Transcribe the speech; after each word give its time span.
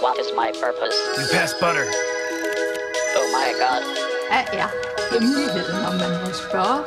What 0.00 0.16
is 0.20 0.30
my 0.32 0.52
purpose? 0.52 0.94
You 1.18 1.26
pass 1.32 1.52
butter. 1.54 1.84
Oh 3.18 3.28
my 3.32 3.50
god. 3.58 3.82
Hvad 4.30 4.60
er 4.60 4.68
hemmeligheden, 5.12 5.86
om 5.86 5.94
man 5.94 6.10
må 6.22 6.30
spørge? 6.32 6.78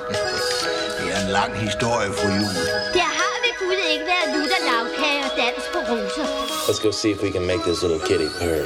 Det 0.97 1.07
er 1.15 1.19
en 1.25 1.31
lang 1.31 1.51
historie, 1.57 2.09
fru 2.13 2.27
Jul. 2.27 2.55
Der 2.93 3.09
har 3.19 3.35
ved 3.43 3.53
Gud 3.59 3.79
ikke 3.93 4.05
været 4.13 4.27
lutter 4.35 4.61
lavkage 4.69 5.21
og 5.27 5.31
dans 5.41 5.63
på 5.73 5.79
roser. 5.89 6.25
Let's 6.67 6.81
go 6.85 6.91
see 6.91 7.11
if 7.11 7.21
we 7.23 7.31
can 7.31 7.45
make 7.51 7.61
this 7.69 7.81
little 7.83 8.01
kitty 8.09 8.29
purr. 8.39 8.65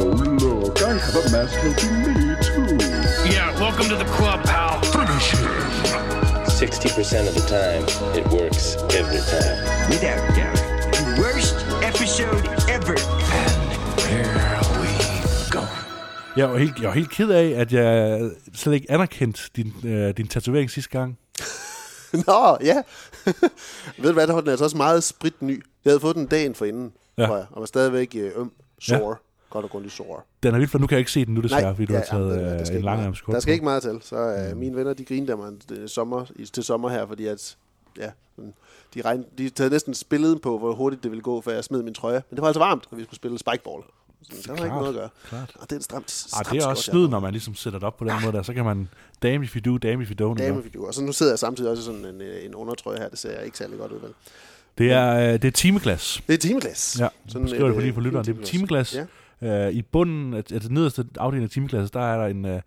Oh, 0.00 0.12
look, 0.44 0.76
I 0.82 0.92
have 1.06 1.16
a 1.22 1.30
mask 1.36 1.54
helping 1.64 1.96
me, 2.04 2.12
too. 2.48 2.76
Yeah, 3.34 3.48
welcome 3.64 3.86
to 3.92 3.96
the 4.02 4.10
club, 4.16 4.38
pal. 4.50 4.72
Finish 4.96 5.28
him. 5.36 5.50
60% 6.62 7.28
of 7.30 7.34
the 7.38 7.46
time, 7.58 7.82
it 8.18 8.26
works 8.38 8.64
every 9.00 9.22
time. 9.34 9.56
Without 9.90 10.20
doubt. 10.38 10.60
The 10.98 11.04
worst 11.22 11.56
episode 11.82 12.44
Jeg 16.36 16.50
var, 16.50 16.56
helt, 16.56 16.78
jeg 16.80 16.88
var 16.88 16.94
helt 16.94 17.10
ked 17.10 17.30
af, 17.30 17.48
at 17.60 17.72
jeg 17.72 18.20
slet 18.54 18.74
ikke 18.74 18.90
anerkendte 18.90 19.42
din, 19.56 19.72
øh, 19.84 20.16
din 20.16 20.28
tatovering 20.28 20.70
sidste 20.70 20.90
gang. 20.90 21.18
Nå, 22.26 22.56
ja. 22.64 22.82
Ved 23.98 24.08
du 24.08 24.12
hvad, 24.12 24.26
der 24.26 24.32
var 24.32 24.40
den 24.40 24.50
altså 24.50 24.64
også 24.64 24.76
meget 24.76 25.04
spritny. 25.04 25.62
Jeg 25.84 25.90
havde 25.90 26.00
fået 26.00 26.16
den 26.16 26.26
dagen 26.26 26.54
for 26.54 26.64
inden, 26.64 26.92
Ja. 27.18 27.22
ja. 27.22 27.28
tror 27.28 27.36
jeg, 27.36 27.46
og 27.50 27.60
var 27.60 27.66
stadigvæk 27.66 28.16
øh, 28.18 28.30
øm, 28.36 28.52
sore. 28.80 29.08
Ja. 29.08 29.14
Godt 29.50 29.64
og 29.64 29.70
grundigt 29.70 29.94
sore. 29.94 30.20
Den 30.42 30.54
er 30.54 30.58
vildt, 30.58 30.70
for 30.70 30.78
nu 30.78 30.86
kan 30.86 30.94
jeg 30.94 30.98
ikke 30.98 31.10
se 31.12 31.24
den 31.24 31.34
nu 31.34 31.40
desværre, 31.40 31.74
fordi 31.74 31.86
du 31.86 31.92
har 31.94 32.02
taget 32.10 32.30
der 32.38 32.46
øh, 32.46 32.52
en 32.52 32.66
ikke 32.66 32.80
lang 32.80 33.00
meget- 33.00 33.20
Der 33.26 33.40
skal 33.40 33.52
ikke 33.52 33.64
meget 33.64 33.82
til. 33.82 33.98
Så 34.02 34.16
øh, 34.16 34.56
mine 34.56 34.76
venner, 34.76 34.92
de 34.94 35.04
grinede 35.04 35.36
mig 35.36 35.52
øh, 35.72 35.88
sommer, 35.88 36.24
til 36.52 36.64
sommer 36.64 36.88
her, 36.88 37.06
fordi 37.06 37.26
at, 37.26 37.56
ja, 37.98 38.10
de, 38.94 39.00
regn, 39.02 39.24
de 39.38 39.50
havde 39.58 39.70
næsten 39.70 39.94
spillet 39.94 40.42
på, 40.42 40.58
hvor 40.58 40.72
hurtigt 40.74 41.02
det 41.02 41.10
ville 41.10 41.22
gå, 41.22 41.40
før 41.40 41.52
jeg 41.52 41.64
smed 41.64 41.82
min 41.82 41.94
trøje. 41.94 42.22
Men 42.30 42.36
det 42.36 42.40
var 42.40 42.46
altså 42.46 42.60
varmt, 42.60 42.84
og 42.90 42.96
vi 42.98 43.02
skulle 43.04 43.16
spille 43.16 43.38
spikeball. 43.38 43.82
Så 44.30 44.42
der 44.46 44.52
var 44.58 44.64
ikke 44.64 44.76
noget 44.76 44.88
at 44.88 44.94
gøre. 44.94 45.08
klart. 45.24 45.52
Og 45.54 45.62
det 45.70 45.72
er 45.72 45.76
en 45.76 45.82
stramt, 45.82 46.04
Ah, 46.04 46.10
stramt 46.42 46.50
det 46.50 46.62
er 46.62 46.66
også 46.66 46.82
snyd, 46.82 47.00
jeg 47.00 47.10
når 47.10 47.20
man 47.20 47.32
ligesom 47.32 47.54
sætter 47.54 47.78
det 47.78 47.86
op 47.86 47.96
på 47.96 48.04
den 48.04 48.12
måde 48.24 48.32
der. 48.36 48.42
Så 48.42 48.52
kan 48.54 48.64
man, 48.64 48.88
damn 49.22 49.42
if 49.44 49.56
you 49.56 49.72
do, 49.72 49.78
damn 49.78 50.02
if 50.02 50.10
you 50.10 50.14
don't. 50.32 50.38
Dame, 50.38 50.56
ikke? 50.56 50.68
if 50.68 50.74
you 50.74 50.80
do. 50.82 50.86
Og 50.86 50.94
så 50.94 51.02
nu 51.02 51.12
sidder 51.12 51.32
jeg 51.32 51.38
samtidig 51.38 51.70
også 51.70 51.80
i 51.80 51.84
sådan 51.84 52.14
en, 52.14 52.20
øh, 52.22 52.44
en 52.44 52.54
undertrøje 52.54 52.98
her. 52.98 53.08
Det 53.08 53.18
ser 53.18 53.40
ikke 53.40 53.58
særlig 53.58 53.78
godt 53.78 53.92
ud, 53.92 54.00
vel? 54.00 54.10
Det 54.78 54.92
er, 54.92 55.16
øh, 55.16 55.32
det 55.32 55.44
er 55.44 55.50
timeglas. 55.50 56.22
Det 56.26 56.34
er 56.34 56.38
timeglas. 56.38 56.96
Ja, 57.00 57.08
Sådan 57.28 57.48
skriver 57.48 57.68
det 57.68 57.76
et, 57.76 57.82
lige 57.82 57.92
for 57.92 58.00
øh, 58.00 58.04
lytteren. 58.04 58.26
Det 58.26 58.38
er 58.40 58.44
timeglas. 58.44 58.96
Ja. 59.42 59.66
Øh, 59.68 59.72
I 59.72 59.82
bunden, 59.82 60.34
altså 60.34 60.54
altså 60.54 60.72
nederste 60.72 61.04
afdeling 61.18 61.44
af 61.44 61.50
timeglasset, 61.50 61.94
der 61.94 62.00
er 62.00 62.16
der 62.20 62.26
en, 62.26 62.44
øh, 62.46 62.60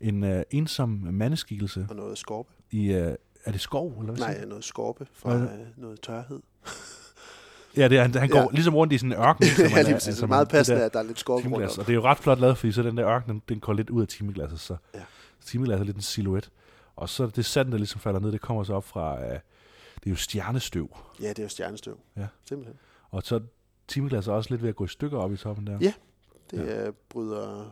en 0.00 0.24
øh, 0.24 0.42
ensom 0.50 0.88
mandeskikkelse 1.10 1.86
Og 1.90 1.96
noget 1.96 2.18
skorpe. 2.18 2.48
i, 2.70 2.92
øh, 2.92 3.14
er 3.44 3.52
det 3.52 3.60
skov, 3.60 3.92
eller 4.00 4.12
hvad 4.12 4.26
Nej, 4.26 4.44
noget 4.44 4.64
skorpe 4.64 5.06
fra 5.14 5.34
øh, 5.36 5.48
noget 5.76 6.00
tørhed. 6.00 6.40
Ja, 7.76 7.88
det 7.88 7.98
er, 7.98 8.02
han, 8.02 8.14
han 8.14 8.28
går 8.28 8.38
Ja. 8.38 8.46
ligesom 8.52 8.74
rundt 8.74 8.92
i 8.92 8.98
sådan 8.98 9.12
en 9.12 9.18
ørken. 9.18 9.46
som 9.56 9.64
ja, 9.66 9.82
lige 9.82 9.94
præcis. 9.94 10.08
altså, 10.08 10.24
er 10.24 10.28
meget 10.28 10.48
passende, 10.48 10.80
der 10.80 10.86
at 10.86 10.92
der 10.92 10.98
er 10.98 11.02
lidt 11.02 11.18
skorpe 11.20 11.48
rundt 11.48 11.56
om. 11.56 11.78
Og 11.78 11.86
det 11.86 11.88
er 11.88 11.94
jo 11.94 12.02
ret 12.02 12.18
flot 12.18 12.38
lavet, 12.40 12.58
fordi 12.58 12.72
så 12.72 12.82
den 12.82 12.96
der 12.96 13.08
ørken, 13.08 13.30
den, 13.30 13.42
den 13.48 13.60
går 13.60 13.72
lidt 13.72 13.90
ud 13.90 14.02
af 14.02 14.08
timeglasset, 14.08 14.60
så 14.60 14.76
Ja. 14.94 15.00
timeglasset 15.44 15.80
er 15.80 15.84
lidt 15.86 15.96
en 15.96 16.02
silhuet. 16.02 16.50
Og 16.96 17.08
så 17.08 17.26
det 17.26 17.44
sand, 17.44 17.70
der 17.72 17.76
ligesom 17.78 18.00
falder 18.00 18.20
ned, 18.20 18.32
det 18.32 18.40
kommer 18.40 18.64
så 18.64 18.72
op 18.74 18.84
fra, 18.84 19.22
øh, 19.24 19.28
det 19.30 20.06
er 20.06 20.10
jo 20.10 20.16
stjernestøv. 20.16 20.96
Ja, 21.22 21.28
det 21.28 21.38
er 21.38 21.42
jo 21.42 21.48
stjernestøv. 21.48 21.98
Ja. 22.16 22.26
Simpelthen. 22.48 22.76
Og 23.10 23.22
så 23.24 23.40
timeglasset 23.88 24.32
er 24.32 24.36
også 24.36 24.50
lidt 24.50 24.62
ved 24.62 24.68
at 24.68 24.76
gå 24.76 24.84
i 24.84 24.88
stykker 24.88 25.18
op 25.18 25.32
i 25.32 25.36
toppen 25.36 25.66
der. 25.66 25.78
Ja. 25.80 25.92
Det 26.50 26.66
ja. 26.66 26.90
bryder, 27.08 27.70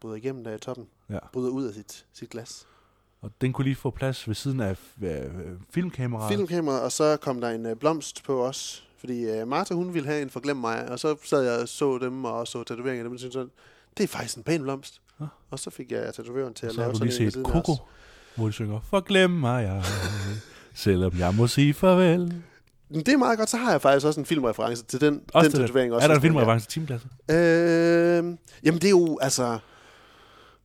bryder 0.00 0.16
igennem 0.16 0.44
der 0.44 0.54
i 0.54 0.58
toppen. 0.58 0.86
Ja. 1.10 1.18
Bryder 1.32 1.50
ud 1.50 1.64
af 1.64 1.74
sit, 1.74 2.06
sit 2.12 2.30
glas. 2.30 2.66
Og 3.20 3.30
den 3.40 3.52
kunne 3.52 3.64
lige 3.64 3.76
få 3.76 3.90
plads 3.90 4.28
ved 4.28 4.34
siden 4.34 4.60
af 4.60 4.76
øh, 5.02 5.20
filmkameraet. 5.70 6.28
Filmkamera, 6.32 6.80
og 6.80 6.92
så 6.92 7.16
kom 7.16 7.40
der 7.40 7.50
en 7.50 7.66
øh, 7.66 7.76
blomst 7.76 8.24
på 8.24 8.46
os. 8.46 8.85
Fordi 8.98 9.24
øh, 9.24 9.48
Martha, 9.48 9.74
hun 9.74 9.94
ville 9.94 10.08
have 10.08 10.22
en 10.22 10.30
for 10.30 10.40
glem 10.40 10.56
mig, 10.56 10.88
og 10.88 10.98
så 10.98 11.16
sad 11.24 11.42
jeg 11.42 11.60
og 11.60 11.68
så 11.68 11.98
dem, 11.98 12.24
og 12.24 12.48
så 12.48 12.64
tatoveringer 12.64 13.04
af 13.04 13.04
dem, 13.04 13.12
og 13.12 13.18
syntes 13.18 13.34
sådan, 13.34 13.50
det 13.96 14.04
er 14.04 14.08
faktisk 14.08 14.36
en 14.36 14.42
pæn 14.42 14.62
blomst. 14.62 15.00
Nå. 15.18 15.26
Og 15.50 15.58
så 15.58 15.70
fik 15.70 15.92
jeg 15.92 16.14
tatovøren 16.14 16.54
til 16.54 16.66
at 16.66 16.72
så 16.72 16.80
har 16.80 16.84
lave 16.84 16.92
du 16.92 16.98
sådan 16.98 17.08
lige 17.08 17.20
en 17.20 17.24
ved 17.24 17.30
set 17.30 17.32
siden 17.32 17.46
af 17.46 17.52
Coco, 17.52 17.72
os. 17.72 17.78
hvor 18.34 18.46
de 18.46 18.52
synger, 18.52 18.80
forglem 18.90 19.30
mig 19.30 19.62
jeg, 19.62 19.84
selvom 20.74 21.18
jeg 21.18 21.34
må 21.34 21.46
sige 21.46 21.74
farvel. 21.74 22.42
Det 22.94 23.08
er 23.08 23.16
meget 23.16 23.38
godt, 23.38 23.50
så 23.50 23.56
har 23.56 23.70
jeg 23.70 23.82
faktisk 23.82 24.06
også 24.06 24.20
en 24.20 24.26
filmreference 24.26 24.84
til 24.84 25.00
den, 25.00 25.20
Også 25.32 25.48
den 25.48 25.58
tatovering. 25.58 25.92
Også 25.92 26.04
er 26.04 26.08
der 26.08 26.14
en 26.14 26.22
filmreference 26.22 26.66
til 26.66 26.72
timeglasset? 26.72 27.10
Øh, 27.30 28.36
jamen 28.64 28.80
det 28.80 28.84
er 28.84 28.90
jo, 28.90 29.18
altså... 29.22 29.58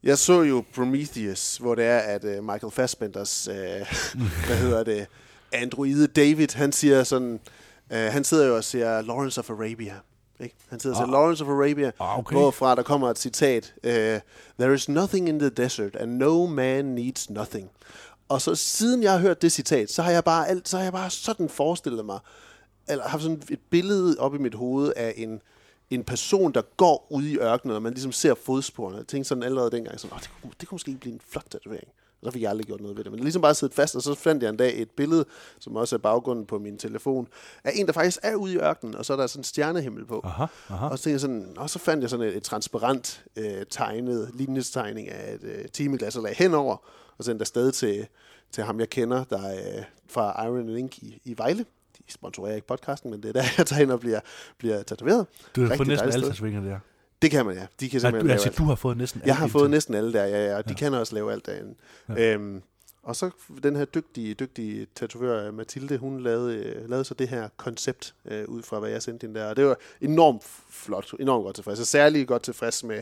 Jeg 0.04 0.18
så 0.18 0.42
jo 0.42 0.64
Prometheus, 0.76 1.58
hvor 1.58 1.76
det 1.76 1.86
er, 1.86 1.98
at 1.98 2.24
uh, 2.24 2.44
Michael 2.44 2.72
Fassbenders, 2.72 3.48
uh, 3.48 3.56
hvad 4.48 4.58
hedder 4.58 4.84
det, 4.84 5.08
androide 5.52 6.08
David, 6.08 6.48
han 6.54 6.72
siger 6.72 7.04
sådan, 7.04 7.40
uh, 7.92 7.98
han 7.98 8.24
sidder 8.24 8.48
jo 8.48 8.56
og 8.56 8.64
siger 8.64 9.02
Lawrence 9.02 9.40
of 9.40 9.50
Arabia. 9.50 9.96
Ikke? 10.40 10.56
Han 10.70 10.80
sidder 10.80 10.96
og 10.96 11.00
siger 11.00 11.08
Ah. 11.08 11.12
Lawrence 11.12 11.44
of 11.44 11.50
Arabia, 11.50 11.92
Ah, 12.00 12.20
okay. 12.20 12.36
hvorfra 12.36 12.76
der 12.76 12.84
kommer 12.84 13.10
et 13.10 13.20
citat, 13.20 13.74
uh, 13.84 13.90
There 14.60 14.74
is 14.74 14.90
nothing 14.90 15.30
in 15.30 15.40
the 15.40 15.50
desert, 15.50 15.96
and 15.96 16.12
no 16.18 16.46
man 16.46 16.86
needs 16.86 17.30
nothing. 17.30 17.70
Og 18.30 18.42
så 18.42 18.56
siden 18.56 19.04
jeg 19.04 19.12
har 19.12 19.20
hørt 19.20 19.42
det 19.42 19.52
citat, 19.52 19.92
så 19.92 20.02
har 20.02 20.12
jeg 20.12 20.24
bare, 20.24 20.48
alt, 20.48 20.70
så 20.70 20.78
har 20.78 20.84
jeg 20.84 20.94
bare 20.94 21.10
sådan 21.10 21.50
forestillet 21.50 22.06
mig, 22.06 22.20
eller 22.90 23.08
haft 23.08 23.24
sådan 23.24 23.42
et 23.50 23.60
billede 23.70 24.16
op 24.20 24.36
i 24.36 24.38
mit 24.38 24.56
hoved 24.56 24.94
af 24.96 25.14
en, 25.18 25.42
en 25.90 26.04
person, 26.04 26.52
der 26.52 26.62
går 26.78 27.08
ud 27.10 27.24
i 27.24 27.38
ørkenen, 27.38 27.76
og 27.76 27.82
man 27.82 27.94
ligesom 27.94 28.12
ser 28.12 28.34
fodsporene. 28.46 28.98
Jeg 28.98 29.08
tænkte 29.08 29.28
sådan 29.28 29.44
allerede 29.44 29.72
dengang, 29.72 30.00
sådan, 30.00 30.14
oh, 30.16 30.20
det, 30.20 30.30
kunne, 30.42 30.52
det 30.60 30.68
kunne 30.68 30.76
måske 30.76 30.98
blive 31.00 31.14
en 31.14 31.22
flot 31.30 31.46
tatovering. 31.50 31.88
Og 32.22 32.28
så 32.28 32.32
fik 32.32 32.42
jeg 32.42 32.50
aldrig 32.50 32.68
gjort 32.68 32.82
noget 32.82 32.98
ved 32.98 33.04
det. 33.04 33.12
Men 33.12 33.18
det 33.18 33.22
er 33.22 33.26
ligesom 33.26 33.42
bare 33.42 33.56
siddet 33.56 33.76
fast, 33.76 33.96
og 33.96 34.02
så 34.02 34.16
fandt 34.16 34.44
jeg 34.44 34.50
en 34.50 34.58
dag 34.58 34.82
et 34.82 34.90
billede, 34.92 35.26
som 35.60 35.76
også 35.76 35.96
er 35.96 36.00
baggrunden 36.00 36.46
på 36.46 36.60
min 36.60 36.78
telefon, 36.78 37.28
af 37.64 37.72
en, 37.76 37.88
der 37.88 37.94
faktisk 37.94 38.20
er 38.24 38.36
ude 38.36 38.54
i 38.54 38.58
ørkenen, 38.58 38.96
og 38.96 39.06
så 39.06 39.14
er 39.14 39.18
der 39.18 39.28
sådan 39.28 39.40
en 39.40 39.44
stjernehimmel 39.44 40.06
på. 40.06 40.22
Aha, 40.24 40.46
aha. 40.70 40.88
Og 40.88 41.00
så, 41.00 41.10
jeg 41.10 41.20
sådan, 41.20 41.54
og 41.58 41.70
så 41.70 41.80
fandt 41.80 42.02
jeg 42.02 42.10
sådan 42.10 42.26
et, 42.26 42.38
et 42.38 42.44
transparent 42.44 43.26
øh, 43.36 43.66
tegnet 43.70 44.32
linjestegning 44.34 45.10
af 45.10 45.34
et 45.34 45.44
øh, 45.44 45.66
timeglas, 45.74 46.16
og 46.16 46.24
lagde 46.24 46.36
henover, 46.38 46.78
og 47.18 47.24
sendte 47.24 47.44
afsted 47.44 47.72
til, 47.72 48.08
til 48.52 48.64
ham, 48.64 48.80
jeg 48.80 48.90
kender, 48.90 49.24
der 49.24 49.42
er 49.42 49.78
øh, 49.78 49.84
fra 50.10 50.46
Iron 50.46 50.70
Link 50.70 50.98
i, 50.98 51.22
i 51.26 51.38
Vejle. 51.38 51.66
De 51.98 52.14
sponsorerer 52.14 52.56
ikke 52.56 52.68
podcasten, 52.68 53.12
men 53.12 53.24
det 53.24 53.30
er 53.30 53.34
der, 53.34 53.44
jeg 53.58 53.68
tager 53.68 53.80
hen 53.80 53.92
og 53.92 54.00
bliver, 54.00 54.20
bliver 54.58 54.84
tatoveret. 54.84 55.28
Du 55.56 55.62
har 55.62 55.70
Rigtig 55.70 55.78
fået 55.78 55.88
næsten 55.88 56.10
alle 56.10 56.28
tatoveringer 56.28 56.64
der. 56.64 56.80
Det 57.22 57.32
kan 57.32 57.46
man, 57.46 57.56
ja. 57.56 57.66
De 57.80 57.90
kan 57.90 57.98
Nej, 57.98 58.00
simpelthen 58.00 58.28
lave 58.28 58.34
altså, 58.34 58.50
alt. 58.50 58.58
du 58.58 58.64
har 58.64 58.76
fået 58.76 58.98
næsten 58.98 59.22
Jeg 59.26 59.36
har 59.36 59.44
alle 59.44 59.52
fået 59.52 59.64
dine 59.64 59.72
næsten 59.72 59.96
alle 59.96 60.14
der, 60.14 60.26
ja, 60.26 60.56
ja, 60.56 60.62
de 60.62 60.76
kan 60.76 60.94
også 60.94 61.16
lave 61.16 61.32
alt 61.32 61.46
derinde. 61.46 61.76
Ja. 62.10 62.34
Øhm, 62.34 62.62
og 63.04 63.16
så 63.16 63.30
den 63.64 63.76
her 63.76 63.86
dygtige, 63.86 64.34
dygtige 64.34 64.88
tatovør, 64.96 65.52
Mathilde, 65.52 65.98
hun 65.98 66.20
lavede, 66.20 66.56
øh, 66.56 66.90
lavede 66.90 67.06
så 67.06 67.14
det 67.14 67.28
her 67.28 67.50
koncept 67.58 68.16
øh, 68.26 68.48
ud 68.48 68.62
fra, 68.62 68.80
hvad 68.80 68.90
jeg 68.90 69.02
sendte 69.02 69.28
hende 69.28 69.40
der. 69.40 69.50
Og 69.50 69.56
det 69.56 69.66
var 69.66 69.78
enormt 70.02 70.44
flot, 70.70 71.14
enormt 71.20 71.44
godt 71.44 71.56
tilfreds. 71.56 71.80
Og 71.80 71.86
særligt 71.86 72.28
godt 72.28 72.44
tilfreds 72.44 72.84
med 72.84 73.02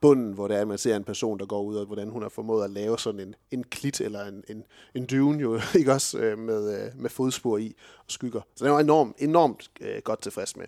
bunden, 0.00 0.32
hvor 0.32 0.48
det 0.48 0.56
er, 0.56 0.60
at 0.60 0.68
man 0.68 0.78
ser 0.78 0.96
en 0.96 1.04
person, 1.04 1.38
der 1.38 1.46
går 1.46 1.62
ud, 1.62 1.76
og 1.76 1.86
hvordan 1.86 2.08
hun 2.08 2.22
har 2.22 2.28
formået 2.28 2.64
at 2.64 2.70
lave 2.70 2.98
sådan 2.98 3.20
en, 3.20 3.34
en 3.50 3.64
klit 3.64 4.00
eller 4.00 4.24
en, 4.24 4.44
en, 4.48 4.64
en 4.94 5.06
dune, 5.06 5.38
jo, 5.40 5.60
ikke 5.78 5.92
også, 5.92 6.18
øh, 6.18 6.38
med, 6.38 6.84
øh, 6.84 6.90
med 6.94 7.10
fodspor 7.10 7.58
i 7.58 7.76
og 7.98 8.04
skygger. 8.08 8.40
Så 8.56 8.64
det 8.64 8.72
var 8.72 8.80
enormt, 8.80 9.16
enormt 9.18 9.70
øh, 9.80 10.02
godt 10.04 10.22
tilfreds 10.22 10.56
med. 10.56 10.66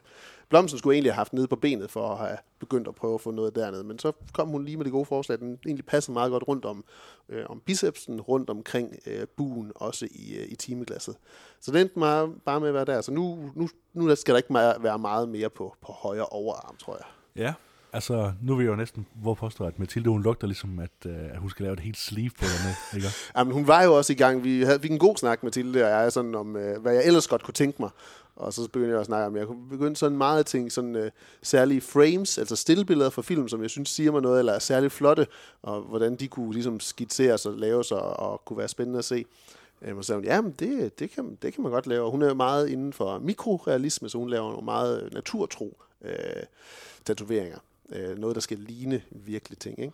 Blomsten 0.51 0.79
skulle 0.79 0.95
egentlig 0.95 1.13
have 1.13 1.17
haft 1.17 1.33
nede 1.33 1.49
på 1.49 1.57
benet 1.57 1.91
for 1.91 2.09
at 2.09 2.19
have 2.19 2.39
begyndt 2.59 2.89
at 2.89 2.95
prøve 2.95 3.15
at 3.15 3.21
få 3.21 3.31
noget 3.31 3.55
dernede, 3.55 3.85
men 3.85 3.99
så 3.99 4.13
kom 4.33 4.49
hun 4.49 4.65
lige 4.65 4.77
med 4.77 4.85
det 4.85 4.93
gode 4.93 5.05
forslag. 5.05 5.39
Den 5.39 5.59
egentlig 5.67 5.87
passede 5.87 6.13
meget 6.13 6.31
godt 6.31 6.49
rundt 6.49 6.65
om, 6.65 6.85
øh, 7.29 7.45
om 7.49 7.61
bicepsen, 7.67 8.21
rundt 8.21 8.51
omkring 8.51 8.97
øh, 9.07 9.27
buen, 9.37 9.73
også 9.75 10.09
i, 10.11 10.37
øh, 10.37 10.47
i 10.49 10.55
timeglasset. 10.55 11.17
Så 11.61 11.73
det 11.73 11.81
endte 11.81 11.99
meget, 11.99 12.35
bare 12.45 12.61
med 12.61 12.69
at 12.69 12.75
være 12.75 12.85
der. 12.85 13.01
Så 13.01 13.13
nu, 13.13 13.51
nu, 13.55 13.69
nu 13.95 14.17
skal 14.17 14.35
der 14.35 14.39
ikke 14.39 14.53
meget, 14.53 14.77
være 14.83 14.99
meget 14.99 15.29
mere 15.29 15.51
på, 15.51 15.75
på 15.87 15.93
højre 15.93 16.27
overarm, 16.27 16.77
tror 16.77 16.97
jeg. 16.97 17.07
Ja, 17.45 17.55
altså 17.93 18.33
nu 18.43 18.55
vil 18.55 18.65
jeg 18.65 18.71
jo 18.71 18.77
næsten 18.77 19.07
hvor 19.15 19.35
påstå, 19.35 19.65
at 19.65 19.79
Mathilde 19.79 20.11
hun 20.11 20.23
lugter 20.23 20.47
ligesom, 20.47 20.79
at, 20.79 21.07
øh, 21.07 21.31
at 21.33 21.39
hun 21.39 21.51
skal 21.51 21.63
lave 21.63 21.73
et 21.73 21.81
helt 21.81 21.97
sleeve 21.97 22.31
på 22.31 22.45
dernede, 22.45 22.77
ikke? 22.95 23.09
Jamen, 23.37 23.53
hun 23.53 23.67
var 23.67 23.83
jo 23.83 23.97
også 23.97 24.13
i 24.13 24.17
gang. 24.17 24.45
Vi 24.45 24.63
havde 24.63 24.81
fik 24.81 24.91
en 24.91 24.99
god 24.99 25.17
snak 25.17 25.43
med 25.43 25.53
Tilde 25.53 25.85
og 25.85 25.91
jeg, 25.91 26.13
sådan 26.13 26.35
om, 26.35 26.57
øh, 26.57 26.83
hvad 26.83 26.93
jeg 26.93 27.07
ellers 27.07 27.29
godt 27.29 27.43
kunne 27.43 27.55
tænke 27.55 27.83
mig. 27.83 27.91
Og 28.41 28.53
så 28.53 28.69
begyndte 28.73 28.93
jeg 28.93 29.01
at 29.01 29.07
snakke 29.07 29.27
om, 29.27 29.37
jeg 29.37 29.47
kunne 29.47 29.69
begynde 29.69 29.97
sådan 29.97 30.19
meget 30.19 30.47
ting, 30.47 30.73
sådan 30.73 30.97
øh, 30.97 31.11
særlige 31.43 31.81
frames, 31.81 32.39
altså 32.39 32.57
stillbilleder 32.57 33.11
fra 33.11 33.23
film, 33.23 33.49
som 33.49 33.63
jeg 33.63 33.71
synes 33.71 33.89
siger 33.89 34.13
mig 34.13 34.23
noget, 34.23 34.39
eller 34.39 34.53
er 34.53 34.59
særligt 34.59 34.93
flotte, 34.93 35.27
og 35.63 35.81
hvordan 35.81 36.17
de 36.17 36.29
kunne 36.29 36.53
ligesom 36.53 36.81
skitseres 36.81 37.47
og 37.47 37.53
laves 37.53 37.93
og, 37.93 38.03
og 38.03 38.45
kunne 38.45 38.59
være 38.59 38.69
spændende 38.69 38.99
at 38.99 39.05
se. 39.05 39.25
Øhm, 39.83 39.99
og 39.99 40.05
så 40.05 40.07
sagde 40.07 40.19
hun, 40.19 40.25
ja, 40.25 40.41
men 40.41 40.53
det, 40.53 40.99
det, 40.99 41.11
kan, 41.11 41.39
det 41.43 41.55
kan 41.55 41.63
man 41.63 41.73
godt 41.73 41.87
lave. 41.87 42.05
Og 42.05 42.11
hun 42.11 42.23
er 42.23 42.29
jo 42.29 42.35
meget 42.35 42.69
inden 42.69 42.93
for 42.93 43.19
mikrorealisme, 43.19 44.09
så 44.09 44.19
hun 44.19 44.31
laver 44.31 44.51
nogle 44.51 44.65
meget 44.65 45.03
øh, 45.03 45.15
naturtro 45.15 45.79
øh, 46.03 46.43
tatoveringer. 47.05 47.59
Øh, 47.93 48.19
noget, 48.19 48.35
der 48.35 48.41
skal 48.41 48.59
ligne 48.59 49.03
virkelige 49.11 49.59
ting, 49.59 49.79
ikke? 49.79 49.93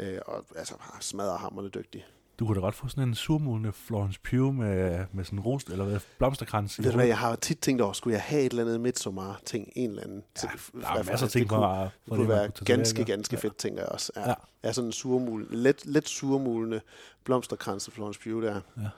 Øh, 0.00 0.18
og 0.26 0.44
altså, 0.56 0.74
smadrer 1.00 1.36
hammerne 1.36 1.68
dygtig. 1.68 2.06
Du 2.38 2.46
kunne 2.46 2.54
da 2.54 2.60
godt 2.60 2.74
få 2.74 2.88
sådan 2.88 3.08
en 3.08 3.14
surmulende 3.14 3.72
Florence 3.72 4.20
Pugh 4.30 4.54
med, 4.54 5.04
med 5.12 5.24
sådan 5.24 5.38
en 5.38 5.42
rost, 5.44 5.68
eller 5.68 5.84
hvad, 5.84 6.00
blomsterkrans. 6.18 6.78
Ved 6.78 6.90
du 6.90 6.96
hvad, 6.96 7.06
jeg 7.06 7.18
har 7.18 7.36
tit 7.36 7.58
tænkt 7.58 7.82
over, 7.82 7.92
skulle 7.92 8.14
jeg 8.14 8.22
have 8.22 8.42
et 8.42 8.50
eller 8.50 8.64
andet 8.64 8.80
Midsommar-ting, 8.80 9.72
en 9.76 9.90
eller 9.90 10.02
anden. 10.02 10.22
Ja, 10.42 10.48
til- 10.48 10.80
der 10.80 10.88
er 10.88 10.96
masser 10.96 11.12
af 11.12 11.18
det 11.18 11.30
ting 11.30 11.48
kunne, 11.48 11.66
det 11.66 11.90
kunne 12.08 12.20
det, 12.20 12.28
man 12.28 12.36
være 12.36 12.48
kunne 12.50 12.64
ganske, 12.64 13.04
ganske 13.04 13.36
fedt, 13.36 13.56
tænker 13.56 13.80
jeg 13.82 13.88
også. 13.88 14.12
Ja. 14.16 14.20
Ja. 14.20 14.28
ja. 14.28 14.34
ja 14.64 14.72
sådan 14.72 14.88
en 14.88 14.92
surmul, 14.92 15.46
let, 15.50 15.86
let 15.86 16.08
surmulende 16.08 16.80
blomsterkrans 17.24 17.84
til 17.84 17.92
Florence 17.92 18.20
Pugh 18.20 18.42
der. 18.42 18.60
Ja. 18.76 18.88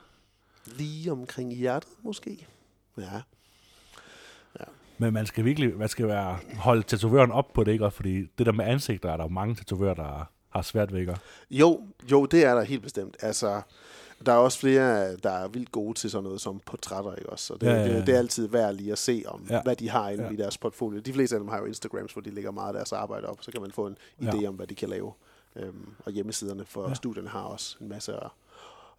Lige 0.65 1.11
omkring 1.11 1.53
hjertet, 1.53 1.89
måske. 2.03 2.47
Ja. 2.97 3.21
Men 4.97 5.13
man 5.13 5.25
skal 5.25 5.45
virkelig 5.45 5.77
man 5.77 5.89
skal 5.89 6.07
være, 6.07 6.39
holde 6.55 6.83
tatovøren 6.83 7.31
op 7.31 7.53
på 7.53 7.63
det, 7.63 7.71
ikke? 7.71 7.85
Også 7.85 7.95
fordi 7.95 8.21
det 8.37 8.45
der 8.45 8.51
med 8.51 8.65
ansigter, 8.65 9.11
er 9.11 9.17
der 9.17 9.27
mange 9.27 9.55
tatovører, 9.55 9.93
der 9.93 10.29
har 10.57 10.61
svært 10.63 10.93
ved, 10.93 10.99
ikke? 10.99 11.15
Jo, 11.51 11.81
jo, 12.11 12.25
det 12.25 12.43
er 12.45 12.55
der 12.55 12.61
helt 12.63 12.83
bestemt. 12.83 13.17
Altså, 13.21 13.61
der 14.25 14.31
er 14.31 14.37
også 14.37 14.59
flere, 14.59 15.15
der 15.15 15.29
er 15.31 15.47
vildt 15.47 15.71
gode 15.71 15.93
til 15.93 16.09
sådan 16.11 16.23
noget 16.23 16.41
som 16.41 16.59
portrætter, 16.65 17.15
ikke 17.15 17.29
også? 17.29 17.53
Og 17.53 17.61
det, 17.61 17.67
Ja, 17.67 17.71
ja, 17.73 17.79
ja, 17.79 17.85
ja, 17.85 17.91
ja. 17.91 17.97
Det, 17.97 18.07
det 18.07 18.13
er 18.15 18.19
altid 18.19 18.47
værd 18.47 18.73
lige 18.75 18.91
at 18.91 18.97
se 18.97 19.23
om, 19.27 19.45
Ja. 19.49 19.55
ja. 19.55 19.61
hvad 19.63 19.75
de 19.75 19.89
har 19.89 20.09
inde 20.09 20.23
Ja. 20.23 20.29
ja. 20.29 20.33
i 20.33 20.37
deres 20.37 20.57
portfolio. 20.57 20.99
De 20.99 21.13
fleste 21.13 21.35
af 21.35 21.39
dem 21.39 21.49
har 21.49 21.57
jo 21.59 21.65
Instagrams, 21.65 22.13
hvor 22.13 22.21
de 22.21 22.29
lægger 22.29 22.51
meget 22.51 22.67
af 22.67 22.73
deres 22.73 22.93
arbejde 22.93 23.27
op, 23.27 23.37
så 23.41 23.51
kan 23.51 23.61
man 23.61 23.71
få 23.71 23.87
en 23.87 23.97
Ja. 24.21 24.29
idé 24.31 24.45
om, 24.45 24.55
hvad 24.55 24.67
de 24.67 24.75
kan 24.75 24.89
lave. 24.89 25.13
Øhm, 25.55 25.89
og 26.05 26.11
hjemmesiderne 26.11 26.65
for 26.65 26.87
ja. 26.89 26.93
studierne 26.93 27.29
har 27.29 27.41
også 27.41 27.77
en 27.81 27.89
masse, 27.89 28.13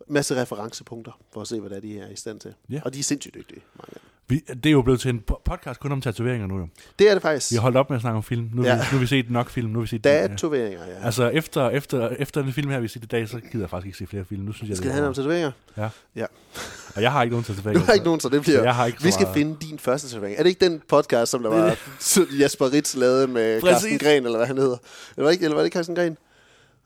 masse 0.09 0.41
referencepunkter 0.43 1.13
for 1.33 1.41
at 1.41 1.49
se, 1.49 1.61
hvad 1.61 1.71
det 1.71 1.77
er, 1.77 1.81
de 1.81 1.99
er 1.99 2.09
i 2.11 2.17
stand 2.17 2.41
til. 2.41 2.55
Ja. 2.71 2.81
Og 2.85 2.95
de 2.95 2.99
er 2.99 3.03
sindssygt 3.03 3.35
dygtige, 3.35 3.61
mange 3.77 3.89
af 3.95 4.01
dem. 4.01 4.03
Vi, 4.31 4.39
det 4.55 4.67
er 4.67 4.71
jo 4.71 4.83
blevet 4.83 5.01
til 5.01 5.09
en 5.09 5.23
po- 5.31 5.43
podcast 5.45 5.81
kun 5.81 5.93
om 5.93 6.01
tatoveringer 6.01 6.47
nu, 6.47 6.59
jo. 6.59 6.69
Det 6.99 7.09
er 7.11 7.13
det 7.15 7.23
faktisk. 7.23 7.51
Vi 7.51 7.57
har 7.57 7.61
holdt 7.63 7.77
op 7.77 7.91
med 7.91 7.97
at 7.97 8.01
snakke 8.01 8.17
om 8.17 8.23
film. 8.23 8.51
Nu, 8.55 8.63
ja. 8.65 8.75
Vi, 8.75 8.79
nu 8.79 8.85
har 8.85 8.99
vi 8.99 9.07
set 9.07 9.31
nok 9.31 9.51
film. 9.51 9.69
Nu 9.71 9.79
har 9.79 9.81
vi 9.81 9.87
set 9.87 10.07
er 10.07 10.27
tatoveringer, 10.29 10.87
ja. 10.87 11.05
Altså, 11.05 11.29
efter, 11.29 11.71
efter, 11.71 12.09
efter 12.09 12.43
den 12.43 12.53
film 12.53 12.71
her, 12.71 12.81
vi 12.81 12.89
set 12.89 13.05
i 13.05 13.07
dag, 13.07 13.29
så 13.29 13.41
gider 13.41 13.65
jeg 13.65 13.71
faktisk 13.71 13.87
ikke 13.87 13.99
se 13.99 14.07
flere 14.07 14.25
film. 14.25 14.43
Nu 14.43 14.53
synes 14.53 14.69
jeg, 14.69 14.77
Skal 14.77 14.87
det 14.87 14.93
handle 14.95 15.09
om 15.09 15.15
tatoveringer? 15.15 15.51
Ja. 15.77 15.89
Ja. 16.17 16.27
Og 16.97 17.03
jeg 17.03 17.13
har 17.13 17.23
ikke 17.23 17.33
nogen 17.33 17.45
tatoveringer. 17.49 17.81
Du 17.81 17.87
har 17.87 17.93
ikke 17.93 18.05
nogen, 18.05 18.21
så 18.21 18.29
det 18.29 18.43
bliver... 18.43 18.59
Så 18.59 18.63
jeg 18.63 18.75
har 18.75 18.87
ikke 18.87 19.03
vi 19.03 19.11
skal 19.11 19.25
meget- 19.25 19.35
finde 19.37 19.57
din 19.61 19.79
første 19.79 20.09
tatovering. 20.09 20.39
Er 20.39 20.43
det 20.43 20.51
ikke 20.51 20.65
den 20.65 20.83
podcast, 20.89 21.31
som 21.31 21.43
der 21.43 21.51
var 21.51 21.77
Jasper 22.41 22.73
Ritz 22.73 22.95
lavede 22.97 23.27
med 23.27 23.61
Præcis. 23.61 23.73
Carsten 23.83 23.99
Gren, 23.99 24.25
eller 24.25 24.39
hvad 24.39 24.47
han 24.47 24.59
hedder? 24.59 24.77
Eller 25.17 25.23
var 25.23 25.25
det 25.25 25.33
ikke, 25.33 25.45
eller 25.45 25.57
var 25.57 25.63
det 25.63 25.73
Carsten 25.73 25.95
Gren? 25.95 26.19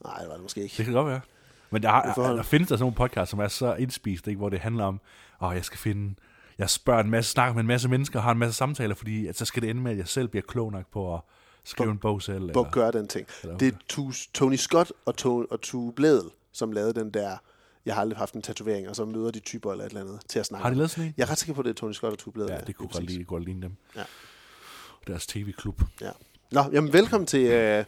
Nej, 0.04 0.18
det 0.18 0.28
var 0.28 0.34
det 0.34 0.42
måske 0.42 0.62
ikke. 0.62 0.74
Det 0.76 0.84
kan 0.84 0.94
godt 0.94 1.06
være. 1.06 1.20
Men 1.72 1.82
der, 1.82 1.88
har, 1.88 2.12
forhold. 2.14 2.36
der 2.36 2.42
findes 2.42 2.68
der 2.68 2.76
sådan 2.76 2.82
nogle 2.82 2.94
podcasts, 2.96 3.30
som 3.30 3.40
er 3.40 3.48
så 3.48 3.74
indspist, 3.74 4.26
ikke, 4.26 4.38
hvor 4.38 4.48
det 4.48 4.58
handler 4.60 4.84
om, 4.84 5.00
åh, 5.42 5.48
oh, 5.48 5.54
jeg 5.54 5.64
skal 5.64 5.78
finde, 5.78 6.14
jeg 6.58 6.70
spørger 6.70 7.00
en 7.02 7.10
masse, 7.10 7.30
snakker 7.30 7.54
med 7.54 7.60
en 7.60 7.66
masse 7.66 7.88
mennesker, 7.88 8.20
har 8.20 8.32
en 8.32 8.38
masse 8.38 8.56
samtaler, 8.56 8.94
fordi 8.94 9.26
at 9.26 9.38
så 9.38 9.44
skal 9.44 9.62
det 9.62 9.70
ende 9.70 9.82
med, 9.82 9.92
at 9.92 9.98
jeg 9.98 10.08
selv 10.08 10.28
bliver 10.28 10.42
klog 10.48 10.72
nok 10.72 10.86
på 10.92 11.14
at 11.14 11.20
skrive 11.64 11.90
en 11.90 11.98
bog 11.98 12.22
selv. 12.22 12.36
Eller, 12.48 12.70
gør 12.70 12.90
den 12.90 13.08
ting. 13.08 13.26
Eller- 13.42 13.58
Det 13.58 13.68
er 13.74 13.78
Tu- 13.92 14.30
Tony 14.34 14.56
Scott 14.56 14.92
og, 15.06 15.16
to, 15.16 15.44
og 15.50 15.60
Tue 15.60 15.92
Bledel, 15.92 16.30
som 16.52 16.72
lavede 16.72 17.00
den 17.00 17.10
der, 17.10 17.36
jeg 17.86 17.94
har 17.94 18.00
aldrig 18.00 18.18
haft 18.18 18.34
en 18.34 18.42
tatovering, 18.42 18.88
og 18.88 18.96
så 18.96 19.04
møder 19.04 19.30
de 19.30 19.40
typer 19.40 19.72
eller 19.72 19.84
et 19.84 19.88
eller 19.88 20.00
andet 20.00 20.20
til 20.28 20.38
at 20.38 20.46
snakke. 20.46 20.62
har 20.62 20.70
de 20.70 20.76
lavet 20.76 20.90
sådan 20.90 21.04
en? 21.04 21.14
Jeg 21.16 21.24
er 21.24 21.30
ret 21.30 21.38
sikker 21.38 21.54
på, 21.54 21.60
at 21.60 21.64
det 21.64 21.70
er 21.70 21.74
Tony 21.74 21.92
Scott 21.92 22.12
og 22.12 22.18
Tue 22.18 22.32
Bledel. 22.32 22.50
Ja, 22.52 22.60
det 22.66 22.76
kunne 22.76 22.88
lige 22.88 22.98
godt 23.00 23.10
lide, 23.10 23.24
godt 23.24 23.44
ligne 23.44 23.62
dem. 23.62 23.76
Ja. 23.96 24.02
Deres 25.06 25.26
tv-klub. 25.26 25.82
Ja. 26.00 26.10
Nå, 26.50 26.62
jamen 26.72 26.92
velkommen 26.92 27.26
til... 27.26 27.40
Øh, 27.46 27.84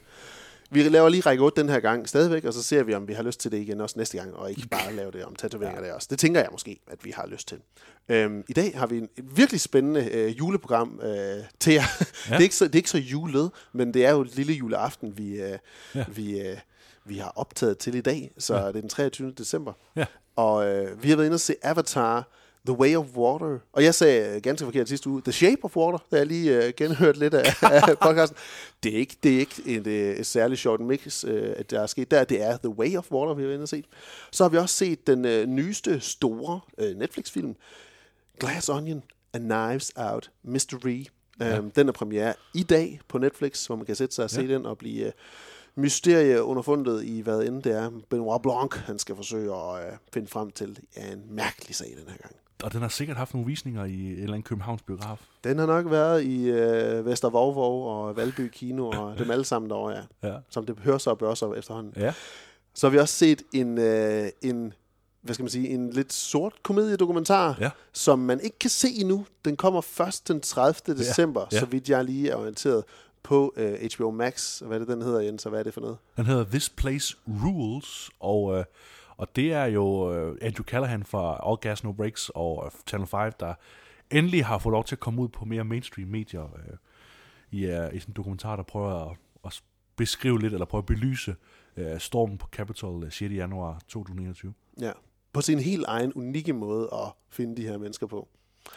vi 0.71 0.83
laver 0.83 1.09
lige 1.09 1.21
række 1.21 1.43
8 1.43 1.61
den 1.61 1.69
her 1.69 1.81
gang 1.81 2.09
stadigvæk, 2.09 2.45
og 2.45 2.53
så 2.53 2.63
ser 2.63 2.83
vi, 2.83 2.95
om 2.95 3.09
vi 3.09 3.13
har 3.13 3.23
lyst 3.23 3.41
til 3.41 3.53
det 3.53 3.59
igen 3.59 3.81
også 3.81 3.95
næste 3.99 4.19
gang, 4.19 4.37
og 4.37 4.51
ikke 4.51 4.69
bare 4.69 4.95
lave 4.95 5.11
det 5.11 5.25
om 5.25 5.35
tatoveringer 5.37 5.83
ja. 5.83 5.89
der 5.89 5.95
også. 5.95 6.09
Det 6.11 6.19
tænker 6.19 6.41
jeg 6.41 6.49
måske, 6.53 6.81
at 6.87 7.05
vi 7.05 7.11
har 7.11 7.27
lyst 7.27 7.49
til. 7.49 7.59
Øhm, 8.09 8.45
I 8.49 8.53
dag 8.53 8.79
har 8.79 8.87
vi 8.87 8.99
en, 8.99 9.09
et 9.17 9.37
virkelig 9.37 9.61
spændende 9.61 10.09
øh, 10.13 10.39
juleprogram 10.39 11.01
øh, 11.03 11.45
til 11.61 11.73
jer. 11.73 11.83
Ja. 11.83 12.35
det, 12.35 12.39
er 12.39 12.43
ikke 12.43 12.57
så, 12.57 12.65
det 12.65 12.75
er 12.75 12.79
ikke 12.79 12.91
så 12.91 12.99
julet, 12.99 13.51
men 13.73 13.95
det 13.95 14.07
er 14.07 14.11
jo 14.11 14.21
et 14.21 14.37
lille 14.37 14.53
juleaften, 14.53 15.19
vi, 15.19 15.43
øh, 15.43 15.59
ja. 15.95 16.05
vi, 16.09 16.41
øh, 16.41 16.57
vi 17.05 17.19
har 17.19 17.33
optaget 17.37 17.79
til 17.79 17.95
i 17.95 18.01
dag, 18.01 18.33
så 18.39 18.55
ja. 18.55 18.61
det 18.61 18.77
er 18.77 18.81
den 18.81 18.89
23. 18.89 19.33
december. 19.33 19.73
Ja. 19.97 20.05
Og 20.37 20.67
øh, 20.67 21.03
vi 21.03 21.09
har 21.09 21.17
været 21.17 21.27
inde 21.27 21.35
og 21.35 21.41
se 21.41 21.55
Avatar, 21.63 22.29
The 22.67 22.79
Way 22.79 22.97
of 22.97 23.07
Water. 23.17 23.59
Og 23.73 23.85
jeg 23.85 23.95
sagde 23.95 24.35
øh, 24.37 24.43
ganske 24.43 24.65
forkert 24.65 24.89
sidste 24.89 25.11
uge, 25.11 25.23
The 25.23 25.33
Shape 25.33 25.65
of 25.65 25.77
Water, 25.77 25.99
da 26.11 26.17
jeg 26.17 26.27
lige 26.27 26.65
øh, 26.67 26.73
genhørte 26.77 27.19
lidt 27.19 27.35
af, 27.35 27.63
af 27.89 27.99
podcasten. 27.99 28.37
Det 28.83 28.95
er 28.95 28.99
ikke, 28.99 29.17
det 29.23 29.35
er 29.35 29.39
ikke 29.39 29.63
et, 29.67 29.87
øh, 29.87 30.17
et 30.17 30.27
særligt 30.27 30.61
short 30.61 30.81
mix, 30.81 31.25
øh, 31.25 31.55
at 31.57 31.71
der 31.71 31.81
er 31.81 31.87
sket 31.87 32.11
der. 32.11 32.25
Det 32.25 32.43
er 32.43 32.57
The 32.57 32.69
Way 32.69 32.97
of 32.97 33.11
Water, 33.13 33.35
vi 33.35 33.43
har 33.43 33.49
været 33.49 33.69
set. 33.69 33.85
Så 34.33 34.45
har 34.45 34.49
vi 34.49 34.57
også 34.57 34.75
set 34.75 35.07
den 35.07 35.25
øh, 35.25 35.47
nyeste 35.47 36.01
store 36.01 36.61
øh, 36.79 36.97
Netflix-film, 36.97 37.57
Glass 38.41 38.69
Onion, 38.69 39.03
A 39.33 39.39
Knives 39.39 39.93
Out 39.97 40.31
Mystery. 40.43 41.05
Ja. 41.41 41.59
Um, 41.59 41.71
den 41.71 41.89
er 41.89 41.93
premiere 41.93 42.35
i 42.55 42.63
dag 42.63 43.01
på 43.09 43.19
Netflix, 43.19 43.67
hvor 43.67 43.77
man 43.77 43.87
kan 43.87 43.97
sætte 43.97 44.15
sig 44.15 44.25
og 44.25 44.31
se 44.31 44.41
Ja. 44.43 44.55
den 44.55 44.67
og 44.67 44.79
blive 44.79 45.07
uh, 45.07 45.13
mysterie 45.83 46.43
underfundet 46.43 47.05
i, 47.05 47.21
hvad 47.21 47.43
end 47.43 47.63
det 47.63 47.73
er. 47.73 47.91
Benoit 48.11 48.43
Blanc, 48.43 48.75
han 48.77 48.99
skal 48.99 49.17
forsøge 49.17 49.55
at 49.55 49.93
uh, 49.93 49.99
finde 50.13 50.29
frem 50.29 50.51
til 50.51 50.79
er 50.97 51.13
en 51.13 51.23
mærkelig 51.31 51.75
sag 51.77 51.87
den 51.89 52.09
her 52.09 52.17
gang. 52.19 52.37
Og 52.65 52.73
den 52.73 52.81
har 52.81 52.89
sikkert 52.89 53.17
haft 53.17 53.35
nogle 53.35 53.47
visninger 53.47 53.85
i 53.85 53.93
en 54.07 54.13
eller 54.13 54.23
anden 54.23 54.43
Københavns 54.43 54.83
biograf. 54.83 55.21
Den 55.45 55.59
har 55.59 55.67
nok 55.67 55.91
været 55.91 56.25
i 56.25 56.51
uh, 56.51 57.07
Vestervågvåg 57.07 57.87
og 57.87 58.17
Valby 58.17 58.49
Kino 58.49 58.89
og 58.89 59.15
dem 59.19 59.31
alle 59.31 59.45
sammen 59.45 59.71
derovre, 59.71 59.93
ja. 60.23 60.29
Ja. 60.29 60.37
Som 60.51 60.67
det 60.67 60.77
hører 60.79 60.99
sig 60.99 61.13
og 61.13 61.19
bør 61.19 61.35
sig 61.35 61.49
efterhånden. 61.57 61.93
Ja. 61.97 62.15
Så 62.75 62.87
har 62.87 62.91
vi 62.93 62.99
også 62.99 63.15
set 63.15 63.43
en, 63.53 63.79
øh, 63.79 64.29
en 64.43 64.73
hvad 65.23 65.35
skal 65.35 65.43
man 65.43 65.51
sige, 65.51 65.69
en 65.69 65.91
lidt 65.91 66.13
sort 66.13 66.53
komediedokumentar, 66.63 67.57
Ja. 67.61 67.71
som 67.93 68.19
man 68.19 68.41
ikke 68.41 68.59
kan 68.59 68.71
se 68.71 68.89
endnu. 68.89 69.27
Den 69.45 69.57
kommer 69.57 69.81
først 69.81 70.29
den 70.29 70.41
30. 70.41 70.99
december, 70.99 71.41
ja. 71.41 71.57
ja. 71.57 71.61
så 71.61 71.67
vidt 71.67 71.89
jeg 71.89 72.05
lige 72.05 72.31
er 72.31 72.37
orienteret 72.37 72.85
på 73.23 73.55
øh, 73.57 73.75
HBO 73.97 74.11
Max. 74.11 74.59
Hvad 74.59 74.75
er 74.77 74.79
det, 74.79 74.89
den 74.89 75.03
hedder, 75.03 75.21
Jens? 75.21 75.43
Så 75.43 75.49
hvad 75.49 75.59
er 75.59 75.63
det 75.63 75.75
for 75.75 75.81
noget? 75.81 75.97
Den 76.17 76.27
hedder 76.27 76.45
This 76.45 76.69
Place 76.69 77.17
Rules, 77.45 78.11
og, 78.21 78.59
øh, 78.59 78.65
og 79.17 79.37
det 79.37 79.53
er 79.53 79.65
jo 79.65 80.15
øh, 80.15 80.37
Andrew 80.43 80.65
Callahan 80.65 81.05
fra 81.05 81.51
All 81.51 81.57
Gas 81.57 81.85
No 81.85 81.93
Breaks 81.93 82.31
og 82.35 82.63
øh, 82.67 82.71
Channel 82.87 83.09
5, 83.09 83.33
der 83.41 83.55
endelig 84.11 84.45
har 84.45 84.59
fået 84.59 84.73
lov 84.73 84.85
til 84.85 84.95
at 84.95 85.01
komme 85.01 85.23
ud 85.23 85.29
på 85.29 85.45
mere 85.45 85.65
mainstream 85.65 86.09
medier 86.09 86.43
øh, 86.43 86.77
i, 87.51 87.65
øh, 87.65 87.95
i 87.95 87.99
sådan 88.01 88.11
en 88.11 88.17
dokumentar, 88.17 88.57
der 88.57 88.63
prøver 88.63 89.11
at, 89.11 89.17
at 89.45 89.63
beskrive 89.97 90.41
lidt, 90.41 90.53
eller 90.53 90.67
prøve 90.67 90.79
at 90.79 90.87
belyse 90.87 91.37
øh, 91.77 92.01
stormen 92.01 92.39
på 92.39 92.49
Capitol 92.53 93.05
øh, 93.05 93.13
6. 93.13 93.35
januar 93.35 93.81
2021. 93.89 94.55
Ja. 94.81 94.93
På 95.33 95.41
sin 95.41 95.59
helt 95.59 95.85
egen 95.89 96.13
unikke 96.13 96.53
måde 96.53 96.89
at 96.93 97.13
finde 97.31 97.57
de 97.57 97.63
her 97.63 97.79
mennesker 97.79 98.07
på. 98.07 98.29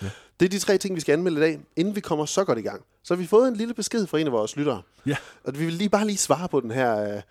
Ja. 0.01 0.10
Det 0.39 0.45
er 0.45 0.50
de 0.50 0.60
tre 0.60 0.78
ting, 0.78 0.95
vi 0.95 1.01
skal 1.01 1.13
anmelde 1.13 1.38
i 1.38 1.42
dag, 1.42 1.60
inden 1.75 1.95
vi 1.95 2.01
kommer 2.01 2.25
så 2.25 2.45
godt 2.45 2.60
i 2.60 2.62
gang. 2.62 2.86
Så 3.04 3.13
har 3.13 3.22
vi 3.22 3.28
fået 3.28 3.48
en 3.48 3.56
lille 3.56 3.74
besked 3.74 4.07
fra 4.07 4.19
en 4.19 4.28
af 4.28 4.34
vores 4.34 4.56
lyttere. 4.56 4.81
Ja. 5.06 5.16
Og 5.44 5.60
vi 5.60 5.66
vil 5.66 5.74
lige 5.74 5.89
bare 5.89 6.06
lige 6.06 6.18
svare 6.18 6.50
på 6.50 6.60
den 6.60 6.72
her 6.72 7.16
øh, 7.16 7.22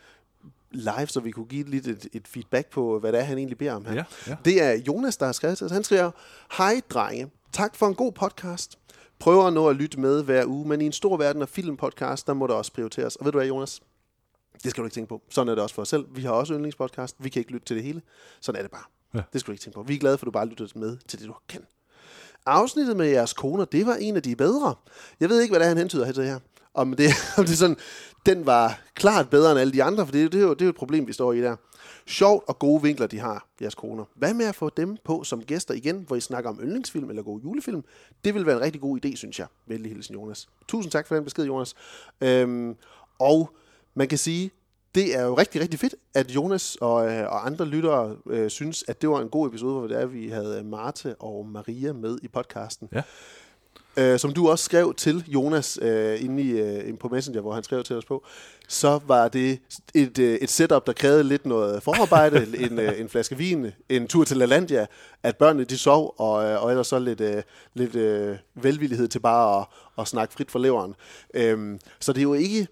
live, 0.77 1.07
så 1.07 1.21
vi 1.21 1.31
kunne 1.31 1.47
give 1.47 1.71
lidt 1.71 1.87
et, 1.87 2.07
et 2.13 2.29
feedback 2.29 2.71
på, 2.71 2.99
hvad 2.99 3.13
det 3.13 3.21
er, 3.21 3.25
han 3.25 3.39
egentlig 3.39 3.59
beder 3.59 3.75
om 3.75 3.85
her. 3.85 3.95
Ja, 3.95 4.05
ja. 4.27 4.37
Det 4.45 4.63
er 4.63 4.73
Jonas, 4.73 5.17
der 5.17 5.27
har 5.27 5.33
skrevet 5.33 5.59
til 5.59 5.65
os. 5.65 5.71
Han 5.71 5.85
skriver, 5.85 6.11
Hej 6.57 6.81
drenge, 6.91 7.31
tak 7.53 7.77
for 7.77 7.87
en 7.87 7.95
god 7.95 8.13
podcast. 8.13 8.79
Prøver 9.19 9.45
at 9.45 9.53
nå 9.53 9.69
at 9.69 9.77
lytte 9.77 10.01
med 10.01 10.23
hver 10.23 10.47
uge, 10.47 10.69
men 10.69 10.81
i 10.81 10.87
en 10.87 10.93
stor 10.93 11.17
verden 11.17 11.43
af 11.43 11.49
filmpodcast, 11.49 12.27
der 12.27 12.35
må 12.35 12.47
der 12.47 12.55
også 12.55 12.73
prioriteres. 12.73 13.17
Og 13.17 13.25
ved 13.25 13.33
du 13.33 13.39
hvad, 13.39 13.49
Jonas? 13.49 13.81
Det 14.63 14.71
skal 14.71 14.81
du 14.83 14.87
ikke 14.87 14.95
tænke 14.95 15.09
på. 15.09 15.23
Sådan 15.31 15.49
er 15.49 15.55
det 15.55 15.63
også 15.63 15.75
for 15.75 15.83
os 15.83 15.89
selv. 15.89 16.07
Vi 16.11 16.23
har 16.23 16.31
også 16.31 16.55
yndlingspodcast. 16.55 17.17
Vi 17.19 17.29
kan 17.29 17.41
ikke 17.41 17.53
lytte 17.53 17.67
til 17.67 17.77
det 17.77 17.85
hele. 17.85 18.03
Sådan 18.41 18.59
er 18.59 18.63
det 18.63 18.71
bare. 18.71 18.85
Ja. 19.15 19.23
Det 19.33 19.41
skal 19.41 19.47
du 19.47 19.53
ikke 19.53 19.63
tænke 19.63 19.75
på. 19.75 19.83
Vi 19.83 19.95
er 19.95 19.99
glade 19.99 20.19
for, 20.19 20.25
at 20.25 20.27
du 20.27 20.31
bare 20.31 20.47
lytter 20.47 20.67
med 20.75 20.97
til 21.09 21.19
det, 21.19 21.29
du 21.29 21.35
kan. 21.49 21.63
Afsnittet 22.47 22.97
med 22.97 23.07
jeres 23.07 23.33
koner, 23.33 23.65
det 23.65 23.87
var 23.87 23.95
en 23.95 24.17
af 24.17 24.23
de 24.23 24.37
bedre. 24.37 24.75
Jeg 25.21 25.29
ved 25.29 25.41
ikke, 25.41 25.53
hvad 25.53 25.61
det 25.61 25.65
er, 25.65 25.69
han 25.69 25.79
hentyder 25.79 26.13
til 26.13 26.25
her. 26.25 26.39
Om 26.77 26.93
det, 26.93 27.11
om 27.39 27.45
det 27.45 27.53
er 27.53 27.57
sådan, 27.57 27.77
den 28.27 28.47
var 28.47 28.81
klart 28.95 29.31
bedre 29.31 29.51
end 29.51 29.61
alle 29.61 29.73
de 29.73 29.83
andre, 29.83 30.07
for 30.07 30.13
det, 30.13 30.33
det, 30.33 30.39
er 30.39 30.43
jo, 30.43 30.55
det 30.55 30.61
er 30.61 30.67
jo 30.67 30.71
et 30.71 30.77
problem, 30.77 31.07
vi 31.07 31.13
står 31.13 31.33
i 31.33 31.41
der. 31.41 31.57
Sjovt 32.07 32.45
og 32.49 32.59
gode 32.59 32.83
vinkler, 32.83 33.07
de 33.07 33.19
har, 33.19 33.49
jeres 33.61 33.75
koner. 33.75 34.05
Hvad 34.15 34.35
med 34.35 34.47
at 34.47 34.55
få 34.55 34.71
dem 34.77 34.97
på 35.05 35.25
som 35.25 35.43
gæster 35.43 35.75
igen, 35.75 36.05
hvor 36.07 36.17
I 36.17 36.21
snakker 36.21 36.51
om 36.51 36.61
yndlingsfilm 36.63 37.11
eller 37.11 37.23
gode 37.23 37.43
julefilm? 37.43 37.85
Det 38.25 38.35
vil 38.35 38.47
være 38.47 38.57
en 38.57 38.63
rigtig 38.63 38.81
god 38.81 38.99
idé, 39.05 39.17
synes 39.17 39.39
jeg. 39.39 39.47
Venlig 39.67 39.93
hilsen, 39.93 40.15
Jonas. 40.15 40.49
Tusind 40.69 40.93
tak 40.93 41.07
for 41.07 41.15
den 41.15 41.25
besked, 41.25 41.45
Jonas. 41.45 41.75
Øhm, 42.21 42.77
og 43.19 43.51
man 43.95 44.09
kan 44.09 44.19
sige, 44.19 44.51
det 44.95 45.19
er 45.19 45.23
jo 45.23 45.35
rigtig, 45.35 45.61
rigtig 45.61 45.81
fedt, 45.81 45.95
at 46.15 46.31
Jonas 46.31 46.77
og, 46.81 47.13
øh, 47.13 47.33
og 47.33 47.47
andre 47.47 47.65
lyttere 47.65 48.17
øh, 48.27 48.51
synes, 48.51 48.85
at 48.89 49.03
det 49.03 49.11
var 49.11 49.21
en 49.21 49.29
god 49.29 49.49
episode, 49.49 49.79
hvor 49.79 49.87
det 49.87 50.01
er, 50.01 50.07
vi 50.07 50.29
havde 50.29 50.65
Marte 50.65 51.15
og 51.19 51.47
Maria 51.47 51.93
med 51.93 52.19
i 52.23 52.29
podcasten. 52.29 52.89
Ja. 52.93 53.03
Øh, 53.99 54.19
som 54.19 54.33
du 54.33 54.49
også 54.49 54.65
skrev 54.65 54.95
til 54.95 55.25
Jonas 55.27 55.79
øh, 55.83 56.25
inde 56.25 56.43
i, 56.43 56.51
øh, 56.51 56.99
på 56.99 57.09
Messenger, 57.09 57.41
hvor 57.41 57.55
han 57.55 57.63
skrev 57.63 57.85
til 57.85 57.97
os 57.97 58.05
på, 58.05 58.25
så 58.69 59.01
var 59.07 59.29
det 59.29 59.61
et, 59.95 60.19
øh, 60.19 60.35
et 60.35 60.51
setup, 60.51 60.87
der 60.87 60.93
krævede 60.93 61.25
lidt 61.25 61.47
noget 61.47 61.83
forarbejde, 61.83 62.47
en, 62.71 62.79
øh, 62.79 63.01
en 63.01 63.09
flaske 63.09 63.37
vin, 63.37 63.67
en 63.89 64.09
tur 64.09 64.25
til 64.25 64.37
LaLandia, 64.37 64.87
at 65.23 65.37
børnene 65.37 65.65
de 65.65 65.79
sov, 65.79 66.15
og, 66.19 66.45
øh, 66.45 66.63
og 66.63 66.71
ellers 66.71 66.87
så 66.87 66.99
lidt, 66.99 67.21
øh, 67.21 67.43
lidt 67.75 67.95
øh, 67.95 68.37
velvillighed 68.55 69.09
til 69.09 69.19
bare 69.19 69.61
at, 69.61 69.67
at 69.99 70.09
snakke 70.09 70.35
frit 70.35 70.51
for 70.51 70.59
leveren. 70.59 70.95
Øhm, 71.35 71.81
så 72.01 72.13
det 72.13 72.19
er 72.19 72.23
jo 72.23 72.35
ikke, 72.35 72.69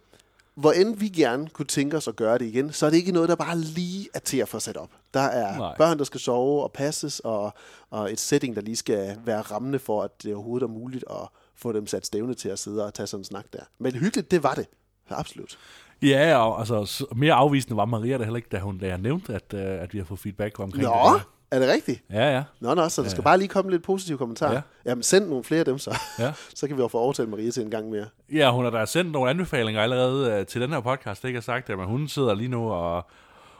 hvor 0.54 0.73
end 0.73 0.97
vi 0.97 1.09
gerne 1.09 1.49
kunne 1.49 1.66
tænke 1.66 1.97
os 1.97 2.09
at 2.09 2.16
gøre 2.16 2.38
det 2.38 2.47
igen, 2.47 2.73
så 2.73 2.87
er 2.87 2.90
det 2.90 2.97
ikke 2.97 3.12
noget, 3.12 3.28
der 3.28 3.35
bare 3.35 3.59
lige 3.59 4.09
er 4.14 4.19
til 4.19 4.38
at 4.38 4.49
få 4.49 4.59
sat 4.59 4.76
op. 4.76 4.90
Der 5.14 5.21
er 5.21 5.59
Nej. 5.59 5.75
Børn, 5.78 5.99
der 5.99 6.04
skal 6.04 6.21
sove 6.21 6.62
og 6.62 6.73
passes, 6.73 7.21
og, 7.21 7.52
og 7.90 8.12
et 8.12 8.21
setting, 8.21 8.56
der 8.56 8.62
lige 8.62 8.76
skal 8.76 9.16
være 9.25 9.40
rammende 9.40 9.78
for, 9.78 10.02
at 10.02 10.23
det 10.23 10.35
overhovedet 10.35 10.66
er 10.66 10.71
muligt 10.71 11.04
at 11.11 11.28
få 11.56 11.73
dem 11.73 11.87
sat 11.87 12.06
stævne 12.06 12.35
til 12.35 12.49
at 12.49 12.59
sidde 12.59 12.87
og 12.87 12.94
tage 12.94 13.06
sådan 13.06 13.21
en 13.21 13.25
snak 13.25 13.44
der. 13.52 13.61
Men 13.78 13.92
hyggeligt, 13.92 14.30
det 14.30 14.42
var 14.42 14.54
det. 14.54 14.66
Absolut. 15.11 15.59
Ja, 16.02 16.37
og 16.37 16.59
altså, 16.59 17.06
mere 17.16 17.35
afvisende 17.35 17.76
var 17.76 17.85
Maria 17.85 18.18
da 18.18 18.25
heller 18.25 18.37
ikke, 18.37 18.49
da, 18.52 18.59
hun, 18.59 18.78
da 18.78 18.87
jeg 18.87 18.99
nævnte, 18.99 19.35
at, 19.35 19.54
øh, 19.54 19.83
at 19.83 19.92
vi 19.92 19.99
har 19.99 20.04
fået 20.04 20.21
feedback 20.21 20.61
omkring 20.61 20.85
Nå, 20.85 20.90
det. 20.90 21.23
der. 21.50 21.56
er 21.56 21.59
det 21.59 21.68
rigtigt? 21.68 22.02
Ja, 22.11 22.35
ja. 22.35 22.42
Nå, 22.61 22.75
nå, 22.75 22.88
så 22.88 23.02
der 23.02 23.09
skal 23.09 23.23
bare 23.23 23.38
lige 23.38 23.49
komme 23.49 23.71
lidt 23.71 23.83
positive 23.83 24.18
kommentarer. 24.18 24.52
Ja. 24.52 24.56
Ja. 24.56 24.90
Jamen, 24.90 25.02
send 25.02 25.28
nogle 25.28 25.44
flere 25.44 25.59
af 25.59 25.64
dem 25.64 25.78
så. 25.78 25.99
Ja. 26.18 26.33
så 26.54 26.66
kan 26.66 26.76
vi 26.76 26.83
jo 26.83 26.88
få 26.88 26.99
overtalt 26.99 27.28
Maria 27.28 27.50
til 27.50 27.62
en 27.62 27.71
gang 27.71 27.90
mere. 27.90 28.06
Ja, 28.33 28.50
hun 28.52 28.64
har 28.64 28.71
da 28.71 28.87
sendt 28.87 29.12
nogle 29.12 29.30
anbefalinger 29.30 29.83
allerede 29.83 30.33
øh, 30.33 30.47
til 30.47 30.61
den 30.61 30.71
her 30.71 30.80
podcast, 30.80 31.25
ikke 31.25 31.37
har 31.37 31.42
sagt 31.42 31.68
det, 31.68 31.78
men 31.78 31.87
hun 31.87 32.09
sidder 32.09 32.35
lige 32.35 32.49
nu 32.49 32.71
og, 32.71 33.06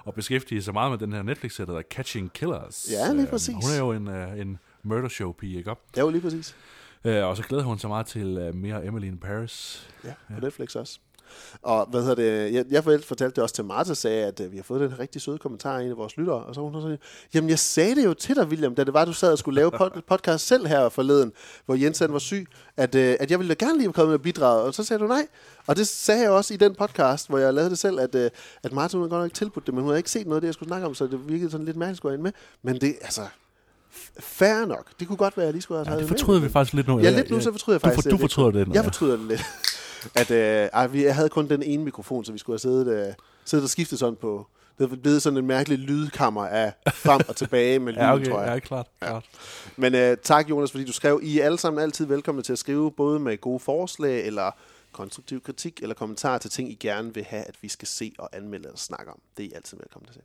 og 0.05 0.15
beskæftiger 0.15 0.61
sig 0.63 0.75
meget 0.75 0.91
med 0.91 0.99
den 0.99 1.13
her 1.13 1.23
Netflix-serie, 1.23 1.67
der 1.67 1.73
hedder 1.73 1.89
Catching 1.91 2.33
Killers. 2.33 2.87
Ja, 2.91 3.13
lige 3.13 3.21
Øhm, 3.23 3.31
præcis. 3.31 3.55
Hun 3.55 3.73
er 3.75 3.79
jo 3.79 3.93
en, 3.93 4.09
øh, 4.09 4.39
en 4.41 4.59
murder 4.83 5.09
show 5.09 5.33
pige, 5.33 5.59
ikke 5.59 5.71
op? 5.71 5.81
Ja, 5.97 6.01
jo 6.01 6.11
lige 6.11 6.21
præcis. 6.23 6.57
Øh, 7.05 7.25
og 7.25 7.37
så 7.37 7.43
glæder 7.43 7.65
hun 7.65 7.79
sig 7.79 7.91
meget 7.91 8.07
til 8.07 8.39
øh, 8.39 8.55
mere 8.55 8.87
Emily 8.87 9.07
in 9.07 9.19
Paris. 9.19 9.89
Ja, 10.05 10.13
på 10.35 10.41
Netflix 10.41 10.75
også. 10.77 10.99
Og 11.63 11.87
hvad 11.91 12.01
hedder 12.01 12.15
det, 12.15 12.53
jeg, 12.55 12.65
jeg 12.71 12.85
fortalte 12.85 13.07
fortalte 13.07 13.35
det 13.37 13.43
også 13.43 13.55
til 13.55 13.65
Martha, 13.65 13.95
sagde, 13.95 14.25
at 14.27 14.41
øh, 14.41 14.53
vi 14.53 14.57
har 14.57 14.65
fået 14.65 14.81
den 14.81 14.99
rigtig 14.99 15.23
søde 15.23 15.39
kommentar 15.39 15.79
af 15.79 15.83
en 15.83 15.91
af 15.91 15.97
vores 15.97 16.17
lyttere, 16.17 16.37
og 16.37 16.55
så 16.55 16.61
hun 16.61 16.83
sådan, 16.83 16.99
jamen 17.35 17.51
jeg 17.51 17.59
sagde 17.59 17.95
det 17.95 18.05
jo 18.05 18.15
til 18.15 18.37
dig, 18.37 18.47
William, 18.47 18.75
da 18.75 18.85
det 18.85 18.95
var, 18.95 19.05
du 19.05 19.13
sad 19.13 19.33
og 19.33 19.39
skulle 19.39 19.55
lave 19.57 19.71
pod- 19.75 20.01
podcast 20.09 20.47
selv 20.47 20.67
her 20.67 20.89
forleden, 20.89 21.33
hvor 21.67 21.75
Jens 21.75 21.99
han 21.99 22.13
var 22.13 22.19
syg, 22.19 22.47
at, 22.77 22.95
øh, 22.95 23.17
at 23.21 23.31
jeg 23.31 23.39
ville 23.39 23.55
gerne 23.55 23.79
lige 23.79 23.93
komme 23.93 24.11
med 24.11 24.19
bidrag, 24.19 24.63
og 24.63 24.75
så 24.75 24.85
sagde 24.85 25.03
du 25.03 25.07
nej. 25.07 25.27
Og 25.67 25.77
det 25.77 25.89
sagde 25.89 26.23
jeg 26.23 26.31
også 26.31 26.55
i 26.55 26.57
den 26.57 26.75
podcast, 26.75 27.29
hvor 27.29 27.39
jeg 27.39 27.55
lavede 27.55 27.71
det 27.71 27.79
selv, 27.79 28.01
at, 28.01 28.15
øh, 28.15 28.31
at 28.63 28.73
Martha 28.73 28.97
hun 28.99 29.03
havde 29.03 29.11
godt 29.11 29.23
nok 29.25 29.35
tilbudt 29.35 29.67
det, 29.67 29.75
men 29.75 29.83
hun 29.83 29.91
havde 29.91 29.99
ikke 29.99 30.11
set 30.11 30.27
noget 30.27 30.37
af 30.37 30.41
det, 30.41 30.47
jeg 30.47 30.55
skulle 30.55 30.69
snakke 30.69 30.87
om, 30.87 30.95
så 30.95 31.07
det 31.07 31.29
virkede 31.29 31.51
sådan 31.51 31.67
lidt 31.67 31.77
mærkeligt, 31.77 31.97
skulle 31.97 32.13
hende 32.13 32.23
med. 32.23 32.33
Men 32.63 32.81
det, 32.81 32.95
altså, 33.03 33.21
fair 34.21 34.67
nok. 34.67 34.87
Det 35.01 35.09
kunne 35.09 35.17
godt 35.17 35.37
være, 35.37 35.45
at 35.45 35.47
jeg 35.47 35.53
lige 35.53 35.63
skulle 35.63 35.79
have 35.79 35.95
Ja, 35.95 36.01
det 36.01 36.11
med. 36.11 36.19
fortryder 36.19 36.41
vi 36.41 36.49
faktisk 36.49 36.75
lidt 36.75 36.87
nu. 36.89 36.99
Ja, 36.99 37.11
lidt 37.11 37.31
nu, 37.31 37.41
så 37.41 37.51
fortryder 37.53 37.75
jeg 37.75 37.83
du, 37.83 37.87
faktisk 37.87 38.05
for, 38.05 38.11
du 38.11 38.21
fortryder 38.21 38.51
det 38.51 38.69
nu. 38.69 38.75
Jeg 38.75 38.85
fortryder 38.85 39.17
det 39.17 39.27
lidt. 39.29 39.45
At, 40.15 40.31
øh, 40.31 40.69
ej, 40.73 40.87
vi 40.87 41.05
jeg 41.05 41.15
havde 41.15 41.29
kun 41.29 41.49
den 41.49 41.63
ene 41.63 41.85
mikrofon, 41.85 42.25
så 42.25 42.33
vi 42.33 42.39
skulle 42.39 42.55
have 42.55 42.59
siddet, 42.59 43.09
øh, 43.09 43.15
siddet 43.45 43.65
og 43.65 43.71
skiftet 43.71 43.99
sådan 43.99 44.17
på... 44.17 44.47
Det 44.79 44.93
er 44.93 44.97
blevet 44.97 45.23
sådan 45.23 45.37
en 45.37 45.47
mærkelig 45.47 45.79
lydkammer 45.79 46.47
af 46.47 46.73
frem 46.95 47.21
og 47.29 47.37
tilbage 47.37 47.79
med 47.79 47.93
lyden, 47.93 48.05
Ja, 48.07 48.15
okay, 48.15 48.25
tror 48.31 48.41
jeg. 48.41 48.53
ja, 48.53 48.59
klart. 48.59 48.87
klart. 49.01 49.25
Men 49.77 49.95
øh, 49.95 50.17
tak, 50.23 50.51
Jonas, 50.51 50.71
fordi 50.71 50.85
du 50.85 50.93
skrev. 50.93 51.21
I 51.23 51.39
er 51.41 51.45
alle 51.45 51.59
sammen 51.59 51.83
altid 51.83 52.07
velkomne 52.07 52.43
til 52.43 52.53
at 52.53 52.59
skrive, 52.59 52.93
både 52.93 53.21
med 53.21 53.41
gode 53.41 53.61
forslag, 53.61 54.27
eller 54.27 54.51
konstruktiv 54.93 55.41
kritik, 55.43 55.83
eller 55.83 55.95
kommentarer 55.95 56.39
til 56.39 56.51
ting, 56.51 56.71
I 56.71 56.75
gerne 56.75 57.15
vil 57.15 57.25
have, 57.25 57.43
at 57.45 57.55
vi 57.63 57.69
skal 57.69 57.89
se 57.89 58.13
og 58.19 58.29
anmelde 58.33 58.65
eller 58.65 58.79
snakke 58.79 59.11
om. 59.13 59.19
Det 59.37 59.45
er 59.45 59.49
I 59.49 59.53
altid 59.55 59.77
velkomne 59.77 60.09
til. 60.13 60.23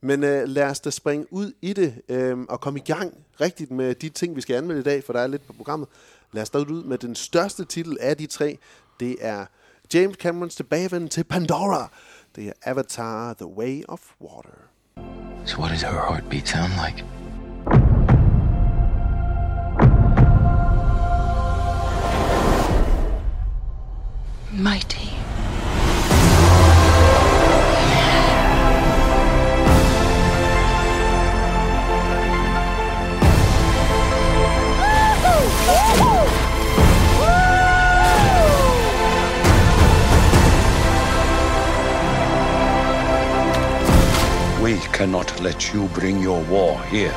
Men 0.00 0.24
øh, 0.24 0.48
lad 0.48 0.64
os 0.64 0.80
da 0.80 0.90
springe 0.90 1.32
ud 1.32 1.52
i 1.62 1.72
det, 1.72 1.94
øh, 2.08 2.38
og 2.38 2.60
komme 2.60 2.78
i 2.78 2.82
gang 2.82 3.14
rigtigt 3.40 3.70
med 3.70 3.94
de 3.94 4.08
ting, 4.08 4.36
vi 4.36 4.40
skal 4.40 4.56
anmelde 4.56 4.80
i 4.80 4.84
dag, 4.84 5.04
for 5.04 5.12
der 5.12 5.20
er 5.20 5.26
lidt 5.26 5.46
på 5.46 5.52
programmet. 5.52 5.88
Lad 6.32 6.42
os 6.42 6.50
da 6.50 6.58
ud 6.58 6.84
med 6.84 6.98
den 6.98 7.14
største 7.14 7.64
titel 7.64 7.98
af 8.00 8.16
de 8.16 8.26
tre. 8.26 8.58
Det 9.00 9.16
er 9.20 9.46
James 9.94 10.16
Camerons 10.16 10.54
tilbagevenden 10.54 11.10
til 11.10 11.24
Pandora. 11.24 11.88
Det 12.36 12.48
er 12.48 12.52
Avatar 12.62 13.34
The 13.34 13.46
Way 13.46 13.82
of 13.88 14.00
Water. 14.20 14.58
So 15.44 15.58
what 15.58 15.70
does 15.70 15.82
her 15.82 15.90
heartbeat 15.90 16.48
sound 16.48 16.72
like? 16.86 17.04
Mighty. 24.52 25.21
We 44.72 44.78
cannot 44.78 45.38
let 45.42 45.74
you 45.74 45.86
bring 45.88 46.18
your 46.18 46.42
war 46.44 46.80
here. 46.84 47.12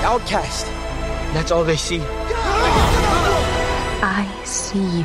Outcast. 0.00 0.64
That's 1.34 1.50
all 1.50 1.62
they 1.62 1.76
see. 1.76 2.00
I 4.00 4.24
see 4.46 4.78
you. 4.78 5.04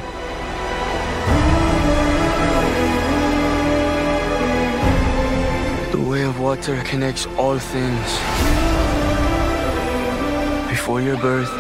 The 5.92 6.10
way 6.10 6.24
of 6.24 6.40
water 6.40 6.82
connects 6.86 7.26
all 7.38 7.60
things. 7.60 8.10
Before 10.70 11.02
your 11.02 11.18
birth 11.18 11.52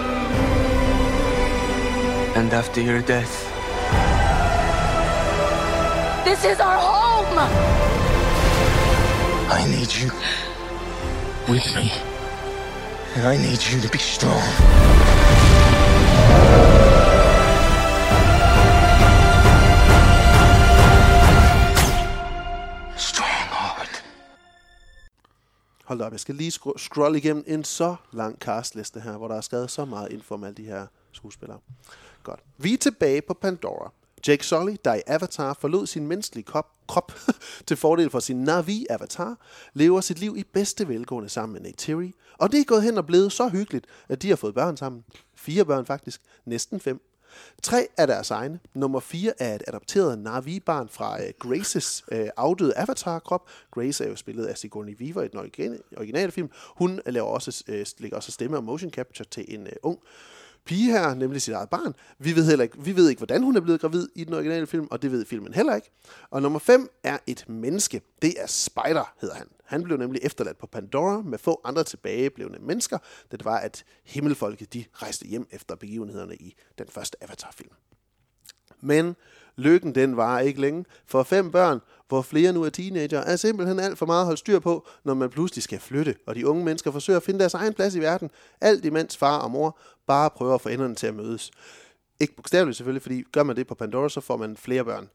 and 2.37 2.53
after 2.53 2.79
your 2.79 3.01
death. 3.01 3.33
This 6.23 6.45
is 6.45 6.61
our 6.61 6.77
home! 6.77 8.02
I 9.55 9.65
need 9.69 9.91
you 10.01 10.09
with 11.51 11.67
me. 11.75 11.91
And 13.15 13.27
I 13.27 13.37
need 13.37 13.61
you 13.71 13.79
to 13.81 13.89
be 13.89 13.99
strong. 13.99 14.41
Strong 22.97 23.47
heart. 23.51 24.03
Hold 25.85 25.99
da 25.99 26.05
op, 26.05 26.11
jeg 26.11 26.19
skal 26.19 26.35
lige 26.35 26.51
scro- 26.51 26.77
scrolle 26.77 27.17
igennem 27.17 27.43
en 27.47 27.63
så 27.63 27.95
lang 28.11 28.39
castliste 28.39 29.01
her, 29.01 29.17
hvor 29.17 29.27
der 29.27 29.35
er 29.35 29.41
skrevet 29.41 29.71
så 29.71 29.85
meget 29.85 30.11
info 30.11 30.33
om 30.33 30.43
alle 30.43 30.55
de 30.55 30.63
her 30.65 30.87
skuespillere. 31.11 31.59
Godt. 32.23 32.39
Vi 32.57 32.73
er 32.73 32.77
tilbage 32.77 33.21
på 33.21 33.33
Pandora. 33.33 33.91
Jake 34.27 34.45
Sully, 34.45 34.75
der 34.85 34.93
i 34.93 35.01
Avatar 35.07 35.53
forlod 35.53 35.87
sin 35.87 36.07
menneskelige 36.07 36.45
krop, 36.45 36.67
krop 36.87 37.11
til 37.67 37.77
fordel 37.77 38.09
for 38.09 38.19
sin 38.19 38.43
Navi-avatar, 38.43 39.37
lever 39.73 40.01
sit 40.01 40.19
liv 40.19 40.35
i 40.37 40.43
bedste 40.43 40.87
velgående 40.87 41.29
sammen 41.29 41.53
med 41.53 41.61
Neytiri, 41.61 42.13
og 42.37 42.51
det 42.51 42.59
er 42.59 42.63
gået 42.63 42.83
hen 42.83 42.97
og 42.97 43.05
blevet 43.05 43.31
så 43.31 43.47
hyggeligt, 43.49 43.85
at 44.09 44.21
de 44.21 44.29
har 44.29 44.35
fået 44.35 44.53
børn 44.53 44.77
sammen. 44.77 45.03
Fire 45.35 45.65
børn 45.65 45.85
faktisk, 45.85 46.21
næsten 46.45 46.79
fem. 46.79 47.01
Tre 47.63 47.87
er 47.97 48.05
deres 48.05 48.31
egne. 48.31 48.59
Nummer 48.73 48.99
fire 48.99 49.33
er 49.39 49.55
et 49.55 49.63
adopteret 49.67 50.19
Navi-barn 50.19 50.89
fra 50.89 51.15
uh, 51.15 51.29
Graces 51.39 52.03
uh, 52.11 52.17
afdøde 52.37 52.73
Avatar-krop. 52.77 53.49
Grace 53.71 54.03
er 54.03 54.09
jo 54.09 54.15
spillet 54.15 54.45
af 54.45 54.57
Sigourney 54.57 54.97
Weaver 55.01 55.21
i 55.21 55.27
den 55.27 55.39
originale, 55.39 55.79
originale 55.97 56.31
film. 56.31 56.49
Hun 56.67 57.01
laver 57.05 57.27
også, 57.27 57.63
uh, 57.67 57.75
lægger 57.99 58.17
også 58.17 58.31
stemme 58.31 58.57
og 58.57 58.63
motion 58.63 58.91
capture 58.91 59.27
til 59.31 59.45
en 59.47 59.61
uh, 59.61 59.73
ung 59.83 59.99
pige 60.65 60.91
her, 60.91 61.13
nemlig 61.13 61.41
sit 61.41 61.53
eget 61.53 61.69
barn. 61.69 61.95
Vi 62.19 62.35
ved, 62.35 62.47
heller 62.47 62.63
ikke, 62.63 62.83
vi 62.83 62.95
ved 62.95 63.09
ikke, 63.09 63.19
hvordan 63.19 63.43
hun 63.43 63.55
er 63.55 63.61
blevet 63.61 63.81
gravid 63.81 64.07
i 64.15 64.23
den 64.23 64.33
originale 64.33 64.67
film, 64.67 64.87
og 64.91 65.01
det 65.01 65.11
ved 65.11 65.25
filmen 65.25 65.53
heller 65.53 65.75
ikke. 65.75 65.91
Og 66.29 66.41
nummer 66.41 66.59
5 66.59 66.89
er 67.03 67.17
et 67.27 67.49
menneske. 67.49 68.01
Det 68.21 68.33
er 68.41 68.47
Spider, 68.47 69.13
hedder 69.21 69.35
han. 69.35 69.47
Han 69.65 69.83
blev 69.83 69.97
nemlig 69.97 70.21
efterladt 70.23 70.57
på 70.57 70.67
Pandora 70.67 71.21
med 71.21 71.37
få 71.37 71.61
andre 71.63 71.83
tilbageblevende 71.83 72.59
mennesker, 72.59 72.97
da 73.31 73.37
det 73.37 73.45
var, 73.45 73.57
at 73.57 73.83
himmelfolket 74.03 74.73
de 74.73 74.85
rejste 74.93 75.27
hjem 75.27 75.47
efter 75.51 75.75
begivenhederne 75.75 76.35
i 76.35 76.55
den 76.77 76.87
første 76.87 77.23
Avatar-film. 77.23 77.71
Men 78.81 79.15
lykken 79.55 79.95
den 79.95 80.17
var 80.17 80.39
ikke 80.39 80.61
længe. 80.61 80.85
For 81.05 81.23
fem 81.23 81.51
børn, 81.51 81.79
hvor 82.13 82.21
flere 82.21 82.53
nu 82.53 82.63
er 82.63 82.69
teenager, 82.69 83.19
er 83.19 83.35
simpelthen 83.35 83.79
alt 83.79 83.97
for 83.97 84.05
meget 84.05 84.19
at 84.19 84.25
holde 84.25 84.39
styr 84.39 84.59
på, 84.59 84.87
når 85.03 85.13
man 85.13 85.29
pludselig 85.29 85.63
skal 85.63 85.79
flytte, 85.79 86.15
og 86.27 86.35
de 86.35 86.47
unge 86.47 86.65
mennesker 86.65 86.91
forsøger 86.91 87.17
at 87.17 87.23
finde 87.23 87.39
deres 87.39 87.53
egen 87.53 87.73
plads 87.73 87.95
i 87.95 87.99
verden, 87.99 88.29
alt 88.61 88.85
imens 88.85 89.17
far 89.17 89.37
og 89.37 89.51
mor 89.51 89.79
bare 90.07 90.29
prøver 90.29 90.55
at 90.55 90.61
få 90.61 90.69
enderne 90.69 90.95
til 90.95 91.07
at 91.07 91.15
mødes. 91.15 91.51
Ikke 92.19 92.35
bogstaveligt 92.35 92.77
selvfølgelig, 92.77 93.01
fordi 93.01 93.23
gør 93.31 93.43
man 93.43 93.55
det 93.55 93.67
på 93.67 93.75
Pandora, 93.75 94.09
så 94.09 94.21
får 94.21 94.37
man 94.37 94.57
flere 94.57 94.85
børn. 94.85 95.09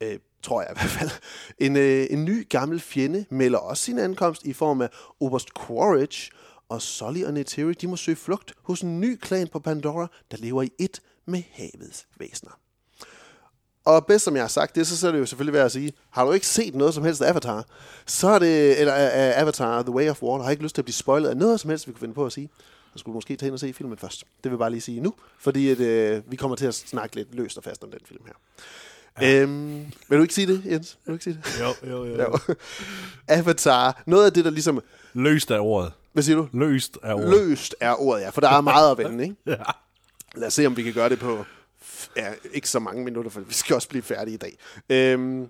Øh, 0.00 0.18
tror 0.42 0.62
jeg 0.62 0.70
i 0.70 0.74
hvert 0.74 0.90
fald. 0.90 1.10
En, 1.58 1.76
øh, 1.76 2.06
en 2.10 2.24
ny 2.24 2.48
gammel 2.48 2.80
fjende 2.80 3.24
melder 3.30 3.58
også 3.58 3.82
sin 3.82 3.98
ankomst 3.98 4.44
i 4.44 4.52
form 4.52 4.80
af 4.80 4.88
Oberst 5.20 5.48
Quaritch, 5.66 6.30
og 6.68 6.82
Sully 6.82 7.24
og 7.24 7.34
Neytiri, 7.34 7.72
de 7.72 7.88
må 7.88 7.96
søge 7.96 8.16
flugt 8.16 8.54
hos 8.62 8.80
en 8.80 9.00
ny 9.00 9.16
klan 9.16 9.48
på 9.48 9.58
Pandora, 9.58 10.06
der 10.30 10.36
lever 10.36 10.62
i 10.62 10.70
et 10.78 11.02
med 11.26 11.42
havets 11.52 12.06
væsener. 12.18 12.60
Og 13.84 14.06
bedst 14.06 14.24
som 14.24 14.34
jeg 14.34 14.42
har 14.42 14.48
sagt 14.48 14.74
det, 14.74 14.86
så, 14.86 14.96
så 14.98 15.08
er 15.08 15.12
det 15.12 15.18
jo 15.18 15.26
selvfølgelig 15.26 15.52
værd 15.52 15.64
at 15.64 15.72
sige, 15.72 15.92
har 16.10 16.24
du 16.24 16.32
ikke 16.32 16.46
set 16.46 16.74
noget 16.74 16.94
som 16.94 17.04
helst 17.04 17.22
af 17.22 17.28
Avatar, 17.30 17.64
så 18.06 18.28
er 18.28 18.38
det, 18.38 18.80
eller 18.80 18.92
af 18.92 19.40
Avatar, 19.40 19.82
The 19.82 19.90
Way 19.90 20.10
of 20.10 20.22
Water, 20.22 20.44
har 20.44 20.50
ikke 20.50 20.62
lyst 20.62 20.74
til 20.74 20.82
at 20.82 20.84
blive 20.84 20.94
spoilet 20.94 21.28
af 21.28 21.36
noget 21.36 21.60
som 21.60 21.70
helst, 21.70 21.86
vi 21.86 21.92
kunne 21.92 22.00
finde 22.00 22.14
på 22.14 22.26
at 22.26 22.32
sige, 22.32 22.48
så 22.92 22.98
skulle 22.98 23.12
du 23.12 23.16
måske 23.16 23.36
tage 23.36 23.48
ind 23.48 23.54
og 23.54 23.60
se 23.60 23.72
filmen 23.72 23.98
først. 23.98 24.20
Det 24.20 24.44
vil 24.44 24.50
jeg 24.50 24.58
bare 24.58 24.70
lige 24.70 24.80
sige 24.80 25.00
nu, 25.00 25.14
fordi 25.38 25.70
at, 25.70 25.80
øh, 25.80 26.22
vi 26.30 26.36
kommer 26.36 26.56
til 26.56 26.66
at 26.66 26.74
snakke 26.74 27.16
lidt 27.16 27.34
løst 27.34 27.58
og 27.58 27.64
fast 27.64 27.84
om 27.84 27.90
den 27.90 28.00
film 28.04 28.22
her. 28.26 28.32
Ja. 29.20 29.40
Øhm, 29.42 29.86
vil 30.08 30.18
du 30.18 30.22
ikke 30.22 30.34
sige 30.34 30.46
det, 30.46 30.62
Jens? 30.66 30.98
Vil 31.04 31.12
du 31.12 31.14
ikke 31.14 31.24
sige 31.24 31.38
det? 31.44 31.60
Jo, 31.60 31.90
jo, 31.90 32.04
jo. 32.04 32.20
jo. 32.20 32.54
Avatar, 33.28 34.02
noget 34.06 34.26
af 34.26 34.32
det, 34.32 34.44
der 34.44 34.50
ligesom... 34.50 34.80
Løst 35.14 35.50
er 35.50 35.58
ordet. 35.58 35.92
Hvad 36.12 36.22
siger 36.22 36.36
du? 36.36 36.48
Løst 36.52 36.98
er 37.02 37.14
ordet. 37.14 37.30
Løst 37.30 37.74
er 37.80 37.94
ordet, 38.00 38.22
ja, 38.22 38.30
for 38.30 38.40
der 38.40 38.48
er 38.48 38.60
meget 38.60 38.90
at 38.90 38.98
vende, 38.98 39.24
ikke? 39.24 39.36
ja. 39.46 39.56
Lad 40.34 40.46
os 40.46 40.54
se, 40.54 40.66
om 40.66 40.76
vi 40.76 40.82
kan 40.82 40.92
gøre 40.92 41.08
det 41.08 41.18
på 41.18 41.44
ja, 42.16 42.32
ikke 42.52 42.68
så 42.68 42.78
mange 42.78 43.04
minutter, 43.04 43.30
for 43.30 43.40
vi 43.40 43.54
skal 43.54 43.76
også 43.76 43.88
blive 43.88 44.02
færdige 44.02 44.34
i 44.34 44.38
dag. 44.38 44.58
Øhm, 44.90 45.48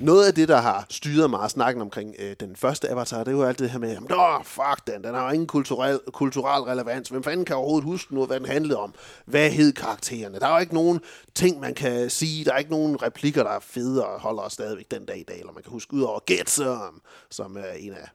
noget 0.00 0.26
af 0.26 0.34
det, 0.34 0.48
der 0.48 0.56
har 0.60 0.86
styret 0.90 1.30
meget 1.30 1.50
snakken 1.50 1.82
omkring 1.82 2.14
øh, 2.18 2.36
den 2.40 2.56
første 2.56 2.90
Avatar, 2.90 3.18
det 3.18 3.28
er 3.28 3.32
jo 3.36 3.42
alt 3.44 3.58
det 3.58 3.70
her 3.70 3.78
med, 3.78 3.96
oh, 4.10 4.44
fuck 4.44 4.86
den, 4.86 5.04
den 5.04 5.14
har 5.14 5.24
jo 5.26 5.32
ingen 5.32 5.46
kulturel, 5.46 6.00
kulturel 6.12 6.62
relevans. 6.62 7.08
Hvem 7.08 7.22
fanden 7.22 7.44
kan 7.46 7.56
overhovedet 7.56 7.84
huske 7.84 8.14
noget, 8.14 8.28
hvad 8.28 8.40
den 8.40 8.48
handlede 8.48 8.78
om? 8.78 8.94
Hvad 9.26 9.50
hed 9.50 9.72
karaktererne? 9.72 10.38
Der 10.38 10.46
er 10.46 10.52
jo 10.52 10.58
ikke 10.60 10.74
nogen 10.74 11.00
ting, 11.34 11.60
man 11.60 11.74
kan 11.74 12.10
sige. 12.10 12.44
Der 12.44 12.52
er 12.52 12.58
ikke 12.58 12.70
nogen 12.70 13.02
replikker, 13.02 13.42
der 13.42 13.50
er 13.50 13.60
fede 13.60 14.06
og 14.06 14.20
holder 14.20 14.42
os 14.42 14.52
stadigvæk 14.52 14.90
den 14.90 15.04
dag 15.06 15.18
i 15.18 15.24
dag, 15.28 15.38
eller 15.40 15.52
man 15.52 15.62
kan 15.62 15.72
huske 15.72 15.94
ud 15.94 16.02
over 16.02 16.20
Get 16.26 16.50
Some, 16.50 17.00
som 17.30 17.56
er 17.56 17.72
en 17.78 17.92
af 17.92 18.08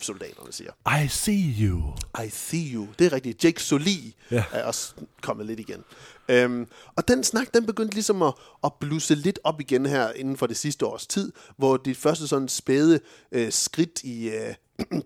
soldaterne 0.00 0.52
siger. 0.52 0.70
I 1.04 1.08
see 1.08 1.54
you. 1.60 1.82
I 2.24 2.28
see 2.30 2.74
you. 2.74 2.86
Det 2.98 3.06
er 3.06 3.12
rigtigt. 3.12 3.44
Jake 3.44 3.62
Sully 3.62 4.14
Ja. 4.30 4.44
er 4.52 4.64
også 4.64 4.94
kommet 5.22 5.46
lidt 5.46 5.60
igen. 5.60 5.84
Øhm, 6.28 6.66
og 6.96 7.08
den 7.08 7.24
snak, 7.24 7.54
den 7.54 7.66
begyndte 7.66 7.94
ligesom 7.94 8.22
at, 8.22 8.34
at 8.64 8.72
blusse 8.80 9.14
lidt 9.14 9.38
op 9.44 9.60
igen 9.60 9.86
her 9.86 10.12
inden 10.12 10.36
for 10.36 10.46
det 10.46 10.56
sidste 10.56 10.86
års 10.86 11.06
tid, 11.06 11.32
hvor 11.56 11.76
det 11.76 11.96
første 11.96 12.28
sådan 12.28 12.48
spæde 12.48 13.00
øh, 13.32 13.52
skridt 13.52 14.02
i, 14.02 14.30
øh, 14.30 14.54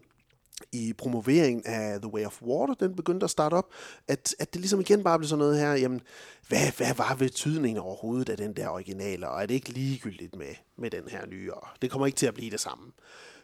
i 0.73 0.93
promoveringen 0.93 1.63
af 1.67 2.01
The 2.01 2.13
Way 2.13 2.27
of 2.27 2.43
Water, 2.43 2.75
den 2.75 2.97
begyndte 2.97 3.25
at 3.25 3.31
starte 3.31 3.55
op, 3.55 3.73
at, 4.09 4.35
at 4.39 4.53
det 4.53 4.61
ligesom 4.61 4.81
igen 4.81 5.03
bare 5.03 5.19
blev 5.19 5.29
sådan 5.29 5.39
noget 5.39 5.59
her, 5.59 5.73
jamen, 5.73 6.01
hvad, 6.49 6.77
hvad 6.77 6.95
var 6.95 7.17
betydningen 7.19 7.83
overhovedet 7.83 8.29
af 8.29 8.37
den 8.37 8.57
der 8.57 8.69
originale, 8.69 9.29
og 9.29 9.43
er 9.43 9.47
det 9.47 9.55
ikke 9.55 9.71
ligegyldigt 9.71 10.37
med, 10.37 10.55
med 10.79 10.91
den 10.91 11.09
her 11.09 11.27
nye, 11.27 11.55
og 11.55 11.69
det 11.83 11.91
kommer 11.91 12.07
ikke 12.07 12.17
til 12.17 12.27
at 12.27 12.35
blive 12.35 12.51
det 12.51 12.61
samme. 12.61 12.93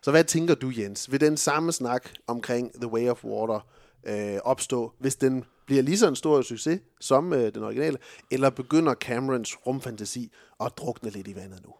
Så 0.02 0.10
hvad 0.10 0.24
tænker 0.24 0.54
du, 0.54 0.72
Jens? 0.76 1.12
Vil 1.12 1.20
den 1.20 1.36
samme 1.36 1.72
snak 1.72 2.08
omkring 2.26 2.72
The 2.72 2.86
Way 2.86 3.08
of 3.08 3.24
Water 3.24 3.66
øh, 4.04 4.38
opstå, 4.44 4.92
hvis 4.98 5.16
den 5.16 5.44
bliver 5.72 5.82
lige 5.82 5.98
så 5.98 6.08
en 6.08 6.16
stor 6.16 6.42
succes 6.42 6.80
som 7.00 7.32
øh, 7.32 7.54
den 7.54 7.62
originale, 7.62 7.98
eller 8.30 8.50
begynder 8.50 8.94
Camerons 8.94 9.56
rumfantasi 9.66 10.32
at 10.60 10.72
drukne 10.76 11.10
lidt 11.10 11.28
i 11.28 11.36
vandet 11.36 11.60
nu? 11.64 11.74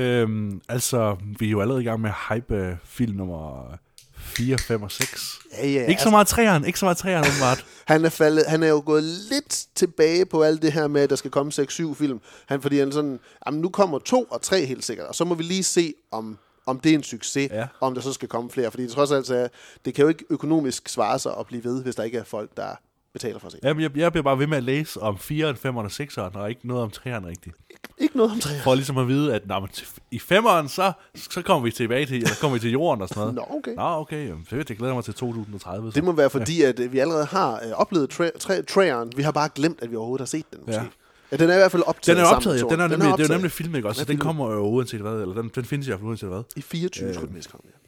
Øhm, 0.00 0.60
altså, 0.68 1.16
vi 1.38 1.46
er 1.46 1.50
jo 1.50 1.60
allerede 1.60 1.82
i 1.82 1.84
gang 1.84 2.00
med 2.00 2.10
hype 2.28 2.56
øh, 2.56 2.76
film 2.84 3.16
nummer 3.16 3.76
4, 4.16 4.58
5 4.58 4.82
og 4.82 4.90
6. 4.90 5.38
Ja, 5.52 5.66
ja, 5.66 5.80
ikke 5.80 5.84
så 5.86 5.90
altså- 5.90 6.10
meget 6.10 6.26
træeren, 6.26 6.64
ikke 6.64 6.78
så 6.78 6.84
meget 6.84 6.98
træeren, 6.98 7.26
åbenbart. 7.26 7.66
Han 7.92 8.04
er, 8.04 8.08
faldet, 8.08 8.44
han 8.46 8.62
er 8.62 8.68
jo 8.68 8.82
gået 8.86 9.02
lidt 9.02 9.66
tilbage 9.74 10.26
på 10.26 10.42
alt 10.42 10.62
det 10.62 10.72
her 10.72 10.88
med, 10.88 11.00
at 11.00 11.10
der 11.10 11.16
skal 11.16 11.30
komme 11.30 11.52
6-7 11.52 11.94
film. 11.94 12.20
Han, 12.46 12.62
fordi 12.62 12.78
han 12.78 12.92
sådan, 12.92 13.20
jamen 13.46 13.60
nu 13.60 13.68
kommer 13.68 13.98
to 13.98 14.24
og 14.24 14.42
tre 14.42 14.66
helt 14.66 14.84
sikkert, 14.84 15.06
og 15.06 15.14
så 15.14 15.24
må 15.24 15.34
vi 15.34 15.42
lige 15.42 15.62
se, 15.62 15.94
om, 16.10 16.38
om 16.68 16.80
det 16.80 16.90
er 16.90 16.94
en 16.94 17.02
succes, 17.02 17.50
Ja. 17.52 17.66
om 17.80 17.94
der 17.94 18.00
så 18.00 18.12
skal 18.12 18.28
komme 18.28 18.50
flere. 18.50 18.70
Fordi 18.70 18.82
det 18.82 18.92
trods 18.92 19.10
alt, 19.12 19.30
er, 19.30 19.48
det 19.84 19.94
kan 19.94 20.02
jo 20.02 20.08
ikke 20.08 20.24
økonomisk 20.30 20.88
svare 20.88 21.18
sig 21.18 21.32
at 21.40 21.46
blive 21.46 21.64
ved, 21.64 21.82
hvis 21.82 21.94
der 21.94 22.02
ikke 22.02 22.18
er 22.18 22.24
folk, 22.24 22.50
der 22.56 22.68
betaler 23.12 23.38
for 23.38 23.46
at 23.46 23.52
se. 23.52 23.58
Jamen, 23.62 23.82
jeg, 23.82 23.96
jeg 23.96 24.12
bliver 24.12 24.22
bare 24.22 24.38
ved 24.38 24.46
med 24.46 24.56
at 24.56 24.62
læse 24.62 25.00
om 25.00 25.14
4'eren, 25.14 25.56
5'eren 25.66 25.76
og 25.78 25.86
6'eren, 25.86 26.38
og 26.38 26.48
ikke 26.50 26.66
noget 26.68 26.82
om 26.82 26.90
3'eren 26.96 27.26
rigtigt. 27.26 27.56
Ikke 27.98 28.16
noget 28.16 28.32
om 28.32 28.40
træer. 28.40 28.62
For 28.62 28.74
ligesom 28.74 28.98
at 28.98 29.08
vide, 29.08 29.34
at 29.34 29.46
nå, 29.46 29.58
men, 29.60 29.68
i 30.10 30.16
5'eren, 30.32 30.68
så, 30.68 30.92
så 31.14 31.42
kommer 31.42 31.64
vi 31.64 31.70
tilbage 31.70 32.06
til, 32.06 32.16
eller 32.16 32.30
kommer 32.40 32.54
vi 32.56 32.60
til 32.60 32.70
jorden 32.70 33.02
og 33.02 33.08
sådan 33.08 33.20
noget. 33.20 33.34
Nå, 33.50 33.56
okay. 33.56 33.74
Nå, 33.74 33.82
okay. 33.82 34.28
Jamen, 34.28 34.46
fedt, 34.46 34.70
jeg 34.70 34.76
glæder 34.78 34.94
mig 34.94 35.04
til 35.04 35.14
2030. 35.14 35.90
Så. 35.92 35.94
Det 35.94 36.04
må 36.04 36.12
være 36.12 36.30
fordi, 36.30 36.62
at 36.62 36.80
øh, 36.80 36.92
vi 36.92 36.98
allerede 36.98 37.24
har 37.24 37.54
øh, 37.54 37.70
oplevet 37.74 38.20
tra- 38.20 38.38
tra- 38.44 38.62
træeren. 38.64 39.12
Vi 39.16 39.22
har 39.22 39.32
bare 39.32 39.48
glemt, 39.54 39.82
at 39.82 39.90
vi 39.90 39.96
overhovedet 39.96 40.20
har 40.20 40.26
set 40.26 40.44
den. 40.52 40.60
Måske. 40.66 40.80
Ja. 40.80 40.86
Ja. 41.32 41.36
den 41.36 41.50
er 41.50 41.54
i 41.54 41.58
hvert 41.58 41.72
fald 41.72 41.82
optaget 41.86 42.16
Den 42.16 42.24
er 42.24 42.28
sammen 42.28 42.36
optaget, 42.36 42.54
med 42.62 42.68
ja. 42.70 42.74
Den 42.74 42.80
er, 42.80 42.88
nemlig, 42.96 43.18
det 43.18 43.24
er 43.24 43.28
jo 43.28 43.34
nemlig 43.38 43.50
film, 43.52 43.74
ikke 43.74 43.88
også? 43.88 43.98
Så 43.98 44.04
Den 44.04 44.10
er 44.12 44.14
den 44.16 44.20
kommer 44.20 44.52
jo 44.52 44.60
uanset 44.60 45.00
hvad, 45.00 45.20
eller 45.20 45.34
den, 45.34 45.50
den 45.54 45.64
findes 45.64 45.86
i 45.86 45.90
hvert 45.90 46.00
fald 46.00 46.08
uanset 46.08 46.28
hvad. 46.28 46.42
I 46.56 46.60
24 46.60 47.08
Øh, 47.08 47.14
skulle 47.14 47.26
den 47.28 47.36
mest 47.36 47.50
komme, 47.50 47.70
ja. 47.70 47.78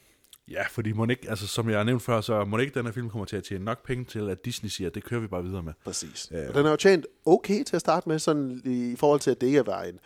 Ja, 0.48 0.62
fordi 0.70 0.92
må 0.92 1.06
ikke, 1.06 1.30
altså, 1.30 1.46
som 1.46 1.70
jeg 1.70 1.78
har 1.78 1.84
nævnt 1.84 2.02
før, 2.02 2.20
så 2.20 2.44
må 2.44 2.58
ikke 2.58 2.74
den 2.74 2.86
her 2.86 2.92
film 2.92 3.10
kommer 3.10 3.24
til 3.24 3.36
at 3.36 3.44
tjene 3.44 3.64
nok 3.64 3.86
penge 3.86 4.04
til, 4.04 4.30
at 4.30 4.44
Disney 4.44 4.68
siger, 4.70 4.88
at 4.88 4.94
det 4.94 5.04
kører 5.04 5.20
vi 5.20 5.26
bare 5.26 5.44
videre 5.44 5.62
med. 5.62 5.72
Præcis. 5.84 6.28
Øh. 6.32 6.48
Og 6.48 6.54
den 6.54 6.64
har 6.64 6.70
jo 6.70 6.76
tjent 6.76 7.06
okay 7.26 7.62
til 7.64 7.76
at 7.76 7.80
starte 7.80 8.08
med, 8.08 8.18
sådan 8.18 8.60
i, 8.64 8.96
forhold 8.98 9.20
til, 9.20 9.30
at 9.30 9.40
det 9.40 9.46
ikke 9.46 9.66
var 9.66 9.82
en, 9.82 9.98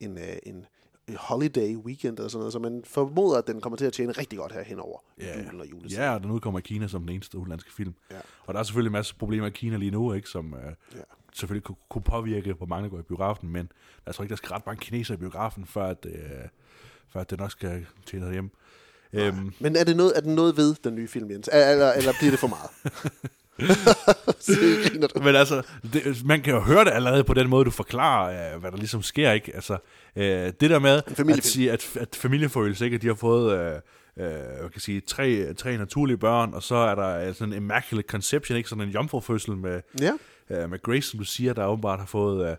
en, 0.00 0.18
øh, 0.18 0.24
en, 0.42 0.66
en 1.08 1.16
holiday 1.16 1.76
weekend 1.76 2.18
eller 2.18 2.28
sådan 2.28 2.38
noget, 2.38 2.52
så 2.52 2.58
man 2.58 2.82
formoder, 2.86 3.38
at 3.38 3.46
den 3.46 3.60
kommer 3.60 3.76
til 3.76 3.84
at 3.84 3.92
tjene 3.92 4.12
rigtig 4.12 4.38
godt 4.38 4.52
her 4.52 4.62
henover 4.62 4.98
Ja, 5.20 5.42
julen 5.44 5.60
og 5.60 5.70
juletiden. 5.70 6.02
ja, 6.04 6.14
og 6.14 6.22
den 6.22 6.30
udkommer 6.30 6.58
i 6.58 6.62
Kina 6.62 6.88
som 6.88 7.00
den 7.00 7.10
eneste 7.14 7.38
udenlandske 7.38 7.72
film. 7.72 7.94
Ja. 8.10 8.16
Og 8.46 8.54
der 8.54 8.60
er 8.60 8.64
selvfølgelig 8.64 8.88
en 8.88 8.92
masse 8.92 9.14
problemer 9.14 9.46
i 9.46 9.50
Kina 9.50 9.76
lige 9.76 9.90
nu, 9.90 10.12
ikke, 10.12 10.28
som 10.28 10.54
øh, 10.54 10.60
Ja. 10.94 11.00
Selvfølgelig 11.34 11.64
kunne, 11.64 11.76
kunne 11.88 12.02
påvirke, 12.02 12.52
hvor 12.52 12.66
mange 12.66 12.84
der 12.84 12.90
går 12.90 12.98
i 12.98 13.02
biografen, 13.02 13.48
men 13.52 13.72
jeg 14.06 14.14
tror 14.14 14.24
ikke, 14.24 14.30
der 14.30 14.36
skal 14.36 14.48
ret 14.48 14.66
mange 14.66 14.80
kinesere 14.80 15.14
i 15.14 15.18
biografen, 15.18 15.66
før 15.66 15.84
at, 15.86 16.06
øh, 16.08 16.20
før 17.12 17.20
at 17.20 17.30
det 17.30 17.38
nok 17.38 17.50
skal 17.50 17.86
tjene 18.06 18.32
hjem. 18.32 18.50
Øhm, 19.12 19.52
Men 19.60 19.76
er 19.76 19.84
det 19.84 19.96
noget, 19.96 20.12
er 20.16 20.20
det 20.20 20.30
noget 20.30 20.56
ved 20.56 20.74
den 20.84 20.94
nye 20.94 21.08
film, 21.08 21.30
Jens? 21.30 21.48
Er- 21.52 21.70
Eller, 21.72 21.92
eller 21.92 22.12
bliver 22.20 22.30
det 22.30 22.40
for 22.40 22.46
meget? 22.48 22.70
Men 25.24 25.36
altså, 25.36 25.62
det, 25.92 26.24
man 26.24 26.42
kan 26.42 26.54
jo 26.54 26.60
høre 26.60 26.84
det 26.84 26.90
allerede 26.90 27.24
på 27.24 27.34
den 27.34 27.48
måde, 27.48 27.64
du 27.64 27.70
forklarer, 27.70 28.54
øh, 28.54 28.60
hvad 28.60 28.70
der 28.70 28.76
ligesom 28.76 29.02
sker, 29.02 29.32
ikke? 29.32 29.54
Altså, 29.54 29.76
øh, 30.16 30.24
det 30.60 30.60
der 30.70 30.78
med 30.78 31.02
at 31.38 31.44
sige, 31.44 31.72
at, 31.72 31.96
at 32.00 32.16
familiefølelse, 32.16 32.84
ikke? 32.84 32.94
At 32.94 33.02
de 33.02 33.06
har 33.06 33.14
fået, 33.14 33.52
øh, 33.58 33.74
øh, 34.16 34.32
hvad 34.60 34.70
kan 34.70 34.80
sige, 34.80 35.00
tre, 35.00 35.54
tre 35.54 35.76
naturlige 35.76 36.16
børn, 36.16 36.54
og 36.54 36.62
så 36.62 36.74
er 36.74 36.94
der 36.94 37.28
øh, 37.28 37.34
sådan 37.34 37.52
en 37.52 37.62
immaculate 37.62 38.08
conception, 38.08 38.56
ikke? 38.56 38.68
Sådan 38.68 38.84
en 38.84 38.90
jomfrufødsel 38.90 39.56
med, 39.56 39.80
Ja. 40.00 40.12
Øh, 40.50 40.70
med 40.70 40.82
Grace, 40.82 41.24
siger, 41.24 41.52
der 41.52 41.66
åbenbart 41.66 41.98
har 41.98 42.06
fået... 42.06 42.50
Øh, 42.50 42.56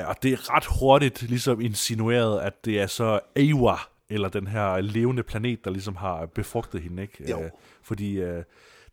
øh, 0.00 0.08
og 0.08 0.16
det 0.22 0.32
er 0.32 0.54
ret 0.56 0.66
hurtigt 0.80 1.22
ligesom 1.22 1.60
insinueret, 1.60 2.40
at 2.40 2.64
det 2.64 2.80
er 2.80 2.86
så 2.86 3.20
Awa, 3.36 3.76
eller 4.08 4.28
den 4.28 4.46
her 4.46 4.80
levende 4.80 5.22
planet, 5.22 5.64
der 5.64 5.70
ligesom 5.70 5.96
har 5.96 6.26
befrugtet 6.26 6.82
hende, 6.82 7.02
ikke? 7.02 7.30
Jo. 7.30 7.42
Øh, 7.42 7.50
fordi 7.82 8.20
øh, 8.20 8.42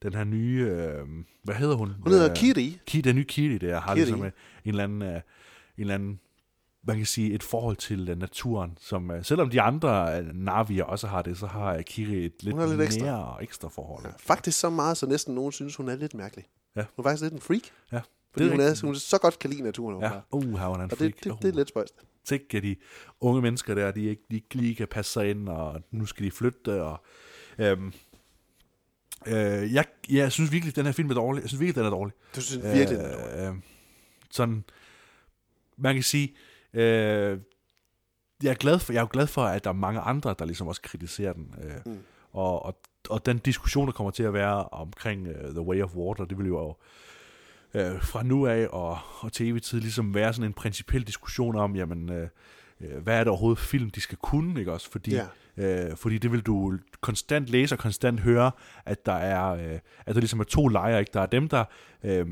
den 0.04 0.14
her 0.14 0.24
nye... 0.24 0.62
Øh, 0.72 1.08
hvad 1.44 1.56
hedder 1.56 1.76
hun? 1.76 1.94
Hun 2.02 2.12
hedder 2.12 2.30
Øh, 2.30 2.36
Kiri. 2.36 2.80
Ki, 2.88 3.02
den 3.02 3.16
nye 3.16 3.24
Kiri, 3.26 3.58
der 3.58 3.80
har 3.80 3.96
Kiri. 3.96 4.06
ligesom 4.06 4.24
øh, 4.24 4.32
en 4.66 4.70
eller 4.70 4.84
anden... 4.84 5.02
Øh, 5.02 5.08
en 5.16 5.22
eller 5.78 5.94
anden 5.94 6.20
man 6.88 6.98
kan 6.98 7.06
sige, 7.06 7.34
et 7.34 7.44
forhold 7.44 7.76
til 7.76 8.12
uh, 8.12 8.20
naturen, 8.20 8.78
som 8.82 9.10
uh, 9.10 9.16
selvom 9.24 9.50
de 9.50 9.62
andre 9.62 10.20
uh, 10.22 10.28
Navier 10.36 10.84
også 10.84 11.08
har 11.08 11.22
det, 11.22 11.38
så 11.38 11.48
har 11.48 11.82
Kiri 11.82 12.26
et 12.26 12.34
lidt, 12.44 12.56
Hun 12.56 12.70
lidt 12.70 12.82
ekstra. 12.82 13.06
nære 13.06 13.26
og 13.26 13.44
ekstra 13.44 13.68
forhold. 13.70 14.06
Ja. 14.06 14.12
Faktisk 14.20 14.60
så 14.60 14.70
meget, 14.70 14.98
så 14.98 15.06
næsten 15.08 15.36
nogen 15.36 15.52
synes, 15.52 15.76
hun 15.76 15.90
er 15.90 15.96
lidt 15.96 16.14
mærkelig. 16.14 16.46
Ja. 16.76 16.86
Hun 16.96 17.06
er 17.06 17.10
faktisk 17.10 17.24
lidt 17.24 17.34
en 17.34 17.42
freak. 17.42 17.62
ja. 17.92 18.02
Fordi 18.32 18.44
det 18.44 18.52
hun, 18.52 18.60
er 18.60 18.64
er, 18.64 18.68
rigtigt. 18.70 18.86
hun 18.86 18.96
så 18.96 19.18
godt 19.18 19.40
kan 19.40 19.50
lide 19.50 19.62
naturen. 19.62 20.02
Ja, 20.02 20.12
uh, 20.32 20.44
hun 20.44 20.54
er 20.54 20.66
en 20.76 20.82
Og 20.82 20.98
freak. 20.98 21.00
det, 21.16 21.24
det, 21.24 21.34
det 21.42 21.50
er 21.50 21.54
lidt 21.56 21.70
spøjst. 21.70 21.94
Tænk, 22.26 22.54
at 22.54 22.64
de 22.64 22.76
unge 23.22 23.42
mennesker 23.42 23.76
der, 23.76 23.92
de 23.92 24.06
ikke, 24.06 24.22
de 24.32 24.36
ikke 24.36 24.56
lige 24.56 24.76
kan 24.76 24.88
passe 24.88 25.12
sig 25.12 25.30
ind, 25.30 25.50
og 25.50 25.82
nu 25.92 26.06
skal 26.06 26.26
de 26.26 26.32
flytte, 26.32 26.84
og... 26.84 27.04
Øhm, 27.60 27.94
øh, 29.28 29.74
jeg, 29.74 29.86
jeg 30.10 30.32
synes 30.32 30.52
virkelig, 30.52 30.72
at 30.72 30.76
den 30.76 30.86
her 30.86 30.92
film 30.94 31.10
er 31.10 31.14
dårlig. 31.14 31.42
Jeg 31.42 31.50
synes 31.50 31.60
virkelig, 31.60 31.76
den 31.76 31.86
er 31.86 31.90
dårlig. 31.90 32.14
Du 32.36 32.42
synes 32.42 32.64
virkelig, 32.64 32.98
den 33.00 33.06
er 33.06 33.38
dårlig. 33.38 33.56
øh, 33.56 33.62
sådan, 34.32 34.64
man 35.78 35.94
kan 35.96 36.04
sige, 36.04 36.36
øh, 36.82 37.40
jeg 38.44 38.50
er 38.50 38.54
glad 38.56 38.80
for, 38.80 38.94
jeg 38.94 39.00
er 39.00 39.04
jo 39.04 39.10
glad 39.12 39.28
for, 39.28 39.42
at 39.44 39.64
der 39.64 39.70
er 39.70 39.74
mange 39.74 40.00
andre, 40.00 40.36
der 40.40 40.46
ligesom 40.46 40.68
også 40.68 40.82
kritiserer 40.82 41.34
den. 41.34 41.56
Øh, 41.64 41.72
Mm. 41.86 41.98
og, 42.34 42.66
og, 42.66 42.80
og 43.10 43.26
den 43.26 43.38
diskussion, 43.38 43.86
der 43.88 43.92
kommer 43.94 44.12
til 44.12 44.24
at 44.24 44.34
være 44.34 44.64
omkring 44.64 45.28
uh, 45.28 45.34
The 45.52 45.62
Way 45.62 45.82
of 45.84 45.96
Water, 45.96 46.26
det 46.26 46.38
vil 46.38 46.48
jo 46.48 46.76
øh, 47.74 48.02
fra 48.02 48.24
nu 48.24 48.48
af 48.48 48.68
og, 48.72 48.98
og 49.20 49.34
til 49.34 49.48
evig 49.50 49.62
tid 49.64 49.80
ligesom 49.80 50.14
være 50.16 50.34
sådan 50.34 50.50
en 50.50 50.54
principiel 50.54 51.04
diskussion 51.04 51.56
om, 51.56 51.76
jamen, 51.76 52.10
øh, 52.12 52.28
øh, 52.82 52.98
hvad 53.04 53.16
er 53.16 53.20
det 53.20 53.28
overhovedet 53.28 53.60
film, 53.60 53.90
de 53.90 54.02
skal 54.02 54.18
kunne, 54.18 54.60
ikke 54.60 54.72
også? 54.74 54.92
Fordi, 54.92 55.16
Ja. 55.58 55.90
øh, 55.90 55.96
fordi 55.98 56.18
det 56.18 56.32
vil 56.32 56.42
du 56.42 56.78
konstant 57.02 57.48
læse 57.50 57.76
og 57.76 57.80
konstant 57.80 58.20
høre, 58.20 58.52
at 58.86 59.06
der 59.06 59.14
er, 59.14 59.46
øh, 59.74 59.80
at 60.06 60.16
der 60.16 60.22
ligesom 60.22 60.40
er 60.40 60.44
to 60.44 60.68
lejre, 60.68 61.00
ikke? 61.00 61.12
Der 61.14 61.22
er 61.22 61.26
dem, 61.26 61.50
der, 61.50 61.64
øh, 62.04 62.26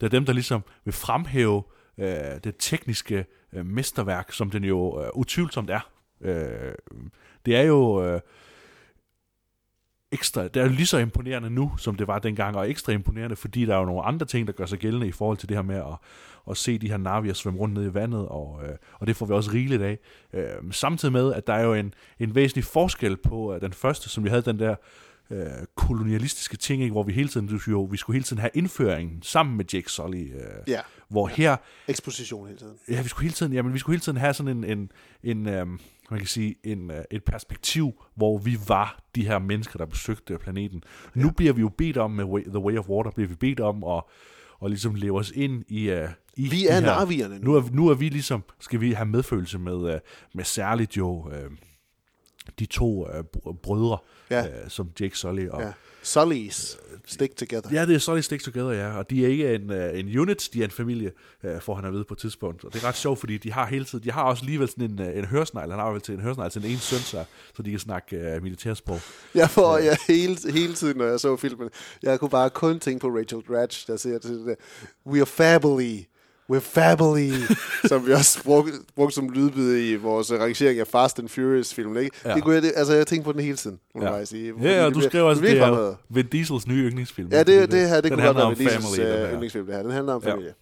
der 0.00 0.06
er 0.06 0.08
dem, 0.10 0.24
der 0.24 0.32
ligesom 0.32 0.62
vil 0.84 0.94
fremhæve 0.94 1.62
øh, 1.98 2.06
det 2.44 2.54
tekniske 2.58 3.26
øh, 3.52 3.66
mesterværk, 3.66 4.32
som 4.32 4.50
den 4.50 4.64
jo 4.64 5.02
øh, 5.02 5.08
utvivlsomt 5.14 5.70
er. 5.70 5.90
Øh, 6.20 6.74
det 7.46 7.56
er 7.56 7.62
jo... 7.62 8.04
Øh, 8.04 8.20
ekstra, 10.12 10.48
det 10.48 10.56
er 10.56 10.64
jo 10.64 10.70
lige 10.70 10.86
så 10.86 10.98
imponerende 10.98 11.50
nu, 11.50 11.72
som 11.76 11.94
det 11.94 12.06
var 12.06 12.18
dengang, 12.18 12.56
og 12.56 12.70
ekstra 12.70 12.92
imponerende, 12.92 13.36
fordi 13.36 13.64
der 13.64 13.74
er 13.74 13.78
jo 13.78 13.84
nogle 13.84 14.02
andre 14.02 14.26
ting, 14.26 14.46
der 14.46 14.52
gør 14.52 14.66
sig 14.66 14.78
gældende 14.78 15.08
i 15.08 15.12
forhold 15.12 15.38
til 15.38 15.48
det 15.48 15.56
her 15.56 15.62
med 15.62 15.76
at, 15.76 15.96
at 16.50 16.56
se 16.56 16.78
de 16.78 16.88
her 16.88 16.96
navier 16.96 17.32
svømme 17.32 17.60
rundt 17.60 17.74
ned 17.74 17.90
i 17.90 17.94
vandet, 17.94 18.28
og, 18.28 18.60
øh, 18.64 18.76
og 18.94 19.06
det 19.06 19.16
får 19.16 19.26
vi 19.26 19.32
også 19.32 19.50
rigeligt 19.52 19.82
af. 19.82 19.98
Øh, 20.32 20.48
samtidig 20.70 21.12
med, 21.12 21.34
at 21.34 21.46
der 21.46 21.52
er 21.52 21.64
jo 21.64 21.74
en, 21.74 21.94
en 22.18 22.34
væsentlig 22.34 22.64
forskel 22.64 23.16
på 23.16 23.54
øh, 23.54 23.60
den 23.60 23.72
første, 23.72 24.08
som 24.08 24.24
vi 24.24 24.28
havde 24.28 24.42
den 24.42 24.58
der 24.58 24.74
øh, 25.30 25.46
kolonialistiske 25.74 26.56
ting, 26.56 26.82
ikke, 26.82 26.92
hvor 26.92 27.02
vi 27.02 27.12
hele 27.12 27.28
tiden, 27.28 27.60
jo, 27.68 27.88
vi 27.90 27.96
skulle 27.96 28.14
hele 28.14 28.24
tiden 28.24 28.40
have 28.40 28.50
indføringen 28.54 29.22
sammen 29.22 29.56
med 29.56 29.64
Jake 29.72 29.90
Sully, 29.90 30.32
øh, 30.34 30.40
Ja 30.66 30.80
hvor 31.10 31.26
her, 31.26 31.56
Eksposition 31.88 32.46
hele 32.46 32.58
tiden. 32.58 32.76
Ja, 32.88 33.02
vi 33.02 33.08
skulle 33.08 33.24
hele 33.24 33.34
tiden, 33.34 33.52
jamen, 33.52 33.74
vi 33.74 33.78
skulle 33.78 33.94
hele 33.94 34.02
tiden 34.02 34.18
have 34.18 34.34
sådan 34.34 34.56
en, 34.56 34.64
en, 34.64 34.92
en 35.22 35.48
øhm, 35.48 35.80
man 36.10 36.20
kan 36.20 36.28
sige, 36.28 36.54
en, 36.64 36.90
øh, 36.90 37.04
et 37.10 37.24
perspektiv, 37.24 38.04
hvor 38.14 38.38
vi 38.38 38.58
var 38.68 38.98
de 39.14 39.26
her 39.26 39.38
mennesker, 39.38 39.78
der 39.78 39.86
besøgte 39.86 40.38
planeten. 40.38 40.82
Ja. 41.16 41.20
Nu 41.20 41.30
bliver 41.30 41.52
vi 41.52 41.60
jo 41.60 41.68
bedt 41.68 41.96
om, 41.96 42.10
med 42.10 42.24
Way, 42.24 42.42
The 42.44 42.58
Way 42.58 42.78
of 42.78 42.88
Water, 42.88 43.10
bliver 43.10 43.28
vi 43.28 43.34
bedt 43.34 43.60
om 43.60 43.84
at, 43.84 44.02
at 44.64 44.70
ligesom 44.70 44.94
leve 44.94 45.18
os 45.18 45.30
ind 45.34 45.64
i... 45.68 45.92
Uh, 45.92 46.08
i 46.36 46.48
Vi 46.48 46.66
er 46.66 46.80
narvierne 46.80 47.38
nu. 47.38 47.44
nu. 47.44 47.56
Er, 47.56 47.62
nu 47.72 47.88
er 47.88 47.94
vi 47.94 48.08
ligesom, 48.08 48.44
skal 48.60 48.80
vi 48.80 48.92
have 48.92 49.06
medfølelse 49.06 49.58
med, 49.58 49.74
uh, 49.74 50.00
med 50.34 50.44
særligt 50.44 50.96
jo 50.96 51.26
uh, 51.26 51.32
de 52.58 52.66
to 52.66 53.06
uh, 53.08 53.14
br- 53.36 53.56
brødre, 53.62 53.98
Ja. 54.30 54.42
uh, 54.42 54.68
som 54.68 54.90
Jake 55.00 55.18
Sully 55.18 55.48
og... 55.48 55.62
Ja. 55.62 55.72
Sully's 56.02 56.78
stick 57.08 57.36
together. 57.36 57.70
Ja, 57.72 57.86
det 57.86 57.94
er 57.94 57.98
Solid 57.98 58.22
Sticks 58.22 58.44
Together, 58.44 58.70
ja. 58.70 58.98
Og 58.98 59.10
de 59.10 59.24
er 59.24 59.28
ikke 59.28 59.54
en, 59.54 59.70
uh, 59.70 59.98
en 59.98 60.18
unit, 60.18 60.48
de 60.52 60.60
er 60.60 60.64
en 60.64 60.70
familie, 60.70 61.12
uh, 61.44 61.60
får 61.60 61.74
han 61.74 61.84
at 61.84 61.92
vide 61.92 62.04
på 62.04 62.14
et 62.14 62.18
tidspunkt. 62.18 62.64
Og 62.64 62.72
det 62.72 62.82
er 62.82 62.88
ret 62.88 62.96
sjovt, 62.96 63.20
fordi 63.20 63.38
de 63.38 63.52
har 63.52 63.66
hele 63.66 63.84
tiden, 63.84 64.04
de 64.04 64.12
har 64.12 64.22
også 64.22 64.42
alligevel 64.42 64.68
sådan 64.68 64.90
en, 64.90 65.00
uh, 65.00 65.18
en 65.18 65.24
hørsnegl. 65.24 65.70
Han 65.70 65.80
har 65.80 65.90
vel 65.90 66.00
til 66.00 66.14
en 66.14 66.20
hørsnegl 66.20 66.50
til 66.50 66.64
en 66.64 66.70
ene 66.70 66.78
søn, 66.78 66.98
så, 66.98 67.24
så 67.56 67.62
de 67.62 67.70
kan 67.70 67.78
snakke 67.78 68.34
uh, 68.36 68.42
militærsprog. 68.42 69.00
Jeg 69.34 69.50
får 69.50 69.78
jeg 69.78 69.96
hele, 70.08 70.36
hele 70.52 70.74
tiden, 70.74 70.96
når 70.96 71.06
jeg 71.06 71.20
så 71.20 71.36
filmen, 71.36 71.70
jeg 72.02 72.20
kunne 72.20 72.30
bare 72.30 72.50
kun 72.50 72.80
tænke 72.80 73.00
på 73.00 73.08
Rachel 73.08 73.42
Dratch, 73.48 73.86
der 73.86 73.96
siger 73.96 74.18
til 74.18 74.30
det 74.30 74.46
der, 74.46 74.54
We 75.06 75.18
are 75.18 75.26
family. 75.26 76.04
We're 76.52 76.58
family. 76.58 77.30
som 77.88 78.06
vi 78.06 78.12
også 78.12 78.42
brugte, 78.44 78.72
brugte 78.96 79.14
som 79.14 79.28
lydbid 79.30 79.90
i 79.90 79.96
vores 79.96 80.32
rangering 80.32 80.80
af 80.80 80.86
Fast 80.86 81.18
and 81.18 81.28
Furious 81.28 81.74
film. 81.74 81.96
Ikke? 81.96 82.16
Ja. 82.24 82.28
Ja. 82.30 82.34
Det 82.36 82.44
kunne 82.44 82.54
jeg, 82.54 82.72
altså, 82.76 82.94
jeg 82.94 83.06
tænkte 83.06 83.24
på 83.24 83.32
den 83.32 83.40
hele 83.40 83.56
tiden, 83.56 83.78
må 83.94 84.02
ja. 84.02 84.08
Ja, 84.10 84.14
jeg 84.14 84.28
sige. 84.28 84.54
ja 84.62 84.84
og 84.86 84.94
du 84.94 85.00
skrev 85.00 85.26
også, 85.26 85.40
bliver 85.42 85.70
det 85.70 85.86
er. 85.88 85.94
Vin 86.08 86.26
Diesels 86.26 86.66
nye 86.66 86.88
yndlingsfilm. 86.88 87.28
Ja, 87.32 87.42
det, 87.42 87.70
det 87.72 87.88
her, 87.88 87.94
det 87.94 88.04
Den 88.04 88.10
kunne 88.12 88.22
godt 88.22 88.26
handler 88.26 88.40
være 88.42 88.52
om 88.52 88.58
Vin 88.58 88.68
Diesels 88.68 88.98
øh, 88.98 89.06
her. 89.06 89.32
yndlingsfilm, 89.32 89.66
det 89.66 89.74
her. 89.74 89.82
Den 89.82 89.92
handler 89.92 90.12
om 90.14 90.22
Ja. 90.24 90.30
familie. 90.32 90.54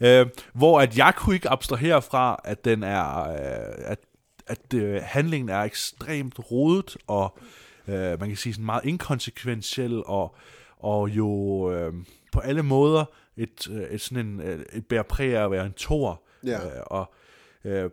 Øh, 0.00 0.26
hvor 0.54 0.80
at 0.80 0.98
jeg 0.98 1.12
kunne 1.16 1.34
ikke 1.34 1.48
abstrahere 1.48 2.02
fra, 2.02 2.40
at 2.44 2.64
den 2.64 2.82
er, 2.82 3.20
øh, 3.30 3.36
at, 3.78 3.98
at 4.46 4.74
øh, 4.74 5.00
handlingen 5.02 5.48
er 5.48 5.62
ekstremt 5.62 6.34
rodet, 6.50 6.96
og 7.06 7.38
øh, 7.88 7.94
man 8.20 8.28
kan 8.28 8.36
sige 8.36 8.52
sådan 8.52 8.66
meget 8.66 8.84
inkonsekventiel, 8.84 10.02
og, 10.06 10.34
og 10.78 11.08
jo 11.10 11.30
øh, 11.72 11.92
på 12.32 12.40
alle 12.40 12.62
måder 12.62 13.04
et, 13.36 13.70
øh, 13.70 13.82
et 13.82 14.00
sådan 14.00 14.26
en, 14.26 14.40
øh, 14.40 14.64
et 14.72 14.86
bærer 14.86 15.02
præg 15.02 15.36
af 15.36 15.44
at 15.44 15.50
være 15.50 15.66
en 15.66 15.72
tor. 15.72 16.22
Ja. 16.44 16.66
Øh, 16.66 16.82
og 16.86 17.14
øh, 17.64 17.90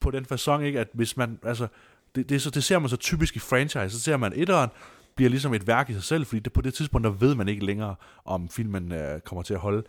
på 0.00 0.10
den 0.10 0.24
fasong, 0.24 0.66
ikke, 0.66 0.80
at 0.80 0.88
hvis 0.92 1.16
man, 1.16 1.38
altså, 1.42 1.66
det, 2.14 2.28
det, 2.28 2.42
så, 2.42 2.50
det 2.50 2.64
ser 2.64 2.78
man 2.78 2.88
så 2.88 2.96
typisk 2.96 3.36
i 3.36 3.38
franchise, 3.38 3.90
så 3.90 4.00
ser 4.00 4.16
man 4.16 4.32
etteren, 4.36 4.70
bliver 5.14 5.30
ligesom 5.30 5.54
et 5.54 5.66
værk 5.66 5.90
i 5.90 5.92
sig 5.92 6.02
selv, 6.02 6.26
fordi 6.26 6.40
det, 6.40 6.52
på 6.52 6.60
det 6.60 6.74
tidspunkt, 6.74 7.04
der 7.04 7.10
ved 7.10 7.34
man 7.34 7.48
ikke 7.48 7.66
længere, 7.66 7.94
om 8.24 8.48
filmen 8.48 8.92
øh, 8.92 9.20
kommer 9.20 9.42
til 9.42 9.54
at 9.54 9.60
holde. 9.60 9.82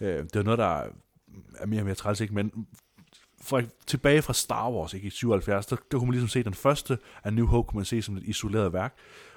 Øh, 0.00 0.24
det 0.24 0.36
er 0.36 0.42
noget, 0.42 0.58
der 0.58 0.86
er 1.58 1.66
mere 1.66 1.80
og 1.80 1.84
mere 1.84 1.94
træls, 1.94 2.20
ikke? 2.20 2.34
Men 2.34 2.66
for, 3.42 3.62
tilbage 3.86 4.22
fra 4.22 4.32
Star 4.32 4.70
Wars 4.70 4.94
ikke, 4.94 5.06
i 5.06 5.10
77, 5.10 5.66
der, 5.66 5.76
der 5.76 5.98
kunne 5.98 6.06
man 6.06 6.12
ligesom 6.12 6.28
se 6.28 6.42
den 6.42 6.54
første 6.54 6.98
af 7.24 7.32
New 7.32 7.46
Hope, 7.46 7.68
kunne 7.68 7.78
man 7.78 7.84
se 7.84 8.02
som 8.02 8.16
et 8.16 8.22
isoleret 8.22 8.72
værk, 8.72 8.94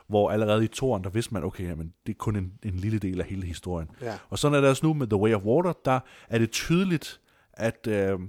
hvor 0.08 0.32
allerede 0.32 0.64
i 0.64 0.68
toren, 0.68 1.04
der 1.04 1.10
vidste 1.10 1.34
man, 1.34 1.44
okay, 1.44 1.64
jamen, 1.64 1.94
det 2.06 2.14
er 2.14 2.18
kun 2.18 2.36
en, 2.36 2.54
en 2.64 2.74
lille 2.74 3.00
del 3.00 3.20
af 3.22 3.26
hele 3.28 3.46
historien. 3.46 3.90
Ja. 4.02 4.18
Og 4.30 4.40
sådan 4.40 4.56
er 4.56 4.62
det 4.62 4.70
også 4.70 4.86
nu 4.86 4.94
med 4.94 5.08
The 5.08 5.18
Way 5.18 5.34
of 5.34 5.42
Water, 5.42 5.74
der 5.86 6.00
er 6.30 6.38
det 6.38 6.52
tydeligt, 6.52 7.20
at, 7.54 7.88
øh, 7.88 8.20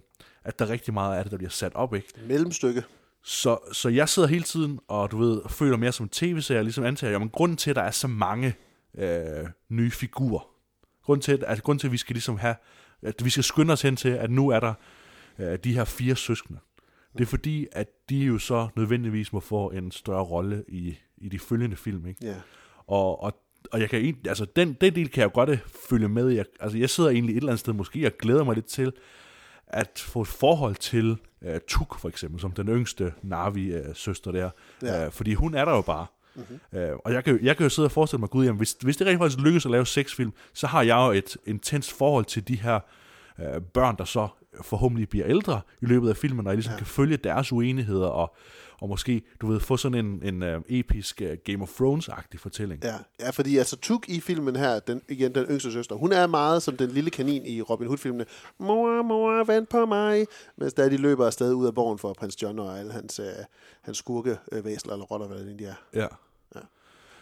at 0.45 0.59
der 0.59 0.65
er 0.65 0.71
rigtig 0.71 0.95
meget 0.95 1.17
af 1.19 1.25
det, 1.25 1.31
der 1.31 1.37
bliver 1.37 1.51
sat 1.51 1.75
op, 1.75 1.95
ikke? 1.95 2.09
Mellemstykke. 2.29 2.85
Så, 3.23 3.59
så 3.73 3.89
jeg 3.89 4.09
sidder 4.09 4.29
hele 4.29 4.45
tiden, 4.45 4.79
og 4.89 5.11
du 5.11 5.19
ved, 5.19 5.43
føler 5.49 5.77
mere 5.77 5.93
som 5.93 6.05
en 6.05 6.11
tv-serie, 6.11 6.63
ligesom 6.63 6.85
antager 6.85 7.11
jeg, 7.11 7.21
men 7.21 7.29
grunden 7.29 7.57
til, 7.57 7.71
at 7.71 7.77
der 7.77 7.83
er 7.83 7.91
så 7.91 8.09
mange 8.09 8.55
øh, 8.99 9.49
nye 9.69 9.91
figurer, 9.91 10.49
grunden 11.05 11.23
til, 11.23 11.33
at, 11.33 11.45
altså, 11.47 11.63
grunden 11.63 11.81
til, 11.81 11.89
at 11.89 11.93
vi 11.93 11.97
skal 11.97 12.15
ligesom 12.15 12.39
have, 12.39 12.55
at 13.03 13.25
vi 13.25 13.31
skal 13.31 13.45
skynde 13.45 13.73
os 13.73 13.83
hen 13.83 13.97
til, 13.97 14.09
at 14.09 14.31
nu 14.31 14.49
er 14.49 14.61
der 14.61 14.75
øh, 15.39 15.59
de 15.65 15.75
her 15.75 15.85
fire 15.85 16.17
søskende. 16.17 16.59
Det 17.13 17.21
er 17.21 17.27
fordi, 17.27 17.67
at 17.73 17.89
de 18.09 18.19
jo 18.19 18.39
så 18.39 18.69
nødvendigvis 18.77 19.33
må 19.33 19.41
få 19.41 19.71
en 19.71 19.91
større 19.91 20.23
rolle 20.23 20.65
i, 20.69 20.99
i 21.21 21.29
de 21.29 21.39
følgende 21.39 21.77
film, 21.77 22.07
ikke? 22.07 22.27
Ja. 22.27 22.35
Og, 22.87 23.23
og, 23.23 23.43
og 23.73 23.81
jeg 23.81 23.91
kan 23.91 24.01
egentlig, 24.01 24.29
altså 24.29 24.47
den, 24.57 24.73
den 24.73 24.95
del 24.95 25.09
kan 25.09 25.21
jeg 25.21 25.33
godt 25.33 25.51
øh, 25.51 25.59
følge 25.91 26.09
med 26.09 26.31
i. 26.31 26.37
Jeg, 26.37 26.45
altså 26.61 26.79
jeg 26.79 26.91
sidder 26.91 27.11
egentlig 27.11 27.33
et 27.33 27.37
eller 27.37 27.51
andet 27.51 27.61
sted 27.61 27.73
måske 27.73 28.07
og 28.07 28.13
glæder 28.19 28.45
mig 28.45 28.55
lidt 28.55 28.67
til, 28.67 28.93
at 29.67 30.05
få 30.07 30.23
et 30.23 30.29
forhold 30.29 30.75
til 30.75 31.19
uh, 31.43 31.51
Tuk 31.69 31.99
for 31.99 32.09
eksempel, 32.09 32.41
som 32.41 32.53
den 32.53 32.69
yngste 32.69 33.13
Navi-søster 33.23 34.33
der. 34.33 34.51
Ja. 34.83 35.07
Uh, 35.07 35.13
fordi 35.13 35.35
hun 35.35 35.55
er 35.55 35.65
der 35.65 35.73
jo 35.73 35.81
bare. 35.81 36.07
Mhm. 36.35 36.61
Uh, 36.73 36.99
og 37.05 37.13
jeg 37.13 37.25
kan, 37.25 37.39
jeg 37.43 37.57
kan 37.57 37.65
jo 37.65 37.71
sidde 37.71 37.87
og 37.87 37.93
forestille 37.93 38.21
mig, 38.21 38.31
gud, 38.31 38.45
jamen, 38.45 38.57
hvis, 38.57 38.77
hvis 38.81 38.97
det 38.97 39.07
rent 39.07 39.19
faktisk 39.19 39.41
lykkes 39.41 39.65
at 39.65 39.71
lave 39.71 39.87
seks 39.87 40.15
film, 40.15 40.33
så 40.55 40.67
har 40.67 40.83
jeg 40.83 40.97
jo 40.97 41.11
et 41.11 41.37
intenst 41.47 41.93
forhold 41.93 42.25
til 42.25 42.49
de 42.49 42.57
her 42.57 42.81
uh, 43.39 43.63
børn, 43.75 43.97
der 43.97 44.05
så 44.05 44.29
forhåbentlig 44.63 45.09
bliver 45.09 45.27
ældre 45.27 45.61
i 45.83 45.87
løbet 45.87 46.09
af 46.09 46.17
filmen, 46.17 46.47
og 46.47 46.51
jeg 46.51 46.57
ligesom 46.57 46.73
ja. 46.73 46.79
kan 46.79 46.87
følge 46.87 47.17
deres 47.17 47.53
uenigheder, 47.53 48.07
og, 48.07 48.37
og 48.81 48.89
måske, 48.89 49.23
du 49.41 49.47
ved, 49.47 49.61
få 49.61 49.77
sådan 49.77 50.07
en, 50.07 50.35
en 50.35 50.57
uh, 50.57 50.63
episk 50.69 51.23
uh, 51.25 51.37
Game 51.45 51.63
of 51.63 51.81
Thrones-agtig 51.81 52.39
fortælling. 52.39 52.85
Ja, 52.85 52.95
ja, 53.21 53.31
fordi 53.31 53.57
altså 53.59 53.77
Tuk 53.77 54.09
i 54.09 54.21
filmen 54.21 54.57
her, 54.57 54.79
den, 54.79 55.03
igen 55.09 55.35
den 55.35 55.45
yngste 55.45 55.73
søster, 55.73 55.95
hun 55.95 56.13
er 56.13 56.27
meget 56.27 56.63
som 56.63 56.77
den 56.77 56.91
lille 56.91 57.11
kanin 57.11 57.47
i 57.47 57.63
Robin 57.63 57.87
Hood-filmene. 57.87 58.25
Mor, 58.59 59.03
mor, 59.03 59.45
vent 59.45 59.69
på 59.69 59.87
mig. 59.87 60.27
Mens 60.57 60.75
der 60.75 60.89
de 60.89 60.97
løber 60.97 61.27
afsted 61.27 61.53
ud 61.53 61.67
af 61.67 61.75
borgen 61.75 61.99
for 61.99 62.13
prins 62.13 62.43
John 62.43 62.59
og 62.59 62.79
alle 62.79 62.93
hans, 62.93 63.19
øh, 63.19 63.27
hans 63.81 63.99
skurke, 63.99 64.37
øh, 64.53 64.65
væsler 64.65 64.93
eller 64.93 65.07
rotter, 65.07 65.27
hvad 65.27 65.39
det 65.39 65.47
egentlig 65.47 65.67
er. 65.67 65.75
Ja. 65.95 66.07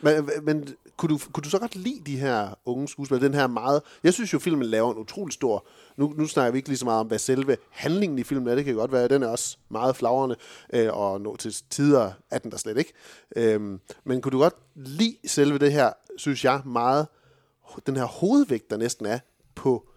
Men, 0.01 0.31
men 0.43 0.69
kunne, 0.97 1.09
du, 1.09 1.19
kunne 1.33 1.43
du 1.43 1.51
så 1.51 1.59
godt 1.59 1.77
lide 1.77 2.01
de 2.07 2.19
her 2.19 2.59
unge 2.65 2.89
skuespillere, 2.89 3.27
den 3.27 3.35
her 3.35 3.47
meget... 3.47 3.83
Jeg 4.05 4.15
synes 4.15 4.33
jo, 4.33 4.39
filmen 4.39 4.67
laver 4.67 4.93
en 4.93 4.99
utrolig 4.99 5.33
stor... 5.33 5.67
Nu, 5.97 6.15
nu 6.17 6.27
snakker 6.27 6.53
vi 6.53 6.59
ikke 6.59 6.69
lige 6.69 6.79
så 6.79 6.85
meget 6.85 7.01
om, 7.01 7.07
hvad 7.07 7.19
selve 7.19 7.57
handlingen 7.71 8.19
i 8.19 8.23
filmen 8.23 8.49
er. 8.49 8.55
Det 8.55 8.65
kan 8.65 8.75
godt 8.75 8.93
være, 8.93 9.09
den 9.09 9.23
er 9.23 9.29
også 9.29 9.59
meget 9.69 9.97
flagrende, 9.97 10.37
øh, 10.73 10.97
og 10.97 11.21
nå 11.21 11.37
til 11.37 11.55
tider 11.71 12.13
er 12.31 12.39
den 12.39 12.51
der 12.51 12.57
slet 12.57 12.79
ikke. 12.79 12.93
Øhm, 13.37 13.81
men 14.05 14.21
kunne 14.21 14.33
du 14.33 14.39
godt 14.39 14.55
lide 14.75 15.17
selve 15.27 15.59
det 15.59 15.73
her, 15.73 15.93
synes 16.17 16.45
jeg, 16.45 16.63
meget... 16.67 17.07
Den 17.87 17.97
her 17.97 18.05
hovedvægt, 18.05 18.71
der 18.71 18.77
næsten 18.77 19.07
er 19.07 19.19
på 19.55 19.89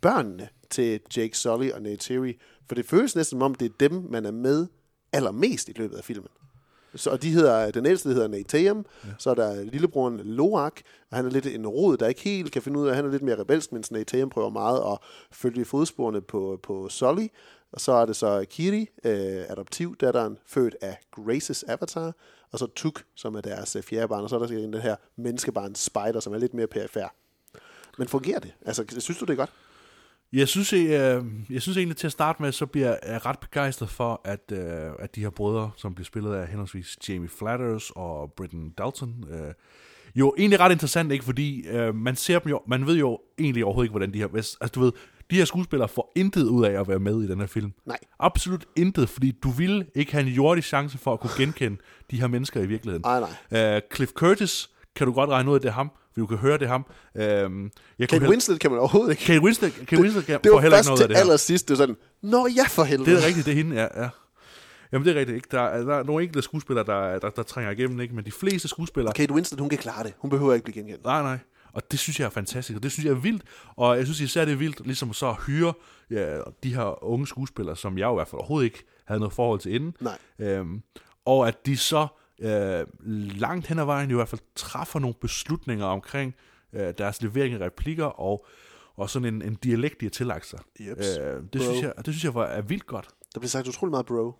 børnene 0.00 0.48
til 0.70 1.00
Jake 1.16 1.38
Sully 1.38 1.70
og 1.70 1.82
Nate 1.82 1.96
Terry. 1.96 2.32
For 2.68 2.74
det 2.74 2.86
føles 2.86 3.16
næsten 3.16 3.38
som 3.38 3.42
om, 3.42 3.54
det 3.54 3.66
er 3.66 3.88
dem, 3.88 4.06
man 4.10 4.26
er 4.26 4.30
med 4.30 4.66
allermest 5.12 5.68
i 5.68 5.72
løbet 5.76 5.96
af 5.96 6.04
filmen. 6.04 6.28
Så, 6.96 7.10
og 7.10 7.22
de 7.22 7.30
hedder, 7.30 7.70
den 7.70 7.86
ældste 7.86 8.08
hedder 8.08 8.28
Nateum, 8.28 8.86
ja. 9.04 9.08
så 9.18 9.30
er 9.30 9.34
der 9.34 9.64
lillebroren 9.64 10.20
Loak, 10.24 10.80
og 11.10 11.16
han 11.16 11.26
er 11.26 11.30
lidt 11.30 11.46
en 11.46 11.66
rod, 11.66 11.96
der 11.96 12.08
ikke 12.08 12.20
helt 12.20 12.52
kan 12.52 12.62
finde 12.62 12.78
ud 12.80 12.88
af, 12.88 12.96
han 12.96 13.04
er 13.04 13.10
lidt 13.10 13.22
mere 13.22 13.40
rebelsk, 13.40 13.72
mens 13.72 13.90
Nateum 13.90 14.30
prøver 14.30 14.50
meget 14.50 14.92
at 14.92 14.98
følge 15.32 15.60
i 15.60 15.64
fodsporene 15.64 16.20
på, 16.20 16.60
på 16.62 16.88
Sully. 16.88 17.26
Og 17.72 17.80
så 17.80 17.92
er 17.92 18.06
det 18.06 18.16
så 18.16 18.44
Kiri, 18.50 18.90
øh, 19.04 19.44
adoptivdatteren, 19.48 20.38
født 20.46 20.76
af 20.80 20.98
Graces 21.10 21.64
avatar, 21.68 22.12
og 22.52 22.58
så 22.58 22.66
Tuk, 22.66 23.02
som 23.14 23.34
er 23.34 23.40
deres 23.40 23.76
øh, 23.76 23.82
fjerde 23.82 24.08
barn, 24.08 24.22
og 24.22 24.30
så 24.30 24.36
er 24.36 24.40
der 24.40 24.46
den 24.46 24.74
her 24.74 24.96
menneskebarn 25.16 25.74
Spider, 25.74 26.20
som 26.20 26.34
er 26.34 26.38
lidt 26.38 26.54
mere 26.54 26.66
perifær. 26.66 27.14
Men 27.98 28.08
fungerer 28.08 28.38
det? 28.38 28.54
Altså, 28.66 28.84
synes 28.98 29.18
du 29.18 29.24
det 29.24 29.32
er 29.32 29.36
godt? 29.36 29.50
Jeg 30.34 30.48
synes, 30.48 30.72
jeg, 30.72 31.22
jeg 31.50 31.62
synes 31.62 31.76
egentlig 31.76 31.96
til 31.96 32.06
at 32.06 32.12
starte 32.12 32.42
med, 32.42 32.52
så 32.52 32.66
bliver 32.66 32.96
jeg 33.06 33.26
ret 33.26 33.38
begejstret 33.38 33.90
for, 33.90 34.20
at, 34.24 34.52
øh, 34.52 34.92
at 34.98 35.14
de 35.14 35.20
her 35.20 35.30
brødre, 35.30 35.70
som 35.76 35.94
bliver 35.94 36.04
spillet 36.04 36.34
af 36.34 36.46
henholdsvis 36.48 36.98
Jamie 37.08 37.28
Flatters 37.28 37.90
og 37.96 38.32
Britton 38.32 38.70
Dalton, 38.70 39.24
øh, 39.30 39.52
jo 40.14 40.34
egentlig 40.38 40.60
ret 40.60 40.72
interessant, 40.72 41.12
ikke? 41.12 41.24
Fordi 41.24 41.66
øh, 41.66 41.94
man 41.94 42.16
ser 42.16 42.38
dem 42.38 42.50
jo, 42.50 42.60
man 42.68 42.86
ved 42.86 42.96
jo 42.96 43.18
egentlig 43.38 43.64
overhovedet 43.64 43.86
ikke, 43.86 43.92
hvordan 43.92 44.14
de 44.14 44.18
her, 44.18 44.28
altså 44.36 44.70
du 44.74 44.80
ved, 44.80 44.92
de 45.30 45.36
her 45.36 45.44
skuespillere 45.44 45.88
får 45.88 46.12
intet 46.16 46.44
ud 46.44 46.64
af 46.64 46.80
at 46.80 46.88
være 46.88 46.98
med 46.98 47.22
i 47.22 47.26
den 47.26 47.40
her 47.40 47.46
film. 47.46 47.72
Nej. 47.86 47.98
Absolut 48.20 48.64
intet, 48.76 49.08
fordi 49.08 49.30
du 49.30 49.50
ville 49.50 49.86
ikke 49.94 50.12
have 50.12 50.26
en 50.26 50.32
jordisk 50.32 50.68
chance 50.68 50.98
for 50.98 51.12
at 51.12 51.20
kunne 51.20 51.30
genkende 51.36 51.76
de 52.10 52.20
her 52.20 52.26
mennesker 52.26 52.60
i 52.60 52.66
virkeligheden. 52.66 53.02
Nej, 53.06 53.20
nej. 53.50 53.74
Øh, 53.76 53.82
Cliff 53.94 54.12
Curtis, 54.12 54.70
kan 54.96 55.06
du 55.06 55.12
godt 55.12 55.30
regne 55.30 55.50
ud, 55.50 55.56
at 55.56 55.62
det 55.62 55.68
er 55.68 55.72
ham, 55.72 55.90
for 56.12 56.20
du 56.20 56.26
kan 56.26 56.36
høre, 56.36 56.58
det 56.58 56.62
er 56.62 56.68
ham. 56.68 56.86
Øhm, 57.16 57.70
jeg 57.98 58.08
Kate 58.08 58.28
Winslet 58.28 58.60
kan 58.60 58.70
man 58.70 58.80
overhovedet 58.80 59.10
ikke. 59.10 59.24
Kate 59.24 59.40
Winslet, 59.40 59.74
Kate 59.86 60.02
Winslet 60.02 60.26
kan, 60.26 60.40
det 60.44 60.50
får 60.50 60.54
var 60.54 60.60
heller 60.60 60.78
ikke 60.78 60.88
noget 60.88 61.02
af 61.02 61.08
det 61.08 61.16
her. 61.16 61.22
allersidst, 61.22 61.68
det 61.68 61.78
var 61.78 61.82
sådan, 61.82 61.96
Nå 62.22 62.48
ja, 62.56 62.64
for 62.68 62.84
helvede. 62.84 63.10
Det 63.10 63.22
er 63.22 63.26
rigtigt, 63.26 63.46
det 63.46 63.52
er 63.52 63.56
hende, 63.56 63.76
ja. 63.76 64.02
ja. 64.02 64.08
Jamen 64.92 65.06
det 65.06 65.16
er 65.16 65.20
rigtigt, 65.20 65.36
ikke? 65.36 65.48
Der, 65.50 65.60
er, 65.60 65.84
der 65.84 65.94
er 65.94 66.02
nogle 66.02 66.22
enkelte 66.22 66.42
skuespillere, 66.42 66.86
der, 66.86 67.18
der, 67.18 67.30
der 67.30 67.42
trænger 67.42 67.70
igennem, 67.70 68.00
ikke? 68.00 68.14
men 68.14 68.24
de 68.24 68.32
fleste 68.32 68.68
skuespillere... 68.68 69.14
Kate 69.14 69.34
Winslet, 69.34 69.60
hun 69.60 69.68
kan 69.68 69.78
klare 69.78 70.04
det. 70.04 70.12
Hun 70.18 70.30
behøver 70.30 70.54
ikke 70.54 70.64
blive 70.64 70.74
genkendt. 70.74 71.04
Nej, 71.04 71.22
nej. 71.22 71.38
Og 71.72 71.90
det 71.90 71.98
synes 71.98 72.20
jeg 72.20 72.26
er 72.26 72.30
fantastisk, 72.30 72.76
og 72.76 72.82
det 72.82 72.92
synes 72.92 73.04
jeg 73.04 73.10
er 73.10 73.20
vildt. 73.20 73.42
Og 73.76 73.96
jeg 73.96 74.04
synes 74.06 74.20
især, 74.20 74.44
det 74.44 74.52
er 74.52 74.56
vildt 74.56 74.86
ligesom 74.86 75.12
så 75.12 75.28
at 75.28 75.36
hyre 75.46 75.72
ja, 76.10 76.38
de 76.62 76.74
her 76.74 77.04
unge 77.04 77.26
skuespillere, 77.26 77.76
som 77.76 77.98
jeg 77.98 78.10
i 78.10 78.14
hvert 78.14 78.28
fald 78.28 78.38
overhovedet 78.38 78.64
ikke 78.64 78.84
havde 79.04 79.20
noget 79.20 79.32
forhold 79.32 79.60
til 79.60 79.74
inden. 79.74 79.96
Nej. 80.00 80.18
Øhm, 80.38 80.82
og 81.24 81.48
at 81.48 81.66
de 81.66 81.76
så 81.76 82.06
øh, 82.40 82.86
langt 83.40 83.66
hen 83.66 83.78
ad 83.78 83.84
vejen 83.84 84.10
i 84.10 84.14
hvert 84.14 84.28
fald 84.28 84.40
træffer 84.54 84.98
nogle 84.98 85.14
beslutninger 85.20 85.86
omkring 85.86 86.34
øh, 86.72 86.94
deres 86.98 87.22
levering 87.22 87.54
af 87.54 87.66
replikker 87.66 88.04
og, 88.04 88.46
og 88.96 89.10
sådan 89.10 89.34
en, 89.34 89.42
en 89.42 89.54
dialekt, 89.54 90.00
de 90.00 90.06
har 90.06 90.10
tillagt 90.10 90.46
sig. 90.46 90.58
Jeps. 90.80 91.18
Øh, 91.18 91.24
det, 91.24 91.50
Bro. 91.52 91.58
synes 91.60 91.82
jeg, 91.82 91.92
det 91.96 92.04
synes 92.06 92.24
jeg 92.24 92.34
var, 92.34 92.46
er 92.46 92.62
vildt 92.62 92.86
godt. 92.86 93.08
Der 93.34 93.40
bliver 93.40 93.48
sagt 93.48 93.68
utrolig 93.68 93.90
meget 93.90 94.06
bro. 94.06 94.32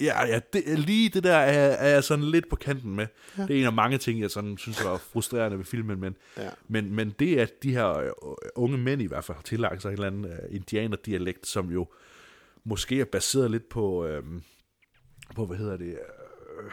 Ja, 0.00 0.26
ja 0.26 0.40
det, 0.52 0.78
lige 0.78 1.08
det 1.08 1.24
der 1.24 1.34
er, 1.36 1.68
er 1.68 1.88
jeg 1.88 2.04
sådan 2.04 2.24
lidt 2.24 2.48
på 2.50 2.56
kanten 2.56 2.94
med. 2.96 3.06
Ja. 3.38 3.42
Det 3.42 3.56
er 3.56 3.60
en 3.60 3.66
af 3.66 3.72
mange 3.72 3.98
ting, 3.98 4.20
jeg 4.20 4.30
sådan 4.30 4.58
synes 4.58 4.84
var 4.84 4.96
frustrerende 4.96 5.58
ved 5.58 5.64
filmen, 5.64 6.00
men, 6.00 6.16
Ja. 6.36 6.48
men, 6.68 6.94
men 6.94 7.10
det 7.18 7.38
at 7.38 7.62
de 7.62 7.72
her 7.72 7.88
øh, 7.98 8.10
unge 8.54 8.78
mænd 8.78 9.02
i 9.02 9.06
hvert 9.06 9.24
fald 9.24 9.36
har 9.36 9.42
tillagt 9.42 9.82
sig 9.82 9.88
en 9.88 9.92
eller 9.92 10.06
anden 10.06 10.24
uh, 10.24 10.30
indianerdialekt, 10.50 11.46
som 11.46 11.70
jo 11.70 11.86
måske 12.64 13.00
er 13.00 13.04
baseret 13.04 13.50
lidt 13.50 13.68
på, 13.68 14.06
øhm, 14.06 14.42
på 15.34 15.46
hvad 15.46 15.56
hedder 15.56 15.76
det, 15.76 15.86
øh, 15.88 16.70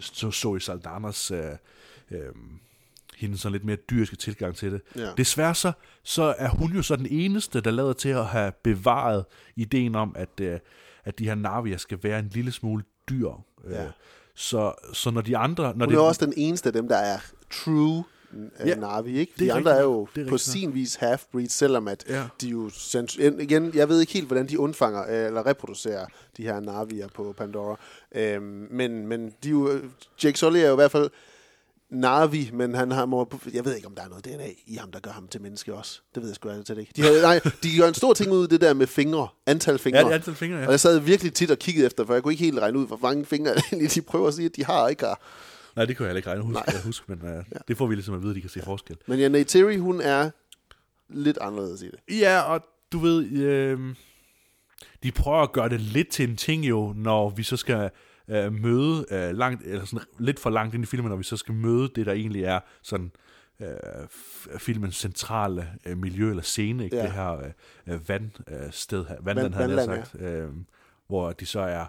så, 0.00 0.30
så 0.30 0.54
i 0.56 0.60
Saldanas 0.60 1.30
øh, 1.30 1.44
øh, 2.10 2.18
hendes 3.16 3.40
sådan 3.40 3.52
lidt 3.52 3.64
mere 3.64 3.76
dyriske 3.76 4.16
tilgang 4.16 4.56
til 4.56 4.72
det. 4.72 4.82
Ja. 4.96 5.12
Desværre 5.16 5.54
så, 5.54 5.72
så 6.02 6.34
er 6.38 6.48
hun 6.48 6.72
jo 6.72 6.82
så 6.82 6.96
den 6.96 7.06
eneste, 7.10 7.60
der 7.60 7.70
lader 7.70 7.92
til 7.92 8.08
at 8.08 8.26
have 8.26 8.52
bevaret 8.62 9.24
ideen 9.56 9.94
om, 9.94 10.14
at, 10.18 10.40
øh, 10.40 10.58
at 11.04 11.18
de 11.18 11.24
her 11.24 11.34
navier 11.34 11.76
skal 11.76 11.98
være 12.02 12.18
en 12.18 12.28
lille 12.28 12.52
smule 12.52 12.84
dyr. 13.08 13.30
Øh, 13.64 13.72
Ja. 13.72 13.86
Så, 14.34 14.74
så 14.92 15.10
når 15.10 15.20
de 15.20 15.36
andre... 15.36 15.62
Når 15.62 15.70
Hun 15.86 15.94
det, 15.94 15.94
er 15.94 16.00
også 16.00 16.26
den 16.26 16.34
eneste 16.36 16.68
af 16.68 16.72
dem, 16.72 16.88
der 16.88 16.96
er 16.96 17.18
true 17.50 18.04
Ja, 18.66 18.74
Navi, 18.74 19.18
ikke? 19.18 19.32
De 19.38 19.52
andre 19.52 19.76
er 19.76 19.82
jo 19.82 20.08
er 20.16 20.28
på 20.28 20.38
sin 20.38 20.74
vis 20.74 20.96
half-breed, 20.96 21.48
selvom 21.48 21.88
at 21.88 22.04
Ja. 22.08 22.24
de 22.40 22.48
jo... 22.48 22.70
sens- 22.70 23.16
Igen, 23.40 23.70
jeg 23.74 23.88
ved 23.88 24.00
ikke 24.00 24.12
helt, 24.12 24.26
hvordan 24.26 24.48
de 24.48 24.58
undfanger 24.58 25.02
øh, 25.08 25.26
eller 25.26 25.46
reproducerer 25.46 26.06
de 26.36 26.42
her 26.42 26.60
Navier 26.60 27.08
på 27.14 27.34
Pandora. 27.38 27.76
Øhm, 28.14 28.66
men, 28.70 29.06
men 29.06 29.32
de 29.44 29.48
jo, 29.50 29.80
Jake 30.24 30.38
Sully 30.38 30.58
er 30.58 30.66
jo 30.66 30.72
i 30.72 30.74
hvert 30.74 30.90
fald 30.90 31.10
Navi, 31.90 32.50
men 32.52 32.74
han 32.74 32.90
har 32.90 33.06
må, 33.06 33.28
jeg 33.52 33.64
ved 33.64 33.74
ikke, 33.74 33.86
om 33.86 33.94
der 33.94 34.02
er 34.02 34.08
noget 34.08 34.24
DNA 34.24 34.46
i 34.66 34.74
ham, 34.74 34.92
der 34.92 35.00
gør 35.00 35.10
ham 35.10 35.28
til 35.28 35.42
menneske 35.42 35.74
også. 35.74 36.00
Det 36.14 36.22
ved 36.22 36.28
jeg 36.30 36.36
sgu 36.36 36.48
ærligt 36.48 36.70
ikke. 36.70 36.92
De, 36.96 37.02
har, 37.02 37.22
nej, 37.22 37.40
de 37.62 37.68
gør 37.78 37.88
en 37.88 37.94
stor 37.94 38.14
ting 38.14 38.30
ud 38.32 38.42
af 38.42 38.48
det 38.48 38.60
der 38.60 38.74
med 38.74 38.86
fingre, 38.86 39.28
antal 39.46 39.78
fingre. 39.78 40.06
Ja, 40.08 40.14
antal 40.14 40.34
fingre, 40.34 40.58
ja. 40.58 40.66
Og 40.66 40.70
jeg 40.70 40.80
sad 40.80 40.98
virkelig 40.98 41.34
tit 41.34 41.50
og 41.50 41.58
kiggede 41.58 41.86
efter, 41.86 42.06
for 42.06 42.14
jeg 42.14 42.22
kunne 42.22 42.32
ikke 42.32 42.44
helt 42.44 42.58
regne 42.58 42.78
ud, 42.78 42.86
hvor 42.86 42.98
mange 43.02 43.24
fingre 43.24 43.54
de 43.94 44.02
prøver 44.02 44.28
at 44.28 44.34
sige, 44.34 44.46
at 44.46 44.56
de 44.56 44.64
har 44.64 44.82
og 44.82 44.90
ikke 44.90 45.04
har. 45.04 45.20
Nej, 45.76 45.84
det 45.84 45.96
kan 45.96 46.04
jeg 46.04 46.08
heller 46.08 46.18
ikke 46.18 46.28
regne 46.30 46.42
huske, 46.42 46.62
jeg 46.66 46.82
huske 46.84 47.04
men 47.08 47.22
uh, 47.22 47.28
ja. 47.28 47.58
det 47.68 47.76
får 47.76 47.86
vi 47.86 47.94
ligesom 47.94 48.14
at 48.14 48.22
vide, 48.22 48.30
at 48.30 48.36
de 48.36 48.40
kan 48.40 48.50
se 48.50 48.62
forskel. 48.62 48.96
Men 49.06 49.18
ja, 49.18 49.28
Neytiri, 49.28 49.76
hun 49.76 50.00
er 50.00 50.30
lidt 51.08 51.38
anderledes 51.40 51.82
i 51.82 51.86
det. 51.90 52.18
Ja, 52.20 52.40
og 52.40 52.64
du 52.92 52.98
ved, 52.98 53.32
øh, 53.32 53.94
de 55.02 55.12
prøver 55.12 55.42
at 55.42 55.52
gøre 55.52 55.68
det 55.68 55.80
lidt 55.80 56.08
til 56.08 56.28
en 56.28 56.36
ting 56.36 56.64
jo, 56.64 56.92
når 56.96 57.30
vi 57.30 57.42
så 57.42 57.56
skal 57.56 57.90
øh, 58.28 58.52
møde 58.52 59.06
øh, 59.10 59.36
langt, 59.36 59.62
eller 59.66 59.84
sådan 59.84 60.06
lidt 60.18 60.40
for 60.40 60.50
langt 60.50 60.74
ind 60.74 60.82
i 60.82 60.86
filmen, 60.86 61.08
når 61.10 61.16
vi 61.16 61.24
så 61.24 61.36
skal 61.36 61.54
møde 61.54 61.88
det, 61.94 62.06
der 62.06 62.12
egentlig 62.12 62.44
er 62.44 62.60
sådan 62.82 63.12
øh, 63.60 63.68
filmens 64.58 64.96
centrale 64.96 65.68
øh, 65.86 65.98
miljø 65.98 66.30
eller 66.30 66.42
scene, 66.42 66.84
ikke? 66.84 66.96
Ja. 66.96 67.02
det 67.02 67.12
her 67.12 67.52
øh, 67.86 68.08
vandsted 68.08 69.04
her, 69.06 69.16
vandland, 69.20 69.54
Vand- 69.54 69.54
havde 69.54 69.76
jeg 69.76 69.84
sagt, 69.84 70.22
øh, 70.22 70.48
hvor 71.06 71.32
de 71.32 71.46
så 71.46 71.60
er 71.60 71.86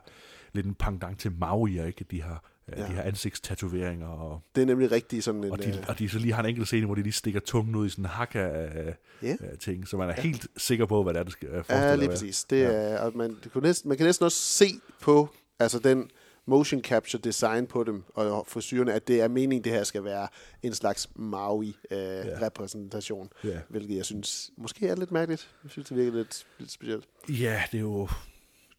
lidt 0.53 0.65
en 0.65 0.75
pendant 0.75 1.19
til 1.19 1.29
Maui'er, 1.29 1.83
ikke? 1.83 2.05
De 2.11 2.21
har, 2.21 2.33
øh, 2.33 2.39
Ja. 2.77 2.81
de 2.81 2.87
her 2.87 3.01
ansigtstatoveringer, 3.01 4.07
og, 4.07 4.41
Det 4.55 4.61
er 4.61 4.65
nemlig 4.65 4.91
rigtig 4.91 5.23
sådan 5.23 5.43
en... 5.43 5.51
og, 5.51 5.63
de, 5.63 5.69
øh, 5.69 5.75
og 5.87 5.99
de 5.99 6.09
så 6.09 6.19
lige 6.19 6.33
har 6.33 6.43
en 6.43 6.49
enkelt 6.49 6.67
scene, 6.67 6.85
hvor 6.85 6.95
de 6.95 7.01
lige 7.03 7.13
stikker 7.13 7.39
tungen 7.39 7.75
ud 7.75 7.85
i 7.85 7.89
sådan 7.89 8.05
en 8.05 8.09
hakka 8.09 8.39
af 8.39 8.95
Ja. 9.21 9.27
yeah. 9.27 9.57
ting, 9.59 9.87
så 9.87 9.97
man 9.97 10.09
er 10.09 10.13
helt 10.13 10.47
sikker 10.57 10.85
på, 10.85 11.03
hvad 11.03 11.13
det 11.13 11.19
er, 11.19 11.23
det 11.23 11.33
skal 11.33 11.47
øh, 11.47 11.53
forestille 11.55 11.81
Ja, 11.81 11.91
at 11.93 11.99
lige 11.99 12.09
præcis. 12.09 12.43
Det 12.43 12.63
er, 12.63 12.99
og 12.99 13.17
man, 13.17 13.37
det 13.43 13.51
kunne 13.51 13.67
næsten, 13.67 13.87
man 13.89 13.97
kan 13.97 14.05
næsten 14.05 14.25
også 14.25 14.37
se 14.37 14.65
på 15.01 15.29
altså 15.59 15.79
den 15.79 16.09
motion 16.45 16.81
capture 16.81 17.21
design 17.21 17.67
på 17.67 17.83
dem 17.83 18.03
og 18.13 18.45
frisyrerne, 18.47 18.93
at 18.93 19.07
det 19.07 19.21
er 19.21 19.27
meningen, 19.27 19.63
det 19.63 19.71
her 19.71 19.83
skal 19.83 20.03
være 20.03 20.27
en 20.63 20.73
slags 20.73 21.09
Maui-repræsentation. 21.15 23.29
Ja. 23.43 23.49
Ja. 23.49 23.59
Hvilket 23.69 23.97
jeg 23.97 24.05
synes 24.05 24.51
måske 24.57 24.87
er 24.87 24.95
lidt 24.95 25.11
mærkeligt. 25.11 25.49
Jeg 25.63 25.71
synes, 25.71 25.87
det 25.87 25.97
virker 25.97 26.11
lidt, 26.11 26.45
lidt 26.59 26.71
specielt. 26.71 27.05
Ja, 27.29 27.63
det 27.71 27.77
er 27.77 27.81
jo, 27.81 28.07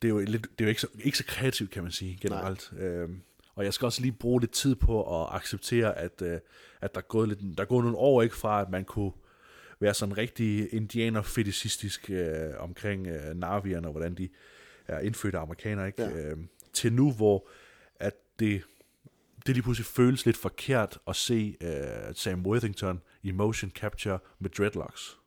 det 0.03 0.09
er 0.09 0.13
jo, 0.13 0.19
lidt, 0.19 0.43
det 0.43 0.51
er 0.59 0.65
jo 0.65 0.69
ikke, 0.69 0.81
så, 0.81 0.87
ikke 1.01 1.19
så 1.19 1.25
kreativt, 1.25 1.71
kan 1.71 1.83
man 1.83 1.93
sige, 1.93 2.19
generelt. 2.21 2.73
Øhm, 2.79 3.21
og 3.55 3.65
jeg 3.65 3.75
skal 3.75 3.87
også 3.87 4.03
lige 4.03 4.13
bruge 4.13 4.41
lidt 4.41 4.53
tid 4.53 4.75
på 4.75 5.23
at 5.23 5.29
acceptere, 5.35 5.99
at, 5.99 6.23
øh, 6.23 6.39
at 6.81 6.95
der, 6.95 7.01
er 7.01 7.07
gået 7.09 7.29
lidt, 7.29 7.41
der 7.57 7.63
er 7.63 7.69
gået 7.69 7.85
nogle 7.85 7.99
år 7.99 8.23
ikke 8.23 8.37
fra, 8.37 8.61
at 8.61 8.71
man 8.71 8.85
kunne 8.85 9.13
være 9.81 9.95
sådan 9.95 10.19
rigtig 10.19 10.75
indianer-fetisistisk 10.75 12.11
øh, 12.11 12.51
omkring 12.59 13.07
øh, 13.07 13.35
Navierne, 13.35 13.89
og 13.89 13.93
hvordan 13.93 14.15
de 14.15 14.29
er 14.87 14.99
indfødte 15.01 15.39
amerikanere, 15.39 15.87
ikke? 15.87 16.03
Ja. 16.03 16.11
Øhm, 16.11 16.49
til 16.73 16.93
nu, 16.93 17.13
hvor 17.13 17.49
at 18.01 18.15
det, 18.39 18.63
det 19.47 19.55
lige 19.55 19.63
pludselig 19.63 19.87
føles 19.87 20.27
lidt 20.27 20.37
forkert 20.37 20.99
at 21.09 21.17
se 21.17 21.57
øh, 21.61 22.15
Sam 22.15 22.47
Worthington 22.47 23.01
i 23.23 23.31
motion 23.31 23.71
capture 23.71 24.19
med 24.39 24.51
dreadlocks. 24.51 25.19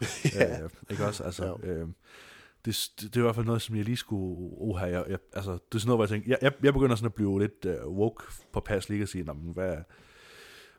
Ja. 0.34 0.62
øh, 0.62 0.70
ikke 0.90 1.06
også? 1.06 1.24
Altså, 1.24 1.46
Jo. 1.46 1.58
øh, 1.62 1.88
det, 2.64 2.90
det, 3.00 3.14
det 3.14 3.16
er 3.16 3.20
i 3.20 3.22
hvert 3.22 3.34
fald 3.34 3.46
noget, 3.46 3.62
som 3.62 3.76
jeg 3.76 3.84
lige 3.84 3.96
skulle... 3.96 4.36
Oha, 4.58 4.86
jeg, 4.86 5.04
jeg, 5.08 5.18
altså, 5.32 5.52
det 5.52 5.74
er 5.74 5.78
sådan 5.78 5.88
noget, 5.88 5.98
hvor 5.98 6.04
jeg 6.04 6.08
tænker... 6.08 6.28
Jeg, 6.28 6.38
jeg, 6.42 6.52
jeg 6.62 6.72
begynder 6.72 6.96
sådan 6.96 7.06
at 7.06 7.14
blive 7.14 7.40
lidt 7.40 7.64
uh, 7.64 7.96
woke 7.96 8.24
på 8.52 8.60
pas 8.60 8.88
lige 8.88 9.02
at 9.02 9.08
sige, 9.08 9.24
hvad, 9.24 9.76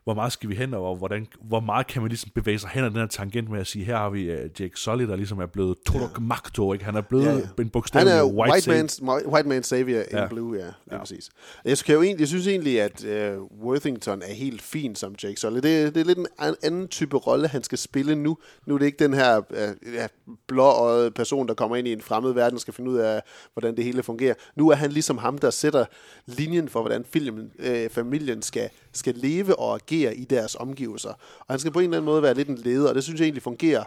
hvor 0.04 0.14
meget 0.14 0.32
skal 0.32 0.48
vi 0.50 0.54
hen, 0.54 0.74
og 0.74 0.96
hvordan, 0.96 1.26
hvor 1.42 1.60
meget 1.60 1.86
kan 1.86 2.02
man 2.02 2.08
ligesom 2.08 2.30
bevæge 2.34 2.58
sig 2.58 2.70
hen 2.70 2.84
ad 2.84 2.90
den 2.90 2.98
her 2.98 3.06
tangent 3.06 3.50
med 3.50 3.60
at 3.60 3.66
sige, 3.66 3.84
her 3.84 3.96
har 3.96 4.10
vi 4.10 4.32
uh, 4.34 4.38
Jake 4.60 4.70
Sully, 4.74 5.04
der 5.04 5.16
ligesom 5.16 5.38
er 5.38 5.46
blevet 5.46 5.78
Torok 5.86 6.20
Magto, 6.20 6.72
ikke? 6.72 6.84
Han 6.84 6.94
er 6.94 7.00
blevet 7.00 7.24
Ja, 7.24 7.30
ja, 7.30 7.36
ja. 7.36 7.40
ja. 7.40 7.46
en 7.48 7.54
Han 7.58 7.68
bogstavelig 7.68 8.12
er 8.12 8.24
white, 8.24 8.70
white, 8.70 8.84
man's, 8.84 9.26
white 9.28 9.48
man 9.48 9.62
savior 9.62 10.00
in 10.00 10.06
Ja. 10.12 10.26
blue, 10.28 10.56
ja. 10.56 10.64
Lige 10.64 10.74
Ja. 10.92 10.98
præcis. 10.98 11.30
Jeg, 11.64 11.78
skal 11.78 11.94
jo 11.94 12.02
egentlig, 12.02 12.20
jeg 12.20 12.28
synes 12.28 12.46
egentlig, 12.46 12.80
at 12.82 13.04
uh, 13.04 13.64
Worthington 13.66 14.22
er 14.22 14.32
helt 14.34 14.62
fin 14.62 14.94
som 14.94 15.14
Jake 15.22 15.40
Sully. 15.40 15.56
Det, 15.56 15.94
det 15.94 15.96
er 16.00 16.04
lidt 16.04 16.18
en 16.18 16.26
an- 16.38 16.54
anden 16.62 16.88
type 16.88 17.16
rolle, 17.16 17.48
han 17.48 17.62
skal 17.62 17.78
spille 17.78 18.14
nu. 18.16 18.36
Nu 18.66 18.74
er 18.74 18.78
det 18.78 18.86
ikke 18.86 18.98
den 19.04 19.14
her 19.14 19.38
uh, 19.38 19.94
ja, 19.94 20.06
blåøjede 20.48 21.10
person, 21.10 21.48
der 21.48 21.54
kommer 21.54 21.76
ind 21.76 21.88
i 21.88 21.92
en 21.92 22.00
fremmed 22.00 22.32
verden 22.32 22.54
og 22.54 22.60
skal 22.60 22.74
finde 22.74 22.90
ud 22.90 22.96
af, 22.96 23.22
hvordan 23.52 23.76
det 23.76 23.84
hele 23.84 24.02
fungerer. 24.02 24.34
Nu 24.56 24.68
er 24.70 24.74
han 24.74 24.92
ligesom 24.92 25.18
ham, 25.18 25.38
der 25.38 25.50
sætter 25.50 25.84
linjen 26.26 26.68
for, 26.68 26.80
hvordan 26.80 27.04
filmen, 27.12 27.50
øh, 27.58 27.90
familien 27.90 28.42
skal, 28.42 28.68
skal 28.94 29.14
leve 29.14 29.58
og 29.58 29.74
agere 29.74 30.16
i 30.16 30.24
deres 30.24 30.54
omgivelser. 30.54 31.10
Og 31.38 31.46
han 31.48 31.58
skal 31.58 31.72
på 31.72 31.78
en 31.78 31.84
eller 31.84 31.96
anden 31.96 32.06
måde 32.06 32.22
være 32.22 32.34
lidt 32.34 32.48
en 32.48 32.58
leder, 32.58 32.88
og 32.88 32.94
det 32.94 33.04
synes 33.04 33.20
jeg 33.20 33.24
egentlig 33.24 33.42
fungerer 33.42 33.84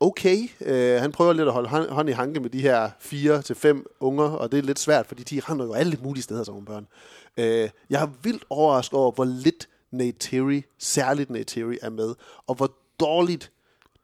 okay. 0.00 0.48
Øh, 0.60 1.00
han 1.00 1.12
prøver 1.12 1.32
lidt 1.32 1.48
at 1.48 1.52
holde 1.52 1.68
hånd, 1.68 1.88
hånd 1.88 2.08
i 2.08 2.12
hanke 2.12 2.40
med 2.40 2.50
de 2.50 2.60
her 2.60 2.90
fire 3.00 3.42
til 3.42 3.56
fem 3.56 3.86
unger, 4.00 4.24
og 4.24 4.52
det 4.52 4.58
er 4.58 4.62
lidt 4.62 4.78
svært, 4.78 5.06
fordi 5.06 5.22
de 5.22 5.40
render 5.40 5.64
jo 5.64 5.72
alle 5.72 5.98
mulige 6.02 6.22
steder 6.22 6.44
som 6.44 6.64
børn. 6.64 6.86
Øh, 7.36 7.70
jeg 7.90 8.02
er 8.02 8.08
vildt 8.22 8.44
overrasket 8.50 8.98
over, 8.98 9.12
hvor 9.12 9.24
lidt 9.24 9.68
Neytiri, 9.90 10.64
særligt 10.78 11.30
Neytiri, 11.30 11.78
er 11.82 11.90
med, 11.90 12.14
og 12.46 12.54
hvor 12.54 12.72
dårligt 13.00 13.50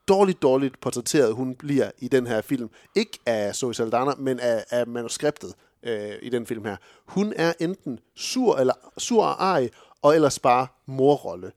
dårligt, 0.09 0.43
dårligt 0.43 0.81
portrætteret 0.81 1.35
hun 1.35 1.55
bliver 1.55 1.91
i 1.99 2.09
den 2.09 2.27
her 2.27 2.41
film. 2.41 2.71
Ikke 2.97 3.19
af 3.27 3.55
Zoe 3.55 3.75
Saldana, 3.75 4.13
men 4.19 4.41
af, 4.41 4.65
af 4.71 4.87
manuskriptet 4.87 5.55
øh, 5.83 6.13
i 6.23 6.29
den 6.29 6.47
film 6.47 6.65
her. 6.65 6.77
Hun 7.07 7.33
er 7.37 7.53
enten 7.61 7.99
sur 8.17 8.57
eller 8.57 8.75
sur 8.99 9.25
og 9.25 9.45
ej, 9.45 9.69
og 10.03 10.15
ellers 10.15 10.39
bare 10.39 10.67
morrolle. 10.87 11.53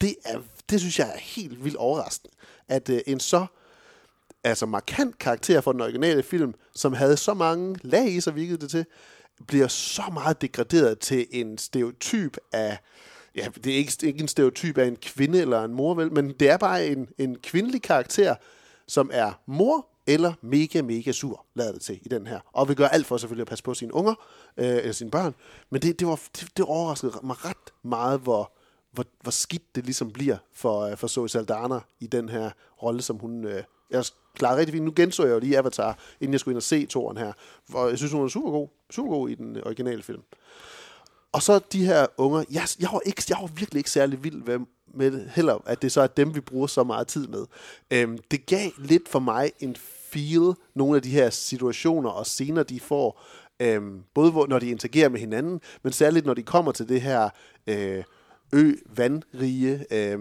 Det, 0.00 0.16
er, 0.24 0.40
det 0.70 0.80
synes 0.80 0.98
jeg 0.98 1.08
er 1.14 1.18
helt 1.18 1.64
vildt 1.64 1.76
overraskende, 1.76 2.34
at 2.68 2.88
øh, 2.88 3.00
en 3.06 3.20
så 3.20 3.46
altså 4.44 4.66
markant 4.66 5.18
karakter 5.18 5.60
for 5.60 5.72
den 5.72 5.80
originale 5.80 6.22
film, 6.22 6.54
som 6.74 6.92
havde 6.92 7.16
så 7.16 7.34
mange 7.34 7.78
lag 7.82 8.08
i 8.08 8.20
sig, 8.20 8.34
virkede 8.34 8.58
det 8.58 8.70
til, 8.70 8.86
bliver 9.46 9.68
så 9.68 10.02
meget 10.12 10.42
degraderet 10.42 10.98
til 10.98 11.26
en 11.30 11.58
stereotyp 11.58 12.36
af, 12.52 12.78
ja, 13.34 13.48
det 13.64 13.72
er 13.72 13.76
ikke, 13.76 13.92
ikke 14.02 14.20
en 14.20 14.28
stereotyp 14.28 14.78
af 14.78 14.86
en 14.86 14.96
kvinde 14.96 15.40
eller 15.40 15.64
en 15.64 15.74
mor, 15.74 15.94
vel, 15.94 16.12
men 16.12 16.32
det 16.32 16.50
er 16.50 16.56
bare 16.56 16.86
en, 16.86 17.08
en 17.18 17.38
kvindelig 17.38 17.82
karakter, 17.82 18.34
som 18.86 19.10
er 19.12 19.32
mor 19.46 19.86
eller 20.06 20.32
mega, 20.42 20.82
mega 20.82 21.12
sur, 21.12 21.46
lader 21.54 21.72
det 21.72 21.80
til 21.80 21.98
i 22.02 22.08
den 22.08 22.26
her. 22.26 22.40
Og 22.52 22.68
vil 22.68 22.76
gøre 22.76 22.94
alt 22.94 23.06
for 23.06 23.16
selvfølgelig 23.16 23.42
at 23.42 23.48
passe 23.48 23.64
på 23.64 23.74
sine 23.74 23.94
unger, 23.94 24.14
øh, 24.56 24.66
eller 24.66 24.92
sine 24.92 25.10
børn. 25.10 25.34
Men 25.70 25.82
det, 25.82 26.00
det, 26.00 26.06
var, 26.06 26.20
det, 26.36 26.48
det 26.56 26.64
overraskede 26.64 27.12
mig 27.22 27.44
ret 27.44 27.72
meget, 27.82 28.20
hvor, 28.20 28.52
hvor, 28.92 29.04
hvor 29.20 29.30
skidt 29.30 29.74
det 29.74 29.84
ligesom 29.84 30.10
bliver 30.10 30.36
for, 30.52 30.80
øh, 30.80 30.96
for 30.96 31.06
Zoe 31.06 31.28
Saldana 31.28 31.80
i 32.00 32.06
den 32.06 32.28
her 32.28 32.50
rolle, 32.82 33.02
som 33.02 33.16
hun... 33.16 33.44
Øh, 33.44 33.62
jeg 33.90 34.04
klarede 34.34 34.58
rigtig 34.58 34.72
fint. 34.72 34.84
Nu 34.84 34.92
genså 34.96 35.24
jeg 35.24 35.34
jo 35.34 35.38
lige 35.38 35.58
Avatar, 35.58 35.98
inden 36.20 36.32
jeg 36.32 36.40
skulle 36.40 36.52
ind 36.52 36.56
og 36.56 36.62
se 36.62 36.86
toren 36.86 37.16
her. 37.16 37.32
Og 37.74 37.90
jeg 37.90 37.98
synes, 37.98 38.12
hun 38.12 38.24
er 38.24 38.28
super 38.28 38.50
god, 38.50 38.68
super 38.90 39.10
god 39.10 39.28
i 39.28 39.34
den 39.34 39.56
originale 39.66 40.02
film. 40.02 40.22
Og 41.32 41.42
så 41.42 41.60
de 41.72 41.84
her 41.84 42.06
unger, 42.16 42.44
jeg, 42.50 42.68
jeg, 42.80 42.88
var, 42.92 43.00
ikke, 43.06 43.22
jeg 43.28 43.38
var 43.40 43.46
virkelig 43.46 43.80
ikke 43.80 43.90
særlig 43.90 44.24
vild 44.24 44.42
med, 44.42 44.58
med 44.96 45.10
det 45.10 45.30
heller, 45.34 45.62
at 45.66 45.82
det 45.82 45.92
så 45.92 46.00
er 46.00 46.06
dem, 46.06 46.34
vi 46.34 46.40
bruger 46.40 46.66
så 46.66 46.84
meget 46.84 47.06
tid 47.06 47.26
med. 47.26 47.44
Øhm, 47.90 48.18
det 48.30 48.46
gav 48.46 48.70
lidt 48.78 49.08
for 49.08 49.18
mig 49.18 49.52
en 49.60 49.76
feel, 50.12 50.54
nogle 50.74 50.96
af 50.96 51.02
de 51.02 51.10
her 51.10 51.30
situationer 51.30 52.10
og 52.10 52.26
scener, 52.26 52.62
de 52.62 52.80
får, 52.80 53.22
øhm, 53.60 54.02
både 54.14 54.30
hvor, 54.30 54.46
når 54.46 54.58
de 54.58 54.70
interagerer 54.70 55.08
med 55.08 55.20
hinanden, 55.20 55.60
men 55.82 55.92
særligt 55.92 56.26
når 56.26 56.34
de 56.34 56.42
kommer 56.42 56.72
til 56.72 56.88
det 56.88 57.00
her 57.00 57.28
øh, 57.66 58.04
ø-vandrige, 58.52 59.86
øh, 59.90 60.18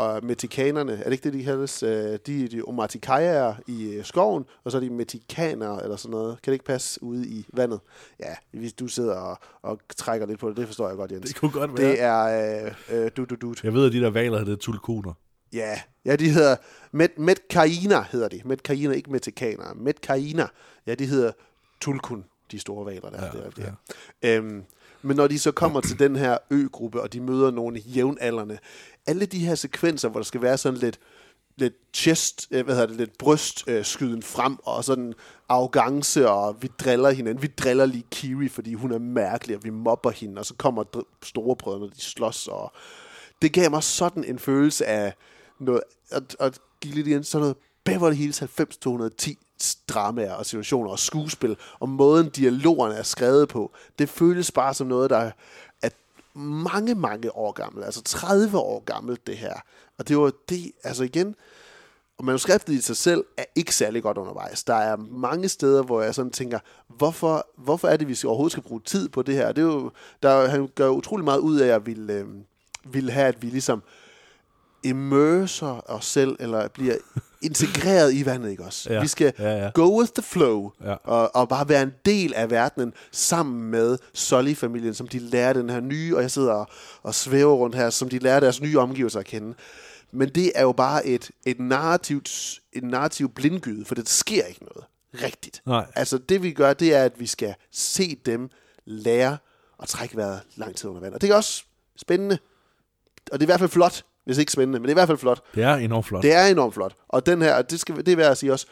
og 0.00 0.24
metikanerne, 0.24 0.92
er 0.92 1.04
det 1.04 1.12
ikke 1.12 1.24
det, 1.24 1.32
de 1.32 1.44
kaldes? 1.44 1.82
Øh, 1.82 2.18
de 2.26 2.48
de 2.48 2.58
er 2.58 2.68
omatikajer 2.68 3.54
i 3.66 3.92
øh, 3.92 4.04
skoven, 4.04 4.44
og 4.64 4.70
så 4.70 4.76
er 4.76 4.80
de 4.80 4.90
metikanere, 4.90 5.82
eller 5.82 5.96
sådan 5.96 6.10
noget. 6.10 6.42
Kan 6.42 6.50
det 6.50 6.54
ikke 6.54 6.64
passe 6.64 7.02
ude 7.02 7.26
i 7.26 7.46
vandet? 7.52 7.80
Ja, 8.20 8.34
hvis 8.50 8.72
du 8.72 8.86
sidder 8.86 9.14
og, 9.14 9.38
og 9.62 9.80
trækker 9.96 10.26
lidt 10.26 10.40
på 10.40 10.48
det, 10.48 10.56
det 10.56 10.66
forstår 10.66 10.88
jeg 10.88 10.96
godt, 10.96 11.12
Jens. 11.12 11.26
Det 11.26 11.36
kunne 11.36 11.50
godt 11.50 11.78
være. 11.78 11.90
Det 11.90 12.02
er 12.02 12.64
øh, 12.64 13.04
øh, 13.04 13.10
du, 13.16 13.24
du, 13.24 13.34
du. 13.34 13.54
Jeg 13.62 13.74
ved, 13.74 13.86
at 13.86 13.92
de 13.92 14.00
der 14.00 14.10
valer 14.10 14.38
hedder 14.38 14.56
tulkuner. 14.56 15.12
Ja, 15.52 15.80
ja, 16.04 16.16
de 16.16 16.28
hedder 16.28 16.56
Met, 16.92 17.18
Metkaina 17.18 18.04
hedder 18.12 18.28
de. 18.28 18.40
Metkaina, 18.44 18.94
ikke 18.94 19.12
Metikaner. 19.12 19.74
Metkaina, 19.74 20.46
ja, 20.86 20.94
de 20.94 21.06
hedder 21.06 21.32
Tulkun, 21.80 22.24
de 22.52 22.58
store 22.58 22.86
valer 22.86 23.10
der. 23.10 23.24
Ja, 23.24 23.30
det 23.30 23.46
er, 23.46 23.50
det 23.50 23.74
ja. 24.22 24.36
øhm, 24.36 24.64
men 25.02 25.16
når 25.16 25.26
de 25.26 25.38
så 25.38 25.52
kommer 25.52 25.80
til 25.80 25.98
den 25.98 26.16
her 26.16 26.38
ø-gruppe, 26.50 27.02
og 27.02 27.12
de 27.12 27.20
møder 27.20 27.50
nogle 27.50 27.78
jævnaldrende, 27.78 28.58
alle 29.06 29.26
de 29.26 29.38
her 29.38 29.54
sekvenser, 29.54 30.08
hvor 30.08 30.20
der 30.20 30.24
skal 30.24 30.42
være 30.42 30.58
sådan 30.58 30.78
lidt, 30.78 31.00
lidt 31.56 31.74
chest, 31.94 32.48
øh, 32.50 32.64
hvad 32.64 32.74
hedder 32.74 32.88
det, 32.88 32.96
lidt 32.96 33.18
brystskyden 33.18 33.78
øh, 33.78 33.84
skyden 33.84 34.22
frem, 34.22 34.56
og 34.62 34.84
sådan 34.84 35.14
arrogance, 35.48 36.28
og 36.28 36.62
vi 36.62 36.70
driller 36.78 37.10
hinanden. 37.10 37.42
Vi 37.42 37.46
driller 37.46 37.86
lige 37.86 38.04
Kiri, 38.10 38.48
fordi 38.48 38.74
hun 38.74 38.92
er 38.92 38.98
mærkelig, 38.98 39.56
og 39.56 39.64
vi 39.64 39.70
mobber 39.70 40.10
hende, 40.10 40.38
og 40.38 40.46
så 40.46 40.54
kommer 40.54 40.84
dr- 40.96 41.18
storebrødrene, 41.22 41.90
de 41.90 42.00
slås, 42.00 42.48
og 42.48 42.72
det 43.42 43.52
gav 43.52 43.70
mig 43.70 43.82
sådan 43.82 44.24
en 44.24 44.38
følelse 44.38 44.86
af 44.86 45.14
noget, 45.60 45.80
at, 46.10 46.36
at 46.40 46.58
give 46.80 46.94
lidt 46.94 47.06
igen, 47.06 47.24
sådan 47.24 47.42
noget 47.42 47.56
Beverly 47.84 48.14
Hills 48.14 48.40
90210 48.40 49.38
dramaer 49.88 50.32
og 50.34 50.46
situationer 50.46 50.90
og 50.90 50.98
skuespil, 50.98 51.56
og 51.80 51.88
måden 51.88 52.28
dialogerne 52.30 52.94
er 52.94 53.02
skrevet 53.02 53.48
på, 53.48 53.72
det 53.98 54.08
føles 54.08 54.50
bare 54.50 54.74
som 54.74 54.86
noget, 54.86 55.10
der 55.10 55.16
er 55.16 55.30
mange, 56.34 56.94
mange 56.94 57.36
år 57.36 57.52
gammelt, 57.52 57.84
altså 57.84 58.02
30 58.02 58.58
år 58.58 58.84
gammelt 58.84 59.26
det 59.26 59.36
her. 59.36 59.54
Og 59.98 60.08
det 60.08 60.18
var 60.18 60.32
det, 60.48 60.72
altså 60.84 61.04
igen, 61.04 61.34
og 62.18 62.24
manuskriptet 62.24 62.72
i 62.72 62.80
sig 62.80 62.96
selv 62.96 63.24
er 63.36 63.44
ikke 63.54 63.74
særlig 63.74 64.02
godt 64.02 64.18
undervejs. 64.18 64.64
Der 64.64 64.74
er 64.74 64.96
mange 64.96 65.48
steder, 65.48 65.82
hvor 65.82 66.02
jeg 66.02 66.14
sådan 66.14 66.30
tænker, 66.30 66.58
hvorfor, 66.88 67.46
hvorfor 67.56 67.88
er 67.88 67.96
det, 67.96 68.08
vi 68.08 68.16
overhovedet 68.26 68.52
skal 68.52 68.62
bruge 68.62 68.80
tid 68.84 69.08
på 69.08 69.22
det 69.22 69.34
her? 69.34 69.52
Det 69.52 69.62
er 69.62 69.66
jo, 69.66 69.90
der, 70.22 70.48
han 70.48 70.68
gør 70.74 70.88
utrolig 70.88 71.24
meget 71.24 71.38
ud 71.38 71.60
af 71.60 71.74
at 71.74 71.86
ville, 71.86 72.12
øh, 72.12 72.26
ville 72.84 73.12
have, 73.12 73.26
at 73.26 73.42
vi 73.42 73.46
ligesom 73.46 73.82
immerser 74.82 75.90
os 75.90 76.04
selv, 76.06 76.36
eller 76.40 76.68
bliver 76.68 76.94
integreret 77.42 78.14
i 78.14 78.26
vandet, 78.26 78.50
ikke 78.50 78.64
også? 78.64 78.92
Ja, 78.92 79.00
Vi 79.00 79.06
skal 79.08 79.32
ja, 79.38 79.56
ja. 79.64 79.70
go 79.74 79.98
with 80.00 80.12
the 80.12 80.22
flow, 80.22 80.70
Ja. 80.84 80.94
og, 81.04 81.36
og 81.36 81.48
bare 81.48 81.68
være 81.68 81.82
en 81.82 81.92
del 82.04 82.34
af 82.34 82.50
verdenen, 82.50 82.92
sammen 83.12 83.62
med 83.70 83.98
Sully-familien, 84.14 84.94
som 84.94 85.08
de 85.08 85.18
lærer 85.18 85.52
den 85.52 85.70
her 85.70 85.80
nye, 85.80 86.16
og 86.16 86.22
jeg 86.22 86.30
sidder 86.30 86.52
og, 86.52 86.66
og 87.02 87.14
svæver 87.14 87.54
rundt 87.54 87.76
her, 87.76 87.90
som 87.90 88.08
de 88.08 88.18
lærer 88.18 88.40
deres 88.40 88.60
nye 88.60 88.78
omgivelser 88.78 89.20
at 89.20 89.26
kende. 89.26 89.54
Men 90.12 90.28
det 90.28 90.52
er 90.54 90.62
jo 90.62 90.72
bare 90.72 91.06
et, 91.06 91.30
et 91.46 91.60
narrativt, 91.60 92.60
et 92.72 92.84
narrativ 92.84 93.28
blindgyde, 93.34 93.84
for 93.84 93.94
det 93.94 94.08
sker 94.08 94.44
ikke 94.44 94.64
noget 94.64 94.84
rigtigt. 95.24 95.62
Nej. 95.66 95.86
Altså 95.94 96.18
det 96.18 96.42
vi 96.42 96.52
gør, 96.52 96.72
det 96.72 96.94
er, 96.94 97.04
at 97.04 97.20
vi 97.20 97.26
skal 97.26 97.54
se 97.72 98.16
dem 98.26 98.50
lære 98.84 99.38
at 99.82 99.88
trække 99.88 100.16
vejret 100.16 100.40
lang 100.56 100.76
tid 100.76 100.88
under 100.88 101.00
vand. 101.00 101.14
Og 101.14 101.20
det 101.20 101.30
er 101.30 101.34
også 101.34 101.64
spændende, 101.96 102.38
og 103.32 103.40
det 103.40 103.42
er 103.42 103.46
i 103.46 103.50
hvert 103.52 103.60
fald 103.60 103.70
flot, 103.70 104.04
hvis 104.30 104.38
ikke 104.38 104.52
spændende, 104.52 104.78
men 104.78 104.82
det 104.82 104.88
er 104.88 104.92
i 104.92 105.00
hvert 105.00 105.08
fald 105.08 105.18
flot. 105.18 105.42
Det 105.54 105.62
er 105.62 105.74
enormt 105.74 106.06
flot. 106.06 106.22
Det 106.22 106.34
er 106.34 106.46
enormt 106.46 106.74
flot. 106.74 106.94
Og 107.08 107.26
den 107.26 107.42
her, 107.42 107.54
og 107.54 107.70
det, 107.70 107.80
skal, 107.80 107.96
det 107.96 108.08
er 108.08 108.16
værd 108.16 108.30
at 108.30 108.38
sige 108.38 108.52
også, 108.52 108.66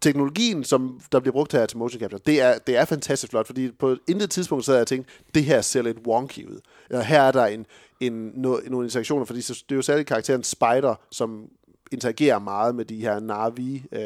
teknologien, 0.00 0.64
som 0.64 1.00
der 1.12 1.20
bliver 1.20 1.32
brugt 1.32 1.52
her 1.52 1.66
til 1.66 1.78
motion 1.78 2.00
capture, 2.00 2.20
det 2.26 2.40
er, 2.40 2.58
det 2.58 2.76
er 2.76 2.84
fantastisk 2.84 3.30
flot, 3.30 3.46
fordi 3.46 3.70
på 3.70 3.96
intet 4.08 4.30
tidspunkt 4.30 4.64
sad 4.64 4.74
jeg 4.74 4.80
og 4.80 4.86
tænkte, 4.86 5.12
det 5.34 5.44
her 5.44 5.60
ser 5.60 5.82
lidt 5.82 5.98
wonky 6.06 6.46
ud. 6.46 6.60
Eller 6.90 7.02
her 7.02 7.22
er 7.22 7.32
der 7.32 7.46
en, 7.46 7.66
en, 8.00 8.32
no, 8.34 8.56
nogle 8.66 8.86
interaktioner, 8.86 9.24
fordi 9.24 9.40
det 9.40 9.64
er 9.70 9.76
jo 9.76 9.82
særligt 9.82 10.08
karakteren 10.08 10.42
Spider, 10.42 10.94
som 11.10 11.48
interagerer 11.92 12.38
meget 12.38 12.74
med 12.74 12.84
de 12.84 12.96
her 12.96 13.20
Navi 13.20 13.84
øh, 13.92 14.00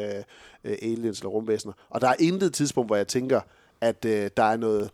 øh, 0.63 0.77
aliens 0.81 1.19
eller 1.19 1.29
rumvæsener. 1.29 1.73
Og 1.89 2.01
der 2.01 2.07
er 2.07 2.15
intet 2.19 2.53
tidspunkt, 2.53 2.89
hvor 2.89 2.95
jeg 2.95 3.07
tænker, 3.07 3.41
at 3.81 4.05
øh, 4.05 4.29
der 4.37 4.43
er 4.43 4.57
noget, 4.57 4.89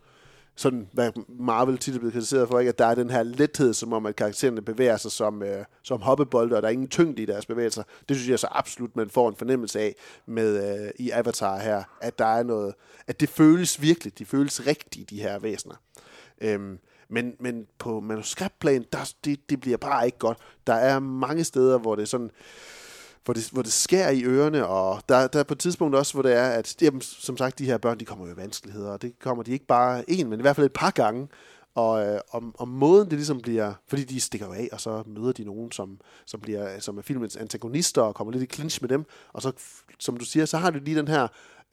sådan, 0.58 0.88
hvad 0.92 1.12
Marvel 1.28 1.78
tit 1.78 1.94
er 1.94 1.98
blevet 1.98 2.12
kritiseret 2.12 2.48
for, 2.48 2.58
ikke? 2.58 2.68
at 2.68 2.78
der 2.78 2.86
er 2.86 2.94
den 2.94 3.10
her 3.10 3.22
lethed, 3.22 3.74
som 3.74 3.92
om 3.92 4.06
at 4.06 4.16
karaktererne 4.16 4.62
bevæger 4.62 4.96
sig 4.96 5.12
som, 5.12 5.42
øh, 5.42 5.64
som 5.82 6.00
hoppebolde, 6.00 6.56
og 6.56 6.62
der 6.62 6.68
er 6.68 6.72
ingen 6.72 6.88
tyngde 6.88 7.22
i 7.22 7.26
deres 7.26 7.46
bevægelser. 7.46 7.82
Det 8.08 8.16
synes 8.16 8.30
jeg 8.30 8.38
så 8.38 8.48
absolut, 8.50 8.96
man 8.96 9.10
får 9.10 9.28
en 9.28 9.36
fornemmelse 9.36 9.80
af 9.80 9.94
med 10.26 10.84
øh, 10.86 10.90
i 10.98 11.10
Avatar 11.10 11.58
her, 11.58 11.82
at 12.00 12.18
der 12.18 12.24
er 12.24 12.42
noget, 12.42 12.74
at 13.06 13.20
det 13.20 13.28
føles 13.28 13.82
virkelig, 13.82 14.18
de 14.18 14.24
føles 14.24 14.66
rigtigt, 14.66 15.10
de 15.10 15.22
her 15.22 15.38
væsener. 15.38 15.74
Øhm, 16.40 16.78
men, 17.10 17.34
men 17.40 17.66
på 17.78 18.00
manuskriptplan, 18.00 18.84
der, 18.92 19.12
det, 19.24 19.50
det 19.50 19.60
bliver 19.60 19.76
bare 19.76 20.06
ikke 20.06 20.18
godt. 20.18 20.38
Der 20.66 20.74
er 20.74 20.98
mange 20.98 21.44
steder, 21.44 21.78
hvor 21.78 21.94
det 21.94 22.02
er 22.02 22.06
sådan, 22.06 22.30
hvor 23.28 23.34
det, 23.34 23.48
hvor 23.52 23.62
det 23.62 23.72
skærer 23.72 24.10
i 24.10 24.24
ørerne, 24.24 24.66
og 24.66 25.02
der, 25.08 25.26
der 25.26 25.38
er 25.38 25.42
på 25.42 25.54
et 25.54 25.58
tidspunkt 25.58 25.96
også, 25.96 26.12
hvor 26.14 26.22
det 26.22 26.32
er, 26.32 26.48
at 26.48 26.82
jamen, 26.82 27.00
som 27.00 27.36
sagt, 27.36 27.58
de 27.58 27.64
her 27.64 27.78
børn, 27.78 28.00
de 28.00 28.04
kommer 28.04 28.26
jo 28.26 28.32
i 28.32 28.36
vanskeligheder, 28.36 28.90
og 28.90 29.02
det 29.02 29.18
kommer 29.18 29.42
de 29.42 29.52
ikke 29.52 29.66
bare 29.66 30.10
en, 30.10 30.28
men 30.28 30.40
i 30.40 30.42
hvert 30.42 30.56
fald 30.56 30.66
et 30.66 30.72
par 30.72 30.90
gange, 30.90 31.28
og, 31.74 32.06
øh, 32.06 32.20
om, 32.32 32.54
om 32.58 32.68
måden 32.68 33.04
det 33.04 33.12
ligesom 33.12 33.40
bliver, 33.40 33.74
fordi 33.88 34.04
de 34.04 34.20
stikker 34.20 34.46
jo 34.46 34.52
af, 34.52 34.68
og 34.72 34.80
så 34.80 35.02
møder 35.06 35.32
de 35.32 35.44
nogen, 35.44 35.72
som, 35.72 36.00
som, 36.26 36.40
bliver, 36.40 36.80
som 36.80 36.98
er 36.98 37.02
filmens 37.02 37.36
antagonister, 37.36 38.02
og 38.02 38.14
kommer 38.14 38.32
lidt 38.32 38.52
i 38.52 38.54
clinch 38.54 38.82
med 38.82 38.88
dem, 38.88 39.04
og 39.32 39.42
så, 39.42 39.52
som 39.98 40.16
du 40.16 40.24
siger, 40.24 40.46
så 40.46 40.58
har 40.58 40.70
du 40.70 40.78
lige 40.78 40.98
den 40.98 41.08
her 41.08 41.22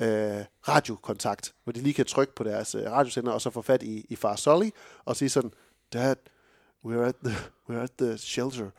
øh, 0.01 0.45
radiokontakt, 0.67 1.53
hvor 1.63 1.73
de 1.73 1.79
lige 1.79 1.93
kan 1.93 2.05
trykke 2.05 2.35
på 2.35 2.43
deres 2.43 2.75
øh, 2.75 2.91
radiosender, 2.91 3.31
og 3.31 3.41
så 3.41 3.49
få 3.49 3.61
fat 3.61 3.83
i, 3.83 4.05
i 4.09 4.15
far 4.15 4.35
Sully, 4.35 4.69
og 5.05 5.15
sige 5.15 5.29
sådan, 5.29 5.51
Dad, 5.93 6.15
we're 6.85 7.07
at 7.07 7.15
the, 7.23 7.35
we're 7.69 7.83
at 7.83 7.91
the 7.99 8.17
shelter, 8.17 8.69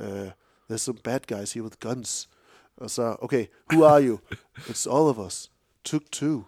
uh, 0.00 0.28
there's 0.70 0.82
some 0.82 0.98
bad 1.04 1.20
guys 1.26 1.52
here 1.52 1.64
with 1.64 1.76
guns. 1.80 2.28
Og 2.76 2.90
så, 2.90 3.16
okay, 3.18 3.46
who 3.72 3.84
are 3.84 4.02
you? 4.02 4.18
It's 4.56 4.86
all 4.86 5.08
of 5.08 5.18
us. 5.18 5.50
Took 5.84 6.02
two. 6.12 6.42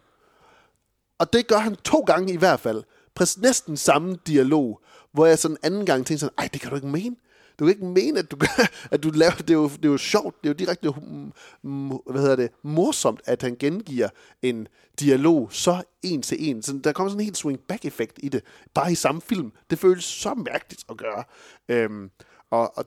Og 1.19 1.33
det 1.33 1.47
gør 1.47 1.59
han 1.59 1.77
to 1.77 2.01
gange 2.01 2.33
i 2.33 2.37
hvert 2.37 2.61
fald. 2.61 2.85
Præcis 3.15 3.39
næsten 3.39 3.77
samme 3.77 4.19
dialog, 4.27 4.81
hvor 5.13 5.27
jeg 5.27 5.39
sådan 5.39 5.57
anden 5.63 5.87
gang 5.87 6.07
tænkte 6.07 6.21
sådan, 6.21 6.35
ej, 6.39 6.49
det 6.53 6.61
kan 6.61 6.71
du 6.71 6.77
ikke 6.77 6.89
mene. 6.89 7.17
Du 7.59 7.65
kan 7.65 7.75
ikke 7.75 7.87
mene, 7.87 8.19
at 8.19 8.31
du, 8.31 8.37
at 8.93 9.03
du 9.03 9.11
laver, 9.11 9.33
det 9.33 9.51
er, 9.51 9.55
jo, 9.55 9.69
det 9.69 9.85
er 9.85 9.89
jo 9.89 9.97
sjovt, 9.97 10.43
det 10.43 10.49
er 10.49 10.51
jo 10.51 10.55
direkte, 10.55 10.91
hvad 12.11 12.21
hedder 12.21 12.37
det, 12.37 12.51
morsomt, 12.63 13.21
at 13.25 13.43
han 13.43 13.57
gengiver 13.59 14.09
en 14.43 14.69
dialog 15.01 15.53
så 15.53 15.83
en 16.03 16.23
til 16.23 16.51
en. 16.51 16.63
Så 16.63 16.81
der 16.85 16.93
kommer 16.93 17.11
sådan 17.11 17.21
en 17.21 17.25
helt 17.25 17.37
swing-back-effekt 17.37 18.19
i 18.23 18.29
det, 18.29 18.43
bare 18.75 18.93
i 18.93 18.95
samme 18.95 19.21
film. 19.21 19.53
Det 19.71 19.79
føles 19.79 20.05
så 20.05 20.35
mærkeligt 20.35 20.85
at 20.91 20.97
gøre. 20.97 21.25
Øhm, 21.69 22.11
og, 22.51 22.79
og, 22.79 22.87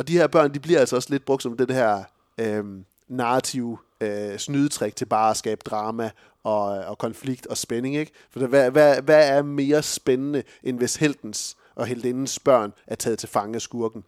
og 0.00 0.08
de 0.08 0.12
her 0.12 0.26
børn, 0.26 0.54
de 0.54 0.60
bliver 0.60 0.80
altså 0.80 0.96
også 0.96 1.08
lidt 1.10 1.24
brugt 1.24 1.42
som 1.42 1.56
den 1.56 1.70
her 1.70 2.04
øh, 2.38 2.64
narrative 3.08 3.78
øh, 4.00 4.38
snydetrik 4.38 4.96
til 4.96 5.04
bare 5.04 5.30
at 5.30 5.36
skabe 5.36 5.60
drama 5.64 6.10
og, 6.44 6.64
og 6.64 6.98
konflikt 6.98 7.46
og 7.46 7.56
spænding. 7.56 7.96
Ikke? 7.96 8.12
For 8.30 8.46
hvad, 8.46 8.70
hvad, 8.70 9.02
hvad 9.02 9.28
er 9.28 9.42
mere 9.42 9.82
spændende, 9.82 10.42
end 10.62 10.78
hvis 10.78 10.96
heltens 10.96 11.56
og 11.74 11.86
heldindens 11.86 12.38
børn 12.38 12.72
er 12.86 12.94
taget 12.94 13.18
til 13.18 13.28
fange 13.28 13.54
af 13.54 13.62
skurken? 13.62 14.04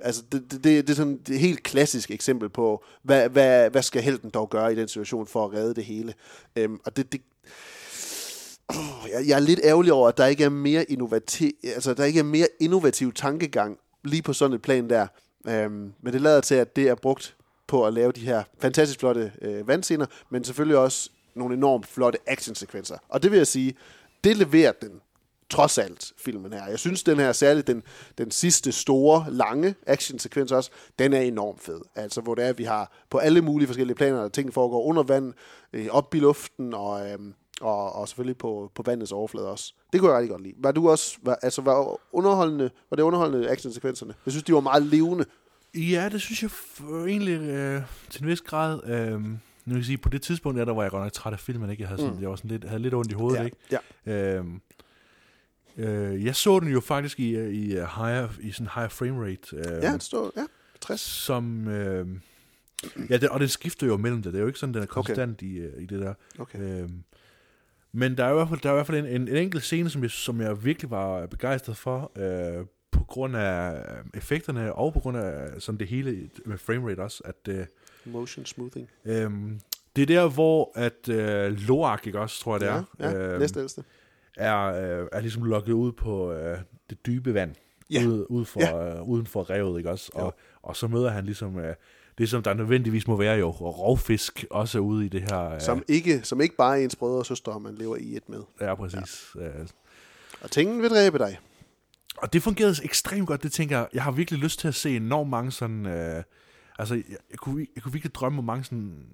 Altså, 0.00 0.22
det, 0.32 0.50
det, 0.50 0.64
det, 0.64 0.86
det 0.86 0.90
er 0.90 0.96
sådan 0.96 1.20
et 1.28 1.38
helt 1.38 1.62
klassisk 1.62 2.10
eksempel 2.10 2.48
på, 2.48 2.84
hvad, 3.02 3.28
hvad, 3.28 3.70
hvad 3.70 3.82
skal 3.82 4.02
helten 4.02 4.30
dog 4.30 4.50
gøre 4.50 4.72
i 4.72 4.76
den 4.76 4.88
situation 4.88 5.26
for 5.26 5.44
at 5.44 5.52
redde 5.52 5.74
det 5.74 5.84
hele? 5.84 6.14
Øhm, 6.56 6.80
og 6.84 6.96
det, 6.96 7.12
det, 7.12 7.20
jeg, 9.12 9.28
jeg 9.28 9.36
er 9.36 9.40
lidt 9.40 9.60
ærgerlig 9.64 9.92
over, 9.92 10.08
at 10.08 10.16
der 10.16 10.26
ikke 10.26 10.44
er 10.44 10.48
mere 10.48 10.84
innovativ, 10.84 11.50
altså 11.64 11.94
der 11.94 12.04
ikke 12.04 12.18
er 12.18 12.24
mere 12.24 12.48
innovativ 12.60 13.12
tankegang 13.12 13.78
lige 14.06 14.22
på 14.22 14.32
sådan 14.32 14.54
et 14.54 14.62
plan 14.62 14.90
der. 14.90 15.06
Øhm, 15.48 15.92
men 16.02 16.12
det 16.12 16.20
lader 16.20 16.40
til, 16.40 16.54
at 16.54 16.76
det 16.76 16.88
er 16.88 16.94
brugt 16.94 17.36
på 17.66 17.86
at 17.86 17.92
lave 17.92 18.12
de 18.12 18.20
her 18.20 18.42
fantastisk 18.58 19.00
flotte 19.00 19.32
øh, 19.42 19.68
vandscener, 19.68 20.06
men 20.30 20.44
selvfølgelig 20.44 20.78
også 20.78 21.10
nogle 21.34 21.54
enormt 21.54 21.86
flotte 21.86 22.18
actionsekvenser. 22.26 22.98
Og 23.08 23.22
det 23.22 23.30
vil 23.30 23.36
jeg 23.36 23.46
sige, 23.46 23.74
det 24.24 24.36
leverer 24.36 24.72
den 24.72 25.00
trods 25.50 25.78
alt, 25.78 26.12
filmen 26.18 26.52
her. 26.52 26.66
Jeg 26.68 26.78
synes, 26.78 27.02
den 27.02 27.18
her, 27.18 27.32
særligt 27.32 27.66
den, 27.66 27.82
den 28.18 28.30
sidste 28.30 28.72
store, 28.72 29.26
lange 29.28 29.74
actionsekvens 29.86 30.52
også, 30.52 30.70
den 30.98 31.12
er 31.12 31.20
enormt 31.20 31.60
fed. 31.60 31.80
Altså, 31.94 32.20
hvor 32.20 32.34
det 32.34 32.44
er, 32.44 32.48
at 32.48 32.58
vi 32.58 32.64
har 32.64 32.92
på 33.10 33.18
alle 33.18 33.40
mulige 33.40 33.66
forskellige 33.66 33.96
planer, 33.96 34.24
at 34.24 34.32
ting 34.32 34.54
foregår 34.54 34.82
under 34.82 35.02
vand, 35.02 35.32
øh, 35.72 35.86
op 35.90 36.14
i 36.14 36.18
luften, 36.18 36.74
og, 36.74 37.10
øh, 37.10 37.18
og, 37.60 37.92
og 37.92 38.08
selvfølgelig 38.08 38.38
på, 38.38 38.72
på 38.74 38.82
vandets 38.86 39.12
overflade 39.12 39.50
også. 39.50 39.74
Det 39.92 40.00
kunne 40.00 40.10
jeg 40.10 40.18
rigtig 40.18 40.30
godt 40.30 40.42
lide. 40.42 40.54
Var 40.58 40.72
du 40.72 40.90
også, 40.90 41.18
var, 41.22 41.34
altså, 41.42 41.62
var, 41.62 42.00
underholdende, 42.12 42.70
var 42.90 42.94
det 42.96 43.02
underholdende 43.02 43.50
actionsekvenserne? 43.50 44.14
Jeg 44.26 44.32
synes, 44.32 44.44
de 44.44 44.54
var 44.54 44.60
meget 44.60 44.82
levende. 44.82 45.24
Ja, 45.74 46.08
det 46.12 46.20
synes 46.20 46.42
jeg 46.42 46.50
egentlig 47.08 47.40
øh, 47.40 47.82
til 48.10 48.22
en 48.22 48.28
vis 48.28 48.40
grad. 48.40 48.84
Øh, 48.84 49.20
nu 49.20 49.38
kan 49.66 49.76
jeg 49.76 49.84
sige, 49.84 49.98
på 49.98 50.08
det 50.08 50.22
tidspunkt, 50.22 50.58
der, 50.58 50.64
der 50.64 50.74
var 50.74 50.82
jeg 50.82 50.90
godt 50.90 51.02
nok 51.02 51.12
træt 51.12 51.32
af 51.32 51.40
filmen, 51.40 51.70
ikke? 51.70 51.80
Jeg 51.82 51.88
havde, 51.88 52.00
sådan, 52.00 52.14
Mm. 52.16 52.20
jeg 52.22 52.30
var 52.30 52.36
sådan 52.36 52.50
lidt, 52.50 52.64
havde 52.64 52.82
lidt 52.82 52.94
ondt 52.94 53.10
i 53.10 53.14
hovedet, 53.14 53.38
Ja, 53.38 53.44
ikke? 53.44 53.56
ja. 54.06 54.38
Øh, 54.38 54.44
øh, 55.76 56.24
jeg 56.24 56.36
så 56.36 56.60
den 56.60 56.68
jo 56.68 56.80
faktisk 56.80 57.20
i, 57.20 57.36
øh, 57.36 57.52
i, 57.54 57.66
uh, 57.72 57.78
higher, 57.78 58.28
i 58.40 58.52
sådan 58.52 58.68
higher 58.74 58.88
frame 58.88 59.24
rate. 59.24 59.56
Øh, 59.56 59.82
Ja, 59.82 59.92
den 59.92 60.00
står, 60.00 60.32
ja, 60.36 60.44
60. 60.80 61.00
Som, 61.00 61.68
øh, 61.68 62.06
ja, 63.10 63.16
det, 63.16 63.28
og 63.28 63.40
den 63.40 63.48
skifter 63.48 63.86
jo 63.86 63.96
mellem 63.96 64.22
det. 64.22 64.32
Det 64.32 64.38
er 64.38 64.42
jo 64.42 64.46
ikke 64.46 64.58
sådan, 64.58 64.74
den 64.74 64.82
er 64.82 64.86
konstant 64.86 65.38
okay. 65.38 65.46
i, 65.46 65.56
øh, 65.58 65.82
i 65.82 65.86
det 65.86 66.00
der. 66.00 66.14
Okay. 66.38 66.58
Øh, 66.82 66.88
men 67.92 68.16
der 68.16 68.24
er 68.24 68.30
i 68.30 68.34
hvert 68.34 68.48
fald, 68.48 68.60
der 68.60 68.68
er 68.68 68.72
i 68.72 68.76
hvert 68.76 68.86
fald 68.86 68.98
en, 68.98 69.06
en, 69.06 69.28
en 69.28 69.36
enkelt 69.36 69.62
scene, 69.62 69.90
som 69.90 70.02
jeg, 70.02 70.10
som 70.10 70.40
jeg 70.40 70.64
virkelig 70.64 70.90
var 70.90 71.26
begejstret 71.26 71.76
for, 71.76 72.12
øh, 72.18 72.66
på 72.90 73.04
grund 73.04 73.36
af 73.36 73.72
øh, 73.74 74.04
effekterne, 74.14 74.72
og 74.72 74.92
på 74.92 75.00
grund 75.00 75.16
af 75.16 75.62
sådan 75.62 75.78
det 75.78 75.88
hele 75.88 76.30
med 76.44 76.58
framerate 76.58 77.00
også, 77.00 77.22
at 77.24 77.48
øh, 77.48 77.66
Motion 78.04 78.46
smoothing. 78.46 78.88
Øhm, 79.04 79.60
det 79.96 80.02
er 80.02 80.06
der, 80.06 80.28
hvor 80.28 80.72
at 80.74 81.08
øh, 81.08 81.52
Loak, 81.68 82.06
ikke 82.06 82.20
også, 82.20 82.40
tror 82.40 82.54
jeg 82.54 82.60
det 82.60 82.68
er, 82.68 82.82
Ja, 83.00 83.10
ja, 83.10 83.28
øhm, 83.32 83.40
næstældste. 83.40 83.84
er, 84.36 84.64
øh, 85.00 85.08
er 85.12 85.20
ligesom 85.20 85.44
lukket 85.44 85.72
ud 85.72 85.92
på 85.92 86.32
øh, 86.32 86.58
det 86.90 87.06
dybe 87.06 87.34
vand, 87.34 87.54
Ja. 87.90 88.06
ude, 88.06 88.30
ude 88.30 88.44
for, 88.44 88.60
Ja. 88.60 88.96
øh, 88.96 89.02
uden 89.02 89.26
for 89.26 89.50
revet, 89.50 89.78
ikke 89.78 89.90
også? 89.90 90.10
Jo. 90.18 90.24
Og, 90.24 90.34
og 90.62 90.76
så 90.76 90.88
møder 90.88 91.10
han 91.10 91.24
ligesom 91.24 91.58
øh, 91.58 91.74
det, 92.18 92.30
som 92.30 92.42
der 92.42 92.54
nødvendigvis 92.54 93.06
må 93.08 93.16
være 93.16 93.36
jo, 93.38 93.48
og 93.48 93.78
rovfisk 93.78 94.44
også 94.50 94.78
ude 94.78 95.06
i 95.06 95.08
det 95.08 95.22
her. 95.22 95.50
Øh, 95.50 95.60
Som 95.60 95.82
ikke, 95.88 96.20
som 96.22 96.40
ikke 96.40 96.56
bare 96.56 96.80
er 96.80 96.84
ens 96.84 96.96
brødre 96.96 97.18
og 97.18 97.26
søstre, 97.26 97.60
man 97.60 97.74
lever 97.74 97.96
i 97.96 98.16
et 98.16 98.28
med. 98.28 98.42
Ja, 98.60 98.74
præcis. 98.74 99.26
Ja. 99.34 99.46
Øh, 99.46 99.66
Og 100.40 100.50
tingen 100.50 100.82
vil 100.82 100.90
dræbe 100.90 101.18
dig. 101.18 101.38
Og 102.16 102.32
det 102.32 102.42
fungerede 102.42 102.76
ekstremt 102.84 103.26
godt, 103.26 103.42
det 103.42 103.52
tænker 103.52 103.78
jeg. 103.78 103.88
Jeg 103.94 104.02
har 104.02 104.10
virkelig 104.10 104.40
lyst 104.40 104.58
til 104.58 104.68
at 104.68 104.74
se 104.74 104.96
enormt 104.96 105.30
mange 105.30 105.52
sådan... 105.52 105.86
Øh, 105.86 106.22
altså, 106.78 106.94
jeg, 106.94 107.04
jeg, 107.30 107.38
kunne, 107.38 107.66
jeg 107.74 107.82
kunne 107.82 107.92
virkelig 107.92 108.14
drømme 108.14 108.38
om 108.38 108.44
mange 108.44 108.64
sådan 108.64 109.06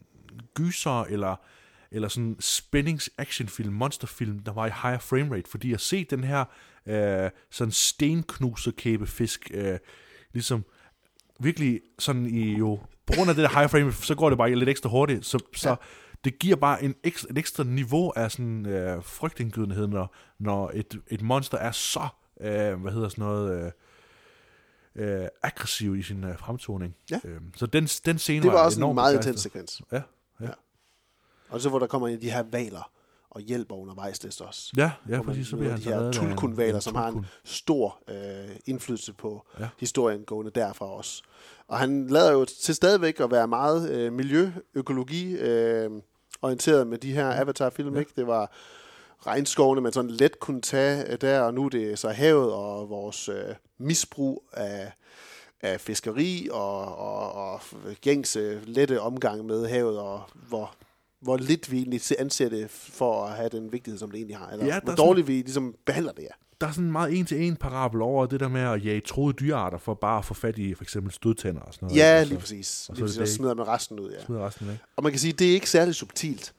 gyser, 0.55 1.03
eller, 1.03 1.37
eller 1.91 2.09
sådan 2.09 2.37
spændings 2.41 3.11
actionfilm, 3.19 3.73
monsterfilm, 3.73 4.39
der 4.39 4.53
var 4.53 4.67
i 4.67 4.71
higher 4.83 4.99
frame 4.99 5.35
rate, 5.37 5.51
fordi 5.51 5.73
at 5.73 5.81
se 5.81 6.05
den 6.05 6.25
her 6.25 6.45
øh, 6.87 7.31
sådan 7.51 7.73
stenknuserkæbe 7.73 9.07
fisk, 9.07 9.51
øh, 9.55 9.79
ligesom 10.33 10.65
virkelig 11.43 11.81
sådan 11.99 12.27
i 12.27 12.57
jo, 12.59 12.79
på 13.07 13.13
grund 13.17 13.31
af 13.31 13.37
det 13.37 13.43
der 13.43 13.59
high 13.59 13.71
frame, 13.71 13.93
så 13.93 14.15
går 14.15 14.29
det 14.29 14.39
bare 14.39 14.55
lidt 14.55 14.69
ekstra 14.69 14.89
hurtigt, 14.89 15.27
så, 15.27 15.39
så 15.57 15.69
Ja. 15.69 15.75
det 16.25 16.39
giver 16.39 16.57
bare 16.57 16.83
en 16.85 16.95
ekstra, 17.05 17.29
et 17.31 17.39
ekstra 17.39 17.65
niveau 17.65 18.13
af 18.17 18.33
sådan 18.33 18.67
øh, 18.67 19.03
frygtindgydenhed, 19.05 19.87
når, 19.87 20.15
når 20.39 20.71
et, 20.75 21.01
et 21.09 21.23
monster 21.23 21.59
er 21.59 21.71
så, 21.73 22.09
øh, 22.41 22.75
hvad 22.81 22.93
hedder 22.93 23.09
sådan 23.09 23.25
noget, 23.25 23.73
øh, 24.97 25.23
øh, 25.23 25.29
aggressiv 25.43 25.97
i 25.97 26.03
sin 26.03 26.25
øh, 26.25 26.39
fremtoning. 26.39 26.95
Ja. 27.11 27.21
Øh, 27.25 27.41
så 27.57 27.67
den, 27.67 27.87
den 27.87 28.19
scene 28.19 28.43
Det 28.43 28.53
var 28.53 28.65
også 28.65 28.85
en 28.85 28.95
meget 28.95 29.17
intens 29.17 29.41
sekvens. 29.41 29.83
Ja, 29.93 30.03
ja. 30.41 30.49
Og 31.49 31.61
så 31.61 31.69
hvor 31.69 31.79
der 31.79 31.87
kommer 31.87 32.09
en 32.09 32.15
af 32.15 32.21
de 32.21 32.31
her 32.31 32.43
valer 32.43 32.91
og 33.35 33.41
hjælper 33.41 33.75
undervejs 33.77 34.19
det 34.19 34.41
også. 34.41 34.73
Ja, 34.77 34.91
ja, 35.09 35.17
man 35.17 35.25
præcis, 35.25 35.47
så 35.49 35.57
bliver 35.57 35.73
han 35.73 35.81
de 35.81 35.85
her 35.85 36.13
tulkunvaler, 36.13 36.81
som 36.81 36.95
har 36.95 37.09
en 37.09 37.15
tulkun. 37.15 37.27
stor 37.45 37.99
øh, 38.09 38.57
indflydelse 38.67 39.13
på 39.13 39.47
Ja. 39.61 39.69
historien 39.79 40.25
gående 40.25 40.51
derfra 40.55 40.87
også. 40.87 41.23
Og 41.69 41.79
han 41.79 42.07
lader 42.07 42.33
jo 42.33 42.45
til 42.45 42.75
stadigvæk 42.75 43.21
at 43.21 43.31
være 43.31 43.49
meget 43.49 43.91
øh, 43.91 44.13
miljø-økologi 44.13 45.33
øh, 45.33 45.91
orienteret 46.43 46.87
med 46.87 46.99
de 46.99 47.13
her 47.13 47.41
Avatar-film. 47.41 47.95
Ja. 47.95 48.01
Ikke? 48.01 48.13
Det 48.17 48.27
var 48.27 48.53
regnskovene, 49.27 49.81
man 49.81 49.93
sådan 49.93 50.11
let 50.11 50.41
kunne 50.41 50.61
tage 50.61 51.13
øh, 51.13 51.21
der, 51.21 51.41
og 51.41 51.55
nu 51.55 51.65
er 51.65 51.69
det 51.69 51.99
så 51.99 52.09
havet 52.09 52.53
og 52.53 52.89
vores 52.91 53.29
øh, 53.29 53.55
misbrug 53.79 54.45
af, 54.53 54.93
af 55.63 55.81
fiskeri 55.81 56.49
og, 56.53 56.97
og, 56.99 57.33
og 57.33 57.61
gængse 58.01 58.61
lette 58.65 59.01
omgang 59.01 59.45
med 59.47 59.67
havet, 59.69 59.99
og 59.99 60.23
hvor 60.35 60.75
lidt 61.41 61.71
vi 61.73 61.77
egentlig 61.79 62.01
se- 62.01 62.21
anser 62.21 62.49
det 62.49 62.71
for 62.71 63.25
at 63.25 63.37
have 63.37 63.49
den 63.49 63.73
vigtighed, 63.73 63.99
som 63.99 64.11
det 64.11 64.17
egentlig 64.17 64.37
har. 64.37 64.49
Eller 64.51 64.67
Ja, 64.67 64.71
hvor 64.81 64.93
er 64.93 64.97
sådan- 64.97 65.07
dårligt 65.07 65.27
vi 65.27 65.33
ligesom 65.33 65.75
behandler 65.87 66.13
det, 66.13 66.23
ja. 66.23 66.29
Der 66.61 66.69
er 66.69 66.73
sådan 66.73 66.85
en 66.85 66.93
meget 66.93 67.19
en-til-en 67.19 67.57
parabel 67.57 68.03
over 68.03 68.27
det 68.27 68.41
der 68.41 68.49
med 68.49 68.61
at 68.61 68.85
jage 68.85 69.01
troede 69.01 69.33
dyrearter 69.41 69.79
for 69.79 69.95
bare 69.95 70.19
at 70.19 70.25
få 70.25 70.35
fat 70.35 70.59
i 70.59 70.75
for 70.75 70.83
eksempel 70.85 71.13
stødtænder 71.13 71.61
og 71.61 71.75
sådan 71.75 71.87
noget. 71.87 71.99
Ja, 72.01 72.05
Altså, 72.05 72.29
lige 72.35 72.41
præcis. 72.41 72.87
og 72.89 72.95
Lige 72.97 72.99
så 72.99 73.03
er 73.03 73.07
præcis. 73.07 73.17
det 73.17 73.23
Og 73.23 73.29
smider 73.29 73.55
med 73.55 73.69
resten 73.69 74.01
ud, 74.01 74.11
ja. 74.11 74.25
smider 74.25 74.47
resten 74.47 74.69
væk. 74.69 74.77
Og 74.97 75.03
man 75.03 75.13
kan 75.13 75.19
sige, 75.19 75.33
det 75.33 75.49
er 75.51 75.53
ikke 75.55 75.71
særlig 75.71 75.95
subtilt. 75.95 76.53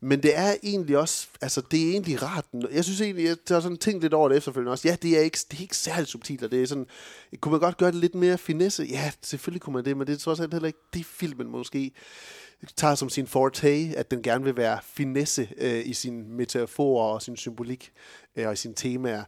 Men 0.00 0.22
det 0.22 0.38
er 0.38 0.54
egentlig 0.62 0.98
også, 0.98 1.26
altså 1.40 1.62
det 1.70 1.86
er 1.86 1.90
egentlig 1.90 2.22
rart. 2.22 2.44
Jeg 2.72 2.84
synes 2.84 3.00
egentlig, 3.00 3.24
jeg 3.24 3.36
har 3.48 3.60
sådan 3.60 3.76
tænkt 3.78 4.02
lidt 4.02 4.14
over 4.14 4.28
det 4.28 4.36
efterfølgende 4.36 4.72
også. 4.72 4.88
Ja, 4.88 4.96
det 5.02 5.16
er 5.18 5.20
ikke, 5.20 5.38
det 5.50 5.56
er 5.58 5.62
ikke 5.62 5.76
særlig 5.76 6.06
subtilt, 6.06 6.42
og 6.42 6.50
det 6.50 6.62
er 6.62 6.66
sådan, 6.66 6.86
kunne 7.40 7.50
man 7.52 7.60
godt 7.60 7.76
gøre 7.76 7.90
det 7.92 8.00
lidt 8.00 8.14
mere 8.14 8.38
finesse? 8.38 8.84
Ja, 8.90 9.10
selvfølgelig 9.22 9.60
kunne 9.62 9.74
man 9.74 9.84
det, 9.84 9.96
men 9.96 10.06
det 10.06 10.12
er 10.12 10.18
trods 10.18 10.40
alt 10.40 10.52
heller 10.54 10.66
ikke 10.66 10.78
det 10.94 11.06
filmen 11.06 11.48
måske 11.48 11.90
tager 12.76 12.94
som 12.94 13.08
sin 13.08 13.26
forte, 13.26 13.68
at 13.96 14.10
den 14.10 14.22
gerne 14.22 14.44
vil 14.44 14.56
være 14.56 14.78
finesse 14.82 15.48
øh, 15.56 15.86
i 15.86 15.92
sin 15.92 16.32
metaforer 16.32 17.14
og 17.14 17.22
sin 17.22 17.36
symbolik 17.36 17.92
øh, 18.36 18.46
og 18.46 18.52
i 18.52 18.56
sine 18.56 18.74
temaer. 18.74 19.24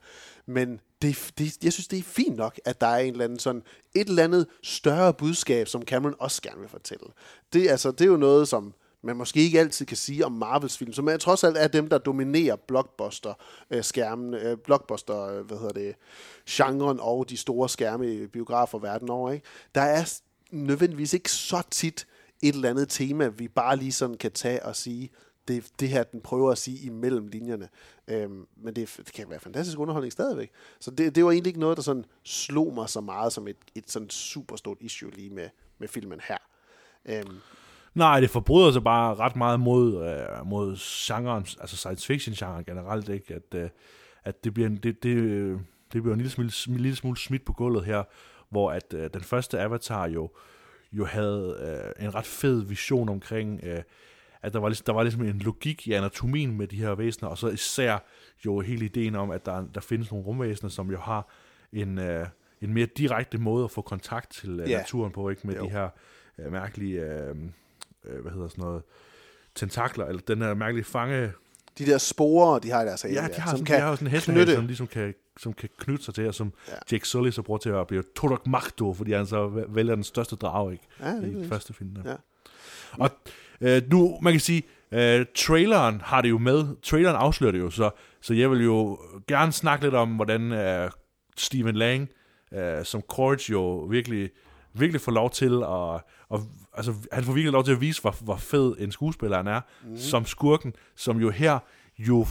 Men 0.47 0.81
det, 1.03 1.33
det, 1.39 1.65
jeg 1.65 1.73
synes, 1.73 1.89
det 1.89 1.99
er 1.99 2.03
fint 2.03 2.37
nok, 2.37 2.61
at 2.65 2.81
der 2.81 2.87
er 2.87 2.99
en 2.99 3.13
eller 3.13 3.25
anden 3.25 3.39
sådan, 3.39 3.63
et 3.95 4.09
eller 4.09 4.25
andet 4.25 4.47
større 4.63 5.15
budskab, 5.15 5.69
som 5.69 5.83
Cameron 5.83 6.15
også 6.19 6.43
gerne 6.43 6.61
vil 6.61 6.69
fortælle. 6.69 7.07
Det, 7.53 7.69
altså, 7.69 7.91
det 7.91 8.01
er 8.01 8.07
jo 8.07 8.17
noget, 8.17 8.49
som 8.49 8.75
man 9.03 9.17
måske 9.17 9.41
ikke 9.41 9.61
altid 9.61 9.87
kan 9.87 9.97
sige 9.97 10.27
om 10.27 10.33
Marvels 10.33 10.79
film, 10.79 10.93
som 10.93 11.09
er 11.09 11.17
trods 11.17 11.45
alt 11.45 11.57
er 11.57 11.69
dem, 11.69 11.89
der 11.89 11.99
dominerer 11.99 12.57
blockbuster-skærmen, 12.57 14.35
øh, 14.35 14.57
blockbuster, 14.57 15.23
øh, 15.23 15.47
hvad 15.47 15.59
hedder 15.59 15.73
det, 15.73 15.95
genren 16.51 16.99
og 17.01 17.31
de 17.31 17.37
store 17.37 17.69
skærme 17.69 18.15
i 18.15 18.27
biografer 18.27 18.79
verden 18.79 19.11
over. 19.11 19.31
Ikke? 19.31 19.47
Der 19.75 19.81
er 19.81 20.21
nødvendigvis 20.51 21.13
ikke 21.13 21.33
så 21.33 21.63
tit 21.71 22.07
et 22.43 22.55
eller 22.55 22.71
andet 22.71 22.89
tema, 22.89 23.29
vi 23.29 23.49
bare 23.49 23.77
lige 23.77 23.93
sådan 23.93 24.17
kan 24.17 24.33
tage 24.33 24.67
og 24.67 24.77
sige, 24.77 25.11
det, 25.49 25.71
det 25.81 25.89
her, 25.89 26.03
den 26.03 26.21
prøver 26.21 26.53
at 26.53 26.59
sige 26.59 26.87
imellem 26.87 27.27
linjerne. 27.27 27.69
Øhm, 28.09 28.47
men 28.57 28.77
det, 28.77 28.95
det 28.97 29.13
kan 29.13 29.31
være 29.31 29.41
fantastisk 29.41 29.79
underholdning 29.79 30.13
stadigvæk. 30.13 30.51
Så 30.81 30.91
det, 30.91 31.15
det 31.15 31.25
var 31.25 31.31
egentlig 31.31 31.51
ikke 31.51 31.61
noget, 31.61 31.77
der 31.77 31.83
sådan 31.83 32.05
slog 32.25 32.75
mig 32.75 32.89
så 32.89 33.01
meget 33.01 33.33
som 33.33 33.49
et, 33.49 33.57
et 33.75 33.91
sådan 33.91 34.11
super 34.11 34.57
stort 34.57 34.77
issue 34.81 35.11
lige 35.11 35.31
med, 35.31 35.49
med 35.79 35.89
filmen 35.89 36.21
her. 36.29 36.39
Øhm, 37.05 37.37
Nej, 37.95 38.21
det 38.21 38.31
forbryder 38.31 38.73
sig 38.73 38.85
bare 38.85 39.15
ret 39.15 39.37
meget 39.37 39.61
mod, 39.61 40.07
øh, 40.07 40.47
mod 40.47 40.77
genren, 41.07 41.47
altså 41.61 41.77
science 41.77 42.07
fiction 42.07 42.35
genren 42.35 42.65
generelt, 42.65 43.09
ikke? 43.09 43.35
At, 43.35 43.55
øh, 43.55 43.71
at 44.25 44.45
det 44.45 44.55
bliver, 44.55 44.69
en, 44.69 44.77
det, 44.77 45.03
det, 45.03 45.17
øh, 45.17 45.59
det 45.93 46.03
bliver 46.03 46.15
en 46.15 46.21
lille 46.21 46.31
smule, 46.31 46.51
en 46.69 46.77
lille 46.77 46.97
smule 46.97 47.17
smidt 47.17 47.45
på 47.45 47.53
gulvet 47.53 47.85
her, 47.85 48.03
hvor 48.51 48.73
at 48.73 48.95
øh, 48.95 49.11
den 49.15 49.23
første 49.23 49.61
Avatar 49.61 50.09
jo, 50.09 50.31
jo 50.93 51.05
havde 51.05 51.57
øh, 51.99 52.05
en 52.05 52.15
ret 52.15 52.27
fed 52.27 52.63
vision 52.65 53.09
omkring, 53.09 53.61
øh, 53.63 53.83
at 54.43 54.53
der 54.53 54.59
var, 54.59 54.69
ligesom, 54.69 54.85
der 54.85 54.93
var 54.93 55.03
ligesom 55.03 55.23
en 55.23 55.39
logik 55.39 55.89
i 55.89 55.93
anatomien 55.93 56.57
med 56.57 56.67
de 56.67 56.77
her 56.77 56.95
væsener, 56.95 57.29
og 57.29 57.39
så 57.39 57.49
især 57.49 57.99
jo 58.47 58.61
hele 58.61 58.85
ideen 58.85 59.15
om, 59.15 59.31
at 59.31 59.47
der, 59.47 59.65
der 59.75 59.81
findes 59.81 60.11
nogle 60.11 60.27
rumvæsener, 60.27 60.71
som 60.71 60.91
jo 60.91 60.99
har 60.99 61.29
en, 61.73 61.99
øh, 61.99 62.27
en 62.61 62.75
mere 62.75 62.87
direkte 62.87 63.39
måde 63.39 63.65
at 63.65 63.71
få 63.71 63.83
kontakt 63.83 64.31
til 64.31 64.61
øh, 64.61 64.69
naturen 64.69 65.13
på, 65.13 65.29
ikke 65.29 65.47
med 65.47 65.55
Jo. 65.57 65.65
de 65.65 65.71
her 65.71 65.89
øh, 66.39 66.53
mærkelige, 66.53 67.01
øh, 67.01 67.37
øh, 68.05 68.21
hvad 68.21 68.33
hedder 68.33 68.49
sådan 68.49 68.65
noget, 68.65 68.83
tentakler, 69.55 70.07
eller 70.07 70.23
den 70.23 70.43
her 70.43 70.55
mærkelige 70.55 70.85
fange... 70.85 71.33
de 71.85 71.87
der 71.87 71.99
sporer, 71.99 72.59
de 72.59 72.71
har 72.71 72.83
i 72.83 72.87
deres 72.87 73.03
hale, 73.03 73.15
Ja, 73.15 73.29
de 73.29 73.41
har, 73.41 73.51
som 73.51 73.57
sådan, 73.59 73.65
kan 73.65 73.77
de 73.77 73.81
har 73.83 73.89
jo 73.91 73.97
sådan 73.97 74.07
en 74.09 74.13
hestehale, 74.13 74.55
som 74.55 74.67
ligesom 74.67 74.87
kan, 74.87 75.15
som 75.41 75.53
kan 75.53 75.69
knytte 75.79 76.05
sig 76.05 76.15
til, 76.15 76.29
og 76.29 76.35
som 76.35 76.53
Ja. 76.69 76.73
ja. 76.73 76.79
Jake 76.93 77.09
Sully 77.09 77.31
så 77.31 77.43
bruger 77.43 77.59
til 77.59 77.71
at 77.71 77.87
blive 77.87 78.03
Torak 78.17 78.47
Magdo, 78.47 78.95
fordi 78.95 79.13
han 79.13 79.27
så 79.27 79.49
væ- 79.49 79.75
vælger 79.75 79.95
den 79.95 80.05
største 80.05 80.37
drage, 80.37 80.73
ikke? 80.73 80.85
Ja, 81.01 81.11
det 81.13 81.29
I 81.33 81.35
det. 81.35 81.49
første 81.49 81.75
film. 81.75 81.91
Der. 81.95 82.11
Ja. 82.11 82.17
Og 82.93 83.11
øh, 83.61 83.83
nu, 83.91 84.19
man 84.23 84.33
kan 84.33 84.41
sige, 84.41 84.63
øh, 84.93 85.27
traileren 85.37 86.01
har 86.05 86.21
det 86.23 86.31
jo 86.31 86.39
med, 86.39 86.65
traileren 86.83 87.17
afslører 87.17 87.53
det 87.53 87.59
jo, 87.59 87.71
så, 87.71 87.91
så 88.21 88.35
jeg 88.35 88.51
vil 88.51 88.65
jo 88.65 88.99
gerne 89.29 89.53
snakke 89.53 89.85
lidt 89.85 89.95
om, 89.95 90.09
hvordan 90.09 90.53
øh, 90.53 90.91
Stephen 91.37 91.75
Lang, 91.77 92.09
øh, 92.55 92.85
som 92.85 93.01
Courage 93.01 93.53
jo 93.53 93.79
virkelig, 93.79 94.31
virkelig 94.75 95.01
får 95.01 95.13
lov 95.13 95.31
til 95.31 95.55
at, 95.63 96.01
og, 96.29 96.41
altså, 96.75 96.95
han 97.13 97.25
får 97.25 97.33
virkelig 97.33 97.53
lov 97.53 97.65
til 97.65 97.73
at 97.73 97.81
vise, 97.81 98.01
hvor, 98.01 98.17
hvor 98.21 98.37
fed 98.37 98.75
en 98.79 98.93
skuespiller 98.93 99.37
han 99.37 99.47
er, 99.47 99.61
mm. 99.85 99.97
som 99.97 100.25
skurken, 100.27 100.75
som 100.97 101.19
jo 101.19 101.31
her 101.31 101.59
jo, 101.99 102.27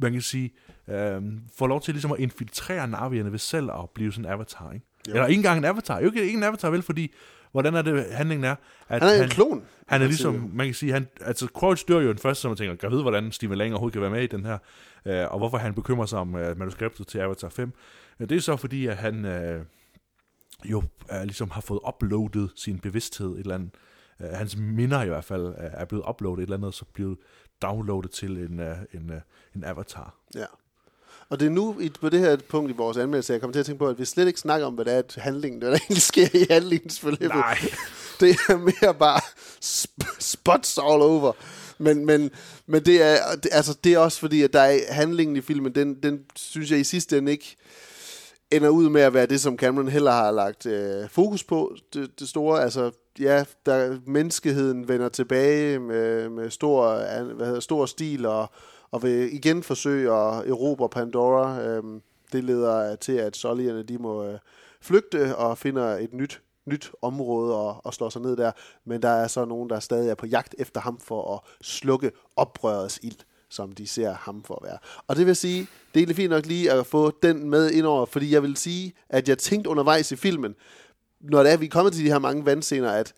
man 0.00 0.12
kan 0.12 0.22
sige, 0.22 0.52
øh, 0.88 1.22
får 1.58 1.66
lov 1.66 1.80
til 1.80 1.94
ligesom 1.94 2.12
at 2.12 2.18
infiltrere 2.18 2.88
navierne 2.88 3.32
ved 3.32 3.38
selv 3.38 3.70
at 3.70 3.90
blive 3.94 4.12
sådan 4.12 4.24
en 4.24 4.32
avatar, 4.32 4.72
ikke? 4.72 4.86
Jo. 5.08 5.12
Eller 5.12 5.26
ikke 5.26 5.38
engang 5.38 5.58
en 5.58 5.64
avatar, 5.64 6.00
jo 6.00 6.06
ikke, 6.06 6.32
en 6.32 6.42
avatar 6.42 6.70
vel, 6.70 6.82
fordi, 6.82 7.12
hvordan 7.52 7.74
er 7.74 7.82
det, 7.82 8.06
handlingen 8.12 8.44
er? 8.44 8.54
At 8.88 9.02
Han 9.02 9.20
er 9.20 9.22
en 9.22 9.28
klon. 9.28 9.62
Han 9.86 10.02
er 10.02 10.06
ligesom, 10.06 10.50
man 10.52 10.66
kan 10.66 10.74
sige, 10.74 10.92
han, 10.92 11.06
altså 11.20 11.46
Crouch 11.46 11.84
dør 11.88 12.00
jo 12.00 12.08
den 12.08 12.18
første, 12.18 12.42
som 12.42 12.50
man 12.50 12.56
tænker, 12.56 12.76
kan 12.76 12.90
vide, 12.90 13.02
hvordan 13.02 13.32
Stephen 13.32 13.58
Lang 13.58 13.72
overhovedet 13.72 13.92
kan 13.92 14.02
være 14.02 14.10
med 14.10 14.22
i 14.22 14.26
den 14.26 14.44
her, 14.44 14.58
øh, 15.06 15.32
og 15.32 15.38
hvorfor 15.38 15.58
han 15.58 15.74
bekymrer 15.74 16.06
sig 16.06 16.18
om 16.18 16.36
øh, 16.36 16.58
manuskriptet 16.58 17.06
til 17.06 17.18
Avatar 17.18 17.48
5. 17.48 17.72
Øh, 18.20 18.28
det 18.28 18.36
er 18.36 18.40
så 18.40 18.56
fordi, 18.56 18.86
at 18.86 18.96
han 18.96 19.24
øh, 19.24 19.64
jo 20.64 20.82
øh, 21.12 21.22
ligesom 21.22 21.50
har 21.50 21.60
fået 21.60 21.80
uploadet 21.88 22.50
sin 22.56 22.78
bevidsthed 22.78 23.32
et 23.32 23.38
eller 23.38 23.54
andet. 23.54 23.70
Øh, 24.20 24.28
hans 24.28 24.56
minder 24.56 25.02
i 25.02 25.08
hvert 25.08 25.24
fald 25.24 25.46
øh, 25.46 25.70
er 25.72 25.84
blevet 25.84 26.04
uploadet 26.08 26.38
et 26.38 26.42
eller 26.42 26.56
andet, 26.56 26.68
og 26.68 26.74
så 26.74 26.84
blevet 26.94 27.18
downloadet 27.62 28.10
til 28.10 28.30
en, 28.30 28.60
øh, 28.60 28.76
en, 28.94 29.10
øh, 29.10 29.20
en 29.56 29.64
avatar. 29.64 30.14
Ja. 30.34 30.46
Og 31.28 31.40
det 31.40 31.46
er 31.46 31.50
nu 31.50 31.80
i, 31.80 31.88
på 32.00 32.08
det 32.08 32.20
her 32.20 32.36
punkt 32.48 32.70
i 32.70 32.74
vores 32.74 32.96
anmeldelse, 32.96 33.32
jeg 33.32 33.40
kommer 33.40 33.52
til 33.52 33.60
at 33.60 33.66
tænke 33.66 33.78
på, 33.78 33.88
at 33.88 33.98
vi 33.98 34.04
slet 34.04 34.26
ikke 34.26 34.40
snakker 34.40 34.66
om, 34.66 34.74
hvad 34.74 34.84
det 34.84 34.94
er, 34.94 34.98
at 34.98 35.14
handlingen, 35.18 35.60
hvad 35.60 35.70
der 35.70 35.76
egentlig 35.76 36.02
sker 36.02 36.28
i 36.34 36.46
handlingens 36.50 37.00
forløb. 37.00 37.30
Nej. 37.30 37.58
Det 38.20 38.30
er 38.48 38.56
mere 38.56 38.94
bare 38.94 39.20
sp- 39.64 40.16
spots 40.18 40.78
all 40.78 41.02
over. 41.02 41.32
Men, 41.78 42.06
men, 42.06 42.30
men 42.66 42.84
det, 42.84 43.02
er, 43.02 43.16
altså, 43.52 43.78
det 43.84 43.92
er 43.92 43.98
også 43.98 44.20
fordi, 44.20 44.42
at 44.42 44.52
der 44.52 44.60
er 44.60 44.92
handlingen 44.92 45.36
i 45.36 45.40
filmen, 45.40 45.74
den, 45.74 46.02
den 46.02 46.24
synes 46.36 46.70
jeg 46.70 46.80
i 46.80 46.84
sidste 46.84 47.18
ende 47.18 47.32
ikke 47.32 47.56
ender 48.52 48.68
ud 48.68 48.88
med 48.88 49.00
at 49.02 49.14
være 49.14 49.26
det, 49.26 49.40
som 49.40 49.58
Cameron 49.58 49.88
heller 49.88 50.10
har 50.10 50.30
lagt 50.30 50.66
øh, 50.66 51.08
fokus 51.08 51.44
på. 51.44 51.74
Det, 51.94 52.20
det 52.20 52.28
store, 52.28 52.62
altså, 52.62 52.90
ja, 53.20 53.44
der, 53.66 53.98
menneskeheden 54.06 54.88
vender 54.88 55.08
tilbage 55.08 55.78
med, 55.78 56.28
med 56.28 56.50
stor, 56.50 56.94
hvad 57.34 57.46
hedder, 57.46 57.60
stor 57.60 57.86
stil 57.86 58.26
og, 58.26 58.50
og 58.90 59.02
vil 59.02 59.34
igen 59.34 59.62
forsøge 59.62 60.12
at 60.12 60.48
erobre 60.48 60.88
Pandora. 60.88 61.60
Øhm, 61.60 62.02
det 62.32 62.44
leder 62.44 62.96
til, 62.96 63.12
at 63.12 63.36
Solierne 63.36 63.82
de 63.82 63.98
må 63.98 64.24
øh, 64.24 64.38
flygte 64.80 65.36
og 65.36 65.58
finder 65.58 65.84
et 65.84 66.12
nyt, 66.12 66.42
nyt 66.66 66.92
område 67.02 67.56
og, 67.56 67.80
og 67.84 67.94
slår 67.94 68.08
sig 68.08 68.22
ned 68.22 68.36
der. 68.36 68.52
Men 68.84 69.02
der 69.02 69.08
er 69.08 69.26
så 69.26 69.44
nogen, 69.44 69.70
der 69.70 69.80
stadig 69.80 70.10
er 70.10 70.14
på 70.14 70.26
jagt 70.26 70.54
efter 70.58 70.80
ham 70.80 70.98
for 71.00 71.34
at 71.34 71.40
slukke 71.66 72.12
oprørets 72.36 73.00
ild 73.02 73.18
som 73.52 73.72
de 73.72 73.86
ser 73.86 74.12
ham 74.14 74.42
for 74.42 74.54
at 74.54 74.68
være. 74.68 74.78
Og 75.06 75.16
det 75.16 75.26
vil 75.26 75.36
sige, 75.36 75.60
det 75.60 75.66
er 75.94 75.98
egentlig 75.98 76.16
fint 76.16 76.30
nok 76.30 76.46
lige 76.46 76.72
at 76.72 76.86
få 76.86 77.12
den 77.22 77.50
med 77.50 77.70
indover, 77.70 78.06
fordi 78.06 78.32
jeg 78.34 78.42
vil 78.42 78.56
sige, 78.56 78.92
at 79.08 79.28
jeg 79.28 79.38
tænkte 79.38 79.70
undervejs 79.70 80.12
i 80.12 80.16
filmen, 80.16 80.54
når 81.20 81.42
det 81.42 81.52
er, 81.52 81.56
vi 81.56 81.66
er 81.66 81.70
kommet 81.70 81.92
til 81.94 82.04
de 82.04 82.10
her 82.10 82.18
mange 82.18 82.46
vandscener, 82.46 82.90
at 82.90 83.12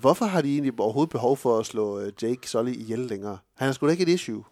hvorfor 0.00 0.24
har 0.24 0.42
de 0.42 0.52
egentlig 0.52 0.80
overhovedet 0.80 1.10
behov 1.10 1.36
for 1.36 1.58
at 1.58 1.66
slå 1.66 2.00
øh, 2.00 2.12
Jake 2.22 2.48
Sully 2.48 2.72
ihjel 2.72 2.98
længere? 2.98 3.38
Han 3.54 3.68
er 3.68 3.72
sgu 3.72 3.86
da 3.86 3.90
ikke 3.92 4.02
et 4.02 4.08
issue. 4.08 4.44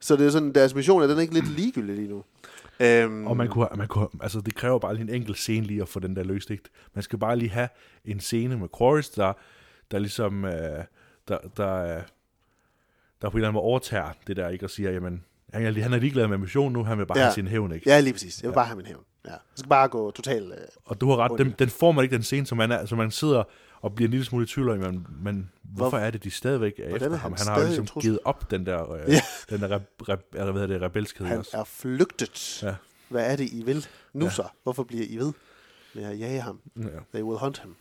Så 0.00 0.16
det 0.16 0.26
er 0.26 0.30
sådan, 0.30 0.52
deres 0.52 0.74
mission 0.74 1.02
er 1.02 1.06
den 1.06 1.16
er 1.16 1.20
ikke 1.20 1.34
lidt 1.34 1.48
ligegyldig 1.48 1.96
lige 1.96 2.08
nu. 2.08 2.24
Øhm, 2.80 3.26
Og 3.26 3.36
man 3.36 3.48
kunne, 3.48 3.68
man 3.76 3.88
kunne, 3.88 4.08
altså 4.20 4.40
det 4.40 4.54
kræver 4.54 4.78
bare 4.78 4.94
lige 4.94 5.02
en 5.02 5.14
enkelt 5.14 5.38
scene 5.38 5.66
lige 5.66 5.82
at 5.82 5.88
få 5.88 6.00
den 6.00 6.16
der 6.16 6.24
løst, 6.24 6.50
ikke? 6.50 6.64
Man 6.94 7.02
skal 7.02 7.18
bare 7.18 7.36
lige 7.36 7.50
have 7.50 7.68
en 8.04 8.20
scene 8.20 8.56
med 8.56 8.68
Quaritch, 8.78 9.16
der, 9.16 9.32
der 9.90 9.98
ligesom, 9.98 10.44
øh, 10.44 10.84
der, 11.28 11.38
der, 11.56 12.00
der 13.22 13.28
på 13.30 13.36
en 13.36 13.38
eller 13.38 13.48
anden 13.48 13.52
måde 13.54 13.62
overtager 13.64 14.12
det 14.26 14.36
der, 14.36 14.48
ikke? 14.48 14.66
Og 14.66 14.70
siger, 14.70 14.90
jamen, 14.90 15.24
han 15.52 15.66
er, 15.76 15.82
han 15.82 15.92
er 15.92 15.98
ligeglad 15.98 16.26
med 16.28 16.38
missionen 16.38 16.72
nu, 16.72 16.84
han 16.84 16.98
vil 16.98 17.06
bare 17.06 17.18
ja. 17.18 17.24
have 17.24 17.34
sin 17.34 17.48
hævn, 17.48 17.72
ikke? 17.72 17.90
Ja, 17.90 18.00
lige 18.00 18.12
præcis. 18.12 18.42
Jeg 18.42 18.48
vil 18.48 18.52
ja. 18.52 18.54
bare 18.54 18.66
have 18.66 18.76
min 18.76 18.86
hævn. 18.86 19.04
Ja. 19.24 19.30
Jeg 19.30 19.38
skal 19.56 19.68
bare 19.68 19.88
gå 19.88 20.10
totalt... 20.10 20.52
Øh, 20.52 20.58
Og 20.84 21.00
du 21.00 21.10
har 21.10 21.16
ret, 21.16 21.38
den, 21.38 21.54
den 21.58 21.68
får 21.68 21.92
man 21.92 22.02
ikke 22.04 22.14
den 22.16 22.22
scene, 22.22 22.46
som 22.46 22.58
man, 22.58 22.72
er, 22.72 22.86
som 22.86 22.98
man 22.98 23.10
sidder 23.10 23.44
og 23.80 23.94
bliver 23.94 24.06
en 24.06 24.10
lille 24.10 24.24
smule 24.26 24.44
i 24.44 24.46
tvivl 24.46 24.70
om, 24.70 24.78
men, 24.78 25.06
men 25.22 25.50
hvorfor 25.62 25.98
er 25.98 26.10
det, 26.10 26.24
de 26.24 26.30
stadigvæk 26.30 26.72
er 26.78 26.94
efter 26.94 27.10
er 27.10 27.16
ham? 27.16 27.32
han 27.32 27.38
Han 27.38 27.46
har 27.54 27.60
jo 27.60 27.66
ligesom 27.66 27.86
trussel? 27.86 28.08
givet 28.08 28.18
op 28.24 28.50
den 28.50 28.66
der, 28.66 28.92
øh, 28.92 29.00
Ja. 29.08 29.20
den 29.50 29.60
der 29.60 29.70
reb, 29.74 29.82
reb, 30.08 30.20
eller 30.34 30.52
hvad 30.52 30.68
det, 30.68 30.82
rebelskhed 30.82 31.26
han 31.26 31.38
også. 31.38 31.56
er 31.56 31.64
flygtet. 31.64 32.62
Ja. 32.62 32.74
Hvad 33.08 33.32
er 33.32 33.36
det, 33.36 33.52
I 33.52 33.62
vil 33.64 33.86
nu 34.12 34.24
Ja. 34.24 34.30
så? 34.30 34.44
Hvorfor 34.62 34.82
bliver 34.84 35.04
I 35.08 35.16
ved 35.16 35.32
med 35.94 36.04
at 36.04 36.18
jage 36.18 36.40
ham? 36.40 36.60
Ja. 36.76 36.82
They 37.14 37.22
will 37.22 37.38
hunt 37.38 37.62
him, 37.62 37.76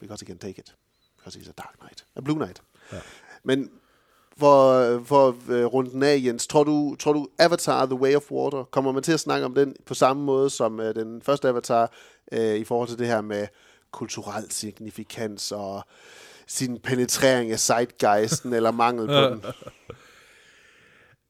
because 0.00 0.24
he 0.24 0.26
can 0.26 0.38
take 0.38 0.58
it. 0.60 0.74
Because 1.18 1.38
he's 1.38 1.48
a 1.48 1.52
dark 1.58 1.74
knight. 1.80 2.04
A 2.16 2.20
blue 2.20 2.36
knight. 2.36 2.62
Ja. 2.92 2.98
Men 3.44 3.70
for, 4.38 5.02
for 5.04 5.28
uh, 5.28 5.64
runden 5.64 6.02
af, 6.02 6.20
Jens, 6.24 6.46
tror 6.46 6.64
du, 6.64 6.96
tror 6.98 7.12
du 7.12 7.28
Avatar 7.38 7.86
The 7.86 7.94
Way 7.94 8.16
of 8.16 8.30
Water, 8.30 8.64
kommer 8.64 8.92
man 8.92 9.02
til 9.02 9.12
at 9.12 9.20
snakke 9.20 9.46
om 9.46 9.54
den 9.54 9.76
på 9.86 9.94
samme 9.94 10.22
måde 10.22 10.50
som 10.50 10.78
uh, 10.78 10.84
den 10.84 11.22
første 11.22 11.48
Avatar, 11.48 11.92
uh, 12.32 12.54
i 12.54 12.64
forhold 12.64 12.88
til 12.88 12.98
det 12.98 13.06
her 13.06 13.20
med 13.20 13.46
kulturel 13.90 14.50
signifikans 14.50 15.52
og 15.52 15.84
sin 16.46 16.78
penetrering 16.78 17.52
af 17.52 17.58
zeitgeisten 17.60 18.52
eller 18.58 18.70
mangel 18.70 19.06
på 19.06 19.12
den? 19.12 19.42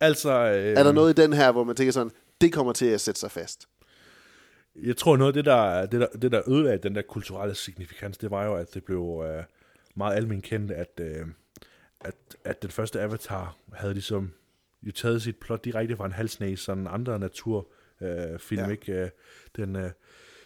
Altså, 0.00 0.30
øh, 0.30 0.78
Er 0.78 0.82
der 0.82 0.92
noget 0.92 1.18
i 1.18 1.22
den 1.22 1.32
her, 1.32 1.52
hvor 1.52 1.64
man 1.64 1.76
tænker 1.76 1.92
sådan, 1.92 2.12
det 2.40 2.52
kommer 2.52 2.72
til 2.72 2.86
at 2.86 3.00
sætte 3.00 3.20
sig 3.20 3.30
fast? 3.30 3.68
Jeg 4.82 4.96
tror, 4.96 5.16
noget 5.16 5.28
af 5.30 5.34
det, 5.34 5.44
der, 5.44 5.86
det, 5.86 6.00
der, 6.00 6.06
det, 6.06 6.32
der 6.32 6.48
ødelagde 6.48 6.78
den 6.78 6.94
der 6.94 7.02
kulturelle 7.02 7.54
signifikans, 7.54 8.18
det 8.18 8.30
var 8.30 8.44
jo, 8.44 8.54
at 8.54 8.74
det 8.74 8.84
blev 8.84 9.24
øh, 9.26 9.44
meget 9.94 10.16
almindeligt 10.16 10.50
kendt, 10.50 10.72
at, 10.72 11.00
øh, 11.00 11.26
at, 12.04 12.14
at 12.44 12.62
den 12.62 12.70
første 12.70 13.00
Avatar 13.00 13.56
havde 13.72 13.92
ligesom 13.94 14.32
jo 14.82 14.92
taget 14.92 15.22
sit 15.22 15.36
plot 15.36 15.64
direkte 15.64 15.96
fra 15.96 16.06
en 16.06 16.12
halsnæs, 16.12 16.60
sådan 16.60 16.86
andre 16.86 17.18
natur 17.18 17.68
øh, 18.00 18.38
film, 18.38 18.62
Ja. 18.62 18.68
ikke? 18.68 18.92
Øh, 18.92 19.08
den 19.56 19.76
øh, 19.76 19.90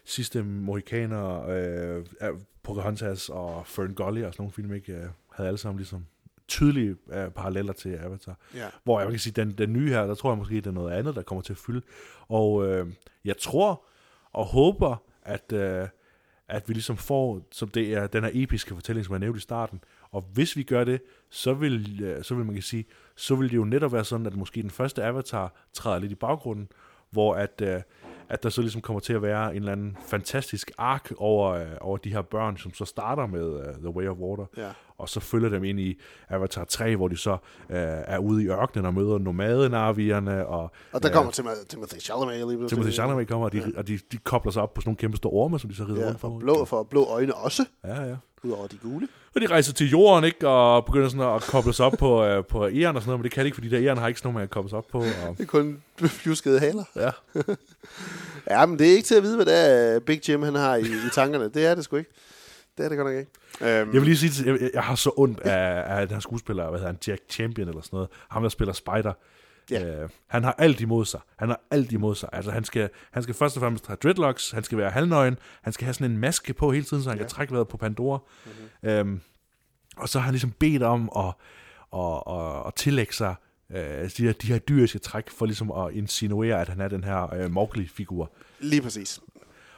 sidste 0.04 0.42
Mohikaner, 0.42 1.46
øh, 1.48 2.04
øh, 2.22 2.38
Pocahontas 2.62 3.28
og 3.28 3.66
Fern 3.66 3.94
Gully 3.94 4.22
og 4.22 4.32
sådan 4.32 4.42
nogle 4.42 4.52
film, 4.52 4.72
ikke? 4.74 4.92
Øh, 4.92 5.09
havde 5.32 5.48
alle 5.48 5.59
sammen 5.59 5.78
ligesom 5.78 6.07
tydelige 6.48 6.96
øh, 7.12 7.30
paralleller 7.30 7.72
til 7.72 7.88
Avatar. 7.88 8.38
Ja. 8.54 8.68
Hvor 8.84 9.00
jeg 9.00 9.11
kan 9.11 9.18
sige, 9.18 9.32
den, 9.32 9.52
den 9.52 9.72
nye 9.72 9.88
her, 9.88 10.07
der 10.07 10.14
tror 10.14 10.30
jeg 10.30 10.38
måske, 10.38 10.54
det 10.54 10.66
er 10.66 10.70
noget 10.70 10.92
andet, 10.92 11.14
der 11.14 11.22
kommer 11.22 11.42
til 11.42 11.52
at 11.52 11.57
fylde. 11.59 11.82
Og 12.28 12.66
øh, 12.68 12.86
jeg 13.24 13.36
tror 13.38 13.84
og 14.32 14.44
håber, 14.44 14.96
at, 15.22 15.52
øh, 15.52 15.88
at 16.48 16.68
vi 16.68 16.72
ligesom 16.74 16.96
får 16.96 17.46
som 17.52 17.68
det 17.68 17.94
er, 17.94 18.07
den 18.07 18.24
her 18.24 18.30
episke 18.34 18.74
fortælling, 18.74 19.07
som 19.07 19.12
jeg 19.12 19.20
nævnte 19.20 19.38
i 19.38 19.40
starten. 19.40 19.80
Og 20.12 20.24
hvis 20.32 20.57
vi 20.57 20.62
gør 20.62 20.84
det, 20.84 21.00
så 21.30 21.54
vil, 21.54 22.02
øh, 22.04 22.24
så 22.24 22.34
vil 22.34 22.44
man 22.44 22.54
kan 22.54 22.62
sige, 22.62 22.84
så 23.16 23.34
vil 23.34 23.50
det 23.50 23.57
jo 23.57 23.64
netop 23.64 23.92
være 23.92 24.04
sådan, 24.04 24.26
at 24.26 24.36
måske 24.36 24.62
den 24.62 24.70
første 24.70 25.04
Avatar 25.04 25.52
træder 25.72 25.98
lidt 25.98 26.12
i 26.12 26.14
baggrunden, 26.14 26.68
hvor 27.11 27.34
at, 27.34 27.61
øh, 27.64 27.80
at 28.28 28.42
der 28.42 28.48
så 28.48 28.61
ligesom 28.61 28.80
kommer 28.80 29.00
til 29.00 29.12
at 29.12 29.22
være 29.22 29.50
en 29.50 29.57
eller 29.57 29.72
anden 29.72 29.96
fantastisk 30.07 30.70
ark 30.78 31.12
over, 31.16 31.50
øh, 31.52 31.66
over 31.80 31.96
de 31.96 32.12
her 32.12 32.22
børn, 32.22 32.57
som 32.57 32.74
så 32.74 32.84
starter 32.84 33.26
med 33.26 33.44
uh, 33.46 33.62
The 33.80 33.90
Way 33.90 34.09
of 34.09 34.16
Water, 34.16 34.44
Ja. 34.57 34.68
og 34.98 35.09
så 35.09 35.20
følger 35.20 35.48
dem 35.48 35.64
ind 35.64 35.80
i 35.80 36.00
Avatar 36.28 36.64
3, 36.64 36.96
hvor 36.96 37.09
de 37.09 37.16
så 37.16 37.32
øh, 37.32 37.36
er 37.86 38.18
ude 38.18 38.44
i 38.44 38.48
ørkenen 38.48 38.86
og 38.86 38.94
møder 38.94 39.18
nomadenavierne, 39.18 40.46
og, 40.46 40.70
Og 40.92 41.02
der 41.02 41.09
øh, 41.09 41.14
kommer 41.14 41.32
Tim- 41.32 41.66
Timothy 41.68 41.98
Chalamet 42.00 42.34
lige 42.34 42.46
pludselig. 42.46 42.68
Timothy 42.68 42.92
Chalamet 42.94 43.28
kommer, 43.28 43.44
og 43.46 43.52
de, 43.52 43.72
og 43.76 43.88
de, 43.88 43.98
de 44.12 44.16
kobler 44.16 44.52
sig 44.52 44.62
op 44.62 44.74
på 44.74 44.80
sådan 44.80 44.88
nogle 44.88 44.96
kæmpe 44.96 45.16
store 45.16 45.32
orme, 45.32 45.59
som 45.59 45.70
de 45.70 45.76
så 45.76 45.84
rider 45.84 46.00
Ja, 46.00 46.07
rundt 46.07 46.20
for 46.20 46.38
blå, 46.38 46.64
for 46.64 46.82
blå 46.82 47.04
øjne 47.04 47.34
også, 47.34 47.64
Ja, 47.84 48.02
ja. 48.02 48.16
Udover 48.47 48.66
de 48.66 48.76
gule. 48.82 49.09
Og 49.34 49.40
de 49.40 49.47
rejser 49.47 49.72
til 49.72 49.90
jorden, 49.90 50.24
ikke? 50.24 50.49
Og 50.49 50.84
begynder 50.84 51.09
sådan 51.09 51.34
at 51.34 51.42
koble 51.42 51.72
sig 51.72 51.86
op 51.86 51.92
på, 51.99 52.24
øh, 52.24 52.44
på 52.44 52.66
æren 52.68 52.97
og 52.97 53.03
sådan 53.03 53.07
noget, 53.07 53.18
men 53.18 53.22
det 53.24 53.32
kan 53.32 53.40
de 53.44 53.47
ikke, 53.47 53.55
fordi 53.55 53.68
der 53.68 53.80
æren 53.88 53.99
har 53.99 54.09
ikke 54.09 54.20
sådan 54.20 54.26
noget, 54.32 54.34
man 54.34 54.49
kan 54.49 54.49
koble 54.49 54.68
sig 54.70 54.78
op 54.78 54.86
på. 54.92 54.99
Og, 54.99 55.05
Det 55.38 55.40
er 55.40 55.47
kun 55.47 55.82
fjuskede 56.07 56.61
haler. 56.61 56.84
ja. 56.97 57.11
Ja, 58.51 58.66
men 58.66 58.78
det 58.78 58.86
er 58.86 58.90
ikke 58.97 59.07
til 59.07 59.14
at 59.14 59.22
vide, 59.22 59.36
hvad 59.36 59.47
det 59.47 59.55
er, 59.94 60.01
Big 60.01 60.28
Jim 60.28 60.42
han 60.42 60.55
har 60.55 60.76
i, 60.76 60.80
i 60.82 61.11
tankerne. 61.12 61.44
Det 61.49 61.66
er 61.66 61.74
det 61.74 61.84
sgu 61.84 61.97
ikke. 61.97 62.11
Det 62.78 62.84
er 62.84 62.88
det 62.88 62.99
godt 62.99 63.09
nok 63.09 63.18
ikke. 63.18 63.30
Øhm, 63.61 63.92
Jeg 63.92 64.01
vil 64.01 64.03
lige 64.03 64.16
sige, 64.16 64.53
jeg, 64.53 64.70
jeg 64.74 64.82
har 64.82 64.94
så 64.94 65.11
ondt 65.16 65.40
af, 65.40 65.99
af 66.01 66.07
den 66.07 66.14
her 66.16 66.20
skuespiller, 66.20 66.62
hvad 66.70 66.78
hedder 66.78 66.92
han, 66.92 66.99
Jack 67.07 67.22
Champion 67.30 67.68
eller 67.68 67.80
sådan 67.82 67.97
noget. 67.97 68.09
Ham, 68.30 68.42
der 68.42 68.49
spiller 68.49 68.72
Spider. 68.72 69.12
Ja. 69.70 69.84
Øh, 69.84 70.08
han 70.26 70.44
har 70.44 70.52
alt 70.58 70.80
imod 70.80 71.04
sig. 71.04 71.20
Han 71.36 71.48
har 71.48 71.60
alt 71.70 71.92
imod 71.92 72.14
sig. 72.14 72.28
Altså, 72.32 72.50
han 72.50 72.64
skal, 72.64 72.90
han 73.10 73.22
skal 73.22 73.34
først 73.34 73.56
og 73.56 73.60
fremmest 73.60 73.86
have 73.86 73.96
dreadlocks, 73.96 74.50
han 74.50 74.64
skal 74.64 74.78
være 74.78 74.90
halvnøgen, 74.90 75.38
han 75.62 75.72
skal 75.72 75.84
have 75.84 75.94
sådan 75.94 76.10
en 76.10 76.18
maske 76.18 76.54
på 76.54 76.72
hele 76.72 76.84
tiden, 76.84 77.02
så 77.02 77.08
han 77.08 77.18
ja. 77.18 77.24
kan 77.24 77.30
trække 77.30 77.52
vejret 77.52 77.68
på 77.68 77.76
Pandora. 77.76 78.18
Mm-hmm. 78.44 78.88
Øhm, 78.90 79.20
og 79.96 80.08
så 80.08 80.18
har 80.18 80.24
han 80.24 80.34
ligesom 80.34 80.50
bedt 80.50 80.82
om 80.82 81.10
at, 81.16 81.34
at, 82.00 82.22
at, 82.36 82.66
at 82.66 82.74
tillægge 82.74 83.14
sig 83.14 83.34
øh, 83.70 84.10
de, 84.16 84.22
her, 84.22 84.32
de 84.32 84.46
her 84.46 84.58
dyriske 84.58 84.98
træk, 84.98 85.30
for 85.30 85.46
ligesom 85.46 85.70
at 85.72 85.92
insinuere, 85.92 86.60
at 86.60 86.68
han 86.68 86.80
er 86.80 86.88
den 86.88 87.04
her 87.04 87.34
øh, 87.34 87.50
Mowgli-figur. 87.50 88.32
lige 88.60 88.82
præcis. 88.82 89.20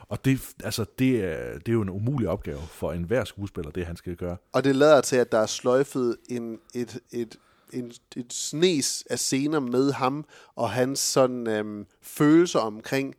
Og 0.08 0.24
det, 0.24 0.40
altså, 0.64 0.84
det, 0.98 1.24
er, 1.24 1.58
det 1.58 1.68
er 1.68 1.72
jo 1.72 1.82
en 1.82 1.90
umulig 1.90 2.28
opgave 2.28 2.60
for 2.60 2.92
enhver 2.92 3.24
skuespiller, 3.24 3.70
det 3.70 3.86
han 3.86 3.96
skal 3.96 4.16
gøre. 4.16 4.36
Og 4.52 4.64
det 4.64 4.76
lader 4.76 5.00
til, 5.00 5.16
at 5.16 5.32
der 5.32 5.38
er 5.38 5.46
sløjfet 5.46 6.16
en, 6.30 6.58
et, 6.74 7.00
et, 7.12 7.36
en, 7.72 7.92
et 8.16 8.32
snes 8.32 9.04
af 9.10 9.18
scener 9.18 9.60
med 9.60 9.92
ham, 9.92 10.24
og 10.54 10.70
hans 10.70 10.98
sådan, 10.98 11.46
øhm, 11.46 11.86
følelser 12.02 12.58
omkring, 12.58 13.14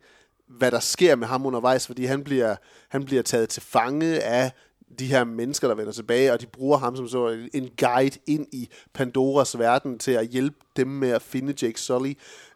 hvad 0.46 0.70
der 0.70 0.80
sker 0.80 1.16
med 1.16 1.26
ham 1.26 1.46
undervejs, 1.46 1.86
fordi 1.86 2.04
han 2.04 2.24
bliver, 2.24 2.56
han 2.88 3.04
bliver 3.04 3.22
taget 3.22 3.48
til 3.48 3.62
fange 3.62 4.22
af 4.22 4.52
de 4.98 5.06
her 5.06 5.24
mennesker, 5.24 5.68
der 5.68 5.74
vender 5.74 5.92
tilbage, 5.92 6.32
og 6.32 6.40
de 6.40 6.46
bruger 6.46 6.78
ham 6.78 6.96
som 6.96 7.08
så 7.08 7.48
en 7.54 7.70
guide 7.78 8.18
ind 8.26 8.46
i 8.52 8.68
Pandoras 8.92 9.58
verden 9.58 9.98
til 9.98 10.12
at 10.12 10.26
hjælpe 10.26 10.56
dem 10.76 10.88
med 10.88 11.10
at 11.10 11.22
finde 11.22 11.54
Jake 11.62 11.80
Sully. 11.80 12.12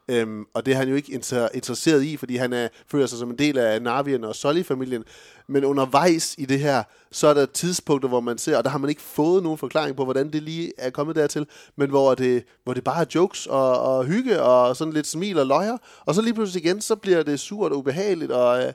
Øhm, 0.09 0.45
og 0.55 0.67
det 0.67 0.75
er 0.75 0.79
han 0.79 0.89
jo 0.89 0.95
ikke 0.95 1.13
inter- 1.13 1.49
interesseret 1.55 2.03
i, 2.03 2.17
fordi 2.17 2.37
han 2.37 2.53
er, 2.53 2.69
føler 2.91 3.07
sig 3.07 3.19
som 3.19 3.31
en 3.31 3.39
del 3.39 3.59
af 3.59 3.83
Narvien 3.83 4.25
og 4.25 4.35
Sully-familien. 4.35 5.05
Men 5.47 5.65
undervejs 5.65 6.35
i 6.39 6.45
det 6.45 6.61
her, 6.61 6.83
så 7.13 7.27
er 7.27 7.35
der 7.35 7.47
tidspunkter, 7.47 8.09
hvor 8.09 8.21
man 8.21 8.39
ser, 8.39 8.57
og 8.57 8.65
der 8.65 8.71
har 8.71 8.79
man 8.79 8.91
ikke 8.91 9.03
fået 9.03 9.43
nogen 9.43 9.59
forklaring 9.59 9.97
på, 9.97 10.05
hvordan 10.05 10.33
det 10.33 10.43
lige 10.43 10.73
er 10.79 10.91
kommet 10.91 11.17
dertil, 11.17 11.47
men 11.77 11.91
hvor 11.91 12.15
det, 12.15 12.45
hvor 12.65 12.75
det 12.75 12.85
bare 12.85 13.01
er 13.01 13.07
jokes 13.15 13.47
og, 13.47 13.81
og 13.81 14.05
hygge 14.05 14.43
og 14.43 14.77
sådan 14.77 14.95
lidt 14.95 15.07
smil 15.07 15.39
og 15.39 15.47
løjer. 15.47 15.77
Og 16.05 16.15
så 16.15 16.23
lige 16.23 16.35
pludselig 16.35 16.65
igen, 16.65 16.81
så 16.81 16.97
bliver 16.97 17.23
det 17.23 17.41
surt 17.41 17.73
og 17.73 17.79
ubehageligt, 17.79 18.33
og 18.33 18.63
øh, 18.63 18.73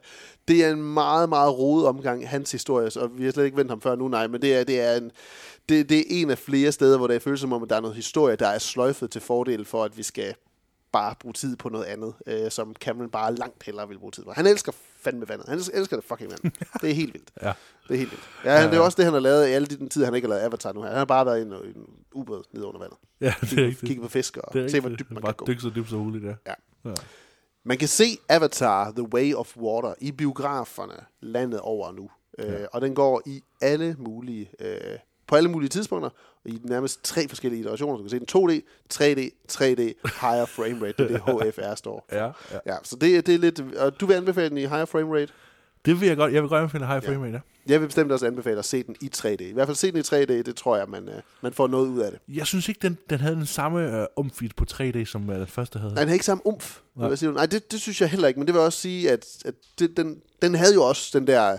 det 0.47 0.65
er 0.65 0.71
en 0.71 0.83
meget, 0.83 1.29
meget 1.29 1.57
rodet 1.57 1.87
omgang, 1.87 2.29
hans 2.29 2.51
historie, 2.51 2.89
og 2.95 3.09
vi 3.17 3.25
har 3.25 3.31
slet 3.31 3.45
ikke 3.45 3.57
vendt 3.57 3.71
ham 3.71 3.81
før 3.81 3.95
nu, 3.95 4.07
nej, 4.07 4.27
men 4.27 4.41
det 4.41 4.55
er, 4.55 4.63
det 4.63 4.81
er 4.81 4.95
en, 4.95 5.11
det, 5.69 5.89
det 5.89 5.99
er 5.99 6.03
en 6.07 6.29
af 6.29 6.37
flere 6.37 6.71
steder, 6.71 6.97
hvor 6.97 7.07
det 7.07 7.21
føles 7.21 7.39
som 7.39 7.53
om, 7.53 7.63
at 7.63 7.69
der 7.69 7.75
er 7.75 7.81
noget 7.81 7.95
historie, 7.95 8.35
der 8.35 8.47
er 8.47 8.59
sløjfet 8.59 9.11
til 9.11 9.21
fordel 9.21 9.65
for, 9.65 9.83
at 9.83 9.97
vi 9.97 10.03
skal 10.03 10.35
bare 10.91 11.15
bruge 11.19 11.33
tid 11.33 11.55
på 11.55 11.69
noget 11.69 11.85
andet, 11.85 12.13
øh, 12.27 12.51
som 12.51 12.75
Cameron 12.75 13.09
bare 13.09 13.35
langt 13.35 13.63
hellere 13.63 13.87
vil 13.87 13.99
bruge 13.99 14.11
tid 14.11 14.23
på. 14.23 14.31
Han 14.31 14.47
elsker 14.47 14.71
fandme 15.01 15.29
vandet. 15.29 15.47
Han 15.49 15.57
elsker 15.73 15.95
det 15.95 16.05
fucking 16.05 16.31
vand. 16.31 16.51
Det 16.81 16.89
er 16.89 16.93
helt 16.93 17.13
vildt. 17.13 17.29
Ja. 17.41 17.53
Det 17.87 17.93
er 17.93 17.97
helt 17.97 18.11
vildt. 18.11 18.23
Ja, 18.45 18.67
det 18.67 18.73
er 18.73 18.79
også 18.79 18.95
det, 18.95 19.05
han 19.05 19.13
har 19.13 19.19
lavet 19.21 19.47
i 19.47 19.51
alle 19.51 19.67
de 19.67 19.77
den 19.77 19.89
tid, 19.89 20.05
han 20.05 20.15
ikke 20.15 20.27
har 20.27 20.35
lavet 20.35 20.45
Avatar 20.45 20.73
nu 20.73 20.81
her. 20.81 20.89
Han 20.89 20.97
har 20.97 21.05
bare 21.05 21.25
været 21.25 21.39
i 21.39 21.41
en, 21.41 21.53
en 21.53 21.85
ubåd 22.13 22.43
nede 22.53 22.65
under 22.65 22.79
vandet. 22.79 22.97
Ja, 23.21 23.25
det 23.25 23.33
er 23.43 23.47
Kigge, 23.47 23.65
rigtigt. 23.65 23.87
kigge 23.87 24.01
på 24.01 24.07
fisk 24.09 24.37
og 24.37 24.69
se, 24.69 24.79
hvor 24.79 24.89
dybt 24.89 25.11
man 25.11 25.21
Bare 25.21 25.33
kan 25.33 25.37
gå. 25.37 25.45
dykke 25.45 25.61
så 25.61 25.71
dybt 25.75 25.89
som 25.89 25.99
muligt, 25.99 26.25
ja. 26.25 26.33
Ja. 26.47 26.53
ja. 26.85 26.93
Man 27.63 27.77
kan 27.77 27.87
se 27.87 28.03
Avatar 28.29 28.91
The 28.91 29.13
Way 29.13 29.33
of 29.33 29.57
Water 29.57 29.93
i 30.01 30.11
biograferne 30.11 30.93
landet 31.21 31.59
over 31.59 31.91
nu. 31.91 32.09
Øh, 32.39 32.65
og 32.73 32.81
den 32.81 32.95
går 32.95 33.21
i 33.25 33.43
alle 33.61 33.95
mulige, 33.99 34.49
øh, 34.59 34.97
på 35.29 35.35
alle 35.35 35.49
mulige 35.49 35.69
tidspunkter, 35.69 36.09
og 36.45 36.51
i 36.51 36.59
nærmest 36.63 37.03
tre 37.03 37.27
forskellige 37.27 37.59
iterationer. 37.59 37.97
Du 37.97 38.03
kan 38.03 38.09
se 38.09 38.19
den 38.19 38.27
2D, 38.31 38.61
3D, 38.93 39.51
3D, 39.51 39.81
higher 40.21 40.45
frame 40.45 40.85
rate. 40.85 41.03
Det 41.03 41.11
er 41.11 41.25
det, 41.25 41.53
HFR 41.53 41.75
står 41.75 42.05
for. 42.09 42.15
Ja, 42.15 42.25
ja. 42.25 42.59
ja 42.65 42.75
så 42.83 42.95
det, 42.95 43.27
det 43.27 43.35
er 43.35 43.39
lidt... 43.39 43.61
Og 43.77 43.99
du 43.99 44.05
vil 44.05 44.13
anbefale 44.13 44.49
den 44.49 44.57
i 44.57 44.61
higher 44.61 44.85
frame 44.85 45.15
rate? 45.15 45.33
Det 45.85 46.01
vil 46.01 46.07
jeg 46.07 46.17
godt. 46.17 46.33
Jeg 46.33 46.41
vil 46.41 46.49
godt 46.49 46.61
anbefale 46.61 46.87
high 46.87 47.03
frame 47.03 47.25
rate, 47.25 47.33
ja. 47.33 47.71
Jeg 47.73 47.81
vil 47.81 47.87
bestemt 47.87 48.11
også 48.11 48.27
anbefale 48.27 48.59
at 48.59 48.65
se 48.65 48.83
den 48.83 48.95
i 49.01 49.09
3D. 49.15 49.43
I 49.43 49.53
hvert 49.53 49.67
fald 49.67 49.75
se 49.75 49.91
den 49.91 49.97
i 49.97 50.01
3D, 50.01 50.33
det 50.33 50.55
tror 50.55 50.77
jeg, 50.77 50.89
man, 50.89 51.09
øh, 51.09 51.21
man 51.41 51.53
får 51.53 51.67
noget 51.67 51.87
ud 51.87 51.99
af 51.99 52.11
det. 52.11 52.19
Jeg 52.27 52.47
synes 52.47 52.69
ikke, 52.69 52.79
den, 52.81 52.97
den 53.09 53.19
havde 53.19 53.35
den 53.35 53.45
samme 53.45 54.01
øh, 54.01 54.07
umfit 54.15 54.55
på 54.55 54.65
3D, 54.71 55.05
som 55.05 55.29
øh, 55.29 55.39
den 55.39 55.47
første 55.47 55.79
havde. 55.79 55.93
Nej, 55.93 56.01
den 56.01 56.07
havde 56.07 56.15
ikke 56.15 56.25
samme 56.25 56.47
umf. 56.47 56.79
Nej. 56.95 57.15
Sige. 57.15 57.33
Nej 57.33 57.45
det, 57.45 57.71
det 57.71 57.81
synes 57.81 58.01
jeg 58.01 58.09
heller 58.09 58.27
ikke, 58.27 58.39
men 58.39 58.47
det 58.47 58.55
vil 58.55 58.61
også 58.61 58.79
sige, 58.79 59.11
at, 59.11 59.25
at 59.45 59.53
det, 59.79 59.97
den, 59.97 60.21
den 60.41 60.55
havde 60.55 60.73
jo 60.73 60.83
også 60.83 61.19
den 61.19 61.27
der... 61.27 61.57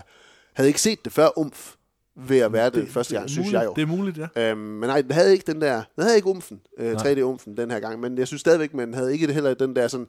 Havde 0.53 0.67
ikke 0.67 0.81
set 0.81 1.05
det 1.05 1.13
før 1.13 1.39
umf 1.39 1.73
ved 2.15 2.39
at 2.39 2.53
være 2.53 2.65
det, 2.65 2.73
det 2.73 2.89
første 2.89 3.13
gang, 3.13 3.23
er 3.23 3.27
synes 3.27 3.45
muligt, 3.45 3.53
jeg 3.53 3.65
jo. 3.65 3.73
Det 3.75 3.81
er 3.81 3.85
muligt, 3.85 4.17
ja. 4.35 4.49
Øhm, 4.51 4.59
men 4.59 4.87
nej, 4.89 5.01
den 5.01 5.11
havde 5.11 5.31
ikke 5.31 5.51
den 5.51 5.61
der, 5.61 5.83
den 5.95 6.03
havde 6.03 6.15
ikke 6.15 6.27
umfen, 6.27 6.61
øh, 6.77 6.93
Nej. 6.93 7.13
3D-umfen 7.13 7.57
den 7.57 7.71
her 7.71 7.79
gang, 7.79 7.99
men 7.99 8.17
jeg 8.17 8.27
synes 8.27 8.41
stadigvæk, 8.41 8.73
man 8.73 8.93
havde 8.93 9.13
ikke 9.13 9.27
det 9.27 9.33
heller 9.33 9.53
den 9.53 9.75
der 9.75 9.87
sådan, 9.87 10.07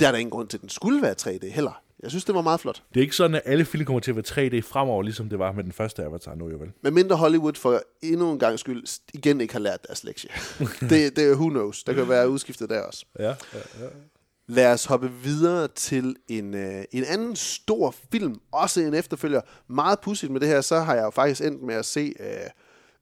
der 0.00 0.06
er 0.06 0.10
der 0.10 0.18
ingen 0.18 0.30
grund 0.30 0.48
til, 0.48 0.56
at 0.56 0.60
den 0.60 0.68
skulle 0.68 1.02
være 1.02 1.14
3D 1.20 1.50
heller. 1.52 1.82
Jeg 2.02 2.10
synes, 2.10 2.24
det 2.24 2.34
var 2.34 2.40
meget 2.42 2.60
flot. 2.60 2.82
Det 2.94 3.00
er 3.00 3.02
ikke 3.02 3.16
sådan, 3.16 3.34
at 3.34 3.42
alle 3.44 3.64
film 3.64 3.84
kommer 3.84 4.00
til 4.00 4.10
at 4.10 4.16
være 4.16 4.48
3D 4.48 4.60
fremover, 4.60 5.02
ligesom 5.02 5.28
det 5.28 5.38
var 5.38 5.52
med 5.52 5.64
den 5.64 5.72
første 5.72 6.04
Avatar 6.04 6.34
nu, 6.34 6.50
jo 6.50 6.56
vel? 6.56 6.72
Men 6.82 6.94
mindre 6.94 7.16
Hollywood 7.16 7.54
for 7.54 7.82
endnu 8.02 8.32
en 8.32 8.38
gang 8.38 8.58
skyld 8.58 9.00
igen 9.14 9.40
ikke 9.40 9.54
har 9.54 9.60
lært 9.60 9.86
deres 9.86 10.04
lektie. 10.04 10.30
det, 10.90 11.16
det 11.16 11.18
er 11.18 11.34
who 11.34 11.48
knows. 11.48 11.84
Der 11.84 11.92
kan 11.92 12.08
være 12.08 12.30
udskiftet 12.30 12.70
der 12.70 12.80
også. 12.80 13.04
Ja, 13.18 13.24
ja, 13.24 13.34
ja. 13.80 13.86
Lad 14.48 14.72
os 14.72 14.84
hoppe 14.84 15.12
videre 15.12 15.68
til 15.68 16.16
en, 16.28 16.54
øh, 16.54 16.84
en 16.92 17.04
anden 17.04 17.36
stor 17.36 17.94
film, 18.12 18.40
også 18.52 18.80
en 18.80 18.94
efterfølger. 18.94 19.40
Meget 19.68 20.00
pudsigt 20.00 20.32
med 20.32 20.40
det 20.40 20.48
her, 20.48 20.60
så 20.60 20.80
har 20.80 20.94
jeg 20.94 21.04
jo 21.04 21.10
faktisk 21.10 21.40
endt 21.40 21.62
med 21.62 21.74
at 21.74 21.84
se 21.84 22.14
øh, 22.20 22.50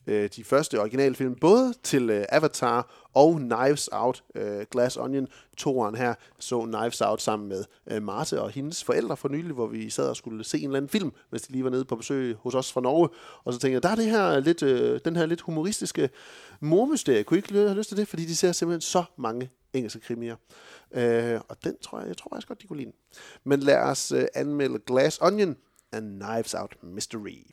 øh, 0.07 0.29
de 0.37 0.45
første 0.45 0.81
originale 0.81 1.15
film, 1.15 1.35
både 1.35 1.75
til 1.83 2.11
øh, 2.11 2.25
Avatar 2.29 3.09
og 3.15 3.37
Knives 3.37 3.89
Out, 3.93 4.25
øh, 4.35 4.67
Glass 4.71 4.97
Onion, 4.97 5.27
toeren 5.57 5.95
her, 5.95 6.15
så 6.39 6.61
Knives 6.61 7.01
Out 7.01 7.23
sammen 7.23 7.49
med 7.49 7.65
øh, 7.91 8.03
Marte 8.03 8.43
og 8.43 8.51
hendes 8.51 8.85
forældre 8.85 9.17
for 9.17 9.29
nylig, 9.29 9.53
hvor 9.53 9.67
vi 9.67 9.91
sad 9.91 10.09
og 10.09 10.17
skulle 10.17 10.45
se 10.45 10.59
en 10.59 10.65
eller 10.65 10.77
anden 10.77 10.89
film, 10.89 11.13
hvis 11.31 11.43
de 11.43 11.53
lige 11.53 11.65
var 11.65 11.71
nede 11.71 11.85
på 11.85 11.97
besøg 11.97 12.37
hos 12.37 12.55
os 12.55 12.73
fra 12.73 12.81
Norge. 12.81 13.09
Og 13.45 13.53
så 13.53 13.59
tænkte 13.59 13.75
jeg, 13.75 13.83
der 13.83 13.89
er 13.89 13.95
det 13.95 14.05
her 14.05 14.41
lidt, 14.41 14.63
øh, 14.63 15.01
den 15.05 15.17
her 15.17 15.27
lidt 15.27 15.41
humoristiske 15.41 16.11
mormysterie. 16.61 17.25
Kunne 17.25 17.37
I 17.37 17.39
ikke 17.39 17.55
have 17.55 17.75
lyst 17.75 17.89
til 17.89 17.99
det? 17.99 18.09
Fordi 18.09 18.25
de 18.25 18.37
ser 18.37 18.53
simpelthen 18.53 18.81
så 18.81 19.05
mange 19.17 19.51
engelske 19.73 20.01
krimier. 20.01 20.37
Øh, 20.93 21.41
og 21.49 21.65
den 21.65 21.79
tror 21.83 21.99
jeg, 21.99 22.09
jeg 22.09 22.17
tror 22.17 22.29
faktisk 22.33 22.49
godt, 22.49 22.63
de 22.63 22.67
kunne 22.67 22.79
lide. 22.79 22.93
Men 23.45 23.61
lad 23.61 23.79
os 23.79 24.13
øh, 24.13 24.25
anmelde 24.35 24.79
Glass 24.87 25.19
Onion 25.23 25.57
and 25.93 26.21
Knives 26.21 26.55
Out 26.55 26.77
Mystery. 26.83 27.47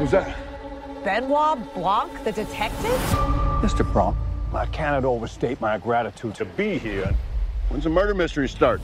Who's 0.00 0.10
that? 0.10 0.51
Benoit 1.04 1.58
Blanc, 1.74 2.12
the 2.24 2.30
detective? 2.32 3.00
Mr. 3.60 3.90
Bronk, 3.92 4.16
I 4.54 4.66
cannot 4.66 5.04
overstate 5.04 5.60
my 5.60 5.76
gratitude 5.78 6.34
to 6.36 6.44
be 6.44 6.78
here. 6.78 7.12
When's 7.68 7.84
the 7.84 7.90
murder 7.90 8.14
mystery 8.14 8.48
start? 8.48 8.80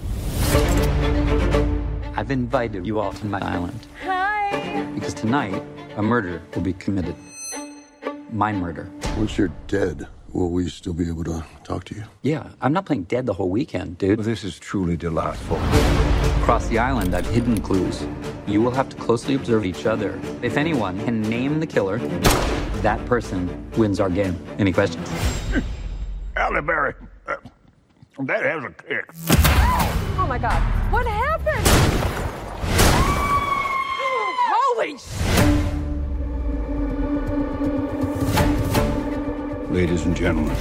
I've 2.16 2.30
invited 2.32 2.84
you 2.86 2.98
all 2.98 3.12
to 3.12 3.26
my 3.26 3.38
island 3.40 3.86
Hi. 4.02 4.84
because 4.94 5.14
tonight 5.14 5.62
a 5.96 6.02
murder 6.02 6.42
will 6.54 6.62
be 6.62 6.72
committed. 6.72 7.14
My 8.32 8.52
murder. 8.52 8.90
Once 9.16 9.38
you're 9.38 9.52
dead, 9.68 10.08
will 10.32 10.50
we 10.50 10.68
still 10.68 10.94
be 10.94 11.08
able 11.08 11.24
to 11.24 11.44
talk 11.62 11.84
to 11.84 11.94
you? 11.94 12.04
Yeah, 12.22 12.50
I'm 12.60 12.72
not 12.72 12.86
playing 12.86 13.04
dead 13.04 13.26
the 13.26 13.32
whole 13.34 13.48
weekend, 13.48 13.98
dude. 13.98 14.18
This 14.20 14.42
is 14.42 14.58
truly 14.58 14.96
delightful. 14.96 15.58
Across 16.40 16.68
the 16.68 16.78
island, 16.78 17.14
I've 17.14 17.26
hidden 17.26 17.60
clues. 17.60 18.06
You 18.46 18.62
will 18.62 18.70
have 18.70 18.88
to 18.88 18.96
closely 18.96 19.34
observe 19.34 19.64
each 19.64 19.86
other. 19.86 20.18
If 20.42 20.56
anyone 20.56 21.02
can 21.04 21.20
name 21.22 21.60
the 21.60 21.66
killer, 21.66 21.98
That 22.82 23.04
person 23.06 23.48
wins 23.76 23.98
our 23.98 24.08
game. 24.08 24.38
Any 24.58 24.72
questions? 24.72 25.08
Alleyberry, 26.36 26.94
uh, 27.26 27.34
that 28.20 28.44
has 28.44 28.62
a 28.62 28.70
kick. 28.70 29.04
Oh 30.16 30.26
my 30.28 30.38
god. 30.38 30.62
What 30.92 31.04
happened? 31.06 31.66
Holy 34.54 34.96
Ladies 39.74 40.06
and 40.06 40.16
gentlemen, 40.16 40.54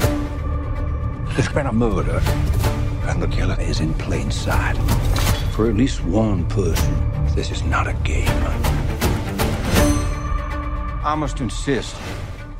there's 1.35 1.49
been 1.49 1.67
a 1.67 1.71
murder, 1.71 2.19
and 3.07 3.21
the 3.21 3.27
killer 3.27 3.57
is 3.59 3.79
in 3.79 3.93
plain 3.93 4.31
sight. 4.31 4.75
For 5.57 5.65
at 5.65 5.75
least 5.75 6.03
one 6.05 6.45
person, 6.49 6.93
this 7.35 7.51
is 7.51 7.63
not 7.63 7.87
a 7.87 7.95
game. 8.03 8.41
I 11.03 11.15
must 11.15 11.39
insist 11.39 11.95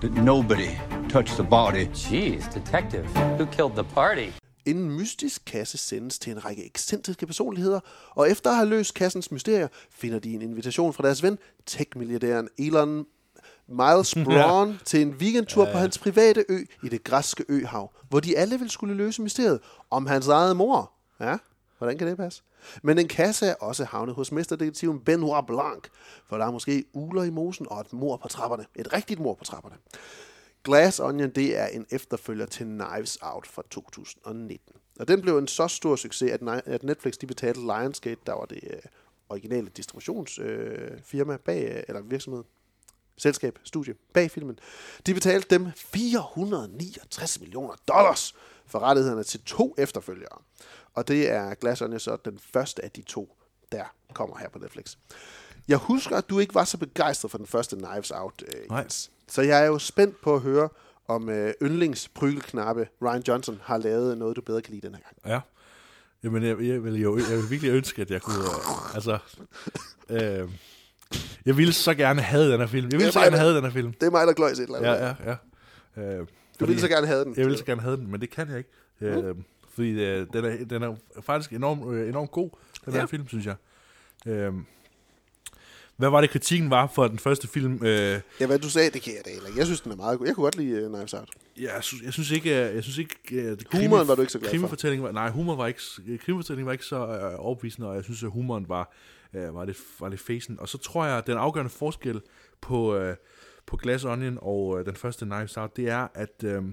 that 0.02 0.12
nobody 0.14 0.70
touch 1.10 1.36
the 1.36 1.44
body. 1.44 1.86
Jeez, 1.86 2.54
detective. 2.54 3.06
Who 3.38 3.46
killed 3.46 3.76
the 3.76 3.84
party? 3.84 4.32
En 4.66 4.90
mystisk 4.90 5.46
kasse 5.46 5.78
sendes 5.78 6.20
til 6.20 6.32
en 6.32 6.46
række 6.46 6.66
ekscentriske 6.66 7.26
personligheder, 7.26 7.80
og 8.10 8.32
efter 8.32 8.50
at 8.50 8.56
have 8.56 8.70
løst 8.70 8.94
kassens 8.94 9.32
mysterier, 9.32 9.68
finder 9.92 10.20
de 10.20 10.34
en 10.34 10.42
invitation 10.42 10.94
fra 10.94 11.04
deres 11.04 11.24
ven, 11.24 11.38
tech-milliardæren 11.66 12.48
Elon 12.58 13.06
Miles 13.68 14.16
Braun, 14.26 14.72
ja. 14.72 14.78
til 14.86 15.02
en 15.02 15.10
weekendtur 15.10 15.66
ja. 15.66 15.72
på 15.72 15.78
hans 15.78 15.98
private 15.98 16.46
ø 16.50 16.60
i 16.84 16.90
det 16.90 17.04
græske 17.04 17.46
øhav, 17.50 17.92
hvor 18.10 18.20
de 18.20 18.38
alle 18.38 18.60
vil 18.60 18.70
skulle 18.70 18.94
løse 18.94 19.22
mysteriet 19.22 19.60
om 19.92 20.06
hans 20.06 20.28
eget 20.28 20.56
mor. 20.56 20.92
Ja, 21.20 21.38
hvordan 21.78 21.98
kan 21.98 22.08
det 22.08 22.18
passe? 22.18 22.44
Men 22.84 23.00
en 23.00 23.08
kasse 23.08 23.46
er 23.46 23.56
også 23.56 23.86
havnet 23.86 24.16
hos 24.16 24.32
mesterdetektiven 24.32 25.00
Benoit 25.00 25.46
Blanc, 25.46 25.88
for 26.26 26.38
der 26.38 26.46
er 26.46 26.52
måske 26.52 26.86
uler 26.94 27.24
i 27.24 27.30
mosen 27.30 27.68
og 27.70 27.82
et 27.82 27.94
mor 27.94 28.18
på 28.18 28.28
trapperne. 28.28 28.66
Et 28.76 28.94
rigtigt 28.94 29.20
mor 29.20 29.34
på 29.34 29.44
trapperne. 29.44 29.76
Glass 30.64 31.00
Onion, 31.00 31.30
det 31.30 31.58
er 31.58 31.68
en 31.68 31.86
efterfølger 31.92 32.46
til 32.46 32.66
Knives 32.66 33.18
Out 33.22 33.48
fra 33.48 33.64
2019. 33.70 34.74
Og 35.00 35.08
den 35.08 35.22
blev 35.22 35.38
en 35.38 35.48
så 35.48 35.68
stor 35.68 35.96
succes, 35.96 36.32
at 36.66 36.84
Netflix 36.84 37.14
de 37.14 37.28
betalte 37.28 37.60
Lionsgate, 37.60 38.22
der 38.26 38.34
var 38.34 38.46
det 38.46 38.60
øh, 38.64 38.80
originale 39.30 39.70
distributionsfirma 39.70 41.34
øh, 41.34 41.40
bag, 41.40 41.76
øh, 41.76 41.84
eller 41.88 42.02
virksomhed, 42.02 42.44
selskab, 43.18 43.60
studie, 43.64 43.96
bag 44.14 44.32
filmen. 44.32 44.60
De 45.06 45.14
betalte 45.14 45.48
dem 45.56 45.72
469 45.76 47.40
millioner 47.40 47.76
dollars 47.88 48.36
for 48.66 48.80
rettighederne 48.80 49.24
til 49.24 49.40
to 49.44 49.76
efterfølgere. 49.78 50.42
Og 50.98 51.08
det 51.08 51.32
er 51.32 51.54
Glass 51.54 51.82
Onion 51.82 52.00
så 52.00 52.18
den 52.26 52.40
første 52.54 52.86
af 52.86 52.92
de 52.92 53.02
to, 53.02 53.38
der 53.72 53.84
kommer 54.14 54.38
her 54.38 54.50
på 54.50 54.60
Netflix. 54.60 54.96
Jeg 55.68 55.78
husker, 55.78 56.18
at 56.18 56.30
du 56.30 56.40
ikke 56.40 56.56
var 56.56 56.64
så 56.64 56.78
begejstret 56.78 57.32
for 57.32 57.38
den 57.38 57.48
første 57.48 57.76
Knives 57.76 58.12
Out. 58.12 58.44
Øh. 58.48 58.78
Jens. 58.78 59.12
Så 59.28 59.42
jeg 59.42 59.62
er 59.62 59.66
jo 59.66 59.80
spændt 59.80 60.22
på 60.22 60.36
at 60.36 60.42
høre, 60.42 60.70
om 61.08 61.30
øh, 61.30 61.54
yndlingsprygelknappe 61.62 62.88
Ryan 63.02 63.24
Johnson 63.28 63.60
har 63.64 63.78
lavet 63.78 64.18
noget, 64.18 64.36
du 64.36 64.42
bedre 64.42 64.62
kan 64.62 64.74
lide 64.74 64.88
den 64.88 64.96
her 64.96 65.02
gang. 65.02 65.16
Ja. 65.34 65.40
Jamen, 66.24 66.44
jeg, 66.44 66.62
jeg, 66.62 66.84
vil 66.84 67.02
jo 67.02 67.18
jeg 67.18 67.38
vil 67.38 67.50
virkelig 67.50 67.72
ønske, 67.72 68.02
at 68.02 68.12
jeg 68.12 68.22
kunne... 68.22 68.44
Øh, 68.44 68.96
altså... 68.96 69.18
Øh, 70.10 70.50
jeg 71.46 71.58
ville 71.58 71.74
så 71.74 71.94
gerne 71.94 72.22
have 72.22 72.52
den 72.52 72.60
her 72.60 72.68
film. 72.68 72.90
Jeg 72.92 73.00
ville 73.00 73.12
så 73.12 73.20
mig, 73.20 73.26
gerne 73.26 73.38
have 73.38 73.56
den 73.56 73.64
her 73.64 73.72
film. 73.72 73.94
Det 73.94 74.04
er 74.04 74.12
mig, 74.12 74.28
der 74.28 74.34
gløjs 74.34 74.60
et 74.60 74.64
eller 74.64 74.78
andet. 74.78 74.90
Ja, 74.90 75.32
ja, 75.32 75.36
ja. 75.98 76.20
Øh, 76.20 76.28
Du 76.60 76.66
ville 76.66 76.82
så 76.82 76.88
gerne 76.88 77.08
have 77.08 77.24
den. 77.24 77.34
Jeg 77.38 77.46
ville 77.46 77.58
så 77.58 77.66
gerne 77.66 77.82
have 77.82 77.98
den, 77.98 78.12
men 78.12 78.22
det 78.22 78.30
kan 78.30 78.50
jeg 78.50 78.58
ikke. 78.58 78.70
Øh, 79.02 79.36
fordi 79.78 79.90
øh, 79.90 80.28
den, 80.34 80.46
er, 80.46 80.66
den 80.66 80.84
er 80.84 80.96
faktisk 81.22 81.54
enormt 81.54 81.94
øh, 81.96 82.10
enorm 82.10 82.28
god, 82.28 82.50
den 82.86 82.94
Ja. 82.94 83.00
her 83.00 83.06
film, 83.08 83.28
synes 83.28 83.46
jeg. 83.46 83.56
Øh, 84.28 84.54
hvad 85.98 86.10
var 86.10 86.22
det, 86.22 86.30
kritikken 86.30 86.70
var 86.70 86.88
for 86.88 87.08
den 87.08 87.20
første 87.20 87.48
film? 87.48 87.74
Øh, 87.86 88.20
Ja, 88.40 88.46
hvad 88.46 88.60
du 88.60 88.70
sagde, 88.70 88.90
det 88.92 89.02
kan 89.02 89.14
jeg 89.14 89.22
da 89.26 89.30
heller. 89.30 89.50
Jeg 89.58 89.66
synes, 89.66 89.82
den 89.82 89.92
er 89.92 89.96
meget 89.96 90.20
god. 90.20 90.28
Jeg 90.28 90.36
kunne 90.36 90.44
godt 90.44 90.58
lide 90.58 90.86
uh, 90.86 90.94
Knives 90.94 91.14
Out. 91.14 91.30
Ja, 91.62 91.74
jeg 91.76 91.84
synes, 91.84 92.04
jeg 92.04 92.14
synes 92.14 92.32
ikke, 92.32 92.50
øh, 92.70 92.76
jeg 92.76 92.84
synes 92.84 92.98
ikke 92.98 93.16
øh, 93.32 93.44
det 93.58 93.68
Humoren 93.74 94.08
var 94.08 94.16
du 94.16 94.22
ikke 94.22 94.34
så 94.34 94.40
glad 94.40 94.50
for? 94.50 94.54
krimifortællingen 94.54 95.06
Var, 95.06 95.12
nej, 95.12 95.30
humor 95.30 95.56
var 95.56 95.68
ikke, 95.68 95.82
øh, 96.08 96.20
krimifortællingen 96.20 96.66
var 96.66 96.72
ikke 96.72 96.86
så 96.86 97.08
øh, 97.08 97.34
overbevisende, 97.46 97.88
og 97.90 97.96
jeg 97.96 98.04
synes, 98.04 98.24
at 98.24 98.30
humoren 98.30 98.70
var, 98.70 98.94
øh, 99.34 99.56
var, 99.56 99.66
lidt, 99.66 99.78
var 100.00 100.10
lidt 100.10 100.22
fæsen. 100.22 100.60
Og 100.60 100.70
så 100.70 100.78
tror 100.78 101.06
jeg, 101.06 101.18
at 101.18 101.28
den 101.28 101.38
afgørende 101.38 101.70
forskel 101.72 102.22
på, 102.62 102.96
øh, 102.96 103.16
på 103.66 103.78
Glass 103.78 104.06
Onion 104.06 104.38
og 104.42 104.80
øh, 104.80 104.86
den 104.86 104.96
første 104.96 105.26
Knives 105.26 105.58
Out, 105.58 105.78
det 105.78 105.90
er, 105.90 106.08
at, 106.14 106.44
øh, 106.44 106.64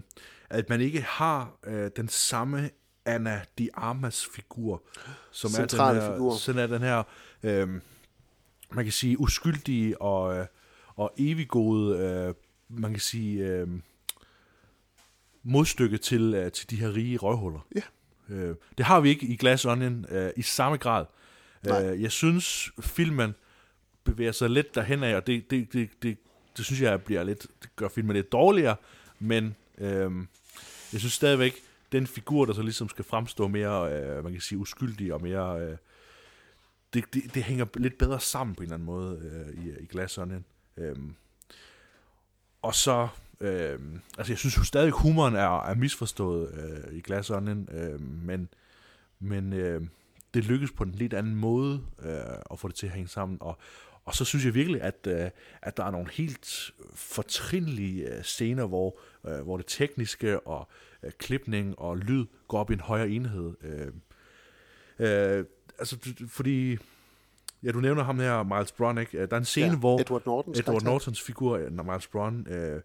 at 0.51 0.69
man 0.69 0.81
ikke 0.81 1.01
har 1.01 1.57
øh, 1.67 1.91
den 1.97 2.09
samme 2.09 2.71
Anna 3.05 3.41
de 3.59 3.69
Armas 3.75 4.29
figur, 4.35 4.83
som 5.31 5.51
Centrale 5.51 5.99
er 5.99 6.03
den 6.03 6.11
her, 6.11 6.17
figur. 6.17 6.37
sådan 6.37 6.63
er 6.63 6.67
den 6.67 6.83
her, 6.83 7.03
øh, 7.43 7.69
man 8.73 8.85
kan 8.85 8.93
sige, 8.93 9.21
uskyldige 9.21 10.03
og, 10.03 10.37
øh, 10.37 10.47
og 10.97 11.15
eviggode, 11.17 11.99
øh, 11.99 12.35
man 12.69 12.91
kan 12.91 13.01
sige, 13.01 13.47
øh, 13.47 13.69
modstykke 15.43 15.99
til, 15.99 16.35
øh, 16.35 16.53
til 16.53 16.71
de 16.71 16.77
her 16.77 16.95
rige 16.95 17.17
røvhuller. 17.17 17.67
Ja. 17.75 17.83
Øh, 18.29 18.57
det 18.79 18.87
har 18.87 19.01
vi 19.01 19.09
ikke 19.09 19.27
i 19.27 19.37
Glass 19.37 19.65
Onion 19.65 20.07
øh, 20.09 20.31
i 20.37 20.43
samme 20.43 20.77
grad. 20.79 21.07
Øh, 21.69 22.03
jeg 22.03 22.13
synes, 22.13 22.71
filmen 22.81 23.35
bevæger 24.05 24.33
sig 24.33 24.51
lidt 24.51 24.75
derhen 24.75 25.03
af, 25.03 25.17
og 25.17 25.27
det, 25.27 25.51
det, 25.51 25.73
det, 25.73 25.91
det, 26.03 26.19
det 26.57 26.65
synes 26.65 26.81
jeg 26.81 27.03
bliver 27.03 27.23
lidt, 27.23 27.47
det 27.63 27.77
gør 27.77 27.89
filmen 27.89 28.17
lidt 28.17 28.33
dårligere, 28.33 28.77
men 29.19 29.57
øh, 29.79 30.11
jeg 30.93 31.01
synes 31.01 31.13
stadigvæk, 31.13 31.55
den 31.95 32.07
figur, 32.07 32.45
der 32.45 32.53
så 32.53 32.63
ligesom 32.63 32.89
skal 32.89 33.05
fremstå 33.05 33.49
mere, 33.49 33.93
øh, 33.93 34.25
man 34.25 34.33
kan 34.33 34.41
sige, 34.41 34.59
uskyldig 34.59 35.15
og 35.15 35.23
mere... 35.23 35.61
Øh, 35.61 35.77
det, 36.95 37.05
det, 37.15 37.35
det 37.35 37.43
hænger 37.43 37.67
lidt 37.77 37.99
bedre 37.99 38.21
sammen 38.21 38.57
på 38.57 38.63
en 38.63 38.65
eller 38.65 38.75
anden 38.75 38.87
måde 38.87 39.19
øh, 39.25 39.65
i, 39.65 39.83
i 39.83 39.87
Glass 39.87 40.19
Onion. 40.19 40.45
Øhm, 40.77 41.15
og 42.63 42.75
så, 42.75 43.09
øh, 43.41 43.79
altså 44.19 44.33
jeg 44.33 44.39
synes 44.39 44.57
jo 44.57 44.63
stadig, 44.63 44.91
humoren 44.91 45.35
er, 45.35 45.63
er 45.63 45.75
misforstået 45.75 46.55
øh, 46.55 46.97
i 46.97 47.01
Glass 47.01 47.31
øh, 47.31 48.01
men, 48.01 48.49
men 49.21 49.53
øh, 49.53 49.83
det 50.35 50.45
lykkes 50.45 50.73
på 50.73 50.85
en 50.85 50.93
lidt 50.93 51.15
anden 51.15 51.35
måde 51.35 51.83
øh, 52.03 52.39
at 52.51 52.59
få 52.59 52.69
det 52.69 52.77
til 52.77 52.87
at 52.87 52.93
hænge 52.93 53.09
sammen. 53.09 53.39
Og, 53.41 53.59
og 54.05 54.15
så 54.15 54.25
synes 54.25 54.45
jeg 54.45 54.55
virkelig, 54.55 54.83
at, 54.83 55.07
øh, 55.07 55.31
at 55.63 55.77
der 55.77 55.85
er 55.85 55.91
nogle 55.91 56.11
helt 56.13 56.71
fortrinlige 56.95 58.17
øh, 58.17 58.23
scener, 58.23 58.67
hvor, 58.67 58.99
øh, 59.27 59.41
hvor 59.41 59.57
det 59.57 59.67
tekniske 59.67 60.41
og 60.41 60.69
øh, 61.05 61.13
klipning 61.19 61.79
og 61.79 61.97
lyd 61.97 62.27
går 62.49 62.59
op 62.59 62.71
i 62.71 62.75
en 62.75 62.81
højere 62.81 63.09
enhed. 63.09 63.53
Øh, 63.63 63.87
øh, 65.39 65.45
altså, 65.79 65.97
fordi... 66.29 66.79
Ja, 67.63 67.71
du 67.73 67.81
nævner 67.81 68.03
ham 68.05 68.19
her, 68.21 68.43
Miles 68.43 68.73
Braun, 68.73 68.99
ikke? 68.99 69.27
Der 69.27 69.33
er 69.33 69.37
en 69.37 69.45
scene, 69.45 69.67
Ja, 69.67 69.77
hvor 69.77 70.01
Edward 70.01 70.23
Nortons 70.27 70.59
Edward 70.59 70.73
karakter. 70.73 70.91
Nortons 70.91 71.21
figur, 71.23 71.61
når 71.71 71.83
Miles 71.83 72.07
Braun, 72.07 72.47
øh, 72.49 72.81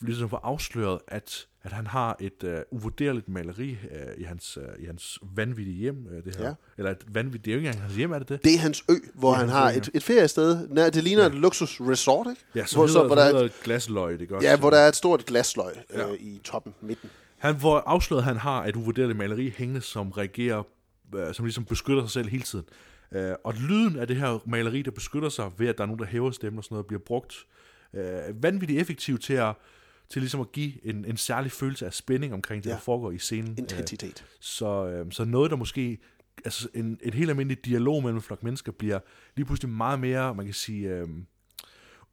ligesom 0.00 0.30
får 0.30 0.40
afsløret, 0.44 0.98
at, 1.08 1.46
at 1.62 1.72
han 1.72 1.86
har 1.86 2.16
et 2.20 2.44
øh, 2.44 2.60
uvurderligt 2.70 3.28
maleri 3.28 3.70
øh, 3.70 3.98
i, 4.16 4.22
hans, 4.22 4.58
øh, 4.60 4.82
i 4.82 4.86
hans 4.86 5.18
vanvittige 5.36 5.76
hjem. 5.76 6.06
Øh, 6.10 6.24
det 6.24 6.36
her. 6.36 6.44
Ja. 6.46 6.54
Eller 6.78 6.90
et 6.90 7.04
vanvittigt, 7.14 7.44
det 7.44 7.50
er 7.50 7.54
jo 7.54 7.58
ikke 7.58 7.68
engang 7.68 7.82
hans 7.82 7.96
hjem, 7.96 8.12
er 8.12 8.18
det 8.18 8.28
det? 8.28 8.44
Det 8.44 8.54
er 8.54 8.58
hans 8.58 8.84
ø, 8.90 8.94
hvor 9.14 9.32
han 9.32 9.48
har 9.48 9.72
ø, 9.72 9.76
et, 9.76 9.90
et 9.94 10.02
feriested. 10.02 10.68
Nej, 10.68 10.90
det 10.90 11.04
ligner 11.04 11.22
ja. 11.22 11.28
et 11.28 11.34
luksus 11.34 11.80
resort, 11.80 12.26
ikke? 12.30 12.42
Ja, 12.54 12.64
som 12.66 12.78
hvor, 12.78 12.86
hedder, 12.86 13.00
hvor 13.00 13.08
som 13.08 13.16
der 13.16 13.24
er 13.24 13.32
hedder 13.32 13.48
Glasløg, 13.64 14.18
det 14.18 14.28
gør 14.28 14.40
Ja, 14.42 14.56
hvor 14.56 14.70
der 14.70 14.78
er 14.78 14.88
et 14.88 14.96
stort 14.96 15.26
glasløg 15.26 15.72
øh, 15.90 15.98
Ja. 15.98 16.06
i 16.20 16.40
toppen, 16.44 16.74
midten. 16.80 17.10
Han 17.38 17.56
hvor 17.56 17.78
afsløret, 17.78 18.24
han 18.24 18.36
har 18.36 18.64
et 18.64 18.76
uvurderligt 18.76 19.18
maleri 19.18 19.52
hængende, 19.56 19.80
som 19.80 20.10
reagerer, 20.10 20.62
øh, 21.14 21.34
som 21.34 21.44
ligesom 21.44 21.64
beskytter 21.64 22.02
sig 22.02 22.10
selv 22.10 22.28
hele 22.28 22.42
tiden. 22.42 22.64
Øh, 23.12 23.34
og 23.44 23.54
lyden 23.54 23.96
af 23.96 24.06
det 24.06 24.16
her 24.16 24.42
maleri, 24.46 24.82
der 24.82 24.90
beskytter 24.90 25.28
sig 25.28 25.50
ved, 25.58 25.68
at 25.68 25.76
der 25.78 25.82
er 25.84 25.86
nogen, 25.86 25.98
der 25.98 26.06
hæver 26.06 26.30
stemmen 26.30 26.58
og 26.58 26.64
sådan 26.64 26.74
noget, 26.74 26.86
bliver 26.86 27.00
brugt 27.06 27.34
øh, 27.94 28.42
vanvittigt 28.42 28.80
effektivt 28.80 29.22
til 29.22 29.34
at, 29.34 29.54
til 30.10 30.22
ligesom 30.22 30.40
at 30.40 30.52
give 30.52 30.86
en, 30.86 31.04
en 31.04 31.16
særlig 31.16 31.52
følelse 31.52 31.86
af 31.86 31.94
spænding 31.94 32.34
omkring 32.34 32.64
det, 32.64 32.70
Ja. 32.70 32.74
der 32.74 32.80
foregår 32.80 33.10
i 33.10 33.18
scenen. 33.18 33.54
Intensitet. 33.58 34.24
Øh, 34.28 34.36
så, 34.40 34.86
øh, 34.86 35.12
så 35.12 35.24
noget, 35.24 35.50
der 35.50 35.56
måske, 35.56 35.98
altså 36.44 36.68
en, 36.74 36.98
en 37.02 37.12
helt 37.12 37.30
almindelig 37.30 37.64
dialog 37.64 38.02
mellem 38.02 38.16
en 38.16 38.22
flok 38.22 38.42
mennesker, 38.42 38.72
bliver 38.72 38.98
lige 39.36 39.46
pludselig 39.46 39.70
meget 39.72 40.00
mere, 40.00 40.34
man 40.34 40.44
kan 40.44 40.54
sige, 40.54 40.88
øh, 40.88 41.08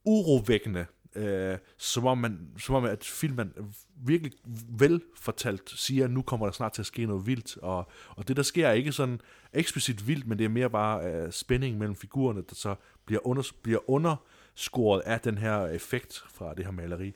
urovækkende, 0.06 0.86
øh, 1.16 1.58
som, 1.78 2.06
om 2.06 2.18
man, 2.18 2.40
som 2.60 2.76
om 2.76 2.86
at 2.86 3.04
filmen 3.04 3.54
virkelig 3.96 4.32
velfortalt 4.70 5.70
siger, 5.70 6.06
at 6.06 6.12
nu 6.12 6.22
kommer 6.22 6.46
der 6.46 6.54
snart 6.54 6.74
til 6.74 6.82
at 6.82 6.86
ske 6.86 7.06
noget 7.06 7.28
vildt, 7.28 7.58
og, 7.58 7.90
og 8.10 8.28
det 8.28 8.38
der 8.38 8.44
sker 8.44 8.68
er 8.68 8.74
ikke 8.74 8.92
sådan 8.92 9.22
eksplicit 9.54 10.08
vildt, 10.08 10.28
men 10.28 10.38
det 10.38 10.46
er 10.46 10.50
mere 10.50 10.70
bare 10.70 11.06
øh, 11.06 11.32
spænding 11.32 11.78
mellem 11.78 11.96
figurerne, 11.96 12.42
der 12.50 12.56
så 12.56 12.76
bliver, 13.06 13.28
under, 13.28 13.44
bliver 13.64 13.90
underskåret 13.90 15.02
af 15.02 15.20
den 15.20 15.38
her 15.38 15.66
effekt 15.66 16.24
fra 16.34 16.54
det 16.54 16.66
her 16.66 16.72
maleri. 16.72 17.14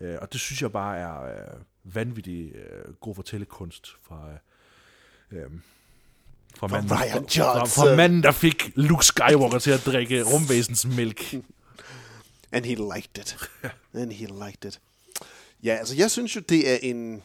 Øh, 0.00 0.16
og 0.22 0.32
det 0.32 0.40
synes 0.40 0.62
jeg 0.62 0.72
bare 0.72 0.98
er 0.98 1.22
øh, 1.22 1.60
vanvittig 1.94 2.52
øh, 2.54 2.94
god 2.94 3.14
fortællekunst 3.14 3.96
fra... 4.02 4.28
Øh, 5.32 5.38
øh, 5.38 5.50
fra, 6.56 6.66
manden, 6.66 6.88
fra, 6.88 6.96
fra, 6.96 7.64
fra 7.64 7.96
manden, 7.96 8.22
der 8.22 8.32
fik 8.32 8.70
Luke 8.74 9.04
Skywalker 9.04 9.58
til 9.58 9.70
at 9.70 9.82
drikke 9.86 10.22
rumvæsens 10.22 10.86
mælk. 10.96 11.34
And 12.52 12.64
he 12.64 12.74
liked 12.74 13.18
it. 13.18 13.36
And 14.00 14.12
he 14.12 14.26
liked 14.26 14.64
it. 14.64 14.80
Ja, 15.62 15.74
altså 15.74 15.96
jeg 15.96 16.10
synes 16.10 16.36
jo, 16.36 16.40
det 16.40 16.70
er 16.72 16.76
en, 16.82 17.22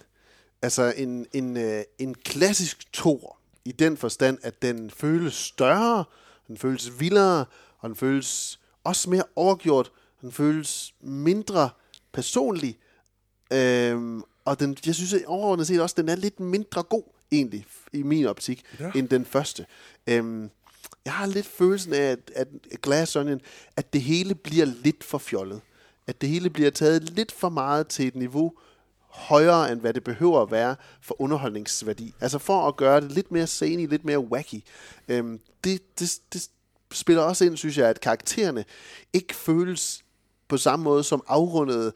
altså 0.62 0.94
en, 0.98 1.28
en, 1.34 1.58
øh, 1.58 1.84
en 2.00 2.16
klassisk 2.16 2.94
tor 2.94 3.38
i 3.66 3.72
den 3.72 3.98
forstand, 3.98 4.38
at 4.42 4.62
den 4.62 4.92
føles 4.92 5.34
større, 5.34 6.06
den 6.48 6.58
føles 6.58 7.00
vildere, 7.00 7.46
og 7.80 7.90
den 7.90 7.96
føles 7.96 8.60
også 8.84 9.10
mere 9.10 9.24
overgjort, 9.36 9.92
den 10.22 10.32
føles 10.32 10.94
mindre 11.02 11.70
personlig, 12.12 12.78
øhm, 13.54 14.24
og 14.46 14.60
den, 14.60 14.78
jeg 14.86 14.96
synes 14.96 15.16
overordnet 15.26 15.68
set 15.68 15.82
også, 15.82 15.96
den 15.98 16.10
er 16.10 16.16
lidt 16.16 16.40
mindre 16.40 16.84
god, 16.84 17.04
egentlig, 17.32 17.66
i 17.94 18.04
min 18.04 18.26
optik, 18.26 18.64
ja. 18.80 18.92
end 18.96 19.10
den 19.10 19.26
første. 19.26 19.66
Øhm, 20.08 20.50
jeg 21.06 21.14
har 21.14 21.26
lidt 21.26 21.46
følelsen 21.46 21.94
af, 21.94 22.12
at, 22.12 22.20
at 22.36 22.48
Glass 22.82 23.16
Onion, 23.16 23.42
at 23.78 23.94
det 23.94 24.02
hele 24.02 24.36
bliver 24.36 24.66
lidt 24.66 25.04
for 25.04 25.18
fjollet. 25.18 25.62
At 26.08 26.22
det 26.22 26.30
hele 26.30 26.50
bliver 26.50 26.72
taget 26.72 27.10
lidt 27.10 27.32
for 27.32 27.50
meget 27.50 27.88
til 27.88 28.08
et 28.08 28.16
niveau 28.16 28.54
højere, 29.14 29.72
end 29.72 29.82
hvad 29.82 29.94
det 29.94 30.04
behøver 30.04 30.42
at 30.42 30.52
være 30.52 30.76
for 31.02 31.22
underholdningsværdi. 31.22 32.14
Altså 32.22 32.40
for 32.40 32.68
at 32.68 32.76
gøre 32.76 33.02
det 33.02 33.12
lidt 33.12 33.32
mere 33.32 33.48
zany, 33.48 33.90
lidt 33.90 34.06
mere 34.06 34.20
wacky. 34.20 34.64
Øhm, 35.08 35.40
det, 35.64 36.00
det, 36.00 36.20
det 36.34 36.50
spiller 36.92 37.22
også 37.24 37.46
ind, 37.46 37.58
synes 37.58 37.78
jeg, 37.78 37.90
at 37.90 38.02
karaktererne 38.02 38.66
ikke 39.14 39.36
føles 39.36 40.04
på 40.48 40.58
samme 40.58 40.84
måde 40.84 41.04
som 41.04 41.24
afrundede 41.28 41.94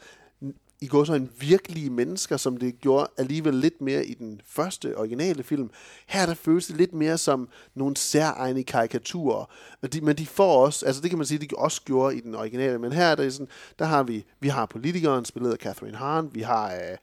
i 0.82 0.88
går 0.88 1.04
så 1.04 1.14
en 1.14 1.30
virkelige 1.40 1.90
mennesker, 1.90 2.38
som 2.38 2.58
det 2.58 2.80
gjorde 2.82 3.08
alligevel 3.18 3.54
lidt 3.54 3.82
mere 3.82 4.06
i 4.06 4.14
den 4.14 4.42
første 4.46 4.98
originale 4.98 5.44
film. 5.44 5.70
Her 6.08 6.26
der 6.26 6.34
føles 6.34 6.68
det 6.68 6.78
lidt 6.78 6.94
mere 6.94 7.18
som 7.18 7.50
nogle 7.76 7.98
særegne 7.98 8.64
karikaturer. 8.64 9.46
Men 9.82 9.92
de, 9.92 10.02
men 10.02 10.18
de 10.18 10.26
får 10.26 10.66
også, 10.66 10.86
altså 10.86 11.02
det 11.02 11.10
kan 11.10 11.18
man 11.18 11.28
sige, 11.28 11.38
de 11.38 11.48
også 11.58 11.82
gjorde 11.82 12.18
i 12.18 12.20
den 12.20 12.36
originale, 12.36 12.80
men 12.80 12.92
her 12.92 13.06
er 13.06 13.16
det 13.16 13.34
sådan, 13.34 13.48
der 13.80 13.86
har 13.86 14.04
vi, 14.04 14.26
vi 14.40 14.48
har 14.48 14.66
politikeren, 14.66 15.26
spillet 15.26 15.52
af 15.52 15.58
Catherine 15.58 15.98
Hahn, 15.98 16.30
vi 16.34 16.42
har 16.42 16.74
øh, 16.74 16.98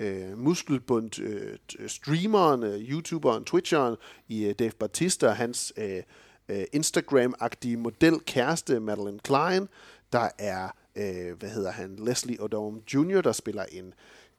øh, 0.00 0.38
muskelbundt 0.38 1.18
øh, 1.18 1.58
t- 1.72 1.88
streameren, 1.88 2.62
øh, 2.62 2.80
youtuberen, 2.80 3.44
twitcheren 3.44 3.96
i 4.28 4.44
øh, 4.44 4.54
Dave 4.58 4.72
Bautista, 4.78 5.28
hans 5.28 5.72
øh, 5.76 6.02
øh, 6.48 6.64
Instagram-agtige 6.76 7.76
modelkæreste 7.76 8.80
Madeline 8.80 9.18
Klein. 9.18 9.68
Der 10.12 10.28
er, 10.38 10.68
øh, 10.96 11.38
hvad 11.38 11.48
hedder 11.48 11.70
han, 11.70 11.96
Leslie 11.96 12.42
Odom 12.42 12.82
Jr., 12.94 13.20
der 13.20 13.32
spiller 13.32 13.64
en, 13.72 13.94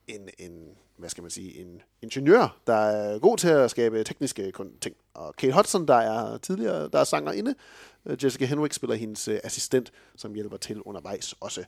en, 0.07 0.29
en, 0.37 0.69
hvad 0.97 1.09
skal 1.09 1.21
man 1.21 1.31
sige, 1.31 1.61
en 1.61 1.81
ingeniør, 2.01 2.59
der 2.67 2.73
er 2.73 3.19
god 3.19 3.37
til 3.37 3.47
at 3.47 3.71
skabe 3.71 4.03
tekniske 4.03 4.53
ting. 4.81 4.95
Og 5.13 5.35
Kate 5.35 5.53
Hudson, 5.53 5.87
der 5.87 5.95
er 5.95 6.37
tidligere, 6.37 6.89
der 6.89 6.99
er 6.99 7.03
sangerinde. 7.03 7.55
Øh, 8.05 8.23
Jessica 8.23 8.45
Henwick 8.45 8.73
spiller 8.73 8.95
hendes 8.95 9.27
øh, 9.27 9.39
assistent, 9.43 9.91
som 10.15 10.33
hjælper 10.33 10.57
til 10.57 10.81
undervejs 10.81 11.35
også. 11.39 11.63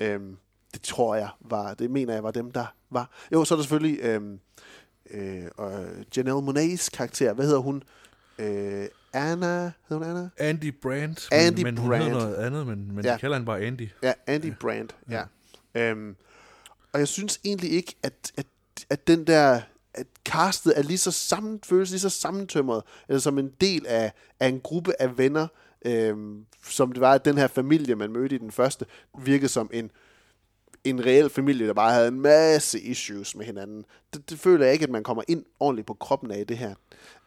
Øhm, 0.00 0.36
det 0.74 0.82
tror 0.82 1.14
jeg 1.14 1.28
var, 1.40 1.74
det 1.74 1.90
mener 1.90 2.14
jeg 2.14 2.22
var 2.22 2.30
dem, 2.30 2.50
der 2.50 2.66
var. 2.90 3.10
Jo, 3.32 3.44
så 3.44 3.54
er 3.54 3.56
der 3.56 3.62
selvfølgelig 3.62 3.98
øhm, 4.02 4.40
øh, 5.10 5.44
og 5.56 5.86
Janelle 6.16 6.40
Monáe's 6.40 6.90
karakter. 6.90 7.32
Hvad 7.32 7.44
hedder 7.44 7.60
hun? 7.60 7.82
Øh, 8.38 8.88
Anna, 9.18 9.72
hedder 9.88 10.04
hun 10.06 10.16
Anna? 10.16 10.28
Andy 10.38 10.74
Brandt, 10.82 11.28
Andy 11.32 11.56
men, 11.56 11.64
men 11.64 11.78
hun 11.78 11.88
Brandt. 11.88 12.04
hedder 12.04 12.20
noget 12.20 12.36
andet, 12.36 12.66
men, 12.66 12.94
men 12.94 13.04
ja. 13.04 13.10
Ja. 13.10 13.14
de 13.14 13.20
kalder 13.20 13.36
hende 13.36 13.46
bare 13.46 13.60
Andy. 13.60 13.88
Ja, 14.02 14.12
Andy 14.26 14.52
Brandt, 14.60 14.96
ja. 15.10 15.22
ja. 15.74 15.90
Øhm, 15.90 16.16
og 16.92 16.98
jeg 17.00 17.08
synes 17.08 17.40
egentlig 17.44 17.70
ikke, 17.72 17.94
at, 18.02 18.32
at, 18.36 18.46
at 18.90 19.06
den 19.06 19.26
der 19.26 19.60
at 19.94 20.06
castet 20.24 20.78
er 20.78 20.82
lige 20.82 20.98
så 20.98 21.10
sammen, 21.10 21.60
føles 21.64 21.90
lige 21.90 22.00
så 22.00 22.10
sammentømret, 22.10 22.82
eller 23.08 23.20
som 23.20 23.38
en 23.38 23.50
del 23.60 23.86
af, 23.86 24.12
af 24.40 24.48
en 24.48 24.60
gruppe 24.60 25.02
af 25.02 25.18
venner, 25.18 25.46
øhm, 25.84 26.44
som 26.68 26.92
det 26.92 27.00
var, 27.00 27.12
at 27.12 27.24
den 27.24 27.38
her 27.38 27.46
familie, 27.46 27.94
man 27.94 28.12
mødte 28.12 28.34
i 28.34 28.38
den 28.38 28.52
første, 28.52 28.86
virkede 29.18 29.48
som 29.48 29.70
en, 29.72 29.90
en 30.84 31.06
reel 31.06 31.28
familie, 31.28 31.66
der 31.66 31.72
bare 31.74 31.92
havde 31.92 32.08
en 32.08 32.20
masse 32.20 32.80
issues 32.80 33.36
med 33.36 33.44
hinanden. 33.46 33.84
Det, 34.14 34.30
det 34.30 34.38
føler 34.38 34.64
jeg 34.64 34.72
ikke, 34.72 34.82
at 34.84 34.90
man 34.90 35.02
kommer 35.02 35.22
ind 35.28 35.44
ordentligt 35.60 35.86
på 35.86 35.94
kroppen 35.94 36.30
af 36.30 36.46
det 36.46 36.58
her. 36.58 36.74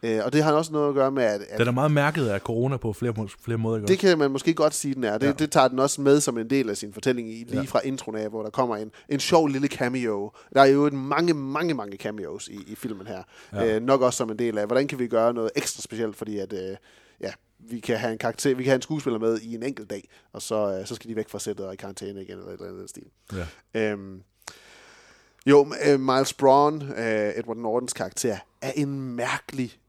Øh, 0.04 0.20
og 0.26 0.34
det 0.34 0.44
har 0.44 0.54
også 0.54 0.74
noget 0.74 0.90
at 0.90 0.96
gøre 0.96 1.12
med, 1.12 1.24
at, 1.24 1.42
at 1.50 1.60
Den 1.60 1.68
er 1.68 1.72
meget 1.72 1.92
mærket 1.92 2.28
af 2.28 2.40
corona 2.40 2.78
på 2.78 2.94
flere, 2.94 3.14
må- 3.18 3.28
flere 3.44 3.58
måder. 3.58 3.78
Ikke 3.78 3.88
det 3.88 4.00
kan 4.00 4.18
man 4.18 4.32
måske 4.32 4.54
godt 4.54 4.74
sige, 4.74 4.94
den 4.96 5.04
er. 5.04 5.18
Det, 5.18 5.28
Ja. 5.28 5.32
det 5.32 5.52
tager 5.52 5.68
den 5.68 5.80
også 5.80 6.02
med 6.02 6.22
som 6.22 6.38
en 6.38 6.50
del 6.50 6.70
af 6.70 6.78
sin 6.78 6.94
fortælling 6.94 7.30
i, 7.30 7.44
lige 7.44 7.56
Ja. 7.60 7.62
fra 7.62 7.80
introen 7.84 8.18
af, 8.18 8.30
hvor 8.30 8.44
der 8.44 8.50
kommer 8.50 8.76
en, 8.78 8.92
en 9.10 9.20
sjov 9.20 9.48
lille 9.48 9.68
cameo. 9.68 10.32
Der 10.54 10.62
er 10.62 10.66
jo 10.66 10.86
en 10.88 10.98
mange, 10.98 11.34
mange, 11.34 11.74
mange 11.74 11.98
cameos 11.98 12.48
i, 12.48 12.60
i 12.68 12.76
filmen 12.76 13.08
her. 13.08 13.24
Ja. 13.54 13.76
Øh, 13.76 13.82
nok 13.84 14.02
også 14.02 14.18
som 14.18 14.32
en 14.32 14.40
del 14.40 14.58
af, 14.58 14.66
hvordan 14.66 14.88
kan 14.88 15.00
vi 15.00 15.08
gøre 15.08 15.34
noget 15.34 15.52
ekstra 15.56 15.82
specielt, 15.82 16.16
fordi 16.16 16.38
at, 16.40 16.54
øh, 16.54 16.76
ja, 17.22 17.32
vi 17.70 17.80
kan 17.80 17.98
have 17.98 18.12
en 18.12 18.18
karakter, 18.18 18.56
vi 18.56 18.64
kan 18.64 18.70
have 18.70 18.76
en 18.76 18.82
skuespiller 18.82 19.20
med 19.20 19.40
i 19.40 19.56
en 19.56 19.64
enkelt 19.64 19.90
dag, 19.90 20.10
og 20.34 20.42
så, 20.42 20.78
øh, 20.80 20.86
så 20.88 20.96
skal 20.96 21.10
de 21.10 21.16
væk 21.16 21.30
fra 21.30 21.40
sættet 21.40 21.66
og 21.66 21.74
i 21.74 21.76
karantæne 21.76 22.22
igen, 22.22 22.38
eller 22.38 22.48
et 22.48 22.54
eller 22.54 22.68
andet 22.68 22.90
stil. 22.90 23.04
Ja. 23.74 23.92
Øhm, 23.92 24.22
jo, 25.46 25.74
øh, 25.86 26.00
Miles 26.00 26.34
Braun, 26.34 26.82
øh, 26.82 27.32
Edward 27.36 27.58
Nortons 27.58 27.94
karakter, 27.94 28.38
er 28.62 28.72
en 28.76 29.02
mærkelig, 29.02 29.80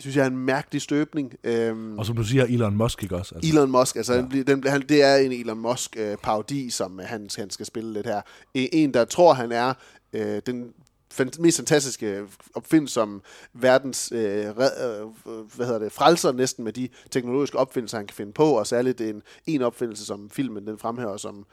synes 0.00 0.16
jeg 0.16 0.22
er 0.22 0.26
en 0.26 0.38
mærkelig 0.38 0.82
støbning. 0.82 1.34
Øhm, 1.44 1.98
Og 1.98 2.06
som 2.06 2.16
du 2.16 2.24
siger, 2.24 2.44
Elon 2.44 2.76
Musk, 2.76 3.02
ikke 3.02 3.16
også? 3.16 3.34
Altså. 3.34 3.50
Elon 3.50 3.70
Musk, 3.70 3.96
altså 3.96 4.14
ja. 4.14 4.20
den, 4.20 4.46
den, 4.46 4.64
han, 4.64 4.80
det 4.88 5.02
er 5.02 5.16
en 5.16 5.32
Elon 5.32 5.58
Musk 5.58 5.96
øh, 5.98 6.16
parodi, 6.16 6.70
som 6.70 7.00
øh, 7.00 7.06
han, 7.06 7.28
han 7.36 7.50
skal 7.50 7.66
spille 7.66 7.92
lidt 7.92 8.06
her. 8.06 8.20
En, 8.54 8.68
en 8.72 8.94
der 8.94 9.04
tror, 9.04 9.32
han 9.32 9.52
er 9.52 9.74
øh, 10.12 10.42
den 10.46 10.72
mest 11.38 11.56
fantastiske 11.56 12.26
opfindelse 12.54 12.94
som 12.94 13.22
verdens 13.52 14.12
øh, 14.12 14.58
red, 14.58 15.00
øh, 15.00 15.08
hvad 15.54 15.66
hedder 15.66 15.78
det, 15.78 15.92
frelser 15.92 16.32
næsten 16.32 16.64
med 16.64 16.72
de 16.72 16.88
teknologiske 17.10 17.58
opfindelser, 17.58 17.98
han 17.98 18.06
kan 18.06 18.14
finde 18.14 18.32
på, 18.32 18.44
og 18.44 18.66
særligt 18.66 19.00
en, 19.00 19.22
en 19.46 19.62
opfindelse, 19.62 20.06
som 20.06 20.30
filmen 20.30 20.66
den 20.66 20.78
fremhæver 20.78 21.16
som 21.16 21.46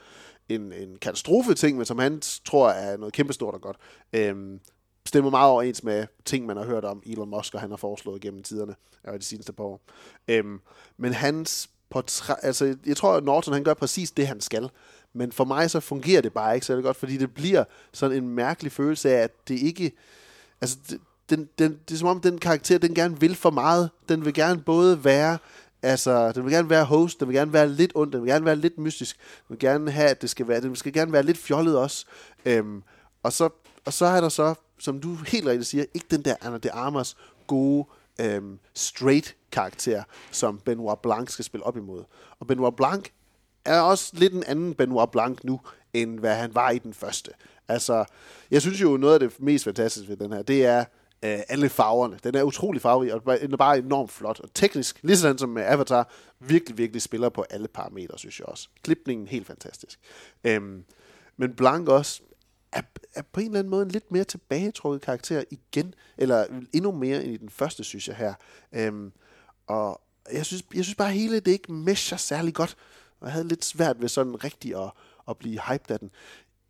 en, 0.50 0.74
en 0.74 0.98
katastrofe 1.02 1.54
ting, 1.54 1.78
men 1.78 1.86
som 1.86 2.00
han 2.00 2.22
tror 2.46 2.70
er 2.70 2.98
noget 2.98 3.14
kæmpestort 3.14 3.54
og 3.54 3.62
godt. 3.62 3.78
Øhm, 4.14 4.60
stemmer 5.06 5.32
meget 5.32 5.52
overens 5.52 5.84
med 5.84 6.08
ting, 6.26 6.46
man 6.46 6.58
har 6.58 6.66
hørt 6.66 6.86
om 6.86 7.04
Elon 7.06 7.30
Musk, 7.30 7.54
og 7.54 7.62
han 7.62 7.70
har 7.70 7.78
foreslået 7.78 8.22
gennem 8.22 8.44
tiderne, 8.44 8.76
og 9.04 9.20
de 9.20 9.26
seneste 9.26 9.54
par 9.54 9.64
år. 9.64 9.82
Øhm, 10.28 10.60
men 10.98 11.14
hans 11.14 11.70
portræt, 11.90 12.38
altså 12.42 12.78
jeg 12.86 12.98
tror, 12.98 13.14
at 13.14 13.24
Norton 13.24 13.54
han 13.54 13.64
gør 13.64 13.74
præcis 13.74 14.12
det, 14.12 14.28
han 14.28 14.42
skal. 14.42 14.70
Men 15.18 15.32
for 15.32 15.46
mig 15.46 15.72
så 15.72 15.80
fungerer 15.80 16.22
det 16.22 16.34
bare 16.34 16.56
ikke 16.56 16.66
særlig 16.66 16.84
godt, 16.84 16.98
fordi 16.98 17.18
det 17.18 17.34
bliver 17.34 17.64
sådan 17.92 18.18
en 18.18 18.30
mærkelig 18.30 18.72
følelse 18.72 19.10
af, 19.10 19.24
at 19.24 19.48
det 19.48 19.60
ikke... 19.60 19.92
Altså, 20.62 20.78
det, 20.90 21.00
den, 21.30 21.50
den, 21.60 21.80
det 21.90 21.96
er 21.96 21.98
som 21.98 22.08
om, 22.08 22.22
den 22.22 22.38
karakter, 22.38 22.78
den 22.78 22.94
gerne 22.94 23.20
vil 23.20 23.36
for 23.36 23.50
meget. 23.50 23.90
Den 24.10 24.26
vil 24.26 24.34
gerne 24.34 24.62
både 24.62 25.04
være... 25.04 25.38
Altså, 25.82 26.32
den 26.32 26.46
vil 26.46 26.54
gerne 26.54 26.70
være 26.70 26.86
host, 26.86 27.20
den 27.20 27.28
vil 27.28 27.36
gerne 27.36 27.54
være 27.54 27.70
lidt 27.70 27.92
ond, 27.96 28.12
den 28.12 28.22
vil 28.22 28.30
gerne 28.30 28.46
være 28.46 28.56
lidt 28.56 28.78
mystisk. 28.78 29.18
Den 29.18 29.54
vil 29.54 29.60
gerne 29.60 29.92
have, 29.92 30.10
at 30.10 30.22
det 30.22 30.30
skal 30.30 30.48
være... 30.48 30.62
Den 30.62 30.76
skal 30.76 30.94
gerne 30.94 31.14
være 31.14 31.24
lidt 31.24 31.38
fjollet 31.38 31.78
også. 31.78 32.06
Øhm, 32.46 32.84
og, 33.24 33.34
så, 33.34 33.50
og 33.86 33.94
så 33.94 34.06
er 34.06 34.22
der 34.22 34.30
så, 34.30 34.54
som 34.80 35.00
du 35.00 35.16
helt 35.16 35.48
rigtigt 35.48 35.68
siger, 35.68 35.86
ikke 35.94 36.08
den 36.12 36.22
der 36.22 36.36
Anna 36.42 36.58
de 36.58 36.72
Armas 36.72 37.18
gode 37.48 37.86
øhm, 38.20 38.60
straight 38.74 39.36
karakter, 39.52 40.04
som 40.32 40.60
Benoit 40.60 41.00
Blanc 41.00 41.32
skal 41.32 41.46
spille 41.46 41.66
op 41.66 41.78
imod. 41.78 42.04
Og 42.40 42.48
Benoit 42.48 42.76
Blanc 42.76 43.08
er 43.68 43.82
også 43.82 44.12
lidt 44.14 44.34
en 44.34 44.44
anden 44.44 44.74
Benoit 44.74 45.12
Blanc 45.12 45.44
nu, 45.44 45.60
end 45.94 46.20
hvad 46.20 46.36
han 46.36 46.56
var 46.56 46.70
i 46.70 46.80
den 46.80 46.94
første. 46.94 47.32
Altså, 47.68 48.06
jeg 48.52 48.62
synes 48.62 48.82
jo, 48.82 48.98
noget 48.98 49.14
af 49.14 49.20
det 49.20 49.40
mest 49.40 49.64
fantastiske 49.64 50.10
ved 50.10 50.18
den 50.18 50.34
her, 50.34 50.42
det 50.42 50.66
er 50.66 50.80
øh, 51.24 51.40
alle 51.48 51.70
farverne. 51.70 52.20
Den 52.24 52.36
er 52.36 52.44
utrolig 52.44 52.82
farverig, 52.82 53.14
og 53.14 53.40
den 53.42 53.54
er 53.54 53.58
bare 53.58 53.78
enormt 53.78 54.12
flot. 54.12 54.40
Og 54.40 54.50
teknisk, 54.54 55.00
lige 55.04 55.18
sådan 55.18 55.38
som 55.38 55.50
med 55.50 55.64
Avatar, 55.66 56.10
virkelig, 56.40 56.78
virkelig 56.78 57.02
spiller 57.02 57.30
på 57.30 57.46
alle 57.50 57.68
parametre, 57.68 58.20
synes 58.20 58.40
jeg 58.40 58.48
også. 58.48 58.70
Klipningen 58.84 59.28
helt 59.28 59.48
fantastisk. 59.48 60.00
Øhm, 60.44 60.84
men 61.38 61.54
Blanc 61.56 61.90
også 61.90 62.22
er, 62.72 62.82
er 63.16 63.22
på 63.22 63.40
en 63.40 63.46
eller 63.46 63.60
anden 63.60 63.72
måde 63.72 63.84
en 63.84 63.92
lidt 63.92 64.12
mere 64.12 64.24
tilbagetrukket 64.24 65.02
karakter 65.02 65.44
igen, 65.52 65.94
eller 66.18 66.46
endnu 66.74 66.92
mere 66.92 67.24
end 67.24 67.34
i 67.34 67.38
den 67.38 67.50
første, 67.50 67.84
synes 67.84 68.08
jeg 68.08 68.16
her. 68.16 68.34
Øhm, 68.74 69.12
og 69.68 70.02
jeg 70.34 70.46
synes, 70.46 70.64
jeg 70.76 70.84
synes 70.84 70.96
bare, 70.96 71.08
at 71.08 71.14
hele 71.14 71.40
det 71.40 71.52
ikke 71.52 71.72
mesher 71.72 72.18
særlig 72.18 72.54
godt. 72.54 72.78
Og 73.20 73.28
jeg 73.28 73.34
havde 73.34 73.48
lidt 73.48 73.66
svært 73.66 74.02
ved 74.02 74.08
sådan 74.08 74.44
rigtig 74.44 74.84
at, 74.84 74.92
at 75.30 75.38
blive 75.38 75.60
hyped 75.68 75.92
af 75.92 76.00
den. 76.00 76.12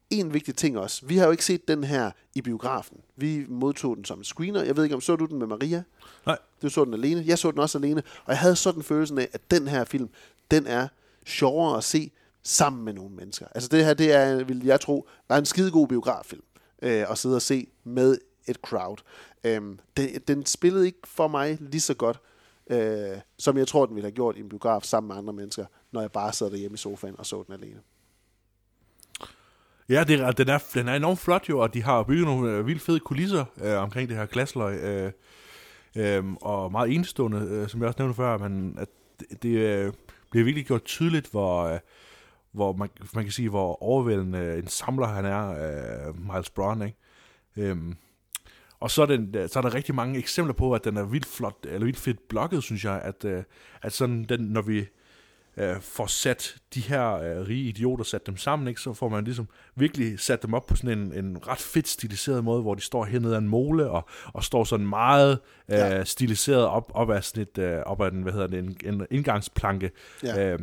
En 0.09 0.33
vigtig 0.33 0.55
ting 0.55 0.77
også. 0.77 1.05
Vi 1.05 1.17
har 1.17 1.25
jo 1.25 1.31
ikke 1.31 1.45
set 1.45 1.67
den 1.67 1.83
her 1.83 2.11
i 2.35 2.41
biografen. 2.41 2.97
Vi 3.15 3.45
modtog 3.49 3.95
den 3.95 4.05
som 4.05 4.19
en 4.19 4.23
screener. 4.23 4.63
Jeg 4.63 4.77
ved 4.77 4.83
ikke, 4.83 4.95
om 4.95 5.01
så 5.01 5.15
du 5.15 5.25
den 5.25 5.39
med 5.39 5.47
Maria? 5.47 5.83
Nej. 6.25 6.37
Du 6.61 6.69
så 6.69 6.85
den 6.85 6.93
alene. 6.93 7.23
Jeg 7.27 7.39
så 7.39 7.51
den 7.51 7.59
også 7.59 7.77
alene. 7.77 8.03
Og 8.25 8.31
jeg 8.31 8.39
havde 8.39 8.55
sådan 8.55 8.83
følelsen 8.83 9.17
af, 9.17 9.29
at 9.33 9.51
den 9.51 9.67
her 9.67 9.85
film, 9.85 10.09
den 10.51 10.67
er 10.67 10.87
sjovere 11.25 11.77
at 11.77 11.83
se 11.83 12.11
sammen 12.43 12.85
med 12.85 12.93
nogle 12.93 13.15
mennesker. 13.15 13.45
Altså 13.55 13.69
det 13.69 13.85
her, 13.85 13.93
det 13.93 14.11
er, 14.11 14.43
vil 14.43 14.65
jeg 14.65 14.79
tro, 14.79 15.07
var 15.29 15.37
en 15.37 15.45
skidegod 15.45 15.87
biograffilm 15.87 16.43
øh, 16.81 17.11
at 17.11 17.17
sidde 17.17 17.35
og 17.35 17.41
se 17.41 17.67
med 17.83 18.17
et 18.47 18.55
crowd. 18.55 18.97
Øhm, 19.43 19.79
den, 19.97 20.09
den 20.27 20.45
spillede 20.45 20.85
ikke 20.85 20.99
for 21.05 21.27
mig 21.27 21.57
lige 21.61 21.81
så 21.81 21.93
godt, 21.93 22.19
øh, 22.69 23.17
som 23.37 23.57
jeg 23.57 23.67
tror, 23.67 23.85
den 23.85 23.95
ville 23.95 24.05
have 24.05 24.15
gjort 24.15 24.37
i 24.37 24.39
en 24.39 24.49
biograf 24.49 24.83
sammen 24.83 25.07
med 25.07 25.15
andre 25.15 25.33
mennesker, 25.33 25.65
når 25.91 26.01
jeg 26.01 26.11
bare 26.11 26.33
sad 26.33 26.51
derhjemme 26.51 26.75
i 26.75 26.77
sofaen 26.77 27.15
og 27.19 27.25
så 27.25 27.43
den 27.47 27.53
alene. 27.53 27.79
Ja, 29.89 30.03
det, 30.03 30.19
er- 30.19 30.31
den, 30.31 30.49
er, 30.49 30.59
den 30.73 30.87
er 30.87 30.93
enormt 30.95 31.19
flot 31.19 31.49
jo, 31.49 31.59
og 31.59 31.73
de 31.73 31.83
har 31.83 32.03
bygget 32.03 32.25
nogle 32.25 32.51
øh, 32.51 32.67
vildt 32.67 32.81
fede 32.81 32.99
kulisser 32.99 33.45
øh, 33.61 33.77
omkring 33.77 34.09
det 34.09 34.17
her 34.17 34.25
glasløg. 34.25 34.79
Øh, 34.79 35.11
øh, 35.95 36.33
og 36.33 36.71
meget 36.71 36.91
enestående, 36.95 37.37
øh, 37.49 37.67
som 37.69 37.79
jeg 37.79 37.87
også 37.87 37.99
nævnte 37.99 38.15
før, 38.15 38.37
men 38.37 38.77
at 38.79 38.87
det, 39.19 39.43
det 39.43 39.49
øh, 39.49 39.93
bliver 40.31 40.43
virkelig 40.45 40.65
gjort 40.67 40.83
tydeligt, 40.85 41.31
hvor, 41.31 41.63
øh, 41.63 41.79
hvor 42.51 42.73
man, 42.73 42.89
man 43.15 43.23
kan 43.23 43.31
sige, 43.31 43.49
hvor 43.49 43.83
overvældende 43.83 44.57
en 44.57 44.67
samler 44.67 45.07
han 45.07 45.25
er, 45.25 45.49
øh, 46.07 46.31
Miles 46.33 46.49
Brown, 46.49 46.81
ikke? 46.81 46.97
Øh, 47.57 47.77
og 48.79 48.91
så 48.91 49.01
er, 49.01 49.05
den, 49.05 49.35
øh, 49.35 49.49
så 49.49 49.59
er 49.59 49.63
der 49.63 49.73
rigtig 49.73 49.95
mange 49.95 50.19
eksempler 50.19 50.53
på, 50.53 50.73
at 50.73 50.83
den 50.83 50.97
er 50.97 51.03
vildt 51.03 51.25
flot, 51.25 51.57
eller 51.63 51.85
vildt 51.85 51.99
fedt 51.99 52.27
blokket, 52.27 52.63
synes 52.63 52.85
jeg, 52.85 53.01
at, 53.01 53.25
øh, 53.25 53.43
at 53.81 53.93
sådan 53.93 54.23
den, 54.23 54.39
når 54.41 54.61
vi 54.61 54.85
øh, 55.57 55.81
får 55.81 56.07
sat 56.07 56.55
de 56.73 56.79
her 56.79 57.13
øh, 57.13 57.47
rige 57.47 57.69
idioter, 57.69 58.03
sat 58.03 58.27
dem 58.27 58.37
sammen, 58.37 58.67
ikke? 58.67 58.81
så 58.81 58.93
får 58.93 59.09
man 59.09 59.23
ligesom 59.23 59.47
virkelig 59.75 60.19
sat 60.19 60.43
dem 60.43 60.53
op 60.53 60.65
på 60.65 60.75
sådan 60.75 60.99
en, 60.99 61.25
en 61.25 61.47
ret 61.47 61.59
fedt 61.59 61.87
stiliseret 61.87 62.43
måde, 62.43 62.61
hvor 62.61 62.75
de 62.75 62.81
står 62.81 63.05
hernede 63.05 63.35
af 63.35 63.39
en 63.39 63.47
mole, 63.47 63.89
og, 63.89 64.09
og 64.33 64.43
står 64.43 64.63
sådan 64.63 64.87
meget 64.87 65.39
øh, 65.69 65.77
ja. 65.77 66.03
stiliseret 66.03 66.65
op, 66.65 66.91
op 66.93 67.09
af 67.09 67.23
sådan 67.23 67.43
et, 67.43 67.57
øh, 67.57 67.81
op 67.85 68.01
af 68.01 68.11
den, 68.11 68.21
hvad 68.21 68.33
hedder 68.33 68.47
det, 68.47 68.59
en, 68.59 68.77
en 68.85 69.07
indgangsplanke. 69.11 69.91
Ja. 70.23 70.53
Øh, 70.53 70.59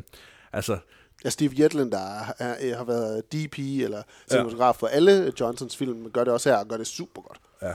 altså, 0.53 0.79
Ja, 1.25 1.31
Steve 1.31 1.51
Jetland, 1.59 1.91
der 1.91 1.99
er, 2.39 2.55
er, 2.61 2.77
har 2.77 2.85
været 2.85 3.33
DP 3.33 3.59
eller 3.59 4.03
cinematograf 4.31 4.67
ja. 4.67 4.71
for 4.71 4.87
alle 4.87 5.33
Johnsons 5.41 5.77
film, 5.77 6.11
gør 6.11 6.25
det 6.25 6.33
også 6.33 6.51
her, 6.51 6.57
og 6.57 6.69
gør 6.69 6.77
det 6.77 6.87
super 6.87 7.23
godt. 7.23 7.39
Ja. 7.63 7.73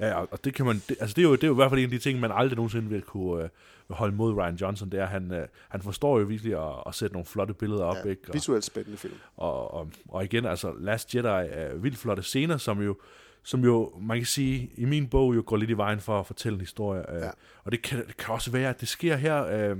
Ja, 0.00 0.14
og 0.14 0.44
det 0.44 0.54
kan 0.54 0.66
man, 0.66 0.82
det, 0.88 0.96
altså 1.00 1.14
det 1.14 1.22
er, 1.22 1.28
jo, 1.28 1.34
det 1.34 1.44
er 1.44 1.48
jo 1.48 1.54
i 1.54 1.56
hvert 1.56 1.70
fald 1.70 1.80
en 1.80 1.84
af 1.84 1.90
de 1.90 1.98
ting, 1.98 2.20
man 2.20 2.30
aldrig 2.34 2.56
nogensinde 2.56 2.88
vil 2.88 3.02
kunne 3.02 3.44
øh, 3.44 3.48
holde 3.90 4.16
mod 4.16 4.34
Ryan 4.34 4.54
Johnson, 4.54 4.90
det 4.90 5.00
er, 5.00 5.04
at 5.04 5.10
han, 5.10 5.32
øh, 5.32 5.48
han 5.68 5.82
forstår 5.82 6.18
jo 6.18 6.24
virkelig 6.24 6.54
at, 6.54 6.82
at 6.86 6.94
sætte 6.94 7.14
nogle 7.14 7.26
flotte 7.26 7.54
billeder 7.54 7.84
op. 7.84 7.96
Ja, 8.04 8.10
ikke? 8.10 8.22
Og, 8.28 8.34
visuelt 8.34 8.64
spændende 8.64 8.98
film. 8.98 9.14
Og, 9.36 9.74
og, 9.74 9.90
og 10.08 10.24
igen, 10.24 10.44
altså 10.44 10.74
Last 10.78 11.14
Jedi 11.14 11.26
er 11.50 11.74
vildt 11.74 11.98
flotte 11.98 12.22
scener, 12.22 12.56
som 12.56 12.82
jo, 12.82 12.96
som 13.42 13.64
jo, 13.64 13.92
man 14.00 14.16
kan 14.16 14.26
sige, 14.26 14.70
i 14.76 14.84
min 14.84 15.08
bog 15.08 15.36
jo 15.36 15.42
går 15.46 15.56
lidt 15.56 15.70
i 15.70 15.76
vejen 15.76 16.00
for 16.00 16.20
at 16.20 16.26
fortælle 16.26 16.54
en 16.54 16.60
historie. 16.60 17.14
Øh, 17.14 17.22
Ja. 17.22 17.30
Og 17.64 17.72
det 17.72 17.82
kan, 17.82 18.06
det 18.06 18.16
kan 18.16 18.34
også 18.34 18.50
være, 18.50 18.68
at 18.68 18.80
det 18.80 18.88
sker 18.88 19.16
her. 19.16 19.44
Øh, 19.44 19.78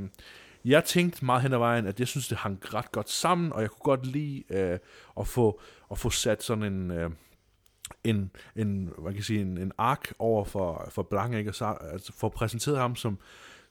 jeg 0.64 0.84
tænkte 0.84 1.24
meget 1.24 1.42
hen 1.42 1.52
ad 1.52 1.58
vejen, 1.58 1.86
at 1.86 2.00
jeg 2.00 2.08
synes, 2.08 2.28
det 2.28 2.38
hang 2.38 2.74
ret 2.74 2.92
godt 2.92 3.10
sammen, 3.10 3.52
og 3.52 3.62
jeg 3.62 3.70
kunne 3.70 3.96
godt 3.96 4.06
lide 4.06 4.44
øh, 4.50 4.78
at, 5.20 5.26
få, 5.26 5.60
at 5.90 5.98
få 5.98 6.10
sat 6.10 6.42
sådan 6.42 6.64
en... 6.64 6.90
Øh, 6.90 7.10
en, 8.04 8.30
en, 8.56 8.92
man 9.04 9.14
kan 9.14 9.22
sige, 9.22 9.40
en, 9.40 9.58
en 9.58 9.72
ark 9.78 10.12
over 10.18 10.44
for, 10.44 10.88
for 10.90 11.02
Blanc, 11.02 11.34
ikke? 11.34 11.50
Og 11.50 11.54
så, 11.54 11.76
altså 11.92 12.12
få 12.12 12.28
præsenteret 12.28 12.78
ham 12.78 12.96
som, 12.96 13.18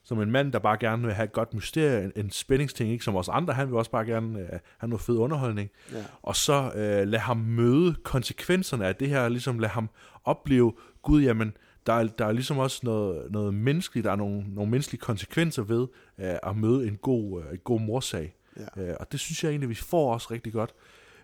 som 0.06 0.20
en 0.20 0.30
mand, 0.30 0.52
der 0.52 0.58
bare 0.58 0.76
gerne 0.80 1.02
vil 1.02 1.14
have 1.14 1.24
et 1.24 1.32
godt 1.32 1.54
mysterie, 1.54 2.04
en, 2.04 2.12
en 2.16 2.30
spændingsting, 2.30 2.90
ikke 2.90 3.04
som 3.04 3.16
os 3.16 3.28
andre, 3.28 3.54
han 3.54 3.68
vil 3.68 3.76
også 3.76 3.90
bare 3.90 4.04
gerne 4.04 4.40
øh, 4.40 4.48
have 4.78 4.88
noget 4.88 5.00
fed 5.00 5.16
underholdning. 5.16 5.70
Ja. 5.92 6.04
Og 6.22 6.36
så 6.36 6.72
øh, 6.74 7.08
lade 7.08 7.18
ham 7.18 7.36
møde 7.36 7.94
konsekvenserne 7.94 8.86
af 8.86 8.96
det 8.96 9.08
her, 9.08 9.28
ligesom 9.28 9.58
lade 9.58 9.72
ham 9.72 9.90
opleve, 10.24 10.72
gud, 11.02 11.22
jamen, 11.22 11.56
der 11.86 11.92
er, 11.92 12.06
der 12.06 12.26
er 12.26 12.32
ligesom 12.32 12.58
også 12.58 12.80
noget, 12.82 13.32
noget 13.32 13.54
menneskeligt, 13.54 14.04
der 14.04 14.12
er 14.12 14.16
nogle, 14.16 14.44
nogle 14.54 14.70
menneskelige 14.70 15.00
konsekvenser 15.00 15.62
ved 15.62 15.86
øh, 16.18 16.34
at 16.42 16.56
møde 16.56 16.88
en 16.88 16.96
god, 16.96 17.42
øh, 17.42 17.52
en 17.52 17.58
god 17.64 17.80
morsag. 17.80 18.36
Ja. 18.76 18.82
Øh, 18.82 18.96
og 19.00 19.12
det 19.12 19.20
synes 19.20 19.44
jeg 19.44 19.50
egentlig, 19.50 19.68
vi 19.68 19.74
får 19.74 20.12
også 20.12 20.28
rigtig 20.30 20.52
godt. 20.52 20.74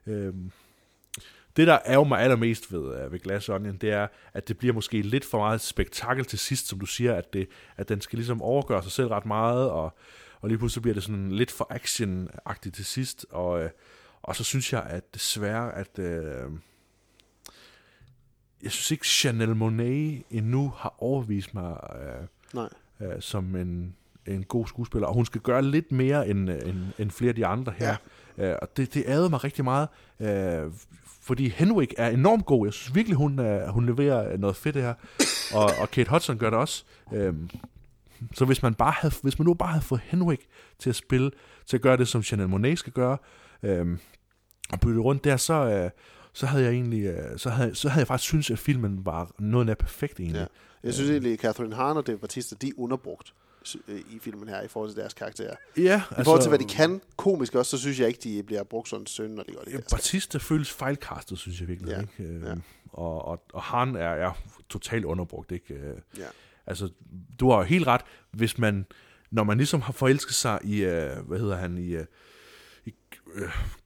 Øh, 0.06 0.34
det, 1.56 1.66
der 1.66 1.78
ærger 1.86 2.04
mig 2.04 2.20
allermest 2.20 2.72
ved, 2.72 3.04
uh, 3.04 3.12
ved 3.12 3.18
Glass 3.18 3.48
Onion, 3.48 3.76
det 3.76 3.90
er, 3.90 4.06
at 4.32 4.48
det 4.48 4.58
bliver 4.58 4.74
måske 4.74 5.02
lidt 5.02 5.24
for 5.24 5.38
meget 5.38 5.60
spektakel 5.60 6.24
til 6.24 6.38
sidst, 6.38 6.68
som 6.68 6.80
du 6.80 6.86
siger, 6.86 7.14
at, 7.14 7.32
det, 7.32 7.48
at 7.76 7.88
den 7.88 8.00
skal 8.00 8.16
ligesom 8.16 8.42
overgøre 8.42 8.82
sig 8.82 8.92
selv 8.92 9.08
ret 9.08 9.26
meget, 9.26 9.70
og, 9.70 9.96
og 10.40 10.48
lige 10.48 10.58
pludselig 10.58 10.82
bliver 10.82 10.94
det 10.94 11.02
sådan 11.02 11.32
lidt 11.32 11.50
for 11.50 11.72
action-agtigt 11.72 12.74
til 12.74 12.84
sidst, 12.84 13.26
og, 13.30 13.64
uh, 13.64 13.70
og 14.22 14.36
så 14.36 14.44
synes 14.44 14.72
jeg, 14.72 14.82
at 14.82 15.14
desværre, 15.14 15.74
at 15.74 15.98
uh, 15.98 16.52
jeg 18.62 18.70
synes 18.70 18.90
ikke, 18.90 19.06
Chanel 19.06 19.56
Monet 19.56 20.22
endnu 20.30 20.72
har 20.76 20.94
overvist 20.98 21.54
mig 21.54 21.70
uh, 21.72 22.26
Nej. 22.54 22.68
uh, 23.00 23.20
som 23.20 23.56
en, 23.56 23.96
en 24.26 24.44
god 24.44 24.66
skuespiller, 24.66 25.08
og 25.08 25.14
hun 25.14 25.26
skal 25.26 25.40
gøre 25.40 25.62
lidt 25.62 25.92
mere 25.92 26.28
end, 26.28 26.50
end, 26.50 26.84
end 26.98 27.10
flere 27.10 27.28
af 27.28 27.34
de 27.34 27.46
andre 27.46 27.72
her. 27.76 27.96
Ja. 28.38 28.52
Uh, 28.52 28.58
og 28.62 28.76
det, 28.76 28.94
det 28.94 29.04
ærede 29.06 29.30
mig 29.30 29.44
rigtig 29.44 29.64
meget, 29.64 29.88
uh, 30.18 30.72
fordi 31.22 31.48
Henrik 31.48 31.94
er 31.98 32.08
enormt 32.08 32.46
god. 32.46 32.66
Jeg 32.66 32.72
synes 32.72 32.94
virkelig, 32.94 33.16
hun, 33.16 33.38
uh, 33.38 33.68
hun 33.68 33.86
leverer 33.86 34.36
noget 34.36 34.56
fedt 34.56 34.76
her. 34.76 34.94
Og, 35.54 35.70
og 35.78 35.90
Kate 35.90 36.10
Hudson 36.10 36.38
gør 36.38 36.50
det 36.50 36.58
også. 36.58 36.84
Uh, 37.12 37.34
så 38.34 38.44
hvis 38.44 38.62
man, 38.62 38.74
bare 38.74 38.92
havde, 38.92 39.14
hvis 39.22 39.38
man 39.38 39.46
nu 39.46 39.54
bare 39.54 39.68
havde 39.68 39.84
fået 39.84 40.00
Henrik 40.04 40.48
til 40.78 40.90
at 40.90 40.96
spille, 40.96 41.30
til 41.66 41.76
at 41.76 41.80
gøre 41.80 41.96
det, 41.96 42.08
som 42.08 42.22
Chanel 42.22 42.48
Monet 42.48 42.78
skal 42.78 42.92
gøre, 42.92 43.18
uh, 43.62 43.98
og 44.72 44.80
bytte 44.80 45.00
rundt 45.00 45.24
der, 45.24 45.36
så, 45.36 45.84
uh, 45.84 45.90
så 46.32 46.46
havde 46.46 46.64
jeg 46.64 46.72
egentlig, 46.72 47.14
uh, 47.14 47.36
så 47.36 47.50
havde, 47.50 47.74
så 47.74 47.88
havde 47.88 48.00
jeg 48.00 48.06
faktisk 48.06 48.28
synes 48.28 48.50
at 48.50 48.58
filmen 48.58 49.06
var 49.06 49.30
noget 49.38 49.66
nær 49.66 49.74
perfekt 49.74 50.20
egentlig. 50.20 50.40
Ja. 50.40 50.46
Jeg 50.84 50.94
synes 50.94 51.10
egentlig, 51.10 51.32
at 51.32 51.38
Catherine 51.38 51.74
Hahn 51.74 51.96
og 51.96 52.06
Dave 52.06 52.18
Bautista, 52.18 52.56
de 52.62 52.68
er 52.68 52.72
underbrugt 52.76 53.28
øh, 53.28 53.41
i 53.88 54.18
filmen 54.20 54.48
her, 54.48 54.62
i 54.62 54.68
forhold 54.68 54.90
til 54.90 55.00
deres 55.00 55.14
karakterer. 55.14 55.54
Ja, 55.76 56.02
I 56.20 56.24
forhold 56.24 56.40
til, 56.42 56.48
hvad 56.48 56.58
de 56.58 56.64
kan 56.64 57.00
komisk 57.16 57.54
også, 57.54 57.70
så 57.70 57.78
synes 57.78 58.00
jeg 58.00 58.08
ikke, 58.08 58.20
de 58.22 58.42
bliver 58.42 58.62
brugt 58.62 58.88
sådan 58.88 59.06
søn, 59.06 59.30
når 59.30 59.42
de 59.42 59.52
gør 59.52 59.60
det. 59.60 59.72
Ja, 59.72 59.78
Batista 59.90 60.38
føles 60.38 60.70
fejlkastet, 60.70 61.38
synes 61.38 61.60
jeg 61.60 61.68
virkelig. 61.68 61.90
Ja, 61.90 62.00
Ikke? 62.00 62.34
Øh, 62.34 62.42
ja. 62.42 62.54
Og, 62.92 63.24
og, 63.24 63.42
og 63.52 63.62
han 63.62 63.96
er, 63.96 64.00
er 64.08 64.32
totalt 64.68 65.04
underbrugt. 65.04 65.52
Ikke? 65.52 65.74
Øh, 65.74 65.96
Ja. 66.18 66.24
Altså, 66.66 66.88
du 67.40 67.50
har 67.50 67.56
jo 67.56 67.62
helt 67.62 67.86
ret, 67.86 68.00
hvis 68.30 68.58
man, 68.58 68.86
når 69.30 69.44
man 69.44 69.56
ligesom 69.56 69.80
har 69.80 69.92
forelsket 69.92 70.34
sig 70.34 70.58
i, 70.64 70.84
uh, 70.84 70.90
hvad 71.28 71.38
hedder 71.38 71.56
han, 71.56 71.78
i, 71.78 71.96
uh, 71.96 72.02
i 72.84 72.94
uh, 73.36 73.42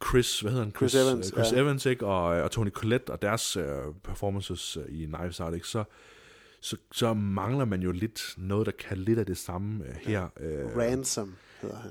Chris, 0.09 0.41
hvad 0.41 0.53
hedder 0.53 0.65
han? 0.65 0.73
Chris 0.77 0.95
Evans, 0.95 1.33
uh, 1.33 1.39
Chris 1.39 1.53
ja. 1.53 1.59
Evans, 1.61 1.87
ikke? 1.87 2.07
Og, 2.07 2.23
og 2.23 2.51
Tony 2.51 2.71
Collette 2.71 3.11
og 3.11 3.23
deres 3.23 3.57
uh, 3.57 3.65
performances 4.05 4.79
i 4.89 5.05
Knives 5.05 5.41
Out, 5.41 5.55
ikke? 5.55 5.69
Så, 5.69 5.85
så, 6.67 6.77
så 6.93 7.15
mangler 7.15 7.65
man 7.65 7.83
jo 7.83 7.93
lidt 7.93 8.35
noget, 8.37 8.67
der 8.67 8.73
kan 8.73 8.99
lidt 8.99 9.19
af 9.19 9.27
det 9.27 9.39
samme 9.39 9.85
uh, 9.85 9.95
her. 9.97 10.23
Uh, 10.23 10.79
Ransom 10.79 11.35
hedder 11.63 11.77
han. 11.77 11.91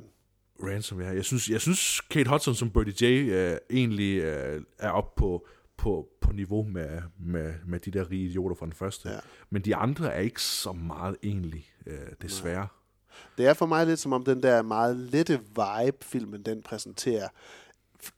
Ransom, 0.64 1.02
ja. 1.02 1.08
Jeg 1.08 1.26
synes, 1.26 1.50
jeg 1.50 1.62
synes 1.62 2.02
Kate 2.02 2.30
Hudson 2.30 2.56
som 2.56 2.72
Birdie 2.72 3.08
J 3.08 3.30
øh, 3.32 3.58
egentlig 3.70 4.18
øh, 4.18 4.64
er 4.80 4.90
op 4.90 5.16
på, 5.16 5.48
på, 5.78 6.08
på 6.22 6.32
niveau 6.32 6.64
med, 6.64 7.02
med, 7.20 7.54
med 7.66 7.80
de 7.80 7.92
der 7.92 8.12
rige 8.12 8.30
idioter 8.30 8.56
fra 8.56 8.66
den 8.66 8.74
første. 8.74 9.10
Ja. 9.10 9.20
Men 9.50 9.62
de 9.62 9.76
andre 9.76 10.14
er 10.14 10.20
ikke 10.20 10.42
så 10.42 10.72
meget 10.72 11.18
egentlig, 11.24 11.72
øh, 11.88 11.98
desværre. 12.22 12.68
Det 13.38 13.48
er 13.48 13.54
for 13.54 13.66
mig 13.66 13.86
lidt 13.86 14.00
som 14.00 14.14
om 14.14 14.26
den 14.26 14.44
der 14.44 14.62
meget 14.62 14.98
lette 14.98 15.40
vibe, 15.40 15.98
filmen 16.02 16.44
den 16.44 16.62
præsenterer, 16.62 17.28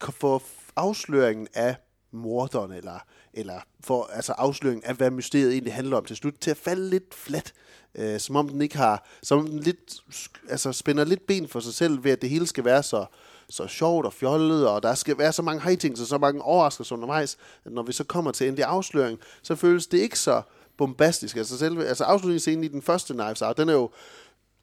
for 0.01 0.43
afsløringen 0.75 1.47
af 1.53 1.75
morderen, 2.11 2.71
eller, 2.71 2.99
eller 3.33 3.59
for 3.83 4.09
altså 4.13 4.31
afsløringen 4.31 4.83
af, 4.83 4.95
hvad 4.95 5.11
mysteriet 5.11 5.51
egentlig 5.51 5.73
handler 5.73 5.97
om 5.97 6.05
til 6.05 6.15
slut, 6.15 6.33
til 6.41 6.51
at 6.51 6.57
falde 6.57 6.89
lidt 6.89 7.13
flat. 7.13 7.53
Øh, 7.95 8.19
som 8.19 8.35
om 8.35 8.49
den 8.49 8.61
ikke 8.61 8.77
har, 8.77 9.07
som 9.23 9.39
om 9.39 9.47
den 9.47 9.59
lidt, 9.59 10.01
altså 10.49 10.71
spænder 10.71 11.03
lidt 11.03 11.27
ben 11.27 11.47
for 11.47 11.59
sig 11.59 11.73
selv, 11.73 12.03
ved 12.03 12.11
at 12.11 12.21
det 12.21 12.29
hele 12.29 12.47
skal 12.47 12.65
være 12.65 12.83
så, 12.83 13.05
så 13.49 13.67
sjovt 13.67 14.05
og 14.05 14.13
fjollet, 14.13 14.67
og 14.67 14.83
der 14.83 14.95
skal 14.95 15.17
være 15.17 15.33
så 15.33 15.41
mange 15.41 15.61
hightings 15.61 16.01
og 16.01 16.07
så 16.07 16.17
mange 16.17 16.41
overraskelser 16.41 16.95
undervejs, 16.95 17.37
at 17.65 17.71
når 17.71 17.83
vi 17.83 17.93
så 17.93 18.03
kommer 18.03 18.31
til 18.31 18.47
endelig 18.47 18.65
afsløring, 18.65 19.19
så 19.41 19.55
føles 19.55 19.87
det 19.87 19.97
ikke 19.97 20.19
så 20.19 20.41
bombastisk. 20.77 21.37
Altså, 21.37 21.57
selve, 21.57 21.85
altså 21.85 22.03
afslutningsscenen 22.03 22.63
i 22.63 22.67
den 22.67 22.81
første 22.81 23.13
Knives 23.13 23.41
Out, 23.41 23.57
den 23.57 23.69
er 23.69 23.73
jo, 23.73 23.89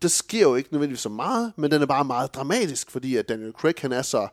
der 0.03 0.09
sker 0.09 0.41
jo 0.41 0.55
ikke 0.55 0.69
nødvendigvis 0.73 1.01
så 1.01 1.09
meget, 1.09 1.53
men 1.57 1.71
den 1.71 1.83
er 1.83 1.87
bare 1.87 2.05
meget 2.05 2.35
dramatisk, 2.35 2.91
fordi 2.91 3.17
at 3.17 3.29
Daniel 3.29 3.53
Craig, 3.53 3.75
han 3.79 3.93
er 3.93 4.03
så 4.03 4.29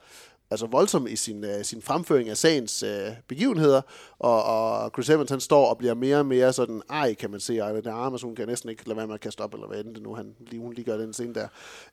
altså 0.52 0.66
voldsom 0.66 1.08
i 1.08 1.16
sin, 1.16 1.43
uh, 1.43 1.62
sin 1.64 1.82
fremføring 1.82 2.30
af 2.30 2.38
sagens 2.38 2.84
uh, 2.84 3.14
begivenheder, 3.28 3.82
og, 4.20 4.43
og 4.43 4.89
Chris 4.89 5.10
Evans, 5.10 5.30
han 5.30 5.39
står 5.39 5.70
og 5.70 5.78
bliver 5.78 5.93
mere 5.93 6.18
og 6.18 6.26
mere 6.26 6.54
sådan, 6.54 6.82
ej, 6.89 7.14
kan 7.14 7.32
man 7.32 7.39
se, 7.39 7.58
ej, 7.58 7.82
der 7.82 7.93
arme, 7.93 8.18
hun 8.24 8.36
kan 8.36 8.47
næsten 8.47 8.70
ikke 8.70 8.88
lade 8.88 8.97
være 8.97 9.08
med 9.08 9.16
at 9.16 9.22
kaste 9.22 9.41
op, 9.41 9.54
eller 9.54 9.68
hvad 9.68 9.80
end 9.80 9.95
det 9.95 10.04
nu, 10.04 10.16
han, 10.16 10.36
lige, 10.39 10.60
hun 10.60 10.74
lige 10.74 10.86
gør 10.86 10.97
den 10.97 11.14
scene 11.14 11.34
der. 11.34 11.47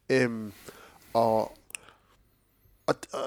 Øhm, 0.09 0.53
og, 1.13 1.41
og, 2.87 2.95
og, 3.13 3.21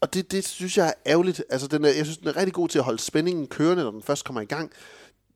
og 0.00 0.14
det, 0.14 0.32
det 0.32 0.44
synes 0.44 0.78
jeg 0.78 0.88
er 0.88 0.92
ærgerligt. 1.06 1.44
Altså, 1.50 1.66
den 1.66 1.84
er, 1.84 1.88
jeg 1.88 2.04
synes, 2.04 2.18
den 2.18 2.28
er 2.28 2.36
rigtig 2.36 2.54
god 2.54 2.68
til 2.68 2.78
at 2.78 2.84
holde 2.84 2.98
spændingen 2.98 3.46
kørende, 3.46 3.84
når 3.84 3.90
den 3.90 4.02
først 4.02 4.24
kommer 4.24 4.40
i 4.40 4.44
gang. 4.44 4.72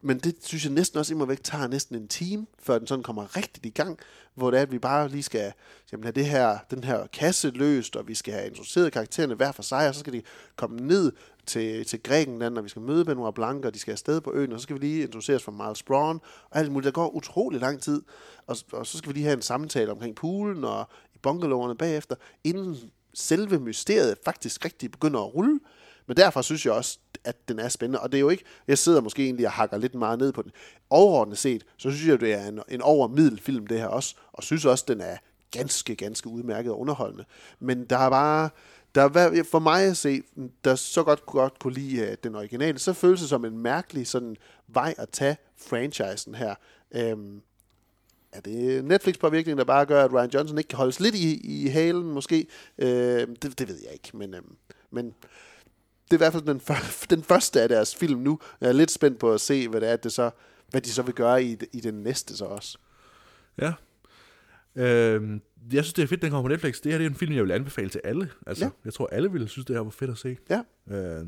Men 0.07 0.19
det 0.19 0.37
synes 0.41 0.65
jeg 0.65 0.73
næsten 0.73 0.99
også 0.99 1.15
imod 1.15 1.27
væk 1.27 1.45
tager 1.45 1.67
næsten 1.67 1.97
en 1.97 2.09
time, 2.09 2.47
før 2.59 2.79
den 2.79 2.87
sådan 2.87 3.03
kommer 3.03 3.37
rigtigt 3.37 3.67
i 3.67 3.69
gang, 3.69 3.99
hvor 4.35 4.51
det 4.51 4.59
er, 4.59 4.63
at 4.63 4.73
vi 4.73 4.79
bare 4.79 5.09
lige 5.09 5.23
skal 5.23 5.53
jamen, 5.93 6.05
have 6.05 6.13
det 6.13 6.27
her, 6.27 6.59
den 6.71 6.85
her 6.85 7.07
kasse 7.07 7.51
løst, 7.51 7.97
og 7.97 8.09
vi 8.09 8.15
skal 8.15 8.35
have 8.35 8.47
introduceret 8.47 8.93
karaktererne 8.93 9.35
hver 9.35 9.53
for 9.53 9.63
sig, 9.63 9.89
og 9.89 9.95
så 9.95 10.01
skal 10.01 10.13
de 10.13 10.23
komme 10.57 10.81
ned 10.81 11.13
til, 11.47 11.85
til 11.85 12.03
Grækenland, 12.03 12.59
og 12.59 12.65
vi 12.65 12.69
skal 12.69 12.83
møde 12.83 13.05
Benoit 13.05 13.35
Blanc, 13.35 13.65
og 13.65 13.75
de 13.75 13.79
skal 13.79 13.93
afsted 13.93 14.21
på 14.21 14.33
øen, 14.33 14.53
og 14.53 14.61
så 14.61 14.63
skal 14.63 14.75
vi 14.75 14.81
lige 14.81 15.03
introduceres 15.03 15.43
for 15.43 15.53
Miles 15.53 15.83
Braun, 15.83 16.21
og 16.51 16.59
alt 16.59 16.73
muligt. 16.73 16.85
Der 16.85 16.93
går 16.93 17.17
utrolig 17.17 17.61
lang 17.61 17.83
tid, 17.83 18.03
og, 18.47 18.57
og 18.73 18.87
så 18.87 18.99
skal 18.99 19.09
vi 19.09 19.15
lige 19.15 19.25
have 19.25 19.37
en 19.37 19.43
samtale 19.43 19.91
omkring 19.91 20.17
poolen 20.17 20.65
og 20.65 20.89
i 21.15 21.19
bungalowerne 21.23 21.77
bagefter, 21.77 22.17
inden 22.45 22.77
selve 23.15 23.59
mysteriet 23.59 24.19
faktisk 24.25 24.65
rigtig 24.65 24.91
begynder 24.91 25.21
at 25.21 25.35
rulle. 25.35 25.61
Men 26.07 26.17
derfor 26.17 26.43
synes 26.43 26.67
jeg 26.67 26.73
også, 26.73 26.99
at 27.25 27.49
den 27.49 27.59
er 27.59 27.69
spændende. 27.69 28.01
Og 28.01 28.13
det 28.13 28.19
er 28.19 28.21
jo 28.21 28.29
ikke, 28.29 28.45
jeg 28.69 28.79
sidder 28.79 29.01
måske 29.01 29.25
egentlig 29.25 29.47
og 29.47 29.53
hakker 29.53 29.79
lidt 29.79 29.95
meget 29.95 30.19
ned 30.19 30.33
på 30.33 30.43
den. 30.43 30.51
Overordnet 30.91 31.39
set, 31.39 31.67
så 31.77 31.91
synes 31.91 32.09
jeg, 32.09 32.21
det 32.21 32.33
er 32.33 32.47
en, 32.47 32.61
en 32.69 32.83
overmiddelfilm, 32.83 33.67
det 33.67 33.79
her 33.79 33.87
også. 33.87 34.15
Og 34.33 34.43
synes 34.43 34.65
også, 34.65 34.85
den 34.89 35.01
er 35.01 35.17
ganske, 35.51 35.97
ganske 35.97 36.29
udmærket 36.29 36.73
og 36.73 36.81
underholdende. 36.81 37.25
Men 37.61 37.85
der 37.85 37.99
er 37.99 38.11
bare, 38.11 38.51
der 38.95 39.03
er, 39.03 39.45
for 39.51 39.59
mig 39.59 39.85
at 39.85 39.97
se, 39.97 40.23
der 40.65 40.75
så 40.75 41.03
godt, 41.03 41.27
godt 41.27 41.59
kunne 41.59 41.75
lide 41.75 42.01
øh, 42.01 42.17
den 42.25 42.35
originale, 42.35 42.79
så 42.79 42.93
føles 42.93 43.21
det 43.21 43.29
som 43.29 43.45
en 43.45 43.59
mærkelig 43.59 44.07
sådan 44.07 44.37
vej 44.69 44.95
at 44.99 45.09
tage 45.09 45.37
franchisen 45.57 46.35
her. 46.35 46.55
Øhm, 46.95 47.41
er 48.33 48.41
det 48.41 48.85
Netflix-påvirkning, 48.85 49.59
der 49.59 49.65
bare 49.65 49.87
gør, 49.87 50.05
at 50.05 50.13
Ryan 50.13 50.31
Johnson 50.35 50.59
ikke 50.59 50.69
kan 50.69 50.77
holdes 50.77 51.01
lidt 51.01 51.15
i, 51.15 51.41
i 51.65 51.67
halen, 51.69 52.13
måske? 52.13 52.47
Øh, 52.79 53.27
det, 53.43 53.59
det 53.59 53.69
ved 53.69 53.79
jeg 53.85 53.93
ikke, 53.93 54.17
men, 54.17 54.35
øhm, 54.35 54.57
men 54.91 55.15
det 56.11 56.13
er 56.13 56.17
i 56.17 56.19
hvert 56.19 56.33
fald 56.33 56.43
den, 56.43 56.61
den 57.19 57.23
første 57.25 57.63
af 57.63 57.69
deres 57.69 57.97
film 57.97 58.21
nu. 58.21 58.39
Jeg 58.61 58.69
er 58.69 58.73
lidt 58.73 58.91
spændt 58.91 59.19
på 59.19 59.33
at 59.33 59.41
se, 59.41 59.69
hvad 59.69 59.81
det 59.81 59.91
er, 59.91 59.97
det 59.97 60.13
så, 60.13 60.31
hvad 60.71 60.81
de 60.81 60.91
så 60.91 61.03
vil 61.03 61.15
gøre 61.15 61.45
i, 61.45 61.57
i 61.73 61.81
den 61.81 61.95
næste 61.95 62.37
så 62.37 62.45
også. 62.45 62.79
Ja. 63.59 63.73
Øh, 64.77 65.41
jeg 65.73 65.85
synes, 65.85 65.93
det 65.93 66.03
er 66.03 66.07
fedt, 66.07 66.23
den 66.23 66.31
kommer 66.31 66.49
på 66.49 66.53
Netflix. 66.53 66.81
Det 66.81 66.93
her 66.93 66.99
det 66.99 67.07
er 67.07 67.11
en 67.11 67.17
film, 67.17 67.33
jeg 67.33 67.45
vil 67.45 67.51
anbefale 67.51 67.89
til 67.89 68.01
alle. 68.05 68.31
Altså, 68.47 68.65
Ja. 68.65 68.71
Jeg 68.85 68.95
tror, 68.95 69.07
alle 69.13 69.33
ville 69.33 69.49
synes, 69.49 69.67
det 69.67 69.77
her 69.77 69.81
var 69.81 69.91
fedt 69.91 70.11
at 70.11 70.19
se. 70.19 70.37
Ja. 70.51 70.63
Øh, 70.91 71.27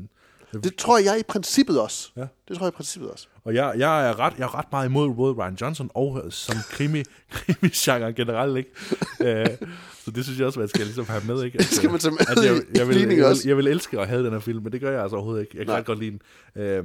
Det 0.53 0.75
tror 0.75 0.97
jeg 0.97 1.19
i 1.19 1.23
princippet 1.23 1.81
også. 1.81 2.11
Ja. 2.15 2.25
Det 2.47 2.57
tror 2.57 2.65
jeg 2.65 2.73
i 2.73 2.75
princippet 2.75 3.11
også. 3.11 3.27
Og 3.43 3.55
jeg, 3.55 3.73
jeg, 3.77 4.09
er 4.09 4.19
ret, 4.19 4.33
jeg 4.37 4.43
er 4.43 4.55
ret 4.57 4.65
meget 4.71 4.85
imod 4.85 5.15
både 5.15 5.33
Ryan 5.33 5.57
Johnson 5.61 5.89
og 5.93 6.21
øh, 6.25 6.31
som 6.31 6.55
krimi, 6.69 7.03
krimi-genre 7.31 8.13
generelt, 8.13 8.57
ikke? 8.57 8.69
øh, 9.21 9.47
så 10.05 10.11
det 10.11 10.23
synes 10.23 10.39
jeg 10.39 10.47
også, 10.47 10.59
man 10.59 10.69
skal 10.69 10.85
ligesom 10.85 11.05
have 11.05 11.21
med, 11.27 11.43
ikke? 11.43 11.57
Det 11.63 11.65
skal 11.65 11.89
man 11.89 11.99
tage 11.99 12.11
med 12.11 12.19
at 12.19 12.37
jeg, 12.37 12.45
jeg, 12.45 12.87
vil, 12.87 12.97
jeg, 12.97 13.07
vil, 13.07 13.37
jeg 13.45 13.57
vil 13.57 13.67
elske 13.67 13.99
at 13.99 14.07
have 14.07 14.25
den 14.25 14.31
her 14.31 14.39
film, 14.39 14.63
men 14.63 14.71
det 14.71 14.81
gør 14.81 14.91
jeg 14.91 15.01
altså 15.01 15.15
overhovedet 15.15 15.41
ikke. 15.41 15.57
Jeg 15.57 15.65
kan 15.65 15.75
Nej. 15.75 15.83
godt 15.83 15.99
lide 15.99 16.11
den. 16.55 16.61
Øh, 16.63 16.83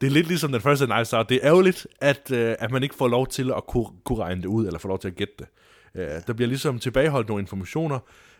det 0.00 0.06
er 0.06 0.10
lidt 0.10 0.26
ligesom 0.26 0.52
den 0.52 0.60
første 0.60 0.86
Night 0.86 1.14
Out. 1.14 1.28
Det 1.28 1.34
er 1.34 1.48
ærgerligt, 1.48 1.86
at, 2.00 2.30
øh, 2.30 2.54
at 2.58 2.70
man 2.70 2.82
ikke 2.82 2.94
får 2.94 3.08
lov 3.08 3.26
til 3.26 3.52
at 3.56 3.66
kunne, 3.66 3.86
kunne 4.04 4.18
regne 4.18 4.42
det 4.42 4.48
ud, 4.48 4.66
eller 4.66 4.78
få 4.78 4.88
lov 4.88 4.98
til 4.98 5.08
at 5.08 5.16
gætte 5.16 5.34
det. 5.38 5.46
Øh, 5.94 6.08
der 6.26 6.32
bliver 6.32 6.48
ligesom 6.48 6.78
tilbageholdt 6.78 7.28
nogle 7.28 7.42
informationer, 7.42 7.98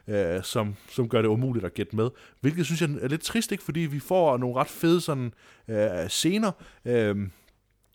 øh, 0.08 0.42
som, 0.42 0.74
som 0.90 1.08
gør 1.08 1.22
det 1.22 1.28
umuligt 1.28 1.64
at 1.64 1.74
gætte 1.74 1.96
med. 1.96 2.10
Hvilket 2.40 2.66
synes 2.66 2.80
jeg 2.80 2.90
er 3.02 3.08
lidt 3.08 3.22
trist, 3.22 3.52
ikke? 3.52 3.64
fordi 3.64 3.80
vi 3.80 4.00
får 4.00 4.36
nogle 4.36 4.56
ret 4.56 4.68
fede 4.68 5.00
sådan, 5.00 5.32
øh, 5.68 6.08
scener. 6.08 6.50
Øh, 6.84 7.16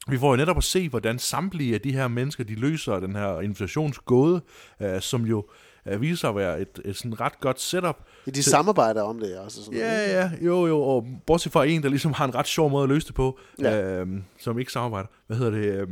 vi 0.07 0.17
får 0.17 0.29
jo 0.29 0.35
netop 0.35 0.57
at 0.57 0.63
se, 0.63 0.89
hvordan 0.89 1.19
samtlige 1.19 1.73
af 1.73 1.81
de 1.81 1.91
her 1.93 2.07
mennesker, 2.07 2.43
de 2.43 2.55
løser 2.55 2.99
den 2.99 3.15
her 3.15 3.41
invitationsgåde, 3.41 4.41
øh, 4.81 5.01
som 5.01 5.25
jo 5.25 5.45
øh, 5.87 6.01
viser 6.01 6.15
sig 6.15 6.29
at 6.29 6.35
være 6.35 6.61
et, 6.61 6.79
et 6.85 6.95
sådan 6.95 7.21
ret 7.21 7.39
godt 7.39 7.61
setup. 7.61 7.97
Ja, 8.27 8.31
de 8.31 8.43
samarbejder 8.43 9.01
om 9.01 9.19
det 9.19 9.37
også. 9.37 9.63
Sådan 9.63 9.79
noget? 9.79 9.91
Ja, 9.93 10.19
ja, 10.21 10.31
jo, 10.41 10.67
jo, 10.67 10.81
og 10.81 11.07
bortset 11.27 11.51
fra 11.51 11.65
en, 11.65 11.83
der 11.83 11.89
ligesom 11.89 12.13
har 12.13 12.25
en 12.25 12.35
ret 12.35 12.47
sjov 12.47 12.69
måde 12.69 12.83
at 12.83 12.89
løse 12.89 13.07
det 13.07 13.15
på, 13.15 13.39
Ja. 13.59 14.01
øh, 14.01 14.07
som 14.39 14.59
ikke 14.59 14.71
samarbejder. 14.71 15.07
Hvad 15.27 15.37
hedder 15.37 15.51
det? 15.51 15.81
Øh, 15.81 15.87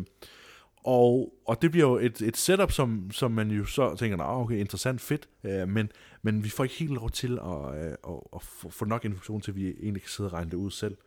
og, 0.83 1.33
og 1.45 1.61
det 1.61 1.71
bliver 1.71 1.87
jo 1.87 1.97
et, 1.97 2.21
et 2.21 2.37
setup, 2.37 2.71
som, 2.71 3.11
som 3.11 3.31
man 3.31 3.51
jo 3.51 3.65
så 3.65 3.95
tænker, 3.95 4.17
nah, 4.17 4.41
okay, 4.41 4.55
interessant, 4.55 5.01
fedt, 5.01 5.29
øh, 5.43 5.67
men, 5.67 5.91
men 6.21 6.43
vi 6.43 6.49
får 6.49 6.63
ikke 6.63 6.75
helt 6.75 6.91
lov 6.91 7.09
til 7.09 7.39
at, 7.43 7.85
øh, 7.85 7.91
at, 7.91 8.19
at 8.35 8.41
få, 8.69 8.85
nok 8.85 9.05
information 9.05 9.41
til, 9.41 9.51
at 9.51 9.55
vi 9.55 9.67
egentlig 9.67 10.01
kan 10.01 10.09
sidde 10.09 10.27
og 10.27 10.33
regne 10.33 10.51
det 10.51 10.57
ud 10.57 10.71
selv. 10.71 10.97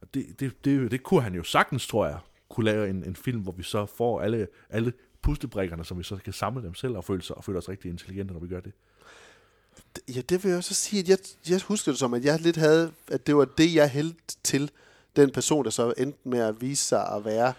Og 0.00 0.14
det, 0.14 0.40
det, 0.40 0.64
det, 0.64 0.90
det 0.90 1.02
kunne 1.02 1.22
han 1.22 1.34
jo 1.34 1.42
sagtens, 1.42 1.86
tror 1.86 2.06
jeg, 2.06 2.18
kunne 2.48 2.64
lave 2.64 2.90
en, 2.90 3.04
en 3.04 3.16
film, 3.16 3.40
hvor 3.40 3.52
vi 3.52 3.62
så 3.62 3.86
får 3.86 4.20
alle, 4.20 4.48
alle 4.70 4.92
pustebrikkerne, 5.22 5.84
som 5.84 5.98
vi 5.98 6.02
så 6.02 6.16
kan 6.16 6.32
samle 6.32 6.62
dem 6.62 6.74
selv 6.74 6.96
og 6.96 7.04
føle, 7.04 7.22
sig, 7.22 7.36
og 7.36 7.44
føle 7.44 7.58
os 7.58 7.68
rigtig 7.68 7.90
intelligente, 7.90 8.32
når 8.32 8.40
vi 8.40 8.48
gør 8.48 8.60
det. 8.60 8.72
Ja, 10.08 10.20
det 10.20 10.44
vil 10.44 10.48
jeg 10.48 10.58
også 10.58 10.74
sige, 10.74 11.00
at 11.00 11.08
jeg, 11.08 11.18
jeg 11.48 11.60
husker 11.60 11.92
det 11.92 11.98
som, 11.98 12.14
at 12.14 12.24
jeg 12.24 12.40
lidt 12.40 12.56
havde, 12.56 12.92
at 13.08 13.26
det 13.26 13.36
var 13.36 13.44
det, 13.44 13.74
jeg 13.74 13.90
hældte 13.90 14.36
til 14.42 14.70
den 15.16 15.30
person, 15.30 15.64
der 15.64 15.70
så 15.70 15.94
endte 15.98 16.28
med 16.28 16.38
at 16.38 16.60
vise 16.60 16.84
sig 16.84 17.08
at 17.08 17.24
være 17.24 17.52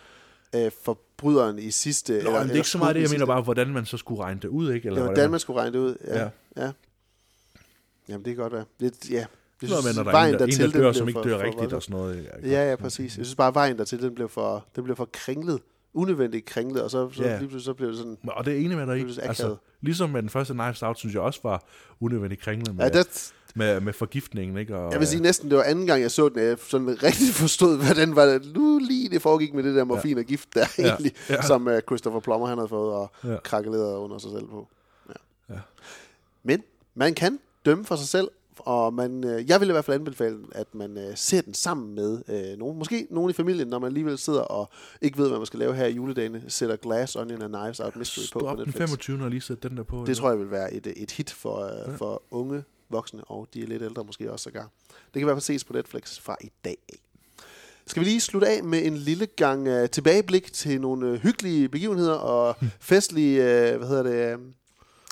øh, 0.56 0.72
forbryderen 0.84 1.60
i 1.60 1.72
sidste... 1.72 2.14
Nå, 2.14 2.18
eller- 2.20 2.32
men 2.39 2.41
det 2.47 2.52
er 2.52 2.56
ikke 2.56 2.70
så 2.70 2.78
meget 2.78 2.95
det, 2.95 3.02
jeg 3.02 3.10
i 3.10 3.14
mener 3.14 3.26
bare, 3.26 3.41
hvordan 3.41 3.68
man 3.70 3.86
så 3.86 3.97
skulle 3.97 4.24
regne 4.24 4.39
det 4.39 4.47
ud, 4.47 4.72
ikke? 4.74 4.88
Eller 4.88 5.02
Eller 5.02 5.12
hvordan 5.14 5.32
man 5.32 5.39
skulle 5.39 5.60
regne 5.62 5.74
det 5.74 5.80
ud. 5.80 5.95
Ja. 6.08 6.18
Ja. 6.20 6.30
ja. 6.58 6.64
ja. 6.66 6.72
Jamen, 8.10 8.26
det 8.26 8.36
kan 8.36 8.41
godt 8.41 8.54
være. 8.54 8.66
Det, 8.80 9.10
ja. 9.12 9.16
Jeg 9.16 9.70
Noget 9.70 9.84
med, 9.84 9.93
synes, 9.93 9.95
når 10.06 10.12
der 10.12 10.20
er 10.20 10.24
en, 10.26 10.34
der, 10.34 10.45
en, 10.45 10.72
der 10.72 10.80
dør, 10.80 10.91
som 10.91 11.08
ikke 11.08 11.18
for- 11.20 11.24
dør 11.24 11.38
for 11.38 11.43
rigtigt 11.45 11.72
voldsom. 11.72 11.76
og 11.76 11.84
sådan 11.84 11.95
noget. 11.99 12.52
Ja, 12.52 12.70
ja, 12.70 12.76
præcis. 12.76 13.18
Jeg 13.18 13.26
synes 13.26 13.36
bare, 13.36 13.47
at 13.47 13.56
vejen 13.56 13.78
dertil, 13.78 14.02
den 14.02 14.16
blev 14.16 14.30
for, 14.30 14.66
den 14.76 14.84
blev 14.84 14.95
for 14.95 15.10
kringlet. 15.14 15.60
Unødvendigt 15.93 16.45
kringlet, 16.45 16.84
og 16.84 16.91
så, 16.91 17.10
så 17.14 17.24
Ja. 17.24 17.39
lige 17.39 17.62
så 17.62 17.74
blev 17.74 17.89
det 17.89 17.97
sådan... 17.97 18.18
Og 18.28 18.45
det 18.45 18.54
er 18.54 18.58
enig 18.58 18.78
med 18.78 18.88
dig 18.88 18.93
Det 18.95 18.99
ikke. 19.02 19.14
så 19.14 19.22
Altså, 19.22 19.56
ligesom 19.82 20.10
med 20.10 20.22
den 20.22 20.30
første 20.30 20.54
Knives 20.54 20.84
Out, 20.84 20.97
synes 20.99 21.14
jeg 21.16 21.22
også 21.22 21.39
var 21.43 21.64
unødvendigt 21.99 22.41
kringlet 22.41 22.76
med, 22.76 22.84
Ja, 22.86 22.89
det- 22.89 23.34
med, 23.56 23.80
med 23.82 23.93
forgiftningen. 23.93 24.58
Ikke? 24.58 24.78
Og, 24.78 24.91
Jeg 24.91 24.99
vil 24.99 25.08
sige 25.08 25.22
næsten, 25.22 25.49
det 25.49 25.58
var 25.58 25.64
anden 25.64 25.88
gang, 25.88 26.02
jeg 26.02 26.12
så 26.12 26.30
den, 26.30 26.39
jeg 26.43 26.58
sådan 26.68 27.04
rigtig 27.04 27.28
forstod, 27.43 27.78
hvordan 27.86 28.16
var 28.16 28.26
det 28.26 28.54
nu 28.56 28.80
lige 28.84 29.10
det 29.10 29.22
foregik 29.22 29.54
med 29.54 29.64
det 29.64 29.76
der 29.76 29.84
morfin 29.84 30.18
og 30.18 30.24
gift 30.24 30.49
der 30.56 30.66
Ja. 30.78 30.84
egentlig, 30.89 31.14
Ja. 31.30 31.41
som 31.41 31.68
uh, 31.68 31.74
Christopher 31.80 32.20
Plummer 32.20 32.47
han 32.47 32.58
havde 32.58 32.70
fået 32.70 32.93
og 32.93 33.12
Ja. 33.24 33.32
ja. 33.32 33.38
krakkeleret 33.43 33.97
under 33.97 34.18
sig 34.18 34.32
selv 34.32 34.47
på. 34.47 34.68
Ja. 35.10 35.54
Ja. 35.56 35.60
Men 36.43 36.64
man 36.95 37.14
kan 37.14 37.39
dømme 37.66 37.86
for 37.86 37.95
sig 37.95 38.08
selv, 38.08 38.28
og 38.60 38.93
man, 38.93 39.24
øh, 39.24 39.49
jeg 39.49 39.60
vil 39.62 39.70
i 39.70 39.72
hvert 39.72 39.86
fald 39.86 39.95
anbefale, 39.99 40.38
at 40.52 40.76
man 40.76 40.97
øh, 40.97 41.04
ser 41.16 41.41
den 41.41 41.54
sammen 41.54 41.95
med 41.95 42.22
øh, 42.30 42.60
nogen. 42.60 42.78
Måske 42.78 43.08
nogen 43.10 43.30
i 43.30 43.34
familien, 43.34 43.68
når 43.68 43.80
man 43.80 43.88
alligevel 43.88 44.18
sidder 44.18 44.41
og 44.41 44.70
ikke 45.02 45.18
ved, 45.18 45.28
hvad 45.30 45.38
man 45.38 45.45
skal 45.45 45.60
lave 45.60 45.76
her 45.76 45.86
i 45.86 45.91
juledagene, 45.93 46.43
sætter 46.47 46.76
Glass, 46.76 47.16
Onion 47.16 47.41
and 47.41 47.54
Knives 47.54 47.80
Out 47.80 47.95
Mystery 47.95 48.24
på, 48.34 48.39
på 48.39 48.45
Drop 48.45 48.58
den 48.58 48.66
Netflix. 48.66 48.88
25. 48.89 49.24
og 49.24 49.30
lige 49.30 49.41
sætte 49.41 49.70
den 49.70 49.78
der 49.78 49.84
på. 49.84 50.04
Det 50.08 50.18
tror 50.18 50.30
jeg 50.30 50.39
vil 50.39 50.52
være 50.52 50.74
et, 50.74 50.88
et 50.97 51.12
hit 51.12 51.32
for, 51.32 51.58
øh, 51.66 51.91
Ja. 51.91 51.95
for 51.95 52.22
unge 52.32 52.64
voksne, 52.92 53.24
og 53.24 53.48
de 53.54 53.64
er 53.64 53.68
lidt 53.68 53.82
ældre 53.82 54.04
måske 54.04 54.32
også 54.32 54.44
sågar. 54.44 54.70
Det 54.88 55.14
kan 55.14 55.22
i 55.22 55.24
hvert 55.24 55.36
fald 55.36 55.42
ses 55.42 55.64
på 55.64 55.74
Netflix 55.74 56.20
fra 56.20 56.38
i 56.42 56.52
dag 56.66 56.78
af. 56.89 57.00
Skal 57.88 58.00
vi 58.00 58.06
lige 58.06 58.22
slutte 58.22 58.48
af 58.48 58.64
med 58.64 58.86
en 58.86 58.98
lille 58.98 59.26
gang 59.26 59.68
uh, 59.68 59.89
tilbageblik 59.89 60.54
til 60.54 60.82
nogle 60.82 61.12
uh, 61.12 61.18
hyggelige 61.18 61.70
begivenheder 61.70 62.14
og 62.14 62.56
festlige, 62.80 63.39
uh, 63.39 63.78
hvad 63.78 63.88
hedder 63.88 64.04
det, 64.04 64.36
uh, 64.36 64.42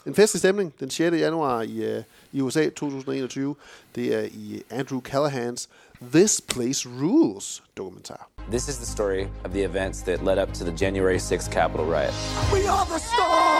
en 0.05 0.15
festlig 0.15 0.39
stemning 0.39 0.73
den 0.79 0.89
6. 0.89 1.17
januar 1.17 1.61
i, 1.61 1.97
uh, 1.97 2.03
i 2.31 2.41
USA 2.41 2.69
2021. 2.69 3.55
Det 3.95 4.15
er 4.15 4.21
i 4.31 4.61
Andrew 4.69 5.01
Callahans 5.01 5.69
This 6.13 6.41
Place 6.41 6.89
Rules 7.01 7.63
dokumentar. 7.77 8.29
This 8.49 8.67
is 8.67 8.75
the 8.75 8.85
story 8.85 9.25
of 9.45 9.51
the 9.51 9.63
events 9.63 10.01
that 10.01 10.23
led 10.23 10.43
up 10.43 10.53
to 10.53 10.65
the 10.65 10.85
January 10.85 11.17
6th 11.17 11.51
Capitol 11.51 11.85
riot, 11.85 12.13
We 12.53 12.69
are 12.69 12.85
the 12.85 12.99
storm! 12.99 13.59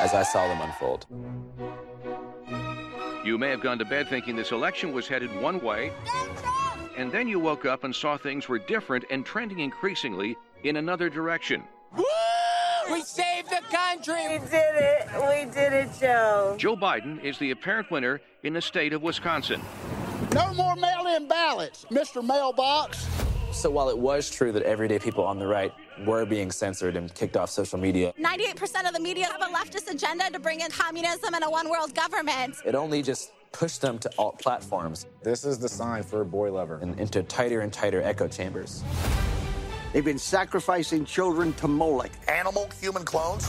as 0.00 0.12
I 0.12 0.22
saw 0.22 0.48
them 0.48 0.60
unfold. 0.60 1.06
You 3.24 3.38
may 3.38 3.48
have 3.48 3.62
gone 3.62 3.78
to 3.78 3.86
bed 3.86 4.08
thinking 4.08 4.36
this 4.36 4.52
election 4.52 4.92
was 4.92 5.08
headed 5.08 5.34
one 5.40 5.58
way, 5.62 5.92
and 6.98 7.10
then 7.10 7.26
you 7.26 7.40
woke 7.40 7.64
up 7.64 7.82
and 7.82 7.96
saw 7.96 8.18
things 8.18 8.50
were 8.50 8.58
different 8.58 9.06
and 9.10 9.24
trending 9.24 9.60
increasingly 9.60 10.36
in 10.62 10.76
another 10.76 11.08
direction. 11.08 11.64
We 11.96 13.00
saved 13.00 13.48
the 13.48 13.62
country! 13.74 14.28
We 14.28 14.38
did 14.40 14.74
it! 14.74 15.08
We 15.14 15.50
did 15.50 15.72
it, 15.72 15.88
Joe! 15.98 16.54
Joe 16.58 16.76
Biden 16.76 17.22
is 17.24 17.38
the 17.38 17.50
apparent 17.52 17.90
winner 17.90 18.20
in 18.42 18.52
the 18.52 18.60
state 18.60 18.92
of 18.92 19.02
Wisconsin. 19.02 19.62
No 20.34 20.52
more 20.52 20.76
mail-in 20.76 21.26
ballots, 21.26 21.86
Mr. 21.90 22.22
Mailbox. 22.22 23.08
So 23.54 23.70
while 23.70 23.88
it 23.88 23.96
was 23.96 24.28
true 24.28 24.50
that 24.52 24.64
everyday 24.64 24.98
people 24.98 25.24
on 25.24 25.38
the 25.38 25.46
right 25.46 25.72
were 26.04 26.26
being 26.26 26.50
censored 26.50 26.96
and 26.96 27.14
kicked 27.14 27.36
off 27.36 27.50
social 27.50 27.78
media, 27.78 28.12
98% 28.20 28.86
of 28.86 28.92
the 28.92 29.00
media 29.00 29.26
have 29.26 29.40
a 29.40 29.54
leftist 29.54 29.88
agenda 29.90 30.28
to 30.30 30.40
bring 30.40 30.60
in 30.60 30.70
communism 30.70 31.34
and 31.34 31.44
a 31.44 31.48
one 31.48 31.70
world 31.70 31.94
government. 31.94 32.56
it 32.66 32.74
only 32.74 33.00
just 33.00 33.32
pushed 33.52 33.80
them 33.80 33.98
to 34.00 34.10
alt 34.18 34.38
platforms. 34.40 35.06
This 35.22 35.44
is 35.44 35.58
the 35.58 35.68
sign 35.68 36.02
for 36.02 36.20
a 36.20 36.26
boy 36.26 36.52
lover. 36.52 36.78
And 36.82 36.98
into 36.98 37.22
tighter 37.22 37.60
and 37.60 37.72
tighter 37.72 38.02
echo 38.02 38.26
chambers. 38.26 38.82
They've 39.92 40.04
been 40.04 40.18
sacrificing 40.18 41.04
children 41.04 41.52
to 41.54 41.68
Moloch. 41.68 42.10
Animal 42.26 42.68
human 42.80 43.04
clones? 43.04 43.48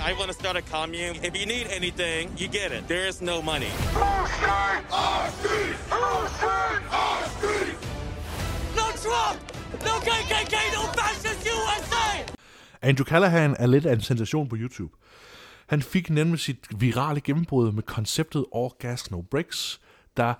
I 0.00 0.14
want 0.16 0.28
to 0.28 0.34
start 0.34 0.56
a 0.56 0.62
commune. 0.62 1.16
If 1.22 1.36
you 1.36 1.44
need 1.44 1.66
anything, 1.66 2.32
you 2.36 2.46
get 2.46 2.70
it. 2.70 2.86
There 2.86 3.06
is 3.06 3.20
no 3.20 3.42
money. 3.42 3.68
No 8.78 8.86
Trump! 9.04 9.40
No 9.86 9.94
KKK! 10.06 10.54
No 10.76 10.82
fascist 10.98 11.48
USA! 11.56 12.32
Andrew 12.82 13.04
Callahan 13.04 13.56
er 13.58 13.66
lidt 13.66 13.86
af 13.86 13.92
en 13.92 14.00
sensation 14.00 14.48
på 14.48 14.56
YouTube. 14.58 14.96
Han 15.66 15.82
fik 15.82 16.10
nemlig 16.10 16.40
sit 16.40 16.66
virale 16.80 17.20
gennembrud 17.20 17.72
med 17.72 17.82
konceptet 17.82 18.44
All 18.56 18.70
Gas 18.78 19.10
No 19.10 19.20
Breaks, 19.20 19.80
der 20.16 20.34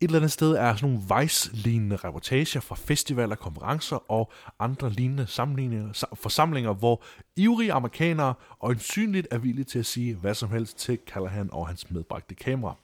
et 0.00 0.08
eller 0.08 0.18
andet 0.18 0.32
sted 0.32 0.52
er 0.52 0.76
sådan 0.76 0.90
nogle 0.90 1.22
Vice-lignende 1.22 1.96
reportager 1.96 2.60
fra 2.60 2.74
festivaler, 2.74 3.34
konferencer 3.34 4.10
og 4.10 4.32
andre 4.58 4.90
lignende 4.90 5.26
sammenligninger, 5.26 6.06
forsamlinger, 6.14 6.72
hvor 6.72 7.02
ivrige 7.36 7.72
amerikanere 7.72 8.34
og 8.58 8.72
ensynligt 8.72 9.28
er 9.30 9.38
villige 9.38 9.64
til 9.64 9.78
at 9.78 9.86
sige 9.86 10.14
hvad 10.14 10.34
som 10.34 10.50
helst 10.50 10.78
til 10.78 10.98
Callahan 11.06 11.48
og 11.52 11.68
hans 11.68 11.90
medbragte 11.90 12.34
kamera. 12.34 12.74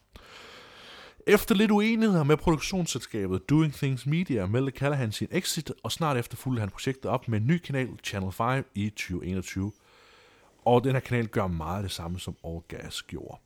Efter 1.31 1.55
lidt 1.55 1.71
uenigheder 1.71 2.25
med 2.25 2.37
produktionsselskabet 2.37 3.51
Doing 3.51 3.75
Things 3.75 4.07
Media 4.07 4.47
meldte 4.47 4.79
Callahan 4.79 5.13
sin 5.13 5.29
exit, 5.31 5.73
og 5.83 5.93
snart 5.93 6.17
efter 6.17 6.37
fulgte 6.37 6.61
han 6.61 6.71
projektet 6.71 7.05
op 7.05 7.29
med 7.29 7.41
en 7.41 7.47
ny 7.47 7.59
kanal, 7.59 7.89
Channel 8.05 8.33
5, 8.33 8.67
i 8.75 8.89
2021. 8.89 9.73
Og 10.65 10.85
den 10.85 10.93
her 10.93 11.01
kanal 11.01 11.27
gør 11.27 11.47
meget 11.47 11.83
det 11.83 11.91
samme, 11.91 12.21
som 12.21 12.37
All 12.45 12.61
Gas 12.69 13.03
gjorde. 13.03 13.39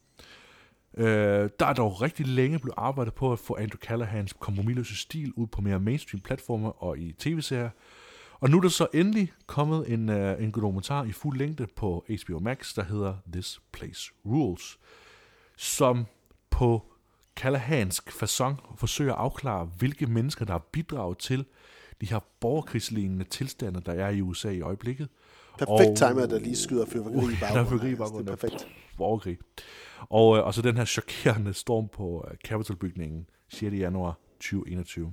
Øh, 0.96 1.50
der 1.60 1.66
er 1.66 1.72
dog 1.72 2.02
rigtig 2.02 2.26
længe 2.26 2.58
blevet 2.58 2.74
arbejdet 2.76 3.14
på 3.14 3.32
at 3.32 3.38
få 3.38 3.56
Andrew 3.56 3.78
Callahans 3.78 4.32
kompromilløse 4.32 4.96
stil 4.96 5.32
ud 5.36 5.46
på 5.46 5.60
mere 5.60 5.80
mainstream 5.80 6.20
platformer 6.20 6.82
og 6.82 6.98
i 6.98 7.12
tv-serier. 7.12 7.70
Og 8.40 8.50
nu 8.50 8.56
er 8.56 8.60
der 8.60 8.68
så 8.68 8.86
endelig 8.94 9.32
kommet 9.46 9.92
en, 9.92 10.08
uh, 10.08 10.42
en 10.42 10.50
dokumentar 10.50 11.04
i 11.04 11.12
fuld 11.12 11.38
længde 11.38 11.66
på 11.76 12.06
HBO 12.08 12.38
Max, 12.38 12.74
der 12.74 12.84
hedder 12.84 13.14
This 13.32 13.60
Place 13.72 14.12
Rules, 14.26 14.78
som 15.56 16.06
på 16.50 16.93
Callahansk 17.36 18.12
fasong 18.12 18.60
forsøger 18.76 19.12
at 19.12 19.18
afklare, 19.18 19.64
hvilke 19.78 20.06
mennesker, 20.06 20.44
der 20.44 20.52
har 20.52 20.66
bidraget 20.72 21.18
til 21.18 21.44
de 22.00 22.06
her 22.06 22.18
borgerkrigslignende 22.40 23.24
tilstande, 23.24 23.80
der 23.86 23.92
er 23.92 24.08
i 24.10 24.20
USA 24.20 24.50
i 24.50 24.60
øjeblikket. 24.60 25.08
Perfekt 25.58 25.96
time, 25.96 26.22
at 26.22 26.30
der 26.30 26.38
lige 26.38 26.56
skyder 26.56 26.86
fyrværkeri 26.86 27.24
i 27.24 27.26
Uh, 27.34 27.40
der 27.40 27.46
er 27.46 27.52
baggrunden. 27.54 27.66
fyrværkeri 27.66 27.88
i 27.88 27.90
Altså, 27.90 28.02
baggrunden. 28.04 28.26
det 28.26 28.32
er 28.32 28.36
perfekt. 28.36 28.66
Borgerkrig. 28.96 29.38
Og, 30.00 30.36
øh, 30.36 30.44
og 30.44 30.54
så 30.54 30.62
den 30.62 30.76
her 30.76 30.84
chokerende 30.84 31.54
storm 31.54 31.88
på 31.88 32.26
øh, 32.30 32.36
Capitol-bygningen 32.44 33.26
6. 33.48 33.72
januar 33.74 34.18
2021. 34.40 35.12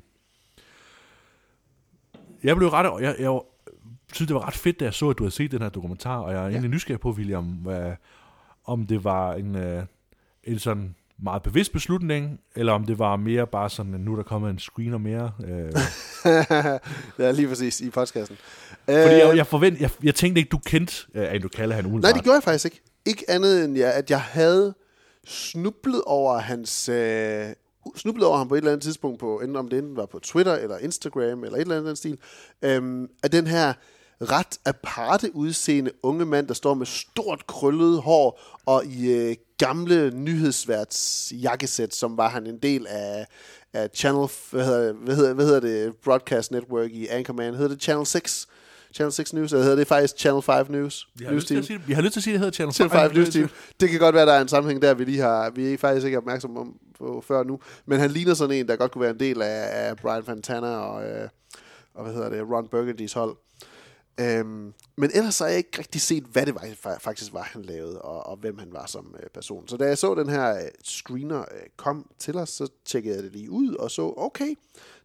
Jeg 2.44 2.56
blev 2.56 2.70
ret... 2.70 3.02
Jeg, 3.04 3.16
jeg 3.20 3.42
synes, 4.14 4.28
det 4.28 4.36
var 4.36 4.48
ret 4.48 4.54
fedt, 4.54 4.80
da 4.80 4.86
jeg 4.86 4.94
så, 4.94 5.10
at 5.10 5.18
du 5.18 5.24
havde 5.24 5.36
set 5.36 5.52
den 5.52 5.62
her 5.62 5.70
dokumentar, 5.70 6.20
og 6.20 6.32
jeg 6.34 6.44
er 6.44 6.48
egentlig 6.48 6.70
nysgerrig 6.70 7.00
på, 7.00 7.12
William, 7.12 7.46
hvad, 7.46 7.96
om 8.66 8.88
det 8.88 9.04
var 9.04 9.34
en, 9.34 9.56
øh, 9.56 9.86
en 10.44 10.60
sådan 10.60 10.96
meget 11.24 11.44
bevidst 11.44 11.74
beslutning, 11.74 12.40
eller 12.56 12.74
om 12.74 12.86
det 12.86 13.00
var 13.00 13.16
mere 13.16 13.48
bare 13.48 13.70
sådan, 13.70 13.94
at 13.94 14.00
nu 14.00 14.12
er 14.12 14.16
der 14.16 14.24
kommet 14.24 14.50
en 14.50 14.60
screener 14.60 14.98
mere. 14.98 15.32
Øh. 15.46 15.72
ja, 17.26 17.32
lige 17.32 17.48
præcis 17.48 17.82
i 17.82 17.90
podcasten. 17.90 18.38
Fordi 18.86 19.16
jeg, 19.16 19.34
jeg, 19.36 19.48
forvent, 19.48 19.82
jeg, 19.82 19.90
jeg 20.04 20.16
tænkte 20.16 20.40
ikke, 20.40 20.50
du 20.50 20.58
kendte 20.58 20.94
uh, 21.16 21.22
Andrew 21.22 21.50
Callahan 21.50 21.86
umiddelbart. 21.86 22.10
Nej, 22.10 22.18
det 22.18 22.24
gjorde 22.24 22.36
jeg 22.36 22.44
faktisk 22.44 22.66
ikke. 22.66 22.82
Ikke 23.06 23.26
andet 23.28 23.66
end, 23.66 23.78
ja, 23.78 23.98
at 23.98 24.10
jeg 24.10 24.22
havde 24.22 24.74
snublet 25.26 26.02
over 26.06 26.38
hans... 26.38 26.90
Øh, 26.90 27.46
snublet 27.96 28.28
over 28.28 28.38
ham 28.38 28.48
på 28.48 28.54
et 28.56 28.58
eller 28.58 28.72
andet 28.72 28.84
tidspunkt, 28.84 29.20
på, 29.20 29.40
enten 29.40 29.56
om 29.56 29.68
det 29.68 29.80
enten 29.80 29.96
var 29.96 30.06
på 30.06 30.20
Twitter 30.20 30.56
eller 30.56 30.78
Instagram 30.78 31.44
eller 31.44 31.58
et 31.58 31.62
eller 31.62 31.78
andet 31.78 31.98
stil, 31.98 32.18
øhm, 32.62 33.08
af 33.24 33.32
den 33.32 33.48
her 33.48 33.74
ret 34.22 34.60
aparte 34.66 35.36
udseende 35.36 35.92
unge 36.04 36.26
mand, 36.26 36.48
der 36.48 36.54
står 36.54 36.74
med 36.74 36.86
stort 36.86 37.48
krøllet 37.48 38.02
hår 38.02 38.40
og 38.66 38.86
i 38.86 39.12
øh, 39.12 39.36
gamle 39.58 40.12
nyhedsværts 40.12 41.32
jakkesæt, 41.36 41.96
som 41.96 42.18
var 42.18 42.30
han 42.30 42.48
en 42.48 42.58
del 42.58 42.88
af, 42.90 43.28
af 43.74 43.90
Channel, 43.94 44.30
hvad 44.52 44.66
hedder, 44.66 44.94
hvad, 44.94 45.16
hedder, 45.16 45.34
hvad 45.34 45.46
hedder 45.46 45.60
det, 45.60 45.96
Broadcast 46.04 46.52
Network 46.52 46.92
i 46.92 47.08
Anchorman, 47.08 47.54
hedder 47.54 47.70
det 47.70 47.82
Channel 47.82 48.06
6? 48.06 48.48
Channel 48.94 49.14
6 49.14 49.34
News, 49.34 49.52
eller 49.52 49.64
hedder 49.64 49.78
det 49.78 49.88
faktisk 49.88 50.18
Channel 50.18 50.42
5 50.42 50.66
News? 50.70 51.08
Jeg 51.20 51.28
har, 51.28 51.36
lyst 51.36 51.48
til 51.48 51.56
at 51.56 51.66
sige, 51.66 51.82
jeg 51.88 51.98
har 51.98 52.02
lyst 52.04 52.14
til 52.14 52.20
at 52.20 52.24
sige, 52.24 52.34
at 52.34 52.40
det 52.40 52.40
hedder 52.40 52.56
Channel, 52.56 52.74
Channel 52.74 53.10
5 53.10 53.18
News 53.18 53.30
Team. 53.30 53.50
Det 53.80 53.90
kan 53.90 54.00
godt 54.00 54.16
være, 54.16 54.26
der 54.26 54.34
er 54.34 54.42
en 54.42 54.48
sammenhæng 54.48 54.82
der, 54.82 54.94
vi 54.94 55.04
lige 55.04 55.22
har, 55.22 55.50
vi 55.50 55.74
er 55.74 55.78
faktisk 55.78 56.06
ikke 56.06 56.18
opmærksom 56.18 56.58
om 56.58 56.76
på 57.00 57.24
før 57.28 57.44
nu, 57.44 57.60
men 57.86 58.00
han 58.00 58.12
ligner 58.12 58.34
sådan 58.34 58.56
en, 58.56 58.68
der 58.68 58.76
godt 58.76 58.92
kunne 58.92 59.02
være 59.02 59.12
en 59.12 59.20
del 59.20 59.42
af, 59.42 59.88
af 59.90 59.98
Brian 59.98 60.24
Fantana 60.24 60.68
og, 60.68 61.04
øh, 61.04 61.30
og 61.94 62.04
hvad 62.04 62.14
hedder 62.14 62.30
det, 62.30 62.42
Ron 62.50 62.68
Burgundys 62.68 63.14
hold. 63.14 63.36
Øhm, 64.20 64.74
men 64.96 65.12
ellers 65.14 65.40
har 65.40 65.48
jeg 65.48 65.58
ikke 65.58 65.80
rigtig 65.80 66.02
set, 66.02 66.24
hvad 66.24 66.46
det 66.46 66.56
var, 66.56 66.98
faktisk 67.00 67.34
var, 67.34 67.42
han 67.42 67.62
lavede, 67.62 68.02
og, 68.02 68.26
og 68.26 68.38
hvem 68.38 68.58
han 68.58 68.74
var 68.74 68.86
som 68.86 69.16
øh, 69.24 69.30
person. 69.30 69.68
Så 69.68 69.78
da 69.78 69.86
jeg 69.86 69.98
så 69.98 70.16
den 70.16 70.30
her 70.30 70.56
øh, 70.56 70.68
screener 70.84 71.40
øh, 71.40 71.68
kom 71.78 72.10
til 72.20 72.38
os, 72.38 72.50
så 72.50 72.68
tjekkede 72.86 73.16
jeg 73.16 73.24
det 73.24 73.32
lige 73.32 73.52
ud, 73.52 73.76
og 73.76 73.92
så, 73.92 74.14
okay, 74.18 74.56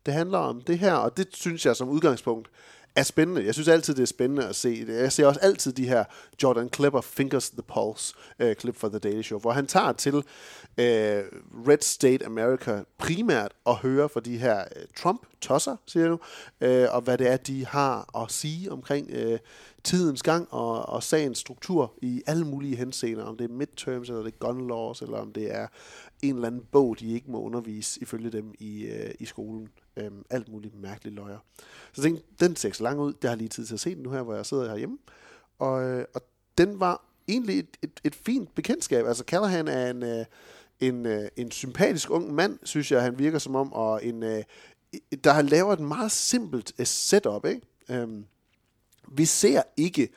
det 0.06 0.14
handler 0.14 0.38
om 0.38 0.60
det 0.60 0.78
her, 0.78 0.94
og 0.94 1.16
det 1.16 1.28
synes 1.32 1.66
jeg 1.66 1.76
som 1.76 1.88
udgangspunkt 1.88 2.48
er 2.96 3.02
spændende. 3.02 3.44
Jeg 3.44 3.54
synes 3.54 3.68
altid, 3.68 3.94
det 3.94 4.02
er 4.02 4.06
spændende 4.06 4.48
at 4.48 4.56
se. 4.56 4.84
Jeg 4.88 5.12
ser 5.12 5.26
også 5.26 5.40
altid 5.40 5.72
de 5.72 5.88
her 5.88 6.04
Jordan 6.42 6.68
Klepper 6.68 7.00
Fingers 7.00 7.50
the 7.50 7.62
Pulse 7.62 8.14
øh, 8.38 8.56
klip 8.56 8.76
fra 8.76 8.88
The 8.88 8.98
Daily 8.98 9.22
Show, 9.22 9.38
hvor 9.38 9.50
han 9.50 9.66
tager 9.66 9.92
til 9.92 10.14
øh, 10.14 11.22
Red 11.68 11.80
State 11.80 12.26
America 12.26 12.84
primært 12.98 13.52
og 13.64 13.78
hører 13.78 14.08
fra 14.08 14.20
de 14.20 14.38
her 14.38 14.60
øh, 14.60 14.82
Trump-tosser, 14.96 15.76
siger 15.86 16.02
jeg 16.02 16.10
nu, 16.10 16.20
øh, 16.60 16.86
og 16.90 17.00
hvad 17.02 17.18
det 17.18 17.28
er, 17.28 17.36
de 17.36 17.66
har 17.66 18.22
at 18.22 18.32
sige 18.32 18.72
omkring 18.72 19.10
øh, 19.10 19.38
tidens 19.84 20.22
gang 20.22 20.48
og, 20.50 20.88
og 20.88 21.02
sagens 21.02 21.38
struktur 21.38 21.92
i 22.02 22.22
alle 22.26 22.44
mulige 22.44 22.76
henseender, 22.76 23.24
om 23.24 23.36
det 23.36 23.50
er 23.50 23.54
midterms, 23.54 24.08
eller 24.08 24.22
det 24.22 24.34
er 24.34 24.46
gun 24.46 24.68
laws, 24.68 25.02
eller 25.02 25.18
om 25.18 25.32
det 25.32 25.54
er 25.54 25.66
en 26.22 26.34
eller 26.34 26.46
anden 26.46 26.64
bog, 26.72 26.96
de 27.00 27.12
ikke 27.12 27.30
må 27.30 27.42
undervise 27.42 28.02
ifølge 28.02 28.30
dem 28.30 28.54
i, 28.58 28.82
øh, 28.82 29.14
i 29.18 29.24
skolen. 29.24 29.68
Øhm, 29.96 30.24
alt 30.30 30.48
muligt 30.48 30.74
mærkeligt 30.74 31.16
løjer. 31.16 31.38
Så 31.92 32.02
jeg 32.02 32.02
tænkte, 32.02 32.24
den 32.40 32.56
ser 32.56 32.72
så 32.72 32.82
lang 32.82 33.00
ud. 33.00 33.12
Det 33.12 33.30
har 33.30 33.36
lige 33.36 33.48
tid 33.48 33.66
til 33.66 33.74
at 33.74 33.80
se 33.80 33.94
den 33.94 34.02
nu 34.02 34.10
her, 34.10 34.22
hvor 34.22 34.34
jeg 34.34 34.46
sidder 34.46 34.68
herhjemme. 34.68 34.98
Og, 35.58 35.84
øh, 35.84 36.04
og 36.14 36.22
den 36.58 36.80
var 36.80 37.04
egentlig 37.28 37.58
et, 37.58 37.76
et, 37.82 38.00
et 38.04 38.14
fint 38.14 38.54
bekendtskab. 38.54 39.06
Altså 39.06 39.24
Callahan 39.26 39.68
er 39.68 39.90
en, 39.90 40.02
øh, 40.02 40.24
en, 40.80 41.06
øh, 41.06 41.28
en 41.36 41.50
sympatisk 41.50 42.10
ung 42.10 42.34
mand, 42.34 42.58
synes 42.62 42.92
jeg, 42.92 43.02
han 43.02 43.18
virker 43.18 43.38
som 43.38 43.56
om, 43.56 43.72
og 43.72 44.04
en, 44.04 44.22
øh, 44.22 44.42
der 45.24 45.32
har 45.32 45.42
lavet 45.42 45.72
et 45.72 45.80
meget 45.86 46.12
simpelt 46.12 46.72
øh, 46.78 46.86
setup, 46.86 47.44
ikke? 47.44 47.60
Øhm, 47.90 48.26
vi 49.08 49.24
ser 49.24 49.62
ikke 49.76 50.08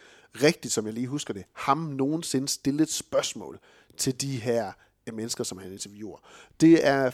rigtigt, 0.44 0.74
som 0.74 0.86
jeg 0.86 0.94
lige 0.94 1.08
husker 1.08 1.34
det, 1.34 1.44
ham 1.54 1.78
nogensinde 1.78 2.48
stille 2.48 2.84
et 2.84 2.92
spørgsmål 2.92 3.60
til 3.98 4.22
de 4.22 4.38
her 4.38 4.72
øh, 5.08 5.14
mennesker, 5.14 5.44
som 5.44 5.58
han 5.58 5.72
interviewer. 5.72 6.18
Det 6.62 6.88
er 6.88 7.12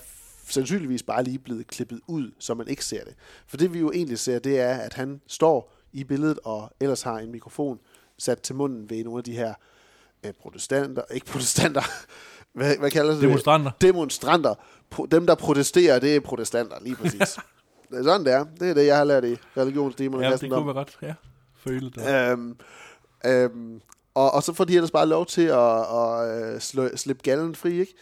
sandsynligvis 0.48 1.04
bare 1.04 1.24
lige 1.24 1.40
blevet 1.40 1.68
klippet 1.68 2.00
ud, 2.08 2.32
så 2.40 2.54
man 2.54 2.68
ikke 2.68 2.86
ser 2.86 3.04
det. 3.04 3.16
For 3.48 3.58
det 3.58 3.74
vi 3.74 3.80
jo 3.80 3.92
egentlig 3.92 4.20
ser, 4.20 4.40
det 4.40 4.60
er, 4.60 4.74
at 4.74 4.94
han 4.94 5.22
står 5.28 5.74
i 5.94 6.04
billedet 6.04 6.40
og 6.44 6.72
ellers 6.80 7.02
har 7.02 7.18
en 7.18 7.32
mikrofon 7.32 7.80
sat 8.18 8.42
til 8.42 8.56
munden 8.56 8.90
ved 8.90 9.04
nogle 9.04 9.18
af 9.18 9.24
de 9.24 9.36
her 9.36 9.54
øh, 10.26 10.34
protestanter, 10.34 11.02
ikke 11.12 11.26
protestanter, 11.26 11.82
hvad, 12.54 12.78
hvad 12.78 12.92
kalder 12.92 13.14
det? 13.14 13.22
Demonstranter. 13.22 13.72
Demonstranter. 13.82 14.56
Pro, 14.90 15.06
dem, 15.06 15.28
der 15.28 15.36
protesterer, 15.36 16.00
det 16.00 16.16
er 16.16 16.20
protestanter, 16.20 16.76
lige 16.82 16.96
præcis. 16.96 17.20
det 17.92 18.00
er 18.00 18.04
sådan, 18.04 18.26
det 18.26 18.34
er. 18.34 18.46
Det 18.60 18.70
er 18.70 18.74
det, 18.74 18.86
jeg 18.86 18.98
har 18.98 19.04
lært 19.04 19.26
i 19.26 19.38
religionsdemon. 19.58 20.22
Ja, 20.22 20.32
det 20.32 20.52
kunne 20.52 20.66
være 20.66 20.74
godt, 20.74 20.98
ja. 21.02 21.14
Føle 21.56 21.92
det. 21.92 22.32
Øhm, 22.32 22.58
øhm, 23.26 23.82
og, 24.14 24.32
og 24.32 24.44
så 24.44 24.54
får 24.54 24.64
de 24.64 24.76
ellers 24.76 24.92
bare 24.92 25.06
lov 25.06 25.26
til 25.26 25.42
at, 25.42 25.80
at, 25.80 26.30
at 26.30 26.62
slå, 26.64 26.90
slippe 26.96 27.24
gallen 27.24 27.56
fri, 27.56 27.80
ikke? 27.80 27.94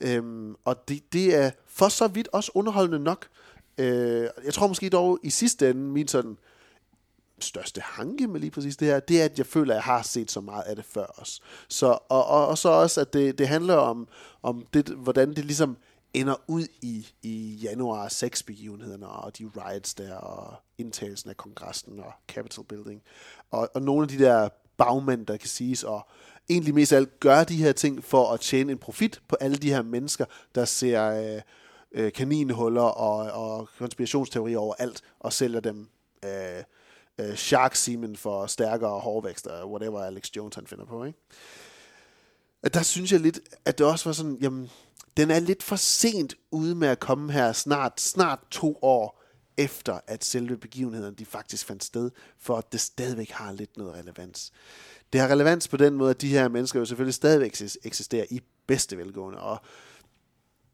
Øhm, 0.00 0.54
og 0.64 0.88
det, 0.88 1.12
det 1.12 1.36
er 1.36 1.50
for 1.70 1.88
så 1.88 2.08
vidt 2.08 2.28
også 2.32 2.52
underholdende 2.54 3.04
nok. 3.04 3.28
Øh, 3.78 4.28
jeg 4.44 4.54
tror 4.54 4.66
måske 4.66 4.88
dog 4.88 5.18
i 5.22 5.30
sidste 5.30 5.70
ende, 5.70 5.80
min 5.80 6.08
sådan 6.08 6.36
største 7.44 7.80
hanke 7.80 8.26
med 8.26 8.40
lige 8.40 8.50
præcis 8.50 8.76
det 8.76 8.88
her, 8.88 9.00
det 9.00 9.20
er, 9.20 9.24
at 9.24 9.38
jeg 9.38 9.46
føler, 9.46 9.74
at 9.74 9.76
jeg 9.76 9.84
har 9.84 10.02
set 10.02 10.30
så 10.30 10.40
meget 10.40 10.62
af 10.62 10.76
det 10.76 10.84
før 10.84 11.06
os. 11.18 11.40
Så, 11.68 11.86
og, 11.86 12.26
og, 12.26 12.46
og 12.46 12.58
så 12.58 12.68
også, 12.68 13.00
at 13.00 13.12
det, 13.12 13.38
det 13.38 13.48
handler 13.48 13.74
om, 13.74 14.08
om 14.42 14.66
det, 14.74 14.88
hvordan 14.88 15.28
det 15.28 15.44
ligesom 15.44 15.76
ender 16.14 16.34
ud 16.46 16.66
i, 16.82 17.08
i 17.22 17.58
januar 17.62 18.08
6 18.08 18.42
begivenhederne 18.42 19.08
og 19.08 19.38
de 19.38 19.50
riots 19.56 19.94
der 19.94 20.14
og 20.14 20.54
indtagelsen 20.78 21.30
af 21.30 21.36
kongressen 21.36 22.00
og 22.00 22.12
Capitol 22.28 22.64
Building. 22.64 23.02
Og, 23.50 23.70
og 23.74 23.82
nogle 23.82 24.02
af 24.02 24.08
de 24.08 24.18
der 24.18 24.48
bagmænd, 24.76 25.26
der 25.26 25.36
kan 25.36 25.48
siges, 25.48 25.84
og 25.84 26.08
egentlig 26.50 26.74
mest 26.74 26.92
af 26.92 26.96
alt 26.96 27.20
gøre 27.20 27.44
de 27.44 27.56
her 27.56 27.72
ting 27.72 28.04
for 28.04 28.32
at 28.32 28.40
tjene 28.40 28.72
en 28.72 28.78
profit 28.78 29.22
på 29.28 29.36
alle 29.40 29.56
de 29.56 29.68
her 29.68 29.82
mennesker, 29.82 30.24
der 30.54 30.64
ser 30.64 31.34
øh, 31.34 31.42
øh, 31.92 32.12
kaninhuller 32.12 32.82
og, 32.82 33.32
og 33.32 33.68
konspirationsteorier 33.78 34.58
over 34.58 34.74
alt, 34.74 35.02
og 35.20 35.32
sælger 35.32 35.60
dem 35.60 35.88
øh, 36.24 36.62
øh, 37.18 37.36
shark 37.36 37.74
semen 37.74 38.16
for 38.16 38.46
stærkere 38.46 39.00
hårvækster, 39.00 39.66
whatever 39.66 40.00
Alex 40.00 40.30
Jones 40.36 40.54
han 40.54 40.66
finder 40.66 40.84
på. 40.84 41.04
Ikke? 41.04 41.18
Der 42.74 42.82
synes 42.82 43.12
jeg 43.12 43.20
lidt, 43.20 43.40
at 43.64 43.78
det 43.78 43.86
også 43.86 44.08
var 44.08 44.12
sådan, 44.12 44.38
jamen, 44.40 44.70
den 45.16 45.30
er 45.30 45.38
lidt 45.38 45.62
for 45.62 45.76
sent 45.76 46.34
ude 46.50 46.74
med 46.74 46.88
at 46.88 47.00
komme 47.00 47.32
her 47.32 47.52
snart, 47.52 48.00
snart 48.00 48.38
to 48.50 48.78
år 48.82 49.22
efter, 49.56 50.00
at 50.06 50.24
selve 50.24 50.56
begivenhederne 50.56 51.16
de 51.16 51.26
faktisk 51.26 51.66
fandt 51.66 51.84
sted, 51.84 52.10
for 52.38 52.56
at 52.56 52.72
det 52.72 52.80
stadigvæk 52.80 53.30
har 53.30 53.52
lidt 53.52 53.76
noget 53.76 53.94
relevans. 53.94 54.52
Det 55.12 55.20
har 55.20 55.28
relevans 55.28 55.68
på 55.68 55.76
den 55.76 55.94
måde, 55.94 56.10
at 56.10 56.20
de 56.20 56.28
her 56.28 56.48
mennesker 56.48 56.78
jo 56.78 56.84
selvfølgelig 56.84 57.14
stadigvæk 57.14 57.56
eksisterer 57.82 58.24
i 58.30 58.40
bedste 58.66 58.98
velgående, 58.98 59.40
og 59.40 59.58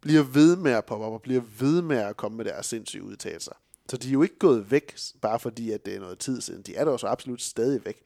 bliver 0.07 0.23
ved 0.23 0.57
med 0.57 0.73
at 0.73 0.85
poppe 0.85 1.07
op, 1.07 1.13
og 1.13 1.23
bliver 1.23 1.43
ved 1.61 1.83
med 1.83 1.97
at 1.97 2.17
komme 2.17 2.37
med 2.37 2.45
deres 2.45 2.67
sindssyge 2.67 3.03
udtalelser. 3.03 3.53
Så 3.91 3.97
de 3.97 4.09
er 4.09 4.13
jo 4.13 4.23
ikke 4.23 4.39
gået 4.39 4.71
væk, 4.71 4.97
bare 5.21 5.39
fordi, 5.39 5.71
at 5.71 5.87
det 5.87 5.95
er 5.95 6.01
noget 6.01 6.19
tid 6.19 6.41
siden. 6.41 6.63
De 6.63 6.75
er 6.75 6.85
der 6.85 6.93
jo 6.93 6.99
så 6.99 7.07
absolut 7.07 7.43
stadig 7.43 7.85
væk. 7.85 8.03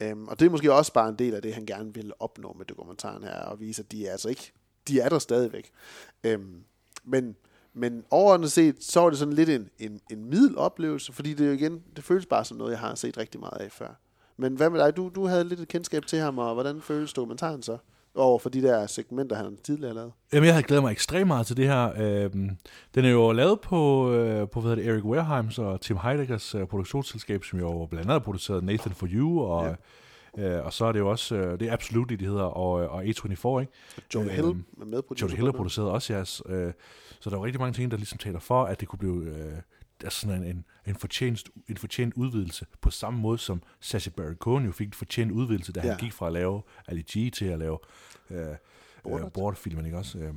Øhm, 0.00 0.28
og 0.28 0.40
det 0.40 0.46
er 0.46 0.50
måske 0.50 0.72
også 0.72 0.92
bare 0.92 1.08
en 1.08 1.16
del 1.16 1.34
af 1.34 1.42
det, 1.42 1.54
han 1.54 1.66
gerne 1.66 1.94
vil 1.94 2.12
opnå 2.18 2.54
med 2.58 2.66
dokumentaren 2.66 3.22
her, 3.22 3.40
og 3.40 3.60
vise, 3.60 3.82
at 3.82 3.92
de 3.92 4.06
er 4.06 4.12
altså 4.12 4.28
ikke, 4.28 4.52
de 4.88 5.00
er 5.00 5.08
der 5.08 5.18
stadigvæk. 5.18 5.70
Øhm, 6.24 6.64
men, 7.04 7.36
men 7.74 8.04
overordnet 8.10 8.52
set, 8.52 8.84
så 8.84 9.00
er 9.00 9.10
det 9.10 9.18
sådan 9.18 9.34
lidt 9.34 9.48
en, 9.48 9.70
en, 9.78 10.00
en 10.10 10.24
middeloplevelse, 10.24 11.12
fordi 11.12 11.34
det 11.34 11.46
jo 11.46 11.52
igen, 11.52 11.82
det 11.96 12.04
føles 12.04 12.26
bare 12.26 12.44
som 12.44 12.56
noget, 12.56 12.70
jeg 12.70 12.78
har 12.78 12.94
set 12.94 13.18
rigtig 13.18 13.40
meget 13.40 13.60
af 13.60 13.72
før. 13.72 14.00
Men 14.36 14.54
hvad 14.54 14.70
med 14.70 14.80
dig? 14.80 14.96
Du, 14.96 15.10
du 15.14 15.26
havde 15.26 15.44
lidt 15.44 15.60
et 15.60 15.68
kendskab 15.68 16.06
til 16.06 16.18
ham, 16.18 16.38
og 16.38 16.54
hvordan 16.54 16.80
føles 16.80 17.12
dokumentaren 17.12 17.62
så? 17.62 17.78
Over 18.14 18.38
for 18.38 18.48
de 18.48 18.62
der 18.62 18.86
segmenter, 18.86 19.36
han 19.36 19.56
tidligere 19.64 19.94
lavede? 19.94 20.12
Jamen, 20.32 20.46
jeg 20.46 20.54
havde 20.54 20.66
glædet 20.66 20.84
mig 20.84 20.90
ekstremt 20.90 21.26
meget 21.26 21.46
til 21.46 21.56
det 21.56 21.66
her. 21.66 21.92
Øhm, 21.96 22.50
den 22.94 23.04
er 23.04 23.10
jo 23.10 23.32
lavet 23.32 23.60
på, 23.60 24.12
øh, 24.12 24.48
på 24.48 24.60
hvad 24.60 24.76
det, 24.76 24.86
Eric 24.86 25.04
Wareheims 25.04 25.58
og 25.58 25.80
Tim 25.80 25.96
Heideggers 25.96 26.54
øh, 26.54 26.66
produktionsselskab, 26.66 27.44
som 27.44 27.58
jo 27.58 27.86
blandt 27.90 28.06
andet 28.06 28.12
har 28.12 28.18
produceret 28.18 28.64
Nathan 28.64 28.92
for 28.92 29.06
You, 29.10 29.40
og, 29.40 29.76
ja. 30.36 30.58
øh, 30.58 30.64
og 30.66 30.72
så 30.72 30.84
er 30.84 30.92
det 30.92 30.98
jo 30.98 31.10
også, 31.10 31.36
øh, 31.36 31.60
det 31.60 31.68
er 31.68 31.72
Absolutely, 31.72 32.14
de 32.14 32.24
hedder, 32.24 32.42
og, 32.42 32.72
og 32.72 33.04
A24, 33.04 33.60
ikke? 33.60 33.72
Joe 34.14 34.28
Hill 34.28 34.46
øhm, 34.46 34.64
er 34.80 34.84
med 34.84 35.02
på 35.02 35.14
Joe 35.20 35.30
Hill 35.30 35.44
har 35.44 35.52
produceret 35.52 35.90
også, 35.90 36.12
ja. 36.12 36.20
Øh, 36.54 36.72
så 37.20 37.30
der 37.30 37.36
er 37.36 37.40
jo 37.40 37.44
rigtig 37.44 37.60
mange 37.60 37.72
ting, 37.72 37.90
der 37.90 37.96
ligesom 37.96 38.18
taler 38.18 38.38
for, 38.38 38.64
at 38.64 38.80
det 38.80 38.88
kunne 38.88 38.98
blive... 38.98 39.24
Øh, 39.24 39.52
altså 40.04 40.20
sådan 40.20 40.44
en, 40.44 40.64
en, 40.86 40.94
fortjent, 40.94 41.50
en 41.68 41.76
fortjent 41.76 42.14
udvidelse, 42.14 42.66
på 42.80 42.90
samme 42.90 43.20
måde 43.20 43.38
som 43.38 43.62
Sacha 43.80 44.10
Baron 44.10 44.34
Cohen 44.34 44.64
jo 44.64 44.72
fik 44.72 44.86
en 44.86 44.92
fortjent 44.92 45.32
udvidelse, 45.32 45.72
da 45.72 45.80
ja. 45.80 45.88
han 45.88 45.98
gik 45.98 46.12
fra 46.12 46.26
at 46.26 46.32
lave 46.32 46.62
Ali 46.86 47.02
G 47.02 47.32
til 47.32 47.44
at 47.44 47.58
lave 47.58 47.78
øh, 48.30 48.48
øh, 49.06 49.30
Borderfilmen, 49.34 49.84
ikke 49.84 49.98
også? 49.98 50.18
Øh, 50.18 50.34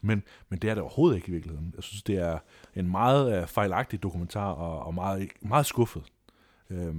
men, 0.00 0.22
men 0.48 0.58
det 0.58 0.70
er 0.70 0.74
det 0.74 0.82
overhovedet 0.82 1.16
ikke 1.16 1.28
i 1.28 1.30
virkeligheden. 1.30 1.72
Jeg 1.76 1.82
synes, 1.82 2.02
det 2.02 2.16
er 2.16 2.38
en 2.74 2.90
meget 2.90 3.42
øh, 3.42 3.46
fejlagtig 3.46 4.02
dokumentar, 4.02 4.52
og, 4.52 4.86
og 4.86 4.94
meget, 4.94 5.28
meget 5.40 5.66
skuffet. 5.66 6.02
Øh, 6.70 6.94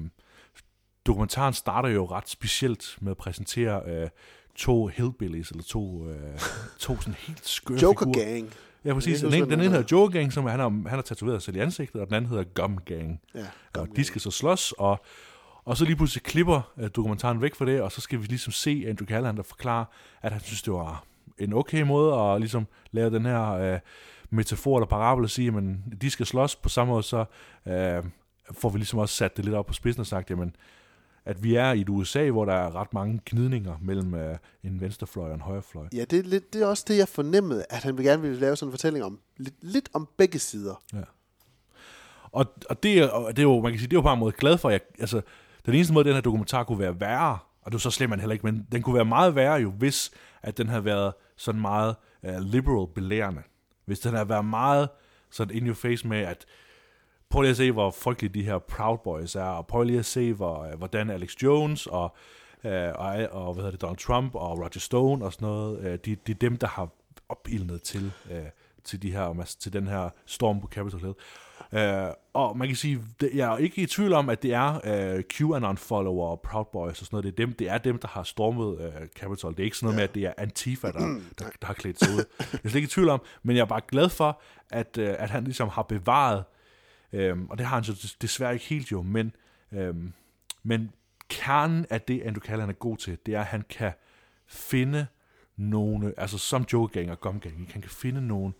dokumentaren 1.05 1.53
starter 1.53 1.89
jo 1.89 2.05
ret 2.05 2.29
specielt 2.29 2.97
med 3.01 3.11
at 3.11 3.17
præsentere 3.17 3.81
øh, 3.85 4.09
to 4.55 4.87
hillbillies, 4.87 5.51
eller 5.51 5.63
to, 5.63 6.09
øh, 6.09 6.39
to 6.79 6.97
sådan 6.97 7.13
helt 7.13 7.45
skøre 7.47 7.79
Joker 7.81 8.05
figurer. 8.05 8.33
Gang. 8.33 8.53
Ja, 8.85 8.93
præcis. 8.93 9.19
Den, 9.19 9.33
ene, 9.33 9.45
den 9.45 9.59
ene 9.59 9.69
hedder 9.69 9.87
Joker 9.91 10.19
Gang, 10.19 10.33
som 10.33 10.45
han 10.45 10.59
har, 10.59 10.69
han 10.69 10.97
har 10.97 11.01
tatoveret 11.01 11.43
sig 11.43 11.55
i 11.55 11.59
ansigtet, 11.59 12.01
og 12.01 12.07
den 12.07 12.15
anden 12.15 12.29
hedder 12.29 12.43
Gum 12.43 12.77
Gang. 12.85 13.21
Ja, 13.35 13.45
og 13.73 13.87
de 13.95 14.03
skal 14.03 14.21
så 14.21 14.31
slås, 14.31 14.73
og, 14.77 15.05
Og 15.63 15.77
så 15.77 15.85
lige 15.85 15.95
pludselig 15.95 16.23
klipper 16.23 16.71
uh, 16.77 16.87
dokumentaren 16.95 17.41
væk 17.41 17.55
fra 17.55 17.65
det, 17.65 17.81
og 17.81 17.91
så 17.91 18.01
skal 18.01 18.19
vi 18.21 18.25
ligesom 18.25 18.53
se 18.53 18.85
Andrew 18.87 19.05
Callahan, 19.07 19.37
der 19.37 19.43
forklarer, 19.43 19.85
at 20.21 20.31
han 20.31 20.41
synes, 20.41 20.61
det 20.61 20.73
var 20.73 21.03
en 21.37 21.53
okay 21.53 21.81
måde 21.81 22.15
at 22.15 22.41
ligesom 22.41 22.67
lave 22.91 23.09
den 23.09 23.25
her 23.25 23.73
uh, 23.73 23.79
metafor 24.29 24.77
eller 24.77 24.87
parabel 24.87 25.23
og 25.23 25.29
sige, 25.29 25.57
at 25.57 26.01
de 26.01 26.09
skal 26.09 26.25
slås 26.25 26.55
på 26.55 26.69
samme 26.69 26.93
måde, 26.93 27.03
så 27.03 27.25
uh, 27.65 28.09
får 28.51 28.69
vi 28.69 28.77
ligesom 28.77 28.99
også 28.99 29.15
sat 29.15 29.37
det 29.37 29.45
lidt 29.45 29.55
op 29.55 29.65
på 29.65 29.73
spidsen 29.73 29.99
og 29.99 30.07
sagt, 30.07 30.29
jamen, 30.29 30.55
at 31.27 31.43
vi 31.43 31.55
er 31.55 31.71
i 31.71 31.81
et 31.81 31.89
USA, 31.89 32.29
hvor 32.29 32.45
der 32.45 32.53
er 32.53 32.75
ret 32.75 32.93
mange 32.93 33.21
gnidninger 33.25 33.77
mellem 33.81 34.13
uh, 34.13 34.35
en 34.63 34.81
venstrefløj 34.81 35.27
og 35.27 35.35
en 35.35 35.41
højrefløj. 35.41 35.87
Ja, 35.93 36.05
det 36.05 36.19
er, 36.19 36.23
lidt, 36.23 36.53
det 36.53 36.61
er 36.61 36.67
også 36.67 36.85
det, 36.87 36.97
jeg 36.97 37.07
fornemmede, 37.07 37.65
at 37.69 37.83
han 37.83 37.97
vil 37.97 38.05
gerne 38.05 38.21
ville 38.21 38.39
lave 38.39 38.55
sådan 38.55 38.67
en 38.67 38.71
fortælling 38.71 39.05
om. 39.05 39.19
Lidt, 39.37 39.55
lidt 39.61 39.89
om 39.93 40.09
begge 40.17 40.39
sider. 40.39 40.83
Ja. 40.93 41.01
Og, 42.23 42.45
og, 42.69 42.83
det, 42.83 42.99
er, 42.99 43.07
og 43.07 43.35
det 43.35 43.39
er 43.39 43.43
jo, 43.43 43.61
man 43.61 43.71
kan 43.71 43.79
sige, 43.79 43.87
det 43.87 43.93
er 43.93 43.97
jo 43.97 44.01
bare 44.01 44.13
en 44.13 44.19
måde 44.19 44.31
glad 44.31 44.57
for. 44.57 44.69
Jeg, 44.69 44.79
altså, 44.99 45.21
den 45.65 45.73
eneste 45.73 45.93
måde, 45.93 46.05
den 46.05 46.13
her 46.13 46.21
dokumentar 46.21 46.63
kunne 46.63 46.79
være 46.79 46.99
værre, 46.99 47.39
og 47.61 47.71
det 47.71 47.77
er 47.77 47.79
så 47.79 47.91
slemt 47.91 48.09
man 48.09 48.19
heller 48.19 48.33
ikke, 48.33 48.45
men 48.45 48.67
den 48.71 48.81
kunne 48.81 48.95
være 48.95 49.05
meget 49.05 49.35
værre 49.35 49.55
jo, 49.55 49.71
hvis 49.71 50.11
at 50.41 50.57
den 50.57 50.67
havde 50.67 50.85
været 50.85 51.13
sådan 51.37 51.61
meget 51.61 51.95
uh, 52.23 52.37
liberal 52.39 52.87
belærende. 52.95 53.41
Hvis 53.85 53.99
den 53.99 54.13
havde 54.13 54.29
været 54.29 54.45
meget 54.45 54.89
sådan 55.31 55.55
in 55.55 55.67
your 55.67 55.75
face 55.75 56.07
med, 56.07 56.17
at 56.17 56.45
prøv 57.29 57.41
lige 57.41 57.51
at 57.51 57.57
se, 57.57 57.71
hvor 57.71 57.91
frygtelige 57.91 58.33
de 58.33 58.43
her 58.43 58.57
Proud 58.57 58.97
Boys 58.97 59.35
er, 59.35 59.43
og 59.43 59.67
prøv 59.67 59.83
lige 59.83 59.99
at 59.99 60.05
se, 60.05 60.33
hvor, 60.33 60.63
øh, 60.63 60.77
hvordan 60.77 61.09
Alex 61.09 61.35
Jones 61.43 61.87
og, 61.87 62.15
øh, 62.63 62.91
og, 62.95 63.27
og 63.31 63.53
hvad 63.53 63.63
hedder 63.63 63.71
det, 63.71 63.81
Donald 63.81 63.97
Trump 63.97 64.35
og 64.35 64.57
Roger 64.57 64.79
Stone 64.79 65.25
og 65.25 65.33
sådan 65.33 65.47
noget, 65.47 65.79
øh, 65.79 65.99
de, 66.05 66.15
de 66.15 66.31
er 66.31 66.35
dem, 66.35 66.57
der 66.57 66.67
har 66.67 66.89
opildnet 67.29 67.81
til, 67.81 68.11
øh, 68.31 68.45
til, 68.83 69.01
de 69.01 69.11
her, 69.11 69.55
til 69.59 69.73
den 69.73 69.87
her 69.87 70.09
storm 70.25 70.61
på 70.61 70.67
Capitol 70.67 70.99
Hill. 70.99 71.13
Uh, 71.71 72.13
og 72.33 72.57
man 72.57 72.67
kan 72.67 72.75
sige, 72.75 73.01
jeg 73.33 73.53
er 73.53 73.57
ikke 73.57 73.81
i 73.81 73.85
tvivl 73.85 74.13
om, 74.13 74.29
at 74.29 74.43
det 74.43 74.53
er 74.53 74.73
uh, 74.75 75.23
QAnon-follower 75.33 76.27
og 76.27 76.41
Proud 76.41 76.65
Boys 76.73 77.01
og 77.01 77.05
sådan 77.05 77.15
noget. 77.15 77.23
Det 77.23 77.31
er 77.31 77.45
dem, 77.45 77.55
det 77.55 77.69
er 77.69 77.77
dem 77.77 77.97
der 77.97 78.07
har 78.07 78.23
stormet 78.23 78.65
uh, 78.65 79.07
Capitol. 79.19 79.51
Det 79.51 79.59
er 79.59 79.63
ikke 79.63 79.77
sådan 79.77 79.85
noget 79.85 79.97
ja. 79.97 80.01
med, 80.01 80.09
at 80.09 80.15
det 80.15 80.25
er 80.25 80.33
Antifa, 80.37 80.91
der, 80.91 80.99
der, 81.39 81.45
der 81.61 81.67
har 81.67 81.73
klædt 81.73 81.99
sig 81.99 82.13
ud. 82.13 82.23
Jeg 82.39 82.59
er 82.63 82.69
slet 82.69 82.75
ikke 82.75 82.85
i 82.85 82.89
tvivl 82.89 83.09
om, 83.09 83.21
men 83.43 83.55
jeg 83.55 83.61
er 83.61 83.65
bare 83.65 83.81
glad 83.87 84.09
for, 84.09 84.41
at, 84.69 84.97
at 84.97 85.29
han 85.29 85.43
ligesom 85.43 85.69
har 85.69 85.83
bevaret 85.83 86.43
Øhm, 87.13 87.49
og 87.49 87.57
det 87.57 87.65
har 87.65 87.75
han 87.75 87.83
så 87.83 88.15
desværre 88.21 88.53
ikke 88.53 88.65
helt 88.65 88.91
jo, 88.91 89.01
men, 89.01 89.35
øhm, 89.71 90.13
men 90.63 90.91
kernen 91.29 91.85
af 91.89 92.01
det, 92.01 92.21
Andrew 92.21 92.41
Callahan 92.41 92.69
er 92.69 92.73
god 92.73 92.97
til, 92.97 93.17
det 93.25 93.35
er, 93.35 93.39
at 93.39 93.45
han 93.45 93.63
kan 93.69 93.91
finde 94.47 95.07
nogle, 95.57 96.13
altså 96.17 96.37
som 96.37 96.65
Joe-gang 96.73 97.11
og 97.11 97.19
Gum-gang, 97.19 97.69
han 97.71 97.81
kan 97.81 97.91
finde 97.91 98.27
nogle, 98.27 98.53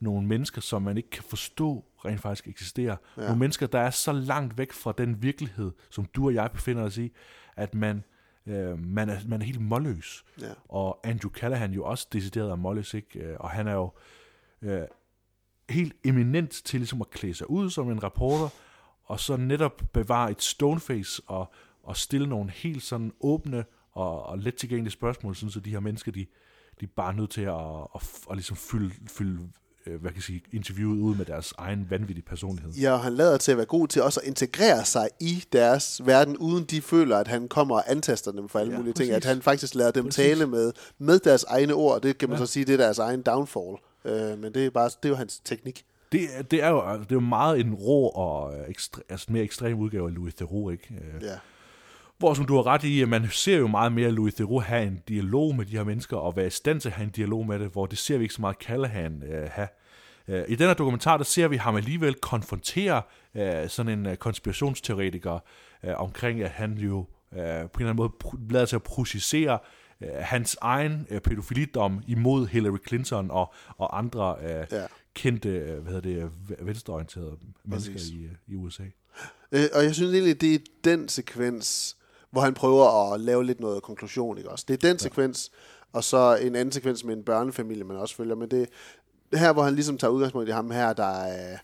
nogle 0.00 0.26
mennesker, 0.26 0.60
som 0.60 0.82
man 0.82 0.96
ikke 0.96 1.10
kan 1.10 1.22
forstå 1.22 1.84
rent 2.04 2.20
faktisk 2.20 2.48
eksisterer. 2.48 2.96
Ja. 3.16 3.22
Nogle 3.22 3.38
mennesker, 3.38 3.66
der 3.66 3.78
er 3.78 3.90
så 3.90 4.12
langt 4.12 4.58
væk 4.58 4.72
fra 4.72 4.92
den 4.98 5.22
virkelighed, 5.22 5.72
som 5.90 6.04
du 6.04 6.26
og 6.26 6.34
jeg 6.34 6.50
befinder 6.52 6.82
os 6.82 6.98
i, 6.98 7.12
at 7.56 7.74
man, 7.74 8.04
øh, 8.46 8.78
man, 8.78 9.08
er, 9.08 9.18
man 9.28 9.40
er 9.40 9.44
helt 9.44 9.60
målløs. 9.60 10.24
Ja. 10.40 10.52
Og 10.68 11.00
Andrew 11.04 11.30
Callahan 11.30 11.72
jo 11.72 11.84
også 11.84 12.06
decideret 12.12 12.50
er 12.50 12.56
målløs, 12.56 12.94
ikke? 12.94 13.18
Øh, 13.18 13.36
og 13.40 13.50
han 13.50 13.66
er 13.66 13.72
jo 13.72 13.92
øh, 14.62 14.82
helt 15.72 15.96
eminent 16.04 16.50
til 16.50 16.80
ligesom 16.80 17.00
at 17.00 17.10
klæde 17.10 17.34
sig 17.34 17.50
ud 17.50 17.70
som 17.70 17.90
en 17.90 18.02
reporter, 18.02 18.48
og 19.04 19.20
så 19.20 19.36
netop 19.36 19.82
bevare 19.92 20.30
et 20.30 20.42
stoneface 20.42 21.22
og, 21.26 21.52
og 21.82 21.96
stille 21.96 22.26
nogle 22.26 22.50
helt 22.50 22.82
sådan 22.82 23.12
åbne 23.20 23.64
og, 23.92 24.22
og 24.22 24.38
let 24.38 24.54
tilgængelige 24.54 24.92
spørgsmål, 24.92 25.36
sådan 25.36 25.50
så 25.50 25.60
de 25.60 25.70
her 25.70 25.80
mennesker, 25.80 26.12
de, 26.12 26.26
de 26.80 26.84
er 26.84 26.90
bare 26.96 27.14
nødt 27.14 27.30
til 27.30 27.42
at, 27.42 27.54
at, 27.94 28.02
at, 28.30 28.36
ligesom 28.36 28.56
fylde, 28.56 28.94
fylde 29.06 29.48
øh, 29.86 30.00
hvad 30.00 30.10
kan 30.10 30.16
jeg 30.16 30.22
sige, 30.22 30.42
interviewet 30.52 30.98
ud 30.98 31.14
med 31.14 31.24
deres 31.24 31.54
egen 31.58 31.90
vanvittige 31.90 32.24
personlighed. 32.24 32.72
Ja, 32.72 32.92
og 32.92 33.00
han 33.00 33.14
lader 33.14 33.36
til 33.36 33.52
at 33.52 33.56
være 33.56 33.66
god 33.66 33.88
til 33.88 34.02
også 34.02 34.20
at 34.20 34.26
integrere 34.26 34.84
sig 34.84 35.08
i 35.20 35.44
deres 35.52 36.00
verden, 36.04 36.36
uden 36.36 36.64
de 36.64 36.82
føler, 36.82 37.16
at 37.18 37.28
han 37.28 37.48
kommer 37.48 37.76
og 37.76 37.90
antaster 37.90 38.32
dem 38.32 38.48
for 38.48 38.58
alle 38.58 38.72
ja, 38.72 38.78
mulige 38.78 38.92
præcis. 38.92 39.06
ting. 39.06 39.16
At 39.16 39.24
han 39.24 39.42
faktisk 39.42 39.74
lader 39.74 39.90
dem 39.90 40.04
præcis. 40.04 40.16
tale 40.16 40.46
med, 40.46 40.72
med 40.98 41.18
deres 41.18 41.44
egne 41.44 41.74
ord. 41.74 42.02
Det 42.02 42.18
kan 42.18 42.28
man 42.28 42.38
ja. 42.38 42.46
så 42.46 42.52
sige, 42.52 42.64
det 42.64 42.72
er 42.72 42.84
deres 42.84 42.98
egen 42.98 43.22
downfall. 43.22 43.76
Øh, 44.04 44.38
men 44.38 44.54
det 44.54 44.66
er, 44.66 44.70
bare, 44.70 44.84
det 44.84 45.04
er 45.04 45.08
jo 45.08 45.14
hans 45.14 45.40
teknik. 45.44 45.84
Det, 46.12 46.50
det, 46.50 46.62
er 46.62 46.68
jo, 46.68 46.92
det 46.92 47.12
er 47.12 47.14
jo 47.14 47.20
meget 47.20 47.60
en 47.60 47.74
rå 47.74 48.08
og 48.08 48.58
øh, 48.58 48.68
ekstre, 48.68 49.02
altså 49.08 49.26
mere 49.32 49.44
ekstrem 49.44 49.78
udgave 49.78 50.08
af 50.08 50.14
Louis 50.14 50.34
Theroux, 50.34 50.72
ikke? 50.72 50.94
Øh, 50.94 51.22
ja. 51.22 51.34
Hvor 52.18 52.34
som 52.34 52.44
du 52.44 52.56
har 52.56 52.66
ret 52.66 52.84
i, 52.84 53.02
at 53.02 53.08
man 53.08 53.28
ser 53.30 53.58
jo 53.58 53.66
meget 53.66 53.92
mere 53.92 54.10
Louis 54.10 54.34
Theroux 54.34 54.64
have 54.64 54.86
en 54.86 55.02
dialog 55.08 55.54
med 55.54 55.66
de 55.66 55.76
her 55.76 55.84
mennesker, 55.84 56.16
og 56.16 56.36
være 56.36 56.46
i 56.46 56.50
stand 56.50 56.80
til 56.80 56.88
at 56.88 56.94
have 56.94 57.04
en 57.04 57.10
dialog 57.10 57.46
med 57.46 57.58
det, 57.58 57.68
hvor 57.68 57.86
det 57.86 57.98
ser 57.98 58.18
vi 58.18 58.24
ikke 58.24 58.34
så 58.34 58.40
meget 58.40 58.56
Callahan 58.56 59.22
øh, 59.22 59.48
have. 59.50 59.68
Øh, 60.28 60.44
I 60.48 60.54
den 60.54 60.66
her 60.66 60.74
dokumentar, 60.74 61.16
der 61.16 61.24
ser 61.24 61.48
vi 61.48 61.56
ham 61.56 61.76
alligevel 61.76 62.14
konfrontere 62.14 63.02
øh, 63.34 63.68
sådan 63.68 63.98
en 63.98 64.06
uh, 64.06 64.14
konspirationsteoretiker 64.14 65.38
øh, 65.84 65.94
omkring, 65.96 66.42
at 66.42 66.50
han 66.50 66.78
jo 66.78 67.06
øh, 67.32 67.38
på 67.38 67.40
en 67.40 67.44
eller 67.44 67.68
anden 67.78 67.96
måde 67.96 68.12
lader 68.50 68.66
sig 68.66 68.76
at 68.76 68.82
projicere 68.82 69.58
øh, 70.04 70.10
hans 70.20 70.56
egen 70.60 71.06
øh, 71.10 71.20
pædofilidom 71.20 72.02
imod 72.06 72.46
Hillary 72.46 72.78
Clinton 72.88 73.30
og, 73.30 73.52
og 73.76 73.98
andre 73.98 74.36
øh, 74.42 74.66
ja. 74.72 74.86
kendte 75.14 75.48
øh, 75.48 75.82
hvad 75.82 75.92
hedder 75.92 76.22
det, 76.22 76.30
venstreorienterede 76.66 77.36
mennesker 77.64 78.00
i, 78.12 78.24
øh, 78.24 78.30
i 78.46 78.54
USA. 78.54 78.84
Øh, 79.52 79.64
og 79.74 79.84
jeg 79.84 79.94
synes 79.94 80.12
egentlig, 80.12 80.40
det 80.40 80.54
er 80.54 80.58
den 80.84 81.08
sekvens, 81.08 81.96
hvor 82.30 82.40
han 82.40 82.54
prøver 82.54 83.12
at 83.12 83.20
lave 83.20 83.44
lidt 83.44 83.60
noget 83.60 83.82
konklusion. 83.82 84.38
Ikke 84.38 84.50
også? 84.50 84.64
Det 84.68 84.74
er 84.74 84.88
den 84.88 84.96
ja. 84.96 84.98
sekvens, 84.98 85.50
og 85.92 86.04
så 86.04 86.38
en 86.42 86.56
anden 86.56 86.72
sekvens 86.72 87.04
med 87.04 87.16
en 87.16 87.22
børnefamilie, 87.22 87.84
man 87.84 87.96
også 87.96 88.16
følger. 88.16 88.34
Men 88.34 88.50
det 88.50 88.68
her, 89.34 89.52
hvor 89.52 89.62
han 89.62 89.74
ligesom 89.74 89.98
tager 89.98 90.10
udgangspunkt 90.10 90.48
i 90.48 90.52
ham 90.52 90.70
her, 90.70 90.92
der 90.92 91.22
er 91.22 91.58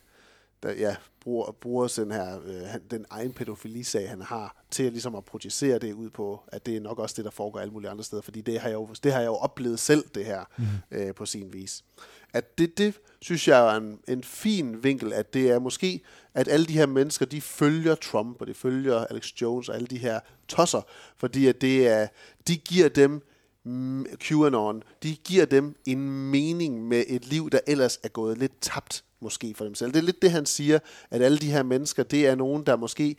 der 0.63 0.73
ja, 0.73 0.97
bruger, 1.21 1.53
bruger 1.53 1.95
den 1.97 2.11
her, 2.13 2.41
øh, 2.47 2.81
den 2.91 3.05
egen 3.11 3.33
pædofilisag, 3.33 4.09
han 4.09 4.23
har, 4.23 4.57
til 4.71 4.83
at, 4.83 4.93
ligesom 4.93 5.15
at 5.15 5.25
projicere 5.25 5.79
det 5.79 5.93
ud 5.93 6.11
på, 6.11 6.43
at 6.49 6.67
det 6.67 6.77
er 6.77 6.81
nok 6.81 6.99
også 6.99 7.15
det, 7.17 7.25
der 7.25 7.31
foregår 7.31 7.61
alle 7.61 7.73
mulige 7.73 7.91
andre 7.91 8.05
steder, 8.05 8.23
fordi 8.23 8.41
det 8.41 8.61
har 8.61 8.69
jeg 8.69 8.77
jo, 8.77 8.89
det 9.03 9.13
har 9.13 9.21
jeg 9.21 9.27
jo 9.27 9.35
oplevet 9.35 9.81
selv, 9.81 10.05
det 10.15 10.25
her, 10.25 10.45
mm. 10.59 10.65
øh, 10.91 11.15
på 11.15 11.27
sin 11.27 11.53
vis. 11.53 11.85
At 12.33 12.59
det, 12.59 12.79
det 12.79 12.95
synes 13.21 13.49
jeg 13.49 13.75
er 13.75 13.77
en, 13.77 13.99
en 14.09 14.25
fin 14.25 14.83
vinkel, 14.85 15.13
at 15.13 15.35
det 15.35 15.51
er 15.51 15.59
måske, 15.59 16.01
at 16.35 16.49
alle 16.49 16.67
de 16.67 16.73
her 16.73 16.87
mennesker, 16.87 17.27
de 17.27 17.41
følger 17.41 17.95
Trump, 17.95 18.41
og 18.41 18.47
de 18.47 18.55
følger 18.55 19.05
Alex 19.05 19.27
Jones 19.41 19.69
og 19.69 19.75
alle 19.75 19.87
de 19.87 19.99
her 19.99 20.21
tosser, 20.49 20.83
fordi 21.17 21.47
at 21.47 21.61
det 21.61 21.89
er, 21.89 22.07
de 22.49 22.57
giver 22.57 22.89
dem 22.89 23.23
mm, 23.65 24.07
QAnon, 24.21 24.83
de 25.03 25.17
giver 25.17 25.45
dem 25.45 25.77
en 25.87 26.31
mening 26.31 26.89
med 26.89 27.05
et 27.09 27.27
liv, 27.27 27.51
der 27.51 27.61
ellers 27.67 27.99
er 28.03 28.09
gået 28.09 28.39
lidt 28.39 28.53
tabt 28.61 29.05
måske 29.21 29.55
for 29.55 29.65
dem 29.65 29.75
selv. 29.75 29.93
Det 29.93 29.99
er 29.99 30.03
lidt 30.03 30.23
det, 30.23 30.31
han 30.31 30.47
siger, 30.47 30.79
at 31.11 31.23
alle 31.23 31.39
de 31.39 31.51
her 31.51 31.63
mennesker, 31.63 32.03
det 32.03 32.27
er 32.27 32.35
nogen, 32.35 32.67
der 32.67 32.77
måske 32.77 33.17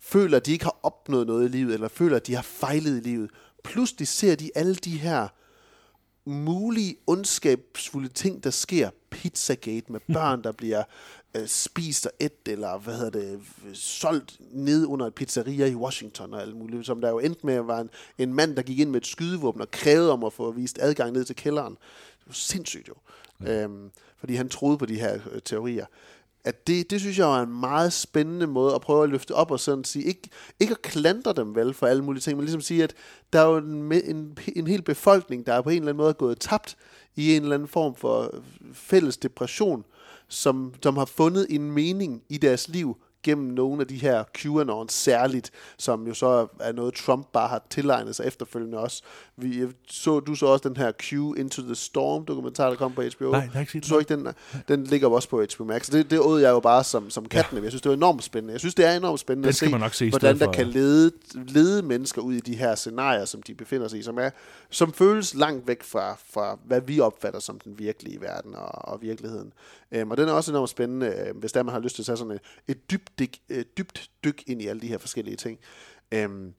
føler, 0.00 0.36
at 0.36 0.46
de 0.46 0.52
ikke 0.52 0.64
har 0.64 0.78
opnået 0.82 1.26
noget 1.26 1.44
i 1.44 1.48
livet, 1.48 1.74
eller 1.74 1.88
føler, 1.88 2.16
at 2.16 2.26
de 2.26 2.34
har 2.34 2.42
fejlet 2.42 2.96
i 2.96 3.00
livet. 3.00 3.30
Pludselig 3.64 4.08
ser 4.08 4.34
de 4.34 4.50
alle 4.54 4.74
de 4.74 4.98
her 4.98 5.28
mulige 6.24 6.96
ondskabsfulde 7.06 8.08
ting, 8.08 8.44
der 8.44 8.50
sker. 8.50 8.90
Pizzagate 9.10 9.92
med 9.92 10.00
børn, 10.14 10.44
der 10.44 10.52
bliver 10.52 10.82
øh, 11.36 11.46
spist 11.46 12.06
og 12.06 12.12
et, 12.20 12.32
eller 12.46 12.78
hvad 12.78 12.96
hedder 12.96 13.10
det, 13.10 13.40
solgt 13.72 14.36
ned 14.50 14.86
under 14.86 15.06
et 15.06 15.14
pizzeria 15.14 15.66
i 15.66 15.74
Washington 15.74 16.34
og 16.34 16.42
alt 16.42 16.56
muligt, 16.56 16.86
som 16.86 17.00
der 17.00 17.10
jo 17.10 17.18
endte 17.18 17.46
med 17.46 17.54
at 17.54 17.68
være 17.68 17.80
en, 17.80 17.90
en 18.18 18.34
mand, 18.34 18.56
der 18.56 18.62
gik 18.62 18.78
ind 18.78 18.90
med 18.90 19.00
et 19.00 19.06
skydevåben 19.06 19.60
og 19.60 19.70
krævede 19.70 20.12
om 20.12 20.24
at 20.24 20.32
få 20.32 20.50
vist 20.50 20.78
adgang 20.82 21.12
ned 21.12 21.24
til 21.24 21.36
kælderen. 21.36 21.72
Det 22.18 22.26
var 22.26 22.32
sindssygt 22.32 22.88
jo. 22.88 22.94
Ja. 23.44 23.62
Øhm, 23.62 23.90
fordi 24.22 24.34
han 24.34 24.48
troede 24.48 24.78
på 24.78 24.86
de 24.86 25.00
her 25.00 25.14
øh, 25.32 25.40
teorier. 25.44 25.86
At 26.44 26.66
det, 26.66 26.90
det 26.90 27.00
synes 27.00 27.18
jeg 27.18 27.38
er 27.38 27.42
en 27.42 27.60
meget 27.60 27.92
spændende 27.92 28.46
måde 28.46 28.74
at 28.74 28.80
prøve 28.80 29.04
at 29.04 29.10
løfte 29.10 29.34
op 29.34 29.50
og 29.50 29.60
sådan 29.60 29.84
sige, 29.84 30.04
ikke, 30.04 30.28
ikke 30.60 30.70
at 30.70 30.82
klandre 30.82 31.32
dem 31.32 31.54
vel 31.54 31.74
for 31.74 31.86
alle 31.86 32.04
mulige 32.04 32.20
ting, 32.20 32.36
men 32.36 32.44
ligesom 32.44 32.60
sige, 32.60 32.84
at 32.84 32.94
der 33.32 33.40
er 33.40 33.46
jo 33.46 33.56
en, 33.56 33.92
en, 33.92 34.38
en 34.56 34.66
hel 34.66 34.82
befolkning, 34.82 35.46
der 35.46 35.52
er 35.54 35.62
på 35.62 35.70
en 35.70 35.76
eller 35.76 35.88
anden 35.88 36.04
måde 36.04 36.14
gået 36.14 36.40
tabt 36.40 36.76
i 37.16 37.36
en 37.36 37.42
eller 37.42 37.54
anden 37.54 37.68
form 37.68 37.94
for 37.94 38.22
øh, 38.34 38.40
fælles 38.72 39.16
depression, 39.16 39.84
som, 40.28 40.74
som 40.82 40.96
har 40.96 41.04
fundet 41.04 41.46
en 41.50 41.72
mening 41.72 42.22
i 42.28 42.38
deres 42.38 42.68
liv 42.68 42.96
gennem 43.22 43.46
nogle 43.46 43.80
af 43.80 43.86
de 43.86 43.96
her 43.96 44.24
QAnon 44.34 44.88
særligt, 44.88 45.50
som 45.78 46.06
jo 46.06 46.14
så 46.14 46.46
er 46.60 46.72
noget, 46.72 46.94
Trump 46.94 47.26
bare 47.32 47.48
har 47.48 47.62
tilegnet 47.70 48.16
sig 48.16 48.26
efterfølgende 48.26 48.78
også. 48.78 49.02
Vi, 49.36 49.62
så, 49.88 50.20
du 50.20 50.34
så 50.34 50.46
også 50.46 50.68
den 50.68 50.76
her 50.76 50.92
Q 50.92 51.12
Into 51.12 51.62
the 51.62 51.74
Storm 51.74 52.26
dokumentar, 52.26 52.68
der 52.68 52.76
kom 52.76 52.92
på 52.92 53.02
HBO. 53.02 53.30
Nej, 53.30 53.48
jeg 53.54 53.60
ikke 53.60 53.80
du 53.80 53.86
så 53.86 53.98
ikke 53.98 54.16
den? 54.16 54.28
Den 54.68 54.84
ligger 54.84 55.08
også 55.08 55.28
på 55.28 55.44
HBO 55.56 55.64
Max. 55.64 55.90
Det, 55.90 56.10
det 56.10 56.20
åd 56.20 56.40
jeg 56.40 56.50
jo 56.50 56.60
bare 56.60 56.84
som, 56.84 57.10
som 57.10 57.28
katten. 57.28 57.56
Ja. 57.56 57.62
Jeg 57.62 57.70
synes, 57.70 57.82
det 57.82 57.88
var 57.88 57.96
enormt 57.96 58.24
spændende. 58.24 58.52
Jeg 58.52 58.60
synes, 58.60 58.74
det 58.74 58.86
er 58.86 58.96
enormt 58.96 59.20
spændende 59.20 59.48
at 59.48 59.54
se, 59.54 59.70
man 59.70 59.80
nok 59.80 59.94
se 59.94 60.10
hvordan 60.10 60.38
der 60.38 60.44
for, 60.44 60.52
kan 60.52 60.66
lede, 60.66 61.12
lede 61.34 61.82
mennesker 61.82 62.22
ud 62.22 62.34
i 62.34 62.40
de 62.40 62.56
her 62.56 62.74
scenarier, 62.74 63.24
som 63.24 63.42
de 63.42 63.54
befinder 63.54 63.88
sig 63.88 63.98
i, 63.98 64.02
som, 64.02 64.18
er, 64.18 64.30
som 64.70 64.92
føles 64.92 65.34
langt 65.34 65.68
væk 65.68 65.82
fra, 65.82 66.16
fra, 66.32 66.58
hvad 66.64 66.80
vi 66.80 67.00
opfatter 67.00 67.40
som 67.40 67.60
den 67.60 67.78
virkelige 67.78 68.20
verden 68.20 68.54
og, 68.54 68.92
og 68.92 69.02
virkeligheden. 69.02 69.52
Øhm, 69.92 70.10
og 70.10 70.16
den 70.16 70.28
er 70.28 70.32
også 70.32 70.52
enormt 70.52 70.70
spændende, 70.70 71.06
øh, 71.06 71.36
hvis 71.36 71.52
der 71.52 71.62
man 71.62 71.72
har 71.72 71.80
lyst 71.80 71.94
til 71.94 72.02
at 72.02 72.06
tage 72.06 72.16
sådan 72.16 72.32
et, 72.32 72.40
et 72.68 72.90
dybt, 72.90 73.18
dyk, 73.18 73.38
øh, 73.48 73.64
dybt 73.78 74.10
dyk 74.24 74.42
ind 74.46 74.62
i 74.62 74.66
alle 74.66 74.82
de 74.82 74.88
her 74.88 74.98
forskellige 74.98 75.36
ting. 75.36 75.58
Øhm, 76.12 76.54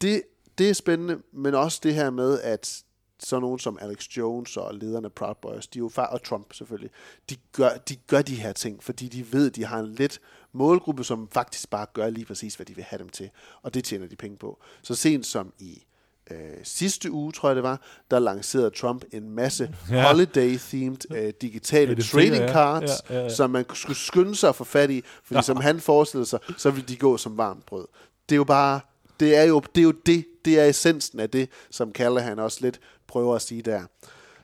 det, 0.00 0.22
det 0.58 0.70
er 0.70 0.74
spændende, 0.74 1.22
men 1.32 1.54
også 1.54 1.80
det 1.82 1.94
her 1.94 2.10
med, 2.10 2.40
at 2.40 2.84
så 3.18 3.40
nogen 3.40 3.58
som 3.58 3.78
Alex 3.80 4.04
Jones 4.16 4.56
og 4.56 4.74
lederne 4.74 5.06
af 5.06 5.12
Proud 5.12 5.34
Boys, 5.42 5.66
de 5.66 5.78
er 5.78 5.80
jo 5.80 5.88
far, 5.88 6.06
og 6.06 6.22
Trump 6.22 6.52
selvfølgelig, 6.52 6.90
de 7.30 7.36
gør, 7.52 7.70
de 7.88 7.96
gør 7.96 8.22
de 8.22 8.34
her 8.34 8.52
ting, 8.52 8.82
fordi 8.82 9.08
de 9.08 9.32
ved, 9.32 9.50
de 9.50 9.64
har 9.64 9.80
en 9.80 9.94
lidt 9.94 10.20
målgruppe, 10.52 11.04
som 11.04 11.28
faktisk 11.28 11.70
bare 11.70 11.86
gør 11.92 12.10
lige 12.10 12.26
præcis, 12.26 12.54
hvad 12.54 12.66
de 12.66 12.74
vil 12.74 12.84
have 12.84 12.98
dem 12.98 13.08
til. 13.08 13.30
Og 13.62 13.74
det 13.74 13.84
tjener 13.84 14.06
de 14.06 14.16
penge 14.16 14.36
på. 14.36 14.62
Så 14.82 14.94
sent 14.94 15.26
som 15.26 15.52
i 15.58 15.84
øh, 16.30 16.36
sidste 16.62 17.10
uge, 17.10 17.32
tror 17.32 17.48
jeg 17.48 17.56
det 17.56 17.62
var, 17.62 17.80
der 18.10 18.18
lancerede 18.18 18.70
Trump 18.70 19.04
en 19.12 19.30
masse 19.30 19.74
Ja. 19.90 20.02
holiday-themed 20.12 21.16
øh, 21.16 21.32
digitale 21.42 21.94
Ja, 21.98 22.02
trading 22.02 22.36
jeg. 22.42 22.50
cards, 22.52 22.90
Ja, 23.10 23.14
ja, 23.14 23.22
ja. 23.22 23.28
som 23.28 23.50
man 23.50 23.64
skulle 23.74 23.96
skynde 23.98 24.36
sig 24.36 24.48
at 24.48 24.56
få 24.56 24.64
fat 24.64 24.90
i, 24.90 25.02
fordi 25.24 25.42
som 25.42 25.56
han 25.56 25.80
forestillede 25.80 26.28
sig, 26.28 26.38
så 26.56 26.70
ville 26.70 26.88
de 26.88 26.96
gå 26.96 27.16
som 27.16 27.38
varmt 27.38 27.66
brød. 27.66 27.86
Det 28.28 28.34
er 28.34 28.36
jo 28.36 28.44
bare, 28.44 28.80
det 29.20 29.36
er 29.36 29.42
jo 29.42 29.62
det, 29.74 29.80
er 29.80 29.84
jo 29.84 29.92
det, 30.06 30.24
det 30.44 30.60
er 30.60 30.64
essensen 30.64 31.20
af 31.20 31.30
det, 31.30 31.48
som 31.70 31.92
Callahan 31.92 32.38
også 32.38 32.58
lidt 32.60 32.80
prøver 33.08 33.34
at 33.34 33.42
sige 33.42 33.62
der. 33.62 33.82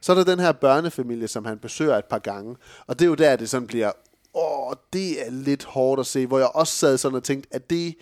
Så 0.00 0.12
er 0.12 0.16
der 0.16 0.24
den 0.24 0.38
her 0.40 0.52
børnefamilie, 0.52 1.28
som 1.28 1.44
han 1.44 1.58
besøger 1.58 1.96
et 1.98 2.04
par 2.04 2.18
gange, 2.18 2.56
og 2.86 2.98
det 2.98 3.04
er 3.04 3.08
jo 3.08 3.14
der, 3.14 3.36
det 3.36 3.50
sådan 3.50 3.66
bliver, 3.66 3.92
åh, 4.34 4.72
det 4.92 5.26
er 5.26 5.30
lidt 5.30 5.64
hårdt 5.64 6.00
at 6.00 6.06
se, 6.06 6.26
hvor 6.26 6.38
jeg 6.38 6.48
også 6.54 6.72
sad 6.74 6.98
sådan 6.98 7.16
og 7.16 7.24
tænkte, 7.24 7.48
at 7.54 7.70
det, 7.70 7.94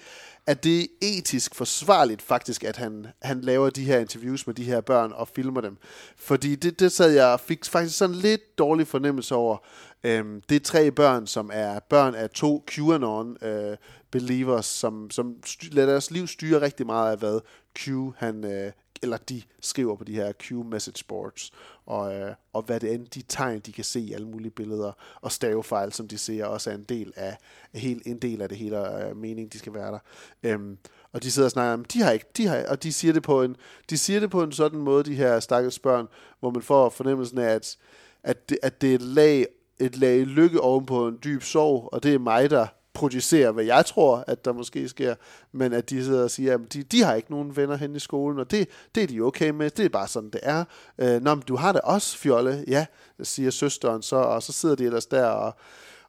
at 0.49 0.65
det 0.65 0.81
er 0.81 0.87
etisk 1.01 1.55
forsvarligt 1.55 2.23
faktisk, 2.23 2.65
at 2.65 2.77
han, 2.77 3.07
han 3.23 3.41
laver 3.41 3.71
de 3.71 3.85
her 3.85 3.99
interviews 3.99 4.47
med 4.47 4.55
de 4.55 4.65
her 4.65 4.81
børn 4.81 5.13
og 5.13 5.29
filmer 5.29 5.61
dem. 5.61 5.77
Fordi 6.17 6.55
det, 6.55 6.81
det 6.81 6.93
sad 6.93 7.11
jeg 7.11 7.27
og 7.27 7.41
fik 7.41 7.65
faktisk 7.65 7.99
sådan 7.99 8.17
lidt 8.17 8.59
dårlig 8.59 8.87
fornemmelse 8.87 9.35
over. 9.35 9.57
Øhm, 10.05 10.43
det 10.49 10.57
er 10.57 10.61
tre 10.61 10.91
børn, 10.91 11.27
som 11.27 11.51
er 11.53 11.79
børn 11.79 12.15
af 12.15 12.31
to 12.31 12.65
QAnon-believers, 12.71 14.59
øh, 14.59 14.81
som, 14.81 15.11
som 15.11 15.35
styr, 15.45 15.73
lader 15.73 15.89
deres 15.91 16.11
liv 16.11 16.27
styre 16.27 16.61
rigtig 16.61 16.87
meget 16.87 17.13
af, 17.13 17.19
hvad 17.19 17.41
Q, 17.79 17.89
han, 18.17 18.45
øh, 18.45 18.73
eller 19.03 19.17
de 19.17 19.43
skriver 19.61 19.97
på 19.97 20.05
de 20.05 20.15
her 20.15 20.33
Q-message 20.43 21.05
boards, 21.09 21.53
og, 21.89 22.15
øh, 22.15 22.35
og 22.53 22.63
hvad 22.63 22.81
det 22.81 22.95
end, 22.95 23.07
de 23.07 23.23
tegn, 23.23 23.61
de 23.61 23.73
kan 23.73 23.85
se 23.85 24.01
i 24.01 24.13
alle 24.13 24.29
mulige 24.29 24.51
billeder, 24.51 24.93
og 25.21 25.33
stavefejl, 25.33 25.93
som 25.93 26.09
de 26.09 26.19
ser, 26.19 26.45
også 26.45 26.71
er 26.71 26.75
en 26.75 26.85
del 26.85 27.13
af, 27.17 27.37
helt, 27.75 28.07
en 28.07 28.19
del 28.19 28.43
af 28.43 28.49
det 28.49 28.59
hele 28.59 29.07
øh, 29.07 29.17
mening, 29.17 29.53
de 29.53 29.59
skal 29.59 29.75
være 29.75 29.93
der. 29.93 29.99
Øhm, 30.43 30.79
og 31.13 31.23
de 31.23 31.31
sidder 31.31 31.47
og 31.47 31.51
snakker 31.51 31.73
om, 31.73 31.85
de 31.85 32.03
har 32.03 32.11
ikke, 32.11 32.27
de 32.37 32.47
har, 32.47 32.65
og 32.69 32.83
de 32.83 32.93
siger 32.93 33.13
det 33.13 33.23
på 33.23 33.43
en, 33.43 33.57
de 33.91 33.99
siger 33.99 34.21
det 34.21 34.31
på 34.31 34.43
en 34.43 34.53
sådan 34.53 34.79
måde, 34.79 35.05
de 35.05 35.15
her 35.15 35.41
stakkels 35.41 35.79
børn, 35.79 36.07
hvor 36.41 36.51
man 36.51 36.63
får 36.63 36.89
fornemmelsen 36.89 37.39
af, 37.39 37.55
at, 37.55 37.77
at, 38.23 38.49
det, 38.49 38.59
at 38.63 38.81
det 38.81 38.91
er 38.91 38.95
et 38.95 39.03
lag, 39.03 39.47
et 39.79 39.97
lag 39.97 40.21
lykke 40.21 40.61
ovenpå 40.61 41.09
en 41.09 41.19
dyb 41.25 41.43
sorg, 41.43 41.89
og 41.93 42.03
det 42.03 42.15
er 42.15 42.19
mig, 42.19 42.51
der 42.51 42.67
projicere, 42.99 43.53
hvad 43.53 43.65
jeg 43.65 43.87
tror, 43.87 44.25
at 44.27 44.45
der 44.45 44.53
måske 44.53 44.89
sker, 44.89 45.15
men 45.53 45.73
at 45.73 45.91
de 45.91 46.05
sidder 46.05 46.25
og 46.25 46.31
siger, 46.31 46.55
at 46.55 46.73
de, 46.73 46.83
de 46.83 47.03
har 47.03 47.15
ikke 47.15 47.31
nogen 47.31 47.57
venner 47.57 47.77
hen 47.77 47.97
i 47.97 47.99
skolen, 47.99 48.39
og 48.39 48.51
det, 48.51 48.69
det 48.95 49.03
er 49.03 49.07
de 49.07 49.21
okay 49.21 49.51
med, 49.51 49.71
det 49.71 49.85
er 49.85 49.89
bare 49.89 50.09
sådan, 50.09 50.31
det 50.31 50.41
er. 50.43 50.65
Øh, 50.99 51.23
Nå, 51.23 51.35
men 51.35 51.45
du 51.49 51.57
har 51.57 51.73
det 51.73 51.81
også, 51.81 52.19
Fjolle, 52.19 52.65
ja, 52.69 52.87
siger 53.23 53.51
søsteren 53.51 54.03
så, 54.03 54.17
og 54.17 54.43
så 54.43 54.53
sidder 54.53 54.75
de 54.75 54.85
ellers 54.85 55.07
der, 55.07 55.27
og, 55.27 55.53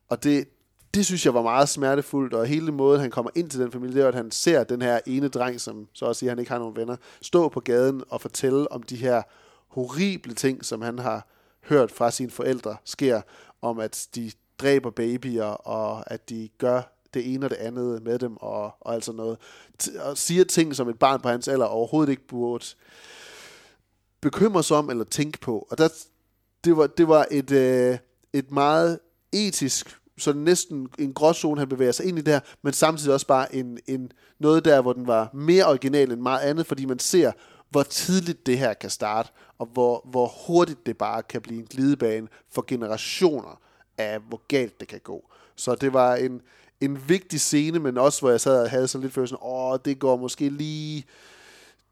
og 0.10 0.24
det, 0.24 0.48
det 0.94 1.06
synes 1.06 1.26
jeg 1.26 1.34
var 1.34 1.42
meget 1.42 1.70
smertefuldt, 1.70 2.34
og 2.34 2.46
hele 2.46 2.72
måden, 2.72 3.02
han 3.02 3.12
kommer 3.12 3.32
ind 3.36 3.50
til 3.50 3.60
den 3.60 3.72
familie, 3.72 3.96
det 3.96 4.04
er, 4.04 4.08
at 4.08 4.16
han 4.16 4.32
ser 4.32 4.64
den 4.64 4.82
her 4.82 5.00
ene 5.06 5.28
dreng, 5.28 5.62
som 5.62 5.88
så 5.94 6.06
også 6.06 6.20
siger, 6.20 6.30
at 6.30 6.32
han 6.32 6.40
ikke 6.40 6.52
har 6.52 6.60
nogen 6.60 6.76
venner, 6.76 6.96
stå 7.22 7.50
på 7.50 7.60
gaden 7.60 8.04
og 8.10 8.22
fortælle 8.22 8.72
om 8.72 8.84
de 8.84 8.96
her 8.96 9.22
horrible 9.68 10.34
ting, 10.34 10.66
som 10.66 10.82
han 10.82 11.00
har 11.00 11.28
hørt 11.64 11.92
fra 11.92 12.12
sine 12.12 12.32
forældre 12.32 12.78
sker, 12.86 13.22
om 13.62 13.80
at 13.80 14.08
de 14.16 14.32
dræber 14.60 14.90
babyer, 14.90 15.46
og 15.46 16.12
at 16.12 16.30
de 16.30 16.50
gør 16.58 16.82
det 17.14 17.34
ene 17.34 17.46
og 17.46 17.50
det 17.50 17.56
andet 17.56 18.04
med 18.04 18.20
dem, 18.20 18.38
og, 18.38 18.72
og 18.82 18.94
altså 18.94 19.12
noget. 19.12 19.38
T- 19.84 20.02
og 20.02 20.18
siger 20.18 20.44
ting, 20.44 20.76
som 20.76 20.90
et 20.90 21.00
barn 21.00 21.22
på 21.22 21.30
hans 21.30 21.48
alder 21.48 21.66
overhovedet 21.66 22.12
ikke 22.12 22.28
burde 22.28 22.66
bekymre 24.22 24.64
sig 24.64 24.78
om 24.78 24.90
eller 24.90 25.04
tænke 25.04 25.40
på. 25.40 25.68
Og 25.72 25.78
der, 25.78 25.90
det 26.64 26.78
var, 26.78 26.88
det 26.88 27.08
var 27.08 27.26
et, 27.32 27.52
øh, 27.52 27.98
et 28.34 28.52
meget 28.52 29.00
etisk, 29.32 30.00
så 30.18 30.34
næsten 30.34 30.88
en 31.00 31.14
gråzone, 31.14 31.60
han 31.60 31.70
bevæger 31.70 31.92
sig 31.92 32.06
ind 32.06 32.20
i 32.20 32.22
der, 32.22 32.40
men 32.62 32.74
samtidig 32.74 33.14
også 33.14 33.28
bare 33.28 33.56
en, 33.56 33.80
en, 33.88 34.12
noget 34.40 34.66
der, 34.66 34.82
hvor 34.82 34.94
den 34.94 35.08
var 35.08 35.30
mere 35.34 35.66
original 35.66 36.12
end 36.12 36.22
meget 36.22 36.40
andet, 36.40 36.66
fordi 36.66 36.86
man 36.86 37.00
ser, 37.00 37.32
hvor 37.70 37.84
tidligt 37.84 38.46
det 38.46 38.58
her 38.58 38.74
kan 38.74 38.90
starte, 38.90 39.30
og 39.58 39.66
hvor, 39.74 40.08
hvor 40.12 40.28
hurtigt 40.48 40.86
det 40.86 40.98
bare 40.98 41.24
kan 41.24 41.42
blive 41.42 41.60
en 41.60 41.66
glidebane 41.66 42.28
for 42.52 42.64
generationer 42.68 43.60
af, 44.00 44.20
hvor 44.20 44.42
galt 44.48 44.80
det 44.80 44.88
kan 44.88 45.00
gå. 45.00 45.30
Så 45.56 45.76
det 45.76 45.94
var 45.94 46.16
en, 46.16 46.42
en 46.82 47.10
vigtig 47.10 47.42
scene, 47.42 47.80
men 47.80 47.98
også 47.98 48.20
hvor 48.22 48.30
jeg 48.30 48.42
sad 48.42 48.64
og 48.64 48.70
havde 48.70 48.88
sådan 48.88 49.04
lidt 49.04 49.14
følelsen, 49.14 49.38
åh, 49.42 49.78
det 49.86 50.00
går 50.00 50.18
måske 50.18 50.50
lige... 50.50 51.04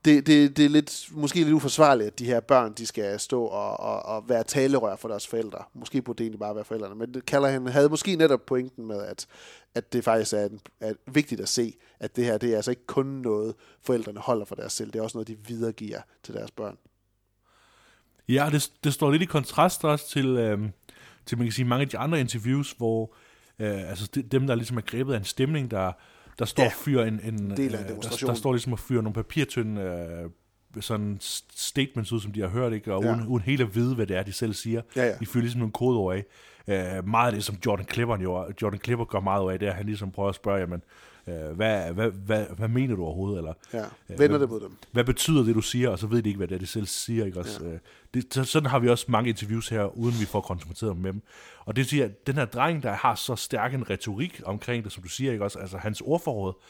Det, 0.06 0.28
det, 0.28 0.58
det 0.58 0.66
er 0.66 0.70
lidt, 0.70 1.08
måske 1.12 1.40
lidt 1.40 1.54
uforsvarligt, 1.54 2.08
at 2.08 2.20
de 2.20 2.26
her 2.26 2.40
børn, 2.40 2.74
de 2.74 2.86
skal 2.86 3.20
stå 3.20 3.44
og, 3.46 3.80
og, 3.80 4.06
og 4.06 4.30
være 4.30 4.44
talerør 4.44 4.96
for 4.96 5.08
deres 5.08 5.28
forældre. 5.28 5.64
Måske 5.74 6.02
burde 6.02 6.18
det 6.18 6.24
egentlig 6.24 6.40
bare 6.40 6.56
være 6.56 6.64
forældrene. 6.64 6.96
Men 6.96 7.22
Callahan 7.28 7.68
havde 7.68 7.90
måske 7.90 8.16
netop 8.16 8.46
pointen 8.46 8.86
med, 8.86 9.02
at, 9.04 9.28
at 9.76 9.94
det 9.94 10.04
faktisk 10.04 10.34
er, 10.34 10.46
en, 10.46 10.60
er 10.80 10.94
vigtigt 11.06 11.42
at 11.42 11.50
se, 11.50 11.74
at 12.00 12.16
det 12.16 12.26
her, 12.26 12.38
det 12.38 12.52
er 12.52 12.56
altså 12.56 12.72
ikke 12.72 12.86
kun 12.86 13.06
noget, 13.06 13.56
forældrene 13.82 14.20
holder 14.20 14.46
for 14.46 14.56
deres 14.56 14.74
selv. 14.74 14.92
Det 14.92 15.00
er 15.00 15.04
også 15.04 15.18
noget, 15.18 15.28
de 15.28 15.38
videregiver 15.48 16.02
til 16.24 16.34
deres 16.34 16.52
børn. 16.52 16.78
Ja, 18.28 18.50
det, 18.52 18.72
det 18.84 18.94
står 18.94 19.12
lidt 19.12 19.22
i 19.22 19.26
kontrast 19.26 19.86
også 19.86 20.10
til, 20.10 20.26
øh, 20.26 20.70
til 21.28 21.38
man 21.38 21.48
kan 21.48 21.52
sige, 21.52 21.66
mange 21.66 21.82
af 21.82 21.90
de 21.90 21.98
andre 21.98 22.20
interviews, 22.20 22.72
hvor 22.78 23.16
øh, 23.60 23.90
altså 23.90 24.10
de, 24.16 24.22
dem, 24.22 24.48
der 24.48 24.56
ligesom 24.56 24.78
er 24.78 24.82
grebet 24.82 25.14
af 25.14 25.18
en 25.18 25.24
stemning, 25.24 25.72
der, 25.72 25.91
der 26.40 26.45
står 26.45 26.64
Ja, 26.64 26.72
fyrer 26.76 27.06
en, 27.06 27.20
en, 27.24 27.58
del 27.58 27.76
af 27.76 27.84
øh, 27.84 27.90
der, 27.90 28.18
der 28.28 28.34
står 28.34 28.54
ligesom 28.54 28.74
og 28.74 28.80
fyrer 28.80 29.02
nogle 29.02 29.14
papirtynde 29.14 29.82
øh, 29.82 30.82
sådan 30.82 31.18
statements 31.56 32.12
ud, 32.12 32.20
som 32.22 32.32
de 32.32 32.41
har 32.41 32.48
hørt, 32.48 32.74
ikke? 32.74 32.94
og 32.94 33.04
Ja. 33.04 33.12
uden, 33.12 33.28
uden 33.28 33.44
helt 33.44 33.62
at 33.62 33.76
vide, 33.76 33.95
hvad 33.95 34.08
det 34.08 34.18
er, 34.18 34.24
de 34.24 34.32
selv 34.32 34.54
siger. 34.54 34.82
Ja, 34.95 35.06
ja. 35.06 35.14
De 35.20 35.26
fyrer 35.26 35.41
ligesom 35.41 35.60
nogle 35.60 35.72
kodeord 35.74 36.16
af. 36.16 36.26
Øh, 36.98 37.08
meget 37.08 37.28
af 37.28 37.34
det, 37.34 37.44
som 37.44 37.56
Jordan 37.66 37.86
Clipper, 37.94 38.18
jo, 38.18 38.45
Jordan 38.62 38.80
Clipper 38.84 39.06
gør 39.06 39.20
meget 39.20 39.52
af, 39.52 39.60
det 39.60 39.66
er, 39.68 39.72
at 39.72 39.78
han 39.78 39.86
ligesom 39.86 40.12
prøver 40.12 40.30
at 40.30 40.36
spørge, 40.36 40.60
jamen, 40.60 40.82
øh, 40.86 41.07
hvad, 41.56 41.94
hvad, 41.94 42.12
hvad, 42.12 42.45
hvad 42.58 42.68
mener 42.68 42.95
du 42.95 43.04
overhovedet? 43.04 43.38
Eller, 43.38 43.54
Ja, 43.74 43.80
øh, 43.80 43.86
vender 44.10 44.28
hvad- 44.28 44.40
det 44.40 44.49
mod 44.49 44.60
dem. 44.60 44.72
hvad 44.91 45.04
betyder 45.04 45.44
det, 45.44 45.56
du 45.56 45.62
siger, 45.62 45.90
og 45.90 45.99
så 45.99 46.08
ved 46.08 46.22
de 46.22 46.30
ikke, 46.30 46.38
hvad 46.38 46.48
det 46.48 46.56
er, 46.56 46.60
de 46.60 46.68
selv 46.68 46.86
siger. 46.86 47.26
Ikke? 47.26 47.40
Også, 47.40 47.66
ja. 47.66 47.78
det, 48.14 48.34
så, 48.34 48.44
sådan 48.44 48.70
har 48.70 48.80
vi 48.80 48.90
også 48.90 49.06
mange 49.10 49.30
interviews 49.30 49.70
her, 49.70 49.98
uden 49.98 50.16
vi 50.20 50.26
får 50.26 50.41
konfronteret 50.41 50.98
med 50.98 51.14
dem. 51.14 51.22
Og 51.66 51.76
det 51.76 51.86
siger, 51.88 52.06
at 52.06 52.28
den 52.28 52.36
her 52.36 52.45
dreng, 52.45 52.84
der 52.84 52.91
har 52.94 53.16
så 53.16 53.36
stærk 53.36 53.74
en 53.74 53.90
retorik 53.90 54.41
omkring 54.45 54.84
det, 54.84 54.91
som 54.91 55.04
du 55.04 55.10
siger, 55.10 55.32
ikke? 55.32 55.44
Også, 55.44 55.60
altså 55.60 55.78
hans 55.78 56.02
ordforråd, 56.02 56.54
øh, 56.54 56.64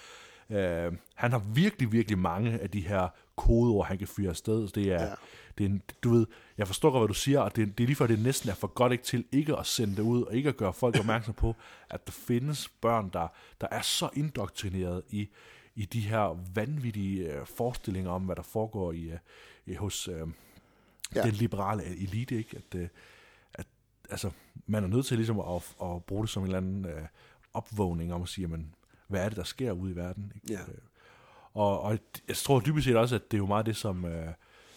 han 1.16 1.32
har 1.32 1.40
virkelig, 1.40 1.92
virkelig 1.92 2.18
mange 2.18 2.60
af 2.60 2.70
de 2.70 2.82
her 2.82 3.08
kodeord, 3.36 3.88
han 3.88 3.98
kan 3.98 4.08
fyre 4.08 4.30
afsted. 4.30 4.68
Det 4.68 4.92
er, 4.92 5.04
ja. 5.04 5.14
det 5.58 5.66
er 5.66 5.70
en, 5.70 5.82
du 6.04 6.10
ved, 6.10 6.26
jeg 6.58 6.68
forstår 6.68 6.92
godt, 6.92 7.02
hvad 7.02 7.08
du 7.08 7.14
siger, 7.14 7.40
og 7.40 7.56
det, 7.56 7.78
det 7.78 7.84
er 7.84 7.88
lige 7.88 7.96
før, 7.96 8.08
det 8.08 8.20
næsten 8.20 8.50
er 8.50 8.54
for 8.54 8.68
godt 8.68 8.92
ikke 8.92 9.04
til 9.04 9.26
ikke 9.32 9.58
at 9.58 9.66
sende 9.66 9.96
det 9.96 10.02
ud, 10.02 10.24
og 10.24 10.36
ikke 10.36 10.50
at 10.50 10.58
gøre 10.58 10.74
folk 10.74 11.00
opmærksom 11.00 11.34
på, 11.34 11.56
at 11.90 12.08
der 12.08 12.12
findes 12.12 12.70
børn, 12.70 13.10
der, 13.14 13.28
der 13.62 13.68
er 13.72 13.82
så 13.82 14.10
indoktrineret 14.14 15.02
i, 15.10 15.30
i 15.76 15.86
de 15.86 16.00
her 16.00 16.40
vanvittige 16.54 17.34
øh, 17.34 17.46
forestillinger 17.46 18.12
om, 18.12 18.22
hvad 18.22 18.36
der 18.36 18.42
foregår 18.42 18.92
i, 18.92 19.04
øh, 19.04 19.18
i 19.66 19.74
hos 19.74 20.08
øh, 20.08 20.28
Ja. 21.16 21.24
den 21.24 21.32
liberale 21.32 21.86
elite, 21.86 22.38
ikke? 22.38 22.58
At, 22.58 22.80
øh, 22.80 22.88
at 23.54 23.68
altså, 24.10 24.32
man 24.66 24.84
er 24.84 24.88
nødt 24.88 25.06
til 25.06 25.18
ligesom 25.18 25.40
at, 25.40 25.76
at 25.84 26.04
bruge 26.04 26.24
det 26.24 26.30
som 26.30 26.44
en 26.44 26.48
eller 26.48 26.58
anden 26.58 26.86
øh, 26.86 27.02
opvågning 27.54 28.14
om 28.14 28.22
at 28.22 28.30
sige, 28.30 28.48
men, 28.48 28.74
hvad 29.08 29.26
er 29.26 29.30
det, 29.30 29.38
der 29.38 29.44
sker 29.44 29.72
ude 29.72 29.92
i 29.92 29.96
verden? 29.96 30.32
Ikke? 30.36 30.54
Ja. 30.54 30.60
Øh, 30.60 30.78
Og, 31.54 31.82
og 31.82 32.00
jeg 32.28 32.36
tror 32.36 32.60
dybest 32.60 32.86
set 32.86 32.96
også, 32.96 33.16
at 33.16 33.32
det 33.32 33.38
er 33.38 33.42
jo 33.42 33.46
meget 33.46 33.66
det, 33.66 33.76
som, 33.76 34.06
øh, 34.06 34.34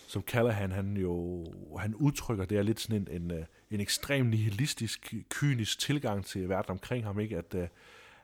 som 0.09 0.23
Callahan, 0.23 0.73
han 0.73 0.97
jo 0.97 1.47
han 1.79 1.95
udtrykker, 1.95 2.45
det 2.45 2.59
er 2.59 2.63
lidt 2.63 2.81
sådan 2.81 3.07
en, 3.11 3.23
en, 3.23 3.31
øh, 3.31 3.45
en 3.71 3.81
ekstrem 3.81 4.27
nihilistisk, 4.27 5.15
kynisk 5.29 5.79
tilgang 5.79 6.25
til 6.25 6.49
verden 6.49 6.71
omkring 6.71 7.05
ham, 7.05 7.21
ikke? 7.21 7.37
At, 7.39 7.55
øh, 7.55 7.69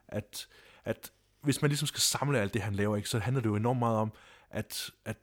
at, 0.08 0.46
at 0.84 1.12
hvis 1.42 1.62
man 1.62 1.68
ligesom 1.68 1.86
skal 1.86 2.00
samle 2.00 2.40
alt 2.40 2.54
det, 2.54 2.62
han 2.62 2.74
laver, 2.74 2.96
ikke, 2.96 3.08
så 3.08 3.18
handler 3.18 3.42
det 3.42 3.48
jo 3.48 3.56
enormt 3.56 3.78
meget 3.78 3.96
om, 3.96 4.12
at, 4.50 4.90
at 5.04 5.16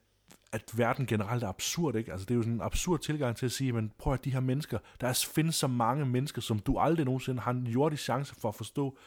at 0.51 0.77
verden 0.77 1.05
generelt 1.05 1.43
er 1.43 1.47
absurd, 1.47 1.95
ikke? 1.95 2.11
Altså, 2.11 2.25
det 2.25 2.31
er 2.31 2.35
jo 2.35 2.41
sådan 2.41 2.53
en 2.53 2.61
absurd 2.61 2.99
tilgang 2.99 3.35
til 3.35 3.45
at 3.45 3.51
sige, 3.51 3.71
men 3.71 3.91
prøv 3.97 4.13
at 4.13 4.25
de 4.25 4.31
her 4.31 4.39
mennesker, 4.39 4.79
der 5.01 5.07
er, 5.07 5.27
findes 5.33 5.55
så 5.55 5.67
mange 5.67 6.05
mennesker, 6.05 6.41
som 6.41 6.59
du 6.59 6.77
aldrig 6.77 7.05
nogensinde 7.05 7.41
har 7.41 7.51
en 7.51 7.67
jordisk 7.67 8.03
chance 8.03 8.35
for 8.35 8.49
at 8.49 8.55
forstå. 8.55 8.97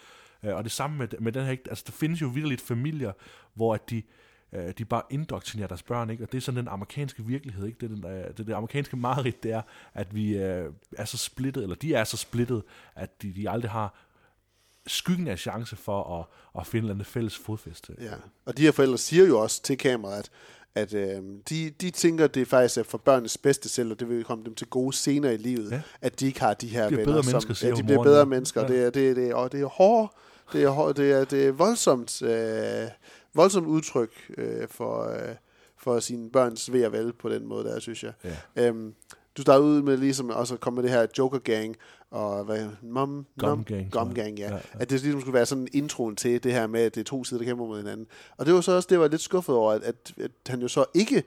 Øh, 0.47 0.55
og 0.57 0.65
det 0.65 0.73
samme 0.73 0.97
med, 0.99 1.09
med 1.21 1.33
den 1.33 1.45
her, 1.45 1.51
ikke? 1.53 1.65
altså 1.69 1.85
der 1.87 1.93
findes 1.93 2.23
jo 2.23 2.27
virkelig 2.27 2.61
familier, 2.61 3.13
hvor 3.55 3.75
at 3.75 3.91
de, 3.91 4.03
øh, 4.53 4.73
de 4.79 4.85
bare 4.85 5.03
indoktrinerer 5.11 5.69
deres 5.69 5.83
børn, 5.83 6.11
ikke? 6.11 6.25
Og 6.25 6.33
det 6.33 6.39
er 6.39 6.43
sådan 6.43 6.59
den 6.59 6.69
amerikanske 6.69 7.25
virkelighed, 7.25 7.67
ikke? 7.67 7.79
Det 7.81 7.91
er 7.91 7.95
den, 7.95 8.07
øh, 8.07 8.37
det, 8.37 8.47
det 8.47 8.53
amerikanske 8.53 8.97
mareridt, 8.97 9.43
det 9.43 9.53
er, 9.53 9.63
at 9.95 10.15
vi 10.15 10.37
øh, 10.37 10.71
er 10.97 11.05
så 11.05 11.17
splittet, 11.17 11.63
eller 11.63 11.77
de 11.77 11.95
er 11.95 12.05
så 12.05 12.17
splittet, 12.17 12.63
at 12.97 13.23
de, 13.23 13.33
de 13.37 13.51
aldrig 13.51 13.71
har 13.71 13.95
skyggen 14.87 15.29
af 15.29 15.39
chance 15.39 15.77
for 15.77 16.19
at, 16.21 16.61
at 16.61 16.67
finde 16.67 16.91
andet 16.91 17.07
fælles 17.07 17.37
fodfæste. 17.37 17.95
Ja. 18.01 18.13
Og 18.45 18.57
de 18.57 18.63
her 18.63 18.73
forældre 18.73 18.99
siger 18.99 19.27
jo 19.27 19.39
også 19.41 19.63
til 19.63 19.79
kameraet, 19.79 20.31
at, 20.75 20.95
at 20.95 21.19
øh, 21.19 21.23
de, 21.49 21.71
de 21.71 21.91
tænker, 21.91 22.25
at 22.25 22.35
det 22.35 22.49
faktisk 22.49 22.79
er 22.79 22.83
for 22.83 22.99
børnenes 22.99 23.39
bedste 23.39 23.69
selv, 23.69 23.91
og 23.93 24.01
det 24.01 24.09
vil 24.09 24.25
komme 24.25 24.45
dem 24.45 24.55
til 24.55 24.67
gode 24.67 24.97
senere 24.97 25.35
i 25.35 25.37
livet, 25.37 25.71
ja. 25.73 25.83
at 26.01 26.21
de 26.21 26.27
ikke 26.27 26.41
har 26.41 26.55
de 26.55 26.69
her 26.69 26.89
bliver 26.89 27.01
venner. 27.01 27.23
bedre 27.23 27.41
som, 27.41 27.69
ja, 27.69 27.75
de 27.75 27.83
bliver 27.83 28.03
bedre 28.03 28.27
mennesker, 28.27 28.61
Ja. 28.63 28.69
det 28.69 28.83
er, 28.87 28.91
det, 28.91 29.11
er- 29.11 29.15
det, 29.15 29.31
er, 29.31 29.35
og 29.35 29.53
det 29.53 29.61
er 29.61 29.67
hårdt, 29.67 30.13
det 30.53 30.63
er, 30.63 30.93
det 30.93 31.13
er, 31.13 31.25
det 31.25 31.47
er 31.47 31.53
voldsomt, 31.53 32.23
øh, 32.23 32.89
voldsomt 33.35 33.67
udtryk 33.67 34.11
øh, 34.39 34.69
for, 34.69 35.11
øh, 35.11 35.35
for 35.79 36.01
sine 36.01 36.31
børns 36.31 36.73
ved 36.73 36.85
og 36.87 36.93
vel 36.93 37.13
på 37.13 37.29
den 37.29 37.47
måde, 37.47 37.65
der 37.65 37.81
synes 37.81 38.05
jeg. 38.05 38.13
Ja. 38.25 38.67
Øhm, 38.67 38.95
du 39.37 39.43
startede 39.43 39.67
ud 39.69 39.83
med 39.83 39.97
ligesom 39.97 40.31
også 40.31 40.55
at 40.55 40.61
komme 40.61 40.75
med 40.75 40.83
det 40.83 40.91
her 40.91 41.07
Joker 41.19 41.39
Gang, 41.39 41.77
og 42.11 42.45
hvad, 42.45 42.67
mom, 42.83 43.27
Gum 43.39 43.65
Gang, 43.65 43.93
Gum. 43.93 44.15
Gang, 44.15 44.39
ja. 44.39 44.49
Ja, 44.49 44.55
ja. 44.55 44.61
At 44.75 44.91
det 44.91 45.03
ligesom 45.03 45.21
skulle 45.21 45.35
være 45.35 45.47
sådan 45.47 45.69
introen 45.73 46.17
til 46.17 46.43
det 46.45 46.53
her 46.53 46.67
med, 46.67 46.81
at 46.81 46.95
det 46.95 47.01
er 47.01 47.05
to 47.05 47.25
sider, 47.25 47.39
der 47.39 47.45
kæmper 47.47 47.67
mod 47.67 47.79
hinanden. 47.79 48.07
Og 48.37 48.47
det 48.47 48.55
var 48.55 48.61
så 48.61 48.73
også, 48.73 48.87
det 48.91 48.99
var 49.01 49.09
lidt 49.09 49.21
skuffet 49.21 49.55
over, 49.55 49.73
at, 49.73 49.83
at, 49.83 50.13
at 50.19 50.31
han 50.47 50.61
jo 50.61 50.69
så 50.69 50.85
ikke, 50.95 51.23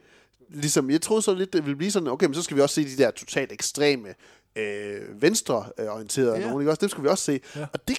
ligesom, 0.50 0.90
jeg 0.90 1.02
troede 1.02 1.22
så 1.22 1.34
lidt, 1.34 1.54
det 1.54 1.66
ville 1.66 1.76
blive 1.78 1.92
sådan, 1.92 2.08
okay, 2.08 2.26
men 2.26 2.34
så 2.34 2.42
skal 2.42 2.58
vi 2.58 2.62
også 2.62 2.76
se 2.76 2.86
de 2.98 2.98
der 3.04 3.12
totalt 3.12 3.52
ekstreme, 3.52 4.08
øh, 4.56 5.22
venstreorienterede 5.22 6.38
Ja. 6.40 6.48
nogen, 6.48 6.62
ikke 6.62 6.72
også? 6.72 6.82
Dem 6.82 6.90
skal 6.90 7.04
vi 7.04 7.10
også 7.10 7.24
se. 7.24 7.40
Ja. 7.56 7.66
Og 7.74 7.88
det, 7.88 7.98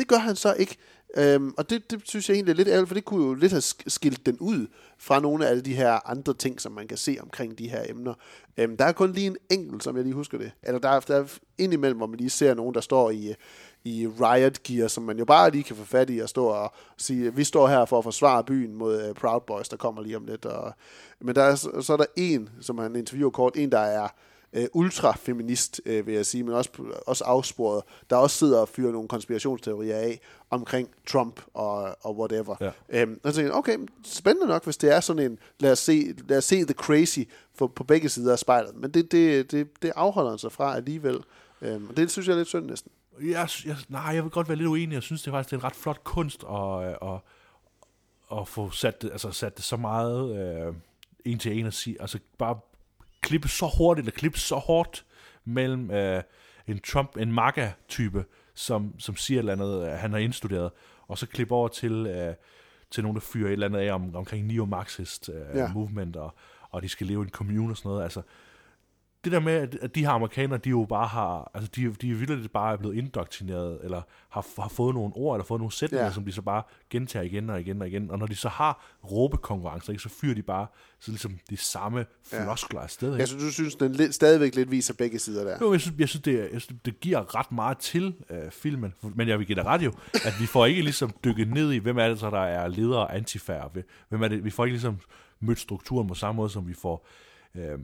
det 0.00 0.08
gør 0.08 0.16
han 0.16 0.36
så 0.36 0.54
ikke. 0.54 0.76
Øhm, 1.16 1.54
og 1.56 1.70
det, 1.70 1.90
det 1.90 2.00
synes 2.04 2.28
jeg 2.28 2.34
egentlig 2.34 2.52
er 2.52 2.56
lidt 2.56 2.68
ærgerligt, 2.68 2.88
for 2.88 2.94
det 2.94 3.04
kunne 3.04 3.26
jo 3.26 3.34
lidt 3.34 3.52
have 3.52 3.62
skilt 3.86 4.26
den 4.26 4.36
ud 4.38 4.66
fra 4.98 5.20
nogle 5.20 5.46
af 5.46 5.50
alle 5.50 5.62
de 5.62 5.74
her 5.74 6.10
andre 6.10 6.34
ting, 6.34 6.60
som 6.60 6.72
man 6.72 6.88
kan 6.88 6.96
se 6.96 7.18
omkring 7.20 7.58
de 7.58 7.68
her 7.68 7.82
emner. 7.88 8.14
Øhm, 8.56 8.76
der 8.76 8.84
er 8.84 8.92
kun 8.92 9.12
lige 9.12 9.26
en 9.26 9.36
enkelt, 9.50 9.84
som 9.84 9.96
jeg 9.96 10.04
lige 10.04 10.14
husker 10.14 10.38
det. 10.38 10.50
Eller 10.62 10.78
der 10.78 10.88
er, 10.88 11.00
der 11.00 11.16
er 11.16 11.24
indimellem, 11.58 11.96
hvor 11.96 12.06
man 12.06 12.18
lige 12.18 12.30
ser 12.30 12.54
nogen, 12.54 12.74
der 12.74 12.80
står 12.80 13.10
i, 13.10 13.34
i 13.84 14.06
riot 14.06 14.62
gear, 14.62 14.88
som 14.88 15.02
man 15.02 15.18
jo 15.18 15.24
bare 15.24 15.50
lige 15.50 15.64
kan 15.64 15.76
få 15.76 15.84
fat 15.84 16.10
i 16.10 16.18
og 16.18 16.28
stå 16.28 16.46
og 16.46 16.72
sige, 16.96 17.34
vi 17.34 17.44
står 17.44 17.68
her 17.68 17.84
for 17.84 17.98
at 17.98 18.04
forsvare 18.04 18.44
byen 18.44 18.74
mod 18.74 19.08
uh, 19.08 19.14
Proud 19.14 19.40
Boys, 19.46 19.68
der 19.68 19.76
kommer 19.76 20.02
lige 20.02 20.16
om 20.16 20.26
lidt. 20.26 20.46
Og, 20.46 20.72
men 21.20 21.34
der 21.34 21.42
er, 21.42 21.54
så 21.54 21.82
så 21.82 21.92
er 21.92 21.96
der 21.96 22.06
en, 22.16 22.48
som 22.60 22.78
han 22.78 22.96
interviewer 22.96 23.30
kort, 23.30 23.56
en, 23.56 23.72
der 23.72 23.78
er 23.78 24.08
øh, 24.52 24.66
ultrafeminist, 24.72 25.80
øh, 25.86 26.06
vil 26.06 26.14
jeg 26.14 26.26
sige, 26.26 26.44
men 26.44 26.54
også, 26.54 26.70
også 27.06 27.24
afsporet, 27.24 27.82
der 28.10 28.16
også 28.16 28.36
sidder 28.36 28.60
og 28.60 28.68
fyrer 28.68 28.92
nogle 28.92 29.08
konspirationsteorier 29.08 29.96
af 29.96 30.20
omkring 30.50 30.88
Trump 31.08 31.40
og, 31.54 31.96
og 32.00 32.18
whatever. 32.18 32.56
Ja. 32.60 32.70
Øhm, 32.88 33.20
og 33.24 33.30
så 33.32 33.36
tænker 33.36 33.50
jeg, 33.50 33.58
okay, 33.58 33.78
spændende 34.04 34.48
nok, 34.48 34.64
hvis 34.64 34.76
det 34.76 34.92
er 34.92 35.00
sådan 35.00 35.32
en, 35.32 35.38
lad 35.60 35.72
os 35.72 35.78
se, 35.78 36.14
lad 36.28 36.38
os 36.38 36.44
se 36.44 36.64
the 36.64 36.74
crazy 36.74 37.20
for, 37.54 37.66
på 37.66 37.84
begge 37.84 38.08
sider 38.08 38.32
af 38.32 38.38
spejlet. 38.38 38.76
Men 38.76 38.90
det, 38.90 39.12
det, 39.12 39.50
det, 39.50 39.82
det 39.82 39.92
afholder 39.96 40.30
han 40.30 40.38
sig 40.38 40.52
fra 40.52 40.76
alligevel. 40.76 41.18
Øhm, 41.62 41.88
og 41.88 41.96
det 41.96 42.10
synes 42.10 42.28
jeg 42.28 42.32
er 42.32 42.38
lidt 42.38 42.48
synd 42.48 42.66
næsten. 42.66 42.92
Jeg, 43.22 43.48
jeg, 43.64 43.76
nej, 43.88 44.02
jeg 44.14 44.22
vil 44.22 44.30
godt 44.30 44.48
være 44.48 44.56
lidt 44.56 44.68
uenig. 44.68 44.94
Jeg 44.94 45.02
synes, 45.02 45.22
det 45.22 45.28
er 45.28 45.32
faktisk 45.32 45.50
det 45.50 45.56
er 45.56 45.60
en 45.60 45.64
ret 45.64 45.76
flot 45.76 46.04
kunst 46.04 46.44
at, 46.50 46.84
at, 46.84 47.18
at 48.40 48.48
få 48.48 48.70
sat 48.70 49.02
det, 49.02 49.10
altså 49.10 49.30
sat 49.30 49.56
det 49.56 49.64
så 49.64 49.76
meget 49.76 50.38
øh, 50.38 50.74
en 51.24 51.38
til 51.38 51.58
en 51.58 51.66
at 51.66 51.74
sige, 51.74 51.96
altså 52.00 52.18
bare 52.38 52.58
klippe 53.22 53.48
så 53.48 53.70
hurtigt, 53.78 54.04
eller 54.04 54.18
klippe 54.18 54.38
så 54.38 54.54
hårdt 54.54 55.04
mellem 55.44 55.90
øh, 55.90 56.22
en 56.66 56.80
Trump, 56.80 57.16
en 57.16 57.32
MAGA-type, 57.32 58.24
som, 58.54 58.94
som 58.98 59.16
siger 59.16 59.38
et 59.38 59.42
eller 59.42 59.52
andet, 59.52 59.86
øh, 59.86 59.98
han 59.98 60.12
har 60.12 60.18
indstuderet, 60.18 60.70
og 61.08 61.18
så 61.18 61.26
klippe 61.26 61.54
over 61.54 61.68
til, 61.68 62.06
øh, 62.06 62.34
til 62.90 63.02
nogen, 63.02 63.14
der 63.14 63.20
fyrer 63.20 63.46
et 63.48 63.52
eller 63.52 63.66
andet 63.66 63.80
af 63.80 63.92
om, 63.92 64.16
omkring 64.16 64.46
neo-marxist 64.46 65.28
øh, 65.28 65.56
ja. 65.56 65.72
Movement, 65.72 66.16
og, 66.16 66.34
og 66.70 66.82
de 66.82 66.88
skal 66.88 67.06
leve 67.06 67.22
i 67.22 67.24
en 67.24 67.30
commune 67.30 67.72
og 67.72 67.76
sådan 67.76 67.88
noget. 67.88 68.02
Altså, 68.02 68.22
det 69.24 69.32
der 69.32 69.40
med, 69.40 69.52
at, 69.82 69.94
de 69.94 70.00
her 70.00 70.10
amerikanere, 70.10 70.58
de 70.58 70.70
jo 70.70 70.86
bare 70.88 71.06
har, 71.06 71.50
altså 71.54 71.70
de, 71.76 71.94
de 71.94 72.10
er 72.10 72.14
vildt 72.14 72.52
bare 72.52 72.72
er 72.72 72.76
blevet 72.76 72.96
indoktrineret, 72.96 73.78
eller 73.84 74.02
har, 74.28 74.46
har 74.62 74.68
fået 74.68 74.94
nogle 74.94 75.12
ord, 75.16 75.36
eller 75.36 75.44
fået 75.44 75.60
nogle 75.60 75.72
sætninger, 75.72 76.02
ja. 76.02 76.08
Ja. 76.08 76.14
som 76.14 76.24
de 76.24 76.32
så 76.32 76.42
bare 76.42 76.62
gentager 76.90 77.22
igen 77.22 77.50
og 77.50 77.60
igen 77.60 77.82
og 77.82 77.88
igen. 77.88 78.10
Og 78.10 78.18
når 78.18 78.26
de 78.26 78.36
så 78.36 78.48
har 78.48 78.98
råbekonkurrencer, 79.10 79.90
ikke, 79.92 80.02
så 80.02 80.08
fyrer 80.08 80.34
de 80.34 80.42
bare 80.42 80.66
så 81.00 81.10
ligesom 81.10 81.38
de 81.50 81.56
samme 81.56 82.06
floskler 82.24 82.80
afsted. 82.80 83.08
Ikke? 83.08 83.18
Jeg 83.18 83.28
synes, 83.28 83.44
du 83.44 83.52
synes, 83.52 83.74
den 83.74 83.92
lidt, 83.92 84.14
stadigvæk 84.14 84.54
lidt 84.54 84.70
viser 84.70 84.94
begge 84.94 85.18
sider 85.18 85.44
der. 85.44 85.58
Jo, 85.60 85.72
jeg 85.72 85.80
synes, 85.80 85.98
jeg 85.98 86.08
synes, 86.08 86.22
det, 86.22 86.38
jeg 86.52 86.60
synes 86.60 86.80
det 86.84 87.00
giver 87.00 87.38
ret 87.38 87.52
meget 87.52 87.78
til 87.78 88.14
øh, 88.30 88.50
filmen, 88.50 88.94
men 89.14 89.28
jeg 89.28 89.38
vil 89.38 89.46
give 89.46 89.56
dig 89.56 89.64
ret 89.64 89.82
jo, 89.82 89.92
at 90.14 90.34
vi 90.40 90.46
får 90.46 90.66
ikke 90.66 90.82
ligesom 90.82 91.10
dykket 91.24 91.48
ned 91.48 91.72
i, 91.72 91.78
hvem 91.78 91.98
er 91.98 92.08
det 92.08 92.18
så, 92.18 92.30
der 92.30 92.40
er 92.40 92.68
leder 92.68 92.98
og 92.98 93.16
antifærd. 93.16 93.76
Hvem 94.08 94.22
er 94.22 94.28
det, 94.28 94.44
vi 94.44 94.50
får 94.50 94.64
ikke 94.64 94.74
ligesom 94.74 94.98
mødt 95.40 95.58
strukturen 95.58 96.08
på 96.08 96.14
samme 96.14 96.36
måde, 96.36 96.50
som 96.50 96.68
vi 96.68 96.74
får 96.74 97.06
øh, 97.54 97.78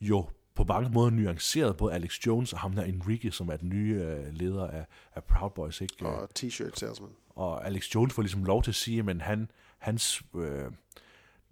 jo 0.00 0.26
på 0.60 0.72
mange 0.72 0.90
måder 0.90 1.10
nuanceret 1.10 1.76
både 1.76 1.94
Alex 1.94 2.26
Jones 2.26 2.52
og 2.52 2.58
ham 2.58 2.72
der 2.72 2.82
Enrique, 2.82 3.32
som 3.32 3.48
er 3.48 3.56
den 3.56 3.68
nye 3.68 3.94
øh, 3.94 4.32
leder 4.32 4.66
af, 4.66 4.86
af 5.14 5.24
Proud 5.24 5.50
Boys. 5.50 5.80
Ikke? 5.80 6.06
Og 6.06 6.28
t-shirt 6.38 6.76
salesman. 6.76 7.10
Og 7.36 7.66
Alex 7.66 7.94
Jones 7.94 8.14
får 8.14 8.22
ligesom 8.22 8.44
lov 8.44 8.62
til 8.62 8.70
at 8.70 8.74
sige, 8.74 9.02
men 9.02 9.20
han, 9.20 9.50
hans... 9.78 10.22
Øh, 10.36 10.64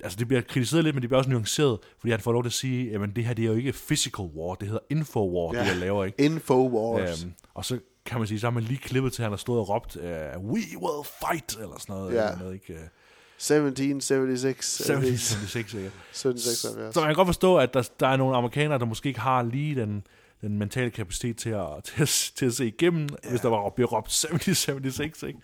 altså 0.05 0.19
det 0.19 0.29
bliver 0.29 0.41
kritiseret 0.41 0.85
lidt, 0.85 0.95
men 0.95 1.03
det 1.03 1.09
bliver 1.09 1.19
også 1.19 1.31
nuanceret, 1.31 1.79
fordi 1.99 2.11
han 2.11 2.21
får 2.21 2.33
lov 2.33 2.43
til 2.43 2.49
at 2.49 2.53
sige, 2.53 2.91
jamen 2.91 3.11
det 3.17 3.25
her 3.25 3.35
det 3.35 3.43
er 3.45 3.49
jo 3.49 3.55
ikke 3.55 3.73
physical 3.73 4.25
war, 4.25 4.55
det 4.55 4.69
hedder 4.69 4.83
info 4.91 5.31
war, 5.31 5.55
ja. 5.55 5.61
det 5.61 5.69
jeg 5.69 5.77
laver, 5.77 6.05
ikke? 6.05 6.21
Infowars. 6.21 7.25
Øhm, 7.25 7.35
og 7.55 7.65
så 7.65 7.79
kan 8.07 8.19
man 8.19 8.29
sige, 8.29 8.41
så 8.41 8.47
har 8.47 8.51
man 8.51 8.63
lige 8.63 8.79
klippet 8.79 9.13
til, 9.13 9.23
at 9.23 9.25
han 9.25 9.33
har 9.33 9.37
stået 9.37 9.61
og 9.61 9.69
råbt, 9.69 9.97
uh, 9.97 10.03
we 10.45 10.61
will 10.83 11.05
fight, 11.21 11.57
eller 11.57 11.79
sådan 11.79 11.95
noget. 11.95 12.15
Ja. 12.15 12.27
Eller 12.27 12.39
noget 12.39 12.55
ikke? 12.55 12.91
Uh, 13.39 13.45
1776. 13.45 14.67
76, 14.67 15.75
ikke? 15.75 15.87
1776. 15.87 16.95
Så 16.95 17.01
man 17.01 17.09
kan 17.09 17.15
godt 17.17 17.29
forstå, 17.29 17.57
at 17.57 17.75
der, 17.75 17.89
der 18.01 18.09
er 18.09 18.17
nogle 18.17 18.37
amerikanere, 18.37 18.79
der 18.79 18.85
måske 18.85 19.09
ikke 19.09 19.21
har 19.21 19.43
lige 19.43 19.75
den, 19.81 20.07
den 20.41 20.59
mentale 20.59 20.91
kapacitet 20.91 21.37
til 21.37 21.51
at, 21.51 21.67
til 21.85 22.03
at, 22.03 22.33
til 22.37 22.47
at 22.47 22.53
se 22.53 22.67
igennem, 22.67 23.09
ja. 23.25 23.31
hvis 23.31 23.41
der 23.41 23.49
var 23.49 23.71
bliver 23.71 23.89
råbt 23.89 24.09
70-76. 24.09 25.27
Ikke? 25.27 25.39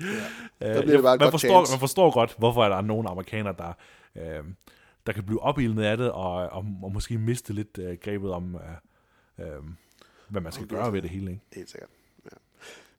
Ja. 0.60 0.74
Der 0.74 0.82
bliver 0.82 0.96
det 0.96 1.02
bare 1.02 1.16
man, 1.16 1.30
forstår, 1.30 1.48
chance. 1.48 1.72
man 1.72 1.80
forstår 1.80 2.10
godt, 2.10 2.34
hvorfor 2.38 2.64
er 2.64 2.68
der 2.68 2.80
nogle 2.80 3.08
amerikanere, 3.10 3.54
der, 3.58 3.72
øh, 4.16 4.44
der 5.06 5.12
kan 5.12 5.24
blive 5.24 5.42
opildnet 5.42 5.82
af 5.84 5.96
det, 5.96 6.10
og, 6.10 6.32
og, 6.32 6.64
og 6.82 6.92
måske 6.92 7.18
miste 7.18 7.52
lidt 7.52 7.78
øh, 7.78 7.98
grebet 8.04 8.30
om, 8.32 8.54
øh, 9.38 9.46
øh, 9.46 9.52
hvad 10.28 10.40
man 10.40 10.52
skal 10.52 10.62
det- 10.68 10.76
gøre 10.76 10.92
ved 10.92 11.02
det 11.02 11.10
hele. 11.10 11.30
Ikke? 11.30 11.42
Helt 11.54 11.70
sikkert. 11.70 11.88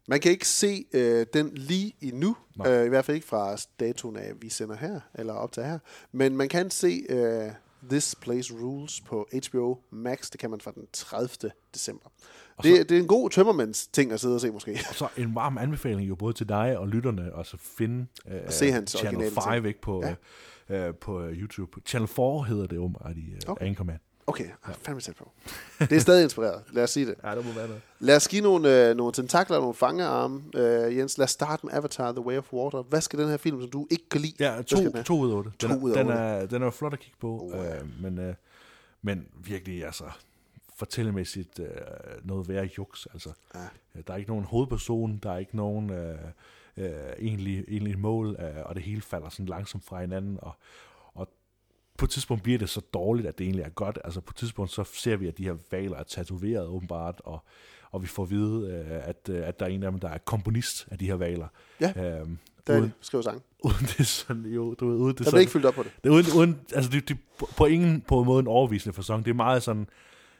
Man 0.08 0.20
kan 0.20 0.32
ikke 0.32 0.48
se 0.48 0.86
øh, 0.94 1.26
den 1.34 1.52
lige 1.56 1.94
endnu, 2.02 2.36
Nej. 2.58 2.72
øh, 2.72 2.86
i 2.86 2.90
hvert 2.90 3.06
fald 3.06 3.16
ikke 3.16 3.28
fra 3.28 3.58
datoen 3.80 4.16
af, 4.18 4.32
vi 4.42 4.50
sender 4.50 4.76
her, 4.76 5.00
eller 5.14 5.34
op 5.34 5.52
til 5.52 5.64
her. 5.64 5.80
Men 6.12 6.38
man 6.38 6.50
kan 6.50 6.72
se 6.72 7.06
øh, 7.10 7.52
This 7.90 8.16
Place 8.22 8.54
Rules 8.54 9.02
på 9.02 9.28
HBO 9.50 9.78
Max. 9.92 10.30
Det 10.32 10.40
kan 10.40 10.50
man 10.50 10.62
fra 10.62 10.72
den 10.72 10.84
30. 10.94 11.52
december. 11.74 12.10
Det, 12.64 12.90
det 12.90 12.98
er 12.98 13.02
en 13.02 13.08
god 13.08 13.30
tømmermands 13.30 13.88
ting 13.88 14.12
at 14.12 14.20
sidde 14.20 14.36
og 14.36 14.42
se 14.42 14.52
måske. 14.52 14.80
Og 14.90 14.96
så 14.96 15.08
en 15.18 15.36
varm 15.36 15.58
anbefaling 15.58 16.10
jo 16.10 16.16
både 16.16 16.34
til 16.34 16.50
dig 16.50 16.78
og 16.78 16.88
lytterne, 16.88 17.34
og 17.34 17.46
så 17.46 17.58
finde 17.58 18.06
øh, 18.28 18.42
Og 18.48 18.54
se 18.54 18.72
hans 18.72 18.92
Channel 18.92 19.16
originale 19.18 19.42
5 19.42 19.54
ting. 19.54 19.68
ikke, 19.68 19.82
på, 19.82 20.04
ja. 20.70 20.88
øh, 20.88 20.96
på 20.96 21.22
øh, 21.22 21.34
YouTube. 21.42 21.82
Channel 21.86 22.08
4 22.08 22.44
hedder 22.44 22.68
det 22.68 22.78
åbenbart 22.78 23.18
i 23.18 23.32
øh, 23.34 23.40
Okay. 23.48 23.66
Anchorman. 23.66 24.00
Okay, 24.28 24.46
ja. 24.68 24.72
fandme 24.82 25.02
tæt 25.02 25.16
på. 25.16 25.32
Det 25.80 25.92
er 25.92 26.00
stadig 26.00 26.24
inspireret, 26.24 26.64
lad 26.72 26.84
os 26.84 26.90
sige 26.90 27.06
det. 27.06 27.16
Ja, 27.24 27.36
det 27.36 27.46
må 27.46 27.52
være 27.52 27.68
noget. 27.68 27.82
Lad 28.00 28.16
os 28.16 28.28
give 28.28 28.42
nogle, 28.42 28.90
øh, 28.90 28.96
nogle 28.98 29.14
tentakler 29.14 29.56
og 29.56 29.62
nogle 29.62 29.76
fangearme. 29.76 30.44
Øh, 30.56 30.98
Jens, 30.98 31.18
lad 31.18 31.24
os 31.24 31.32
starte 31.32 31.66
med 31.66 31.74
Avatar 31.74 32.12
The 32.12 32.22
Way 32.22 32.38
of 32.38 32.54
Water. 32.54 32.82
Hvad 32.82 33.02
skal 33.02 33.20
den 33.20 33.30
her 33.30 33.38
film, 33.38 33.62
som 33.62 33.70
du 33.70 33.88
ikke 33.92 34.10
kan 34.10 34.22
lide? 34.22 34.34
Ja, 34.40 34.62
to, 34.62 35.02
to 35.04 35.20
ud 35.20 35.32
af 35.32 35.36
otte. 35.36 35.52
Den, 35.62 35.70
To 35.70 35.76
er, 35.76 35.80
ud 35.82 35.92
af 35.92 36.04
den, 36.04 36.14
er, 36.14 36.46
den 36.46 36.64
er 36.64 36.72
flot 36.72 36.94
at 36.94 37.00
kigge 37.00 37.18
på, 37.22 37.40
oh, 37.40 37.52
ja. 37.66 37.76
øh, 37.80 38.02
men, 38.02 38.18
øh, 38.20 38.34
men 39.02 39.28
virkelig 39.44 39.86
altså 39.86 40.04
fortællemæssigt 40.76 41.60
øh, 41.60 41.68
noget 42.24 42.50
værre 42.50 42.70
juks. 42.78 43.08
Altså. 43.14 43.30
Ja. 43.56 43.60
Øh, 43.96 44.04
Der 44.08 44.14
er 44.14 44.18
ikke 44.18 44.30
nogen 44.30 44.46
hovedperson, 44.46 45.20
der 45.24 45.32
er 45.32 45.38
ikke 45.38 45.58
nogen 45.58 45.90
øh, 45.90 46.18
øh, 46.78 46.90
egentlig, 47.20 47.64
egentlig 47.68 48.00
mål, 48.00 48.36
øh, 48.40 48.66
og 48.66 48.76
det 48.76 48.84
hele 48.84 49.02
falder 49.02 49.30
sådan 49.30 49.46
langsomt 49.46 49.86
fra 49.86 50.02
hinanden, 50.02 50.38
og 50.42 50.56
på 51.98 52.06
et 52.06 52.10
tidspunkt 52.10 52.44
bliver 52.44 52.58
det 52.60 52.70
så 52.70 52.82
dårligt, 52.94 53.28
at 53.28 53.38
det 53.38 53.44
egentlig 53.44 53.64
er 53.64 53.70
godt. 53.70 54.00
Altså 54.04 54.22
på 54.22 54.32
et 54.32 54.36
tidspunkt 54.36 54.72
så 54.72 54.84
ser 54.94 55.16
vi, 55.16 55.28
at 55.28 55.38
de 55.38 55.44
her 55.44 55.56
valer 55.72 55.98
er 55.98 56.04
tatoveret 56.04 56.68
åbenbart, 56.68 57.22
og, 57.26 57.44
og 57.92 58.02
vi 58.02 58.08
får 58.08 58.24
at 58.24 58.30
vide, 58.30 58.68
øh, 58.92 59.08
at, 59.10 59.30
øh, 59.30 59.48
at 59.48 59.60
der 59.60 59.66
er 59.66 59.70
en 59.70 59.84
af 59.84 59.92
dem, 59.92 60.00
der 60.00 60.10
er 60.10 60.18
komponist 60.18 60.88
af 60.92 60.98
de 60.98 61.06
her 61.06 61.16
valer. 61.16 61.48
Ja, 61.82 62.20
øhm, 62.20 62.38
Der 62.68 62.74
er 62.74 62.78
uden, 62.80 62.84
det. 62.90 62.92
Skriv 63.02 63.24
sang. 63.24 63.42
uden 63.64 63.86
det 63.98 64.08
sådan, 64.08 64.46
jo, 64.46 64.74
du 64.74 64.88
ved, 64.90 64.96
uden 64.98 65.10
det 65.10 65.18
Der 65.20 65.24
sådan, 65.26 65.40
ikke 65.40 65.52
fyldt 65.52 65.66
op 65.66 65.74
på 65.74 65.84
det. 65.84 65.92
det 66.04 66.10
uden, 66.10 66.26
uden, 66.38 66.60
altså 66.74 66.92
det, 66.92 67.10
det, 67.10 67.18
på- 67.40 67.50
på 67.58 67.66
ingen 67.66 68.02
på 68.02 68.20
en 68.20 68.26
måde 68.26 68.40
en 68.40 68.48
overvisende 68.48 68.94
fasong. 68.94 69.26
Det 69.26 69.32
er 69.32 69.36
meget 69.36 69.64
sådan, 69.64 69.88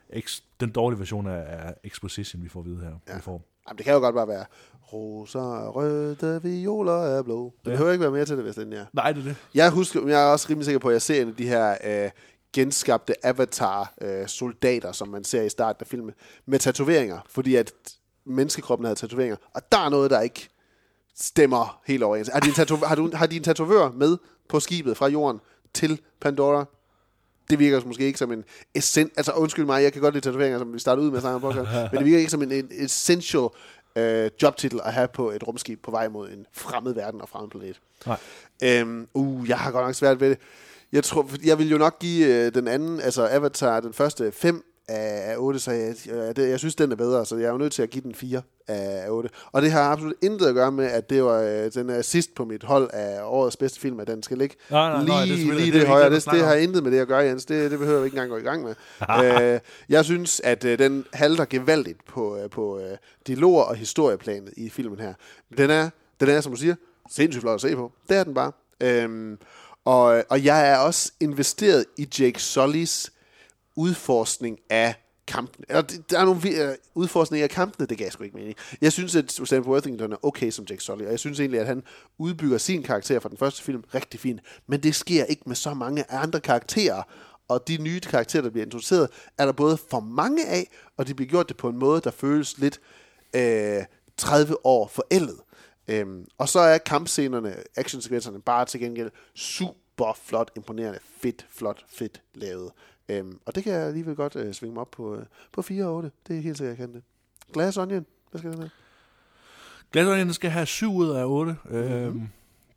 eks, 0.10 0.44
den 0.60 0.70
dårlige 0.70 1.00
version 1.00 1.28
af, 1.28 1.68
af 1.68 1.74
exposition, 1.84 2.44
vi 2.44 2.50
får 2.50 2.60
at 2.60 2.66
vide 2.66 2.80
her. 2.82 2.92
Ja. 3.08 3.16
Vi 3.16 3.22
får. 3.22 3.42
Jamen, 3.68 3.78
det 3.78 3.86
kan 3.86 3.94
jo 3.94 4.00
godt 4.00 4.16
bare 4.16 4.28
være, 4.28 4.46
roser 4.94 5.66
er 5.66 5.70
røde, 5.70 6.40
violer 6.44 7.04
er 7.04 7.22
blå. 7.24 7.54
Det 7.66 7.72
Ja. 7.72 7.76
behøver 7.76 7.92
ikke 7.92 8.02
være 8.02 8.12
mere 8.12 8.26
til 8.26 8.36
det, 8.36 8.44
hvis 8.44 8.56
den 8.56 8.74
er. 8.74 8.86
Nej, 8.94 9.12
det 9.12 9.20
er 9.20 9.24
det. 9.24 9.36
Jeg, 9.54 9.70
husker, 9.72 10.08
jeg 10.08 10.22
er 10.24 10.26
også 10.32 10.48
rimelig 10.50 10.66
sikker 10.66 10.80
på, 10.80 10.88
at 10.90 10.94
jeg 10.94 11.02
ser 11.02 11.22
en 11.22 11.28
af 11.28 11.36
de 11.36 11.48
her 11.48 11.76
øh, 11.84 12.10
genskabte 12.54 13.26
Avatar-soldater, 13.26 14.92
som 14.92 15.08
man 15.08 15.24
ser 15.24 15.42
i 15.42 15.50
starten 15.50 15.78
af 15.82 15.88
filmen, 15.88 16.14
med 16.46 16.60
tatoveringer, 16.60 17.20
fordi 17.30 17.56
at 17.56 17.74
menneskekroppen 18.26 18.86
havde 18.86 19.00
tatoveringer. 19.00 19.36
Og 19.56 19.62
der 19.72 19.78
er 19.78 19.90
noget, 19.90 20.12
der 20.12 20.22
ikke 20.22 20.50
stemmer 21.16 21.82
helt 21.86 22.04
overens. 22.04 22.28
Har 22.34 22.40
de 22.40 22.48
en, 22.48 22.54
tato- 22.54 22.86
har, 22.86 22.96
du, 22.96 23.10
har 23.14 23.26
de 23.26 23.36
en 23.36 23.44
tatovør 23.44 23.92
med 23.92 24.18
på 24.50 24.60
skibet 24.60 24.98
fra 24.98 25.08
jorden 25.08 25.42
til 25.74 26.00
Pandora? 26.22 26.66
Det 27.50 27.60
virker 27.60 27.82
måske 27.86 28.04
ikke 28.06 28.20
som 28.20 28.32
en 28.32 28.44
essen... 28.76 29.12
Altså, 29.18 29.32
undskyld 29.32 29.66
mig, 29.66 29.84
jeg 29.84 29.94
kan 29.94 30.02
godt 30.02 30.14
lide 30.14 30.24
tatoveringer, 30.26 30.60
som 30.60 30.74
vi 30.74 30.80
startede 30.80 31.06
ud 31.06 31.12
med 31.12 31.18
at 31.18 31.22
snakke 31.24 31.36
om 31.36 31.42
podcast, 31.42 31.70
men 31.92 31.98
det 31.98 32.06
virker 32.06 32.20
ikke 32.20 32.32
som 32.32 32.42
en, 32.42 32.52
en 32.52 32.70
essential 32.72 33.48
øh, 33.96 34.32
jobtitel 34.42 34.80
at 34.84 34.94
have 34.94 35.08
på 35.08 35.32
et 35.32 35.48
rumskib 35.48 35.84
på 35.84 35.92
vej 35.92 36.08
mod 36.08 36.30
en 36.30 36.46
fremmed 36.54 36.94
verden 36.94 37.22
og 37.22 37.30
fremmed 37.30 37.50
planet. 37.50 37.80
Nej. 38.06 38.18
Øhm, 38.64 39.08
uh, 39.14 39.50
jeg 39.50 39.58
har 39.60 39.72
godt 39.72 39.86
nok 39.86 39.96
svært 39.96 40.20
ved 40.20 40.30
det. 40.30 40.38
Jeg 40.92 41.04
tror, 41.04 41.30
jeg 41.46 41.58
vil 41.58 41.70
jo 41.70 41.78
nok 41.78 42.00
give 42.00 42.28
øh, 42.28 42.54
den 42.54 42.68
anden, 42.68 43.02
altså 43.02 43.28
Avatar, 43.32 43.80
den 43.80 43.94
første 43.94 44.32
fem 44.32 44.75
af, 44.88 45.32
af 45.32 45.36
8, 45.38 45.60
så 45.60 45.72
jeg, 45.72 45.96
jeg, 46.38 46.60
synes, 46.60 46.76
den 46.76 46.92
er 46.92 46.96
bedre, 46.96 47.26
så 47.26 47.36
jeg 47.38 47.46
er 47.46 47.52
jo 47.52 47.58
nødt 47.58 47.74
til 47.74 47.84
at 47.84 47.90
give 47.90 48.02
den 48.04 48.16
4 48.16 48.42
af 48.68 49.10
8. 49.10 49.30
Og 49.52 49.62
det 49.62 49.72
har 49.72 49.82
absolut 49.82 50.14
intet 50.22 50.48
at 50.48 50.54
gøre 50.56 50.72
med, 50.72 50.86
at 50.86 51.10
det 51.10 51.24
var 51.24 51.42
øh, 51.42 51.72
den 51.74 51.90
er 51.90 52.02
sidst 52.02 52.36
på 52.36 52.46
mit 52.46 52.64
hold 52.64 52.90
af 52.94 53.20
årets 53.24 53.58
bedste 53.58 53.80
film, 53.80 54.00
at 54.00 54.08
den 54.08 54.24
skal 54.24 54.38
ligge 54.38 54.56
Nej, 54.70 54.90
nej, 54.90 55.00
lige, 55.00 55.10
nej, 55.10 55.26
det 55.26 55.56
lige 55.56 55.72
det 55.72 55.74
det, 55.82 55.88
højere. 55.88 56.10
det, 56.10 56.26
Det, 56.26 56.46
har 56.46 56.54
intet 56.54 56.84
med 56.84 56.92
det 56.92 57.00
at 57.00 57.08
gøre, 57.08 57.20
Jens. 57.20 57.46
Det, 57.46 57.72
det 57.72 57.80
behøver 57.80 58.00
vi 58.00 58.06
ikke 58.06 58.16
engang 58.16 58.30
gå 58.30 58.38
i 58.38 58.42
gang 58.42 58.64
med. 58.64 58.76
øh, 59.54 59.60
jeg 59.90 60.06
synes, 60.06 60.42
at 60.44 60.66
øh, 60.66 60.80
den 60.80 61.06
halter 61.14 61.46
gevaldigt 61.46 62.06
på, 62.06 62.38
øh, 62.38 62.50
på 62.50 62.80
øh, 62.80 62.98
dialoger 63.28 63.64
og 63.64 63.76
historieplanet 63.76 64.54
i 64.58 64.70
filmen 64.70 65.00
her. 65.00 65.14
Den 65.58 65.70
er, 65.70 65.90
den 66.20 66.30
er, 66.30 66.42
som 66.42 66.52
du 66.52 66.58
siger, 66.58 66.76
sindssygt 67.12 67.42
flot 67.42 67.56
at 67.56 67.62
se 67.62 67.76
på. 67.76 67.92
Det 68.10 68.18
er 68.18 68.24
den 68.24 68.34
bare. 68.34 68.52
Øhm, 68.82 69.38
og, 69.86 70.24
og 70.30 70.44
jeg 70.46 70.70
er 70.70 70.78
også 70.78 71.12
investeret 71.20 71.86
i 71.98 72.08
Jake 72.20 72.42
Sullys 72.42 73.12
udforskning 73.76 74.60
af 74.70 74.96
kampene. 75.28 75.66
Eller, 75.70 75.82
det- 75.82 76.10
der 76.12 76.20
er 76.20 76.26
nogle 76.26 76.42
vi- 76.42 76.56
øh, 76.62 76.76
udforskning 76.96 77.44
af 77.44 77.50
kampene, 77.50 77.88
det 77.88 77.98
gav 77.98 78.12
sgu 78.12 78.24
ikke 78.24 78.38
mening. 78.38 78.56
Jeg 78.82 78.92
synes, 78.92 79.16
at 79.16 79.32
Sam 79.32 79.64
Worthington 79.64 80.12
er 80.14 80.26
okay 80.26 80.50
som 80.52 80.66
Jack 80.70 80.82
Sully, 80.82 81.04
og 81.06 81.12
jeg 81.12 81.20
synes 81.20 81.40
egentlig, 81.40 81.60
at 81.60 81.66
han 81.68 81.84
udbygger 82.18 82.58
sin 82.58 82.84
karakter 82.84 83.20
fra 83.20 83.30
den 83.30 83.38
første 83.38 83.64
film 83.64 83.84
rigtig 83.96 84.20
fint. 84.20 84.42
Men 84.68 84.84
det 84.84 84.96
sker 84.96 85.26
ikke 85.26 85.42
med 85.46 85.56
så 85.56 85.74
mange 85.74 86.12
andre 86.12 86.40
karakterer. 86.40 87.04
Og 87.48 87.68
de 87.68 87.78
nye 87.78 88.00
karakterer, 88.00 88.44
der 88.44 88.50
bliver 88.50 88.66
introduceret, 88.66 89.10
er 89.38 89.46
der 89.46 89.52
både 89.52 89.78
for 89.78 90.00
mange 90.00 90.48
af, 90.48 90.70
og 90.98 91.08
de 91.08 91.14
bliver 91.14 91.30
gjort 91.30 91.50
det 91.50 91.58
på 91.58 91.70
en 91.70 91.78
måde, 91.78 92.02
der 92.02 92.12
føles 92.12 92.58
lidt 92.58 92.80
øh, 93.36 93.84
30 94.18 94.66
år 94.66 94.88
forældet. 94.88 95.38
Øhm, 95.88 96.26
og 96.38 96.50
så 96.50 96.60
er 96.60 96.78
kampscenerne, 96.78 97.56
actionsekvenserne 97.76 98.42
bare 98.42 98.66
til 98.66 98.80
gengæld 98.80 99.12
super 99.36 100.18
flot, 100.24 100.52
imponerende, 100.56 101.00
fedt, 101.22 101.46
flot, 101.50 101.86
fedt 101.90 102.22
lavet. 102.34 102.72
Øhm, 103.10 103.40
og 103.46 103.56
det 103.56 103.64
kan 103.64 103.74
jeg 103.74 103.82
alligevel 103.82 104.16
godt 104.16 104.36
øh, 104.36 104.54
svinge 104.54 104.74
mig 104.74 104.82
op 104.82 104.92
på, 104.92 105.16
øh, 105.16 105.26
på 105.52 105.62
4 105.62 105.86
og 105.86 105.96
8. 105.96 106.12
Det 106.28 106.38
er 106.38 106.42
helt 106.42 106.58
sikkert, 106.58 106.80
jeg 106.80 106.88
kan 106.88 106.94
det. 106.96 107.04
Glass 107.54 107.78
Onion, 107.78 108.06
hvad 108.32 108.40
skal 108.40 108.52
den 108.52 108.60
have? 108.60 108.70
Glass 109.92 110.10
Onion 110.10 110.34
skal 110.34 110.50
have 110.50 110.66
7 110.66 110.96
ud 110.96 111.10
af 111.10 111.26
8. 111.26 111.56
Mhm. 111.64 111.74
Mm-hmm. 111.74 111.94
Øhm, 111.94 112.30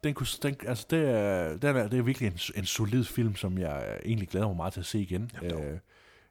den 0.04 0.14
kunne, 0.14 0.26
den, 0.42 0.56
altså 0.66 0.86
det, 0.90 1.08
er, 1.08 1.56
den 1.56 1.76
er, 1.76 1.88
det 1.88 1.98
er 1.98 2.02
virkelig 2.02 2.26
en, 2.26 2.38
en 2.56 2.64
solid 2.64 3.04
film, 3.04 3.36
som 3.36 3.58
jeg 3.58 3.84
øh, 3.88 4.08
egentlig 4.10 4.28
glæder 4.28 4.46
mig 4.46 4.56
meget 4.56 4.72
til 4.72 4.80
at 4.80 4.86
se 4.86 5.00
igen. 5.00 5.30
Øh, 5.42 5.52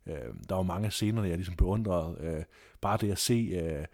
øh, 0.08 0.16
der 0.50 0.56
var 0.56 0.64
mange 0.64 0.92
scener, 0.92 1.24
jeg 1.24 1.36
ligesom 1.36 1.56
beundrede. 1.56 2.18
Øh, 2.20 2.44
bare 2.82 2.98
det 2.98 3.12
at 3.12 3.18
se, 3.18 3.34
øh, 3.64 3.86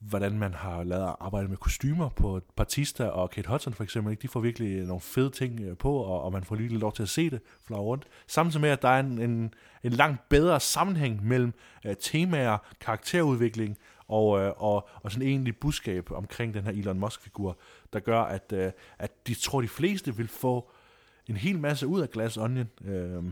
hvordan 0.00 0.38
man 0.38 0.54
har 0.54 0.84
lavet 0.84 1.14
arbejde 1.20 1.48
med 1.48 1.56
kostymer 1.56 2.08
på 2.08 2.40
Batista 2.56 3.06
og 3.06 3.30
Kate 3.30 3.48
Hudson 3.48 3.74
for 3.74 3.84
eksempel. 3.84 4.10
Ikke? 4.10 4.22
De 4.22 4.28
får 4.28 4.40
virkelig 4.40 4.76
øh, 4.78 4.86
nogle 4.86 5.00
fede 5.00 5.30
ting 5.30 5.60
øh, 5.60 5.76
på, 5.76 5.92
og, 5.92 6.22
og 6.22 6.32
man 6.32 6.44
får 6.44 6.56
lige 6.56 6.68
lidt 6.68 6.80
lov 6.80 6.92
til 6.92 7.02
at 7.02 7.08
se 7.08 7.30
det 7.30 7.40
flage 7.66 7.80
rundt. 7.80 8.04
Samtidig 8.26 8.60
med, 8.60 8.70
at 8.70 8.82
der 8.82 8.88
er 8.88 9.00
en, 9.00 9.20
en, 9.20 9.54
en 9.84 9.92
langt 9.92 10.28
bedre 10.28 10.60
sammenhæng 10.60 11.26
mellem 11.26 11.52
uh, 11.84 11.92
temaer, 12.00 12.58
karakterudvikling 12.80 13.78
og, 14.08 14.40
øh, 14.40 14.52
og, 14.56 14.88
og 15.02 15.12
sådan 15.12 15.28
egentlig 15.28 15.56
budskab 15.56 16.12
omkring 16.12 16.54
den 16.54 16.64
her 16.64 16.70
Elon 16.70 17.00
Musk-figur, 17.00 17.58
der 17.92 18.00
gør, 18.00 18.20
at, 18.20 18.52
øh, 18.52 18.72
at 18.98 19.26
de 19.26 19.34
tror, 19.34 19.60
de 19.60 19.68
fleste 19.68 20.16
vil 20.16 20.28
få 20.28 20.70
en 21.28 21.36
hel 21.36 21.58
masse 21.58 21.86
ud 21.86 22.00
af 22.00 22.10
Glass 22.10 22.36
Onion. 22.36 22.68
Øh, 22.84 23.24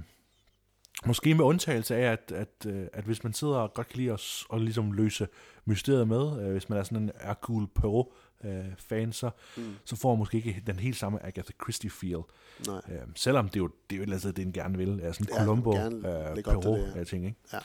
Måske 1.06 1.34
med 1.34 1.44
undtagelse 1.44 1.96
af, 1.96 2.12
at, 2.12 2.32
at, 2.32 2.66
øh, 2.66 2.86
at 2.92 3.04
hvis 3.04 3.24
man 3.24 3.32
sidder 3.32 3.56
og 3.56 3.74
godt 3.74 3.88
kan 3.88 3.98
lide 3.98 4.12
at, 4.12 4.44
at 4.52 4.60
ligesom 4.60 4.92
løse 4.92 5.28
mysteriet 5.64 6.08
med, 6.08 6.40
øh, 6.46 6.52
hvis 6.52 6.68
man 6.68 6.78
er 6.78 6.82
sådan 6.82 6.98
en 7.02 7.10
Hercule 7.20 7.66
Poirot-fan, 7.74 9.12
så, 9.12 9.30
Mm. 9.56 9.62
så 9.84 9.96
får 9.96 10.10
man 10.10 10.18
måske 10.18 10.36
ikke 10.36 10.62
den 10.66 10.78
helt 10.78 10.96
samme 10.96 11.26
Agatha 11.26 11.52
Christie-feel. 11.62 12.22
Nej. 12.66 12.80
Øh, 12.88 12.98
selvom 13.16 13.48
det 13.48 13.56
er 13.56 13.60
jo 13.60 13.66
det 13.90 13.96
er 13.96 13.96
jo 13.96 14.02
et 14.02 14.06
eller 14.06 14.16
andet, 14.24 14.36
den 14.36 14.52
gerne 14.52 14.78
vil. 14.78 15.00
Er 15.02 15.12
sådan 15.12 15.26
Ja, 15.32 15.38
Columbo, 15.38 15.76
øh, 15.76 15.80
til 15.82 15.92
det, 15.92 16.46
ja. 16.46 16.60
Poirot-ting, 16.60 17.24
ikke? 17.26 17.38
Ja. 17.52 17.58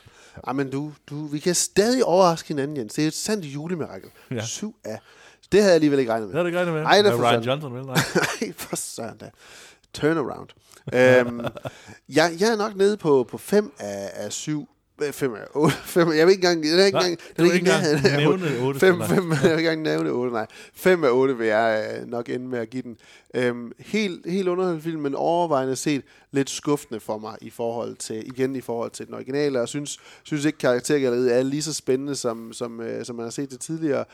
ja. 0.48 0.54
men 0.54 0.72
du, 0.72 0.94
du, 1.10 1.26
vi 1.26 1.40
kan 1.40 1.56
stadig 1.56 2.06
overraske 2.06 2.48
hinanden, 2.48 2.78
Jens. 2.78 2.94
Det 2.94 3.04
er 3.04 3.08
et 3.08 3.14
sandt 3.14 3.46
julemirakel. 3.46 4.10
Ja. 4.32 4.46
Syv 4.46 4.76
af. 4.84 5.00
Det 5.52 5.60
havde 5.60 5.72
jeg 5.72 5.76
alligevel 5.76 6.00
ikke 6.00 6.12
regnet 6.12 6.28
med. 6.30 6.34
Det 6.34 6.36
havde 6.36 6.44
du 6.44 6.48
ikke 6.48 6.58
regnet 6.60 6.74
med? 6.74 6.84
Ej, 6.84 7.02
det 7.02 7.12
er 7.12 7.32
Ryan. 7.32 7.44
Johnson, 7.44 7.74
vel? 7.74 7.86
Nej. 7.86 7.96
Nej, 8.42 8.54
for 8.54 8.76
søren 8.76 9.18
da. 9.18 9.30
Turnaround. 9.94 10.50
øhm, 10.94 11.40
jeg, 12.18 12.32
jeg 12.40 12.50
er 12.52 12.56
nok 12.58 12.76
nede 12.76 12.98
på, 12.98 13.28
på 13.32 13.38
fem 13.38 13.74
af, 13.80 14.10
af 14.14 14.32
syv. 14.32 14.70
Øh, 15.02 15.14
Fem 15.14 15.34
af 15.34 15.46
otte. 15.54 15.78
Fem, 15.78 16.08
jeg 16.08 16.28
vil 16.28 16.32
ikke 16.32 16.48
engang... 16.48 16.66
Jeg 16.66 16.78
vil 16.78 16.86
ikke 16.86 16.98
engang, 16.98 17.20
du 17.38 17.44
vil 17.44 17.54
ikke 17.54 17.72
engang 17.72 18.18
nævne 18.18 18.68
otte, 18.68 18.80
Fem, 18.80 18.98
nej. 18.98 19.08
fem, 19.08 19.32
jeg 19.32 19.40
vil 19.42 19.50
ikke 19.50 19.60
engang 19.60 19.82
nævne 19.82 20.10
otte, 20.10 20.34
nej. 20.34 20.48
Fem 20.74 21.04
af 21.04 21.10
otte 21.12 21.38
vil 21.38 21.48
jeg 21.48 22.00
øh, 22.02 22.08
nok 22.08 22.30
ende 22.30 22.48
med 22.48 22.60
at 22.60 22.70
give 22.70 22.84
den. 22.84 22.98
Øhm, 23.34 23.72
helt, 23.80 24.32
helt 24.32 24.48
underholdende 24.48 24.84
film, 24.84 25.02
men 25.02 25.16
overvejende 25.16 25.76
set 25.76 26.02
lidt 26.32 26.50
skuffende 26.50 27.00
for 27.00 27.18
mig 27.18 27.36
i 27.42 27.50
forhold 27.50 27.96
til, 27.96 28.28
igen 28.28 28.56
i 28.56 28.62
forhold 28.62 28.92
til 28.92 29.06
den 29.06 29.14
originale, 29.14 29.58
og 29.58 29.60
jeg 29.60 29.68
synes, 29.68 29.98
synes 30.24 30.46
ikke 30.46 30.58
karaktergalleriet 30.58 31.36
er 31.36 31.44
lige 31.44 31.62
så 31.62 31.74
spændende, 31.74 32.16
som, 32.16 32.54
som, 32.54 32.82
øh, 32.82 33.06
som 33.06 33.16
man 33.16 33.24
har 33.24 33.32
set 33.32 33.52
det 33.52 33.60
tidligere. 33.60 34.06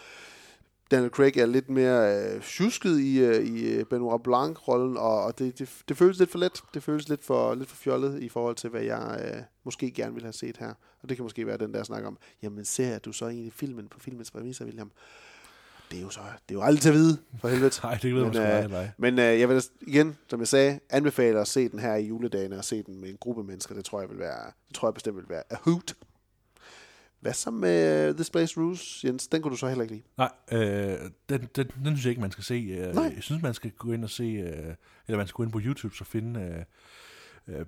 Daniel 0.91 1.11
Craig 1.11 1.37
er 1.37 1.45
lidt 1.45 1.69
mere 1.69 2.25
øh, 2.35 2.41
tjusket 2.41 2.99
i, 2.99 3.19
øh, 3.19 3.45
i 3.45 3.73
øh, 3.73 3.85
Benoit 3.85 4.23
Blanc-rollen, 4.23 4.97
og, 4.97 5.23
og 5.23 5.39
det, 5.39 5.59
det, 5.59 5.69
det 5.89 5.97
føles 5.97 6.19
lidt 6.19 6.31
for 6.31 6.39
let. 6.39 6.63
Det 6.73 6.83
føles 6.83 7.09
lidt 7.09 7.23
for, 7.23 7.55
lidt 7.55 7.69
for 7.69 7.75
fjollet 7.75 8.23
i 8.23 8.29
forhold 8.29 8.55
til, 8.55 8.69
hvad 8.69 8.81
jeg 8.81 9.21
øh, 9.25 9.41
måske 9.63 9.91
gerne 9.91 10.13
ville 10.13 10.25
have 10.25 10.33
set 10.33 10.57
her. 10.57 10.73
Og 11.01 11.09
det 11.09 11.17
kan 11.17 11.23
måske 11.23 11.47
være 11.47 11.57
den 11.57 11.73
der 11.73 11.83
snak 11.83 12.05
om, 12.05 12.17
jamen 12.43 12.65
ser 12.65 12.99
du 12.99 13.11
så 13.11 13.27
egentlig 13.27 13.53
filmen 13.53 13.87
på 13.87 13.99
filmens 13.99 14.31
præmisser, 14.31 14.65
William? 14.65 14.91
Det 15.91 15.97
er 15.97 16.01
jo 16.01 16.09
så, 16.09 16.19
det 16.49 16.55
er 16.55 16.59
jo 16.59 16.61
aldrig 16.61 16.81
til 16.81 16.89
at 16.89 16.95
vide, 16.95 17.17
for 17.41 17.47
helvede. 17.47 17.71
Nej, 17.83 17.97
det 18.01 18.15
ved 18.15 18.21
man 18.21 18.31
men, 18.31 18.41
aldrig, 18.41 18.63
øh, 18.63 18.71
nej. 18.71 18.89
men 18.97 19.19
øh, 19.19 19.39
jeg 19.39 19.49
vil 19.49 19.63
igen, 19.81 20.17
som 20.29 20.39
jeg 20.39 20.47
sagde, 20.47 20.79
anbefale 20.89 21.39
at 21.39 21.47
se 21.47 21.69
den 21.69 21.79
her 21.79 21.95
i 21.95 22.05
juledagen, 22.05 22.53
og 22.53 22.65
se 22.65 22.83
den 22.83 23.01
med 23.01 23.09
en 23.09 23.17
gruppe 23.19 23.43
mennesker. 23.43 23.75
Det 23.75 23.85
tror 23.85 23.99
jeg 23.99 24.09
vil 24.09 24.19
være, 24.19 24.51
det 24.67 24.75
tror 24.75 24.87
jeg 24.87 24.93
bestemt 24.93 25.17
vil 25.17 25.29
være 25.29 25.43
a 25.49 25.55
hoot. 25.61 25.93
Hvad 27.25 27.33
så 27.33 27.51
med 27.51 28.09
uh, 28.09 28.15
This 28.15 28.29
Place 28.29 28.61
Rules, 28.61 29.03
Jens? 29.03 29.27
Den 29.27 29.41
kunne 29.41 29.51
du 29.51 29.57
så 29.57 29.67
heller 29.67 29.83
ikke 29.83 29.95
lide. 29.95 30.05
Nej, 30.17 30.31
øh, 30.51 31.09
den, 31.29 31.49
den, 31.55 31.67
den 31.67 31.85
synes 31.85 32.05
jeg 32.05 32.09
ikke, 32.09 32.21
man 32.21 32.31
skal 32.31 32.43
se. 32.43 32.53
Øh, 32.53 32.95
Nej. 32.95 33.11
Jeg 33.15 33.23
synes, 33.23 33.41
man 33.41 33.53
skal 33.53 33.71
gå 33.71 33.91
ind 33.91 34.03
og 34.03 34.09
se, 34.09 34.23
øh, 34.23 34.75
eller 35.07 35.17
man 35.17 35.27
skal 35.27 35.35
gå 35.35 35.43
ind 35.43 35.51
på 35.51 35.59
YouTube 35.63 35.95
og 35.99 36.07
finde 36.07 36.65
øh, 37.47 37.59
øh, 37.59 37.65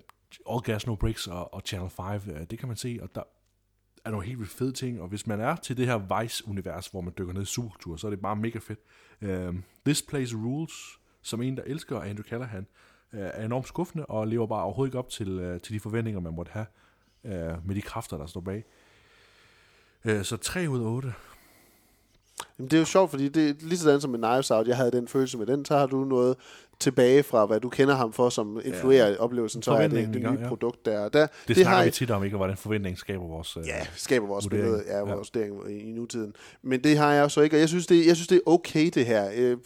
All 0.50 0.62
Gas 0.62 0.88
No 0.88 0.96
Breaks 0.96 1.28
og, 1.28 1.54
og 1.54 1.62
Channel 1.66 1.90
5. 1.90 2.36
Øh, 2.36 2.46
det 2.50 2.60
kan 2.60 2.68
man 2.68 2.78
se, 2.78 3.00
og 3.02 3.10
der 3.16 3.24
er 4.06 4.12
nogle 4.12 4.26
helt 4.26 4.40
vildt 4.40 4.52
fede 4.52 4.72
ting. 4.72 5.02
Og 5.02 5.08
hvis 5.08 5.28
man 5.28 5.40
er 5.40 5.56
til 5.56 5.78
det 5.78 5.86
her 5.86 6.22
Vice-univers, 6.22 6.88
hvor 6.88 7.02
man 7.02 7.14
dykker 7.18 7.34
ned 7.34 7.42
i 7.42 7.46
superkultur, 7.46 7.98
så 7.98 8.08
er 8.08 8.12
det 8.12 8.22
bare 8.22 8.36
mega 8.36 8.60
fedt. 8.60 8.80
Øh, 9.22 9.56
This 9.86 10.02
Place 10.02 10.36
Rules, 10.36 10.74
som 11.22 11.42
en, 11.42 11.58
der 11.58 11.64
elsker 11.66 12.00
Andrew 12.00 12.24
Callahan, 12.24 12.68
øh, 13.14 13.20
er 13.20 13.46
enormt 13.46 13.68
skuffende 13.68 14.06
og 14.06 14.28
lever 14.28 14.48
bare 14.48 14.64
overhovedet 14.64 14.90
ikke 14.90 15.00
op 15.00 15.10
til, 15.10 15.40
øh, 15.40 15.62
til 15.62 15.74
de 15.74 15.80
forventninger, 15.80 16.20
man 16.20 16.34
måtte 16.34 16.52
have 16.52 16.66
øh, 17.24 17.68
med 17.68 17.76
de 17.76 17.82
kræfter, 17.82 18.18
der 18.18 18.26
står 18.26 18.42
bag. 18.42 18.64
Øh, 20.08 20.24
så 20.24 20.38
3 20.38 20.70
ud 20.70 20.80
af 20.80 20.86
8. 20.86 21.14
Jamen, 22.60 22.72
det 22.72 22.78
er 22.78 22.82
jo 22.82 22.86
sjovt, 22.86 23.10
fordi 23.10 23.28
det 23.28 23.50
er 23.50 23.54
lige 23.62 23.78
sådan 23.78 24.02
som 24.02 24.10
med 24.12 24.20
Knives 24.20 24.52
Out. 24.52 24.68
Jeg 24.68 24.78
havde 24.78 24.92
den 24.92 25.08
følelse 25.08 25.38
med 25.38 25.46
den. 25.46 25.66
Så 25.66 25.78
har 25.78 25.86
du 25.86 26.04
noget 26.04 26.36
tilbage 26.80 27.24
fra, 27.24 27.46
hvad 27.46 27.60
du 27.60 27.70
kender 27.70 27.96
ham 27.96 28.14
for, 28.14 28.30
som 28.30 28.62
influerer 28.66 29.10
ja. 29.10 29.16
oplevelsen. 29.20 29.62
Så 29.62 29.72
er 29.72 29.88
det 29.88 29.92
det 29.92 30.22
ja, 30.22 30.30
nye 30.32 30.40
ja. 30.42 30.48
produkt 30.48 30.86
der. 30.86 31.10
der 31.10 31.28
Det, 31.28 31.48
det 31.48 31.56
snakker 31.56 31.78
har 31.78 31.84
vi 31.86 31.92
tit 31.92 32.12
om, 32.12 32.24
ikke? 32.24 32.38
Hvordan 32.38 32.58
forventningen 32.58 32.98
skaber 32.98 33.28
vores 33.28 33.58
øh, 33.58 33.68
Ja, 33.68 33.88
skaber 33.96 34.28
vores 34.28 34.46
vurdering. 34.46 34.66
billede 34.66 34.90
af 34.90 35.08
vores 35.08 35.30
vurdering 35.36 35.72
i, 35.72 35.90
i 35.90 35.92
nutiden. 35.92 36.34
Men 36.62 36.84
det 36.84 36.98
har 36.98 37.14
jeg 37.14 37.32
så 37.32 37.42
ikke, 37.42 37.56
og 37.56 37.60
jeg 37.60 37.70
synes, 37.70 37.88
det, 37.88 38.08
jeg 38.08 38.16
synes, 38.16 38.28
det 38.28 38.36
er 38.36 38.50
okay, 38.50 38.90
det 38.94 39.06
her. 39.06 39.30
Øh, 39.36 39.58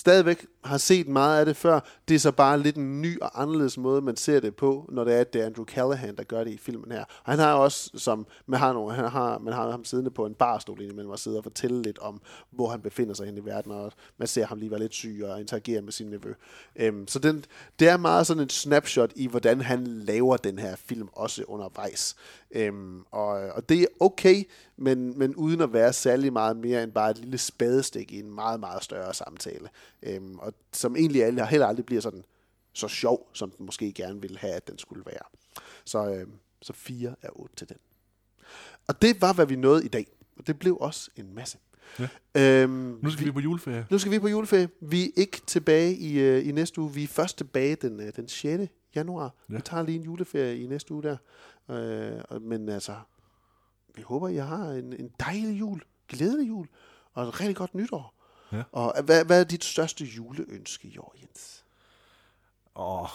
stadigvæk 0.00 0.46
har 0.64 0.78
set 0.78 1.08
meget 1.08 1.40
af 1.40 1.46
det 1.46 1.56
før. 1.56 1.80
Det 2.08 2.14
er 2.14 2.18
så 2.18 2.32
bare 2.32 2.60
lidt 2.60 2.76
en 2.76 3.02
ny 3.02 3.20
og 3.20 3.42
anderledes 3.42 3.78
måde, 3.78 4.02
man 4.02 4.16
ser 4.16 4.40
det 4.40 4.56
på, 4.56 4.86
når 4.88 5.04
det 5.04 5.14
er, 5.14 5.20
at 5.20 5.32
det 5.32 5.42
er 5.42 5.46
Andrew 5.46 5.64
Callahan, 5.64 6.16
der 6.16 6.22
gør 6.22 6.44
det 6.44 6.50
i 6.50 6.58
filmen 6.58 6.92
her. 6.92 7.04
Og 7.24 7.32
han 7.32 7.38
har 7.38 7.54
også, 7.54 7.90
som 7.94 8.26
man 8.46 8.60
har, 8.60 8.72
nogle, 8.72 8.94
han 8.94 9.08
har, 9.08 9.38
man 9.38 9.54
har 9.54 9.70
ham 9.70 9.84
siddende 9.84 10.10
på 10.10 10.26
en 10.26 10.34
barstol 10.34 10.80
indimellem 10.80 11.10
og 11.10 11.18
sidder 11.18 11.38
og 11.38 11.44
fortælle 11.44 11.82
lidt 11.82 11.98
om, 11.98 12.20
hvor 12.50 12.68
han 12.68 12.80
befinder 12.80 13.14
sig 13.14 13.26
hen 13.26 13.38
i 13.38 13.44
verden, 13.44 13.72
og 13.72 13.92
man 14.18 14.28
ser 14.28 14.46
ham 14.46 14.58
lige 14.58 14.70
være 14.70 14.80
lidt 14.80 14.94
syg 14.94 15.22
og 15.24 15.40
interagere 15.40 15.82
med 15.82 15.92
sin 15.92 16.06
nevø. 16.06 16.32
Øhm, 16.76 17.08
så 17.08 17.18
den, 17.18 17.44
det 17.78 17.88
er 17.88 17.96
meget 17.96 18.26
sådan 18.26 18.42
et 18.42 18.52
snapshot 18.52 19.12
i, 19.16 19.26
hvordan 19.26 19.60
han 19.60 19.86
laver 19.86 20.36
den 20.36 20.58
her 20.58 20.76
film, 20.76 21.08
også 21.12 21.44
undervejs. 21.48 22.16
Øhm, 22.54 23.02
og, 23.10 23.26
og 23.28 23.68
det 23.68 23.80
er 23.80 23.86
okay, 24.00 24.44
men, 24.76 25.18
men 25.18 25.34
uden 25.36 25.60
at 25.60 25.72
være 25.72 25.92
særlig 25.92 26.32
meget 26.32 26.56
mere 26.56 26.82
end 26.82 26.92
bare 26.92 27.10
et 27.10 27.18
lille 27.18 27.38
spadestik 27.38 28.12
i 28.12 28.18
en 28.18 28.34
meget, 28.34 28.60
meget 28.60 28.84
større 28.84 29.14
samtale. 29.14 29.68
Øhm, 30.02 30.38
og 30.38 30.54
som 30.72 30.96
egentlig 30.96 31.24
aldrig- 31.24 31.46
heller 31.46 31.66
aldrig 31.66 31.86
bliver 31.86 32.00
sådan 32.02 32.24
så 32.72 32.88
sjov, 32.88 33.28
som 33.32 33.50
den 33.50 33.66
måske 33.66 33.92
gerne 33.92 34.20
ville 34.20 34.38
have, 34.38 34.52
at 34.52 34.68
den 34.68 34.78
skulle 34.78 35.02
være. 35.06 35.22
Så, 35.84 36.10
øhm, 36.14 36.32
så 36.62 36.72
4 36.72 37.14
er 37.22 37.28
8 37.40 37.56
til 37.56 37.68
den. 37.68 37.76
Og 38.88 39.02
det 39.02 39.20
var, 39.20 39.32
hvad 39.32 39.46
vi 39.46 39.56
nåede 39.56 39.84
i 39.84 39.88
dag. 39.88 40.06
Og 40.38 40.46
det 40.46 40.58
blev 40.58 40.76
også 40.76 41.10
en 41.16 41.34
masse. 41.34 41.58
Ja. 41.98 42.08
Øhm, 42.62 42.98
Nu 43.02 43.10
skal 43.10 43.26
vi 43.26 43.30
på 43.32 43.40
juleferie. 43.40 43.86
Nu 43.90 43.98
skal 43.98 44.12
vi 44.12 44.18
på 44.18 44.28
juleferie. 44.28 44.68
Vi 44.80 45.04
er 45.04 45.10
ikke 45.16 45.40
tilbage 45.46 45.94
i, 45.96 46.18
øh, 46.18 46.48
i 46.48 46.52
næste 46.52 46.80
uge. 46.80 46.92
Vi 46.94 47.02
er 47.04 47.08
først 47.08 47.36
tilbage 47.36 47.76
den, 47.76 48.00
øh, 48.00 48.12
den 48.16 48.28
6. 48.28 48.70
januar. 48.94 49.22
Ja. 49.24 49.30
Ja. 49.52 49.56
Vi 49.56 49.62
tager 49.64 49.82
lige 49.82 49.98
en 49.98 50.04
juleferie 50.04 50.58
i 50.62 50.66
næste 50.66 50.94
uge 50.94 51.02
der. 51.02 51.16
Øh, 51.70 52.42
men 52.42 52.68
altså, 52.68 52.96
vi 53.94 54.02
håber, 54.02 54.28
I 54.28 54.36
har 54.36 54.70
en, 54.70 54.92
en 54.92 55.10
dejlig 55.20 55.60
jul, 55.60 55.82
glædelig 56.08 56.48
jul, 56.48 56.68
og 57.12 57.28
et 57.28 57.40
rigtig 57.40 57.56
godt 57.56 57.74
nytår. 57.74 58.14
Ja. 58.52 58.62
Og 58.72 59.02
hvad, 59.04 59.24
hvad 59.24 59.40
er 59.40 59.44
dit 59.44 59.64
største 59.64 60.04
juleønske 60.04 60.88
i 60.88 60.98
år, 60.98 61.14
Jens? 61.20 61.64
Åh, 62.76 63.08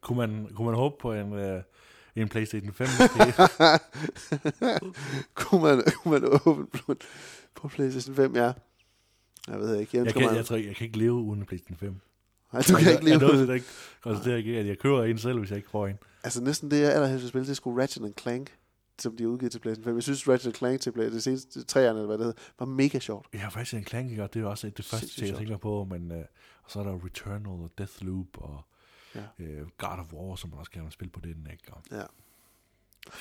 kunne 0.00 0.18
man, 0.18 0.48
kunne 0.54 0.66
man 0.66 0.74
håbe 0.74 0.96
på 1.00 1.12
en, 1.12 1.32
øh, 1.32 1.62
en 2.16 2.28
PlayStation 2.28 2.72
5. 2.72 2.86
kunne, 5.34 5.62
man, 5.62 5.82
kunne 5.96 6.20
man 6.20 6.40
åbne 6.46 6.66
på, 6.66 6.94
på 7.54 7.68
PlayStation 7.68 8.16
5, 8.16 8.36
ja. 8.36 8.52
Jeg 9.48 9.60
ved 9.60 9.76
ikke. 9.76 9.96
Jeg, 9.96 10.12
kan, 10.12 10.22
man... 10.22 10.36
jeg, 10.36 10.46
tror, 10.46 10.56
jeg 10.56 10.76
kan 10.76 10.86
ikke 10.86 10.98
leve 10.98 11.12
uden 11.12 11.40
en 11.40 11.46
PlayStation 11.46 11.76
5. 11.76 12.00
Nej, 12.52 12.62
du 12.62 12.74
kan 12.74 12.86
jeg, 12.86 12.92
ikke 12.92 13.04
leve 13.04 13.32
uden. 13.32 13.50
Jeg, 13.50 13.62
konstaterer 14.00 14.36
ikke, 14.36 14.58
at 14.58 14.66
jeg 14.66 14.78
kører 14.78 15.04
en 15.04 15.18
selv, 15.18 15.38
hvis 15.38 15.50
jeg 15.50 15.56
ikke 15.56 15.70
får 15.70 15.86
en. 15.86 15.98
Altså 16.24 16.40
næsten 16.42 16.70
det, 16.70 16.80
jeg 16.80 16.92
allerhelst 16.92 17.22
vil 17.22 17.28
spille, 17.28 17.44
det 17.44 17.50
er 17.50 17.54
sgu 17.54 17.78
Ratchet 17.78 18.20
Clank 18.20 18.50
som 19.02 19.16
de 19.16 19.28
udgivet 19.28 19.52
til 19.52 19.58
PlayStation 19.58 19.84
5. 19.84 19.94
Jeg 19.94 20.02
synes, 20.02 20.28
Ratchet 20.28 20.56
Clank 20.56 20.80
til 20.80 20.94
det 20.94 21.22
seneste 21.22 21.64
træerne, 21.64 21.98
eller 21.98 22.06
hvad 22.06 22.18
det 22.18 22.26
hedder, 22.26 22.40
var 22.58 22.66
mega 22.66 22.98
sjovt. 22.98 23.26
Ja, 23.34 23.48
en 23.76 23.84
Clank, 23.84 24.10
ikke? 24.10 24.22
det 24.22 24.42
er 24.42 24.46
også 24.46 24.70
det 24.70 24.84
første, 24.84 25.08
ting, 25.08 25.28
jeg 25.28 25.36
tænker 25.36 25.56
på, 25.56 25.84
men 25.84 26.10
uh, 26.10 26.18
og 26.62 26.70
så 26.70 26.80
er 26.80 26.84
der 26.84 27.04
Returnal 27.04 27.46
og 27.46 27.70
Deathloop 27.78 28.26
og 28.38 28.60
ja. 29.14 29.20
uh, 29.38 29.68
God 29.78 29.98
of 29.98 30.12
War, 30.12 30.36
som 30.36 30.50
man 30.50 30.58
også 30.58 30.70
gerne 30.70 30.84
vil 30.84 30.92
spille 30.92 31.10
på 31.10 31.20
den, 31.20 31.48
ikke? 31.52 31.72
Og 31.72 31.82
ja. 31.90 31.96
Jeg, 31.96 32.06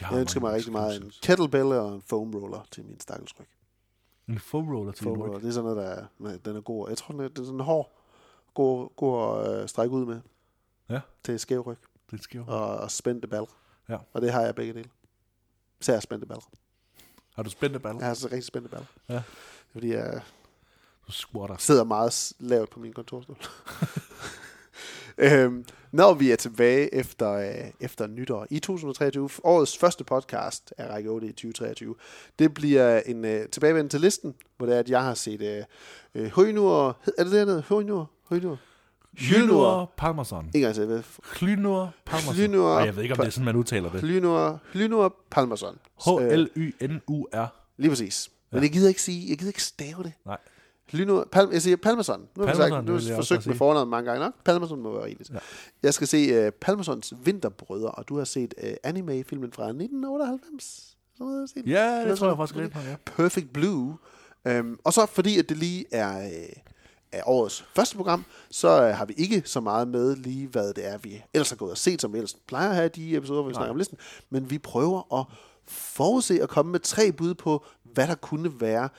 jeg 0.02 0.20
ønsker 0.20 0.40
mig 0.40 0.54
rigtig 0.54 0.72
meget 0.72 1.04
en 1.04 1.12
kettlebell 1.22 1.66
og 1.66 1.96
en 1.96 2.02
foam 2.02 2.36
roller 2.36 2.68
til 2.72 2.86
min 2.86 3.00
stakkelsryg. 3.00 3.48
En 4.28 4.40
foam 4.40 4.70
roller 4.70 4.92
til 4.92 5.04
foam 5.04 5.22
roller, 5.22 5.40
det 5.40 5.48
er 5.48 5.52
sådan 5.52 5.70
noget, 5.70 5.78
der 5.78 6.30
er, 6.34 6.38
den 6.38 6.56
er 6.56 6.62
god. 6.62 6.90
Jeg 6.90 6.98
tror, 6.98 7.12
den 7.12 7.22
er, 7.22 7.28
den 7.28 7.42
er 7.42 7.46
sådan 7.46 7.60
hård, 7.60 7.92
god, 8.54 8.90
god 8.96 9.46
at 9.46 9.64
uh, 9.64 9.68
strække 9.68 9.96
ud 9.96 10.06
med. 10.06 10.22
Ja. 10.90 11.00
Til 11.24 11.40
skæv 11.40 11.62
ryg. 11.62 11.78
Det 12.12 12.20
er 12.20 12.24
skæv. 12.24 12.44
Og, 12.48 12.92
spændte 12.92 13.28
ball. 13.28 13.46
Ja. 13.90 13.98
Og 14.14 14.22
det 14.22 14.32
har 14.32 14.42
jeg 14.42 14.56
begge 14.56 14.74
dele. 14.74 14.90
Især 15.82 16.00
spændte 16.00 16.28
ball. 16.28 16.42
Har 17.36 17.44
du 17.44 17.50
spændte 17.50 17.80
ball? 17.80 17.98
Jeg 17.98 18.08
har 18.08 18.14
så 18.14 18.26
rigtig 18.26 18.44
spændte 18.44 18.70
ball. 18.70 18.86
Ja. 19.10 19.22
Fordi 19.72 19.94
jeg 19.94 20.22
du 21.10 21.14
squatter. 21.14 21.58
sidder 21.58 21.84
meget 21.84 22.34
lavt 22.40 22.70
på 22.70 22.80
min 22.80 22.94
kontorstol. 22.94 23.38
øhm, 25.18 25.66
når 25.92 26.14
vi 26.14 26.32
er 26.32 26.36
tilbage 26.36 26.94
efter, 26.94 27.32
øh, 27.32 27.72
efter 27.80 28.08
nytår 28.08 28.48
i 28.50 28.60
2023, 28.60 29.30
årets 29.44 29.78
første 29.78 30.04
podcast 30.04 30.74
af 30.78 30.90
Række 30.90 31.10
8 31.10 31.28
i 31.28 31.32
2023, 31.32 31.96
det 32.40 32.54
bliver 32.54 33.02
en 33.06 33.26
øh, 33.26 33.50
tilbagevendelse 33.50 33.98
til 33.98 34.02
listen, 34.02 34.36
hvor 34.58 34.66
det 34.66 34.76
er, 34.76 34.80
at 34.80 34.90
jeg 34.90 35.04
har 35.04 35.14
set 35.14 35.42
øh, 35.42 35.64
øh, 36.16 36.32
Højnur, 36.32 36.98
er 37.18 37.24
det 37.24 37.32
det, 37.32 37.48
der 37.48 37.62
Højnur? 37.62 38.12
Højnur? 38.24 38.58
Hlynur 39.18 39.92
Palmerson. 39.98 40.50
En 40.56 40.62
gang 40.62 40.76
til. 40.76 41.04
Hlynur 41.40 41.94
Palmerson. 42.06 42.36
Hlynur. 42.36 42.78
Ej, 42.78 42.86
jeg 42.86 42.96
ved 42.96 43.04
ikke, 43.04 43.14
om 43.14 43.18
det 43.18 43.28
er 43.28 43.32
sådan, 43.32 43.46
man 43.46 43.56
udtaler 43.56 43.92
det. 43.92 44.02
Hlynur, 44.02 44.60
Hlynur 44.74 45.16
Palmerson. 45.32 45.78
H-L-Y-N-U-R. 46.06 47.48
Lige 47.78 47.90
præcis. 47.90 48.32
Men 48.52 48.64
jeg 48.64 48.72
gider 48.72 48.88
ikke 48.88 49.02
sige, 49.02 49.30
jeg 49.30 49.38
gider 49.38 49.50
ikke 49.50 49.64
stave 49.64 50.04
det. 50.04 50.14
Nej. 50.26 50.38
Hlynur, 50.92 51.28
Pal, 51.32 51.50
jeg 51.52 51.62
siger 51.62 51.78
Palmerson. 51.78 52.28
Nu 52.36 52.44
har 52.44 52.52
vi 52.52 52.58
sagt, 52.58 52.86
nu 52.86 52.94
har 52.94 53.00
vi 53.00 53.16
forsøgt 53.16 53.48
med 53.48 53.56
fornavnet 53.56 53.90
mange 53.90 54.10
gange 54.10 54.26
nok. 54.26 54.34
Palmerson 54.46 54.82
må 54.82 54.92
være 54.92 55.06
rigeligt. 55.06 55.30
Ja. 55.30 55.38
Jeg 55.84 55.94
skal 55.94 56.08
se 56.08 56.48
uh, 56.48 56.54
Palmersons 56.54 57.14
Vinterbrødre, 57.24 57.92
og 57.92 58.10
du 58.10 58.18
har 58.18 58.24
set 58.24 58.54
uh, 58.64 58.70
anime-filmen 58.84 59.52
fra 59.52 59.64
1998. 59.64 60.98
Så 61.18 61.24
har 61.24 61.40
jeg 61.40 61.50
set. 61.50 61.68
Ja, 61.68 62.00
det, 62.00 62.10
det 62.10 62.18
tror 62.18 62.28
jeg 62.28 62.38
faktisk 62.38 62.76
ja. 62.90 62.96
Perfect 63.06 63.54
Blue. 63.54 63.98
Um, 64.50 64.80
og 64.84 64.94
så 64.94 65.06
fordi, 65.06 65.40
at 65.40 65.50
det 65.50 65.58
lige 65.58 65.86
er... 65.92 66.28
Uh, 66.28 66.62
af 67.12 67.24
årets 67.26 67.66
første 67.76 67.96
program, 67.96 68.26
så 68.52 68.84
øh, 68.84 68.96
har 68.96 69.06
vi 69.06 69.14
ikke 69.18 69.42
så 69.46 69.60
meget 69.60 69.88
med 69.88 70.16
lige, 70.16 70.48
hvad 70.48 70.74
det 70.74 70.88
er, 70.88 70.98
vi 70.98 71.22
ellers 71.34 71.50
har 71.50 71.56
gået 71.56 71.72
og 71.72 71.78
set, 71.78 72.02
som 72.02 72.16
ellers 72.16 72.36
plejer 72.48 72.70
at 72.70 72.76
have 72.76 72.90
de 72.90 73.16
episoder, 73.16 73.42
hvor 73.42 73.50
vi 73.50 73.54
Nej. 73.54 73.60
snakker 73.60 73.72
om 73.72 73.78
listen. 73.78 73.98
Men 74.30 74.50
vi 74.50 74.58
prøver 74.58 75.20
at 75.20 75.26
forudse 75.68 76.44
og 76.44 76.50
komme 76.50 76.72
med 76.72 76.80
tre 76.80 77.12
bud 77.12 77.34
på, 77.34 77.66
hvad 77.84 78.08
der 78.08 78.16
kunne 78.16 78.62
være 78.62 78.90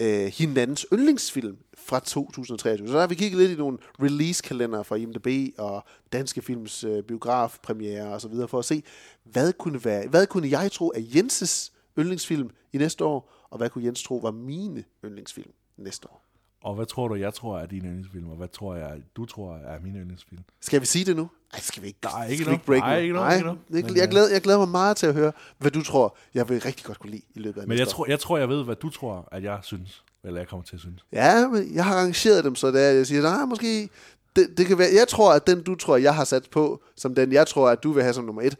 øh, 0.00 0.26
hinandens 0.26 0.86
yndlingsfilm 0.92 1.56
fra 1.78 2.00
2023. 2.00 2.88
Så 2.88 2.94
der 2.94 3.00
har 3.00 3.06
vi 3.06 3.14
kigget 3.14 3.40
lidt 3.40 3.50
i 3.50 3.54
nogle 3.54 3.78
release-kalender 4.02 4.82
fra 4.82 4.96
IMDb 4.96 5.58
og 5.58 5.84
Danske 6.12 6.42
Films 6.42 6.84
øh, 6.84 7.02
biografpremiere 7.02 8.14
og 8.14 8.20
så 8.20 8.28
videre, 8.28 8.48
for 8.48 8.58
at 8.58 8.64
se, 8.64 8.82
hvad 9.24 9.52
kunne, 9.52 9.84
være, 9.84 10.08
hvad 10.08 10.26
kunne 10.26 10.50
jeg 10.50 10.72
tro 10.72 10.92
er 10.94 11.00
Jenses 11.14 11.72
yndlingsfilm 11.98 12.50
i 12.72 12.78
næste 12.78 13.04
år, 13.04 13.46
og 13.50 13.58
hvad 13.58 13.70
kunne 13.70 13.84
Jens 13.84 14.02
tro 14.02 14.16
var 14.16 14.30
mine 14.30 14.84
yndlingsfilm 15.04 15.50
næste 15.76 16.08
år. 16.08 16.25
Og 16.62 16.74
hvad 16.74 16.86
tror 16.86 17.08
du, 17.08 17.14
jeg 17.14 17.34
tror 17.34 17.58
er 17.58 17.66
din 17.66 17.82
yndlingsfilm, 17.82 18.30
og 18.30 18.36
hvad 18.36 18.48
tror 18.48 18.74
jeg, 18.74 19.02
du 19.16 19.24
tror 19.24 19.56
er 19.56 19.80
min 19.80 19.96
yndlingsfilm? 19.96 20.42
Skal 20.60 20.80
vi 20.80 20.86
sige 20.86 21.04
det 21.04 21.16
nu? 21.16 21.30
Ej, 21.52 21.60
skal 21.60 21.82
vi 21.82 21.86
ikke? 21.86 21.98
Nej, 22.04 22.28
ikke 22.28 22.44
nu. 22.44 22.52
Ikke 22.52 22.64
break 22.64 22.80
Nej, 22.80 22.98
ikke 22.98 23.14
nu. 23.14 23.20
Nej, 23.20 23.34
ikke 23.34 23.46
nu. 23.46 23.58
Jeg, 23.70 23.96
jeg, 23.96 24.08
glæder, 24.08 24.32
jeg 24.32 24.40
glæder 24.40 24.58
mig 24.58 24.68
meget 24.68 24.96
til 24.96 25.06
at 25.06 25.14
høre, 25.14 25.32
hvad 25.58 25.70
du 25.70 25.82
tror, 25.82 26.16
jeg 26.34 26.48
vil 26.48 26.60
rigtig 26.60 26.84
godt 26.84 26.98
kunne 26.98 27.10
lide 27.10 27.22
i 27.34 27.38
løbet 27.38 27.60
af 27.60 27.68
Men 27.68 27.78
jeg 27.78 27.88
tror, 27.88 28.06
jeg 28.08 28.20
tror, 28.20 28.38
jeg 28.38 28.48
ved, 28.48 28.64
hvad 28.64 28.76
du 28.76 28.90
tror, 28.90 29.28
at 29.32 29.42
jeg 29.42 29.58
synes, 29.62 30.04
eller 30.24 30.40
jeg 30.40 30.48
kommer 30.48 30.64
til 30.64 30.76
at 30.76 30.80
synes. 30.80 31.04
Ja, 31.12 31.48
men 31.48 31.74
jeg 31.74 31.84
har 31.84 31.94
arrangeret 31.94 32.44
dem, 32.44 32.54
så 32.54 32.70
det 32.70 32.82
er, 32.82 32.90
jeg 32.90 33.06
siger, 33.06 33.22
nej, 33.22 33.44
måske, 33.44 33.88
det, 34.36 34.58
det 34.58 34.66
kan 34.66 34.78
være, 34.78 34.88
jeg 34.94 35.08
tror, 35.08 35.32
at 35.32 35.46
den, 35.46 35.62
du 35.62 35.74
tror, 35.74 35.96
jeg 35.96 36.14
har 36.14 36.24
sat 36.24 36.48
på, 36.50 36.82
som 36.96 37.14
den, 37.14 37.32
jeg 37.32 37.46
tror, 37.46 37.68
at 37.68 37.82
du 37.82 37.92
vil 37.92 38.02
have 38.02 38.14
som 38.14 38.24
nummer 38.24 38.42
et, 38.42 38.56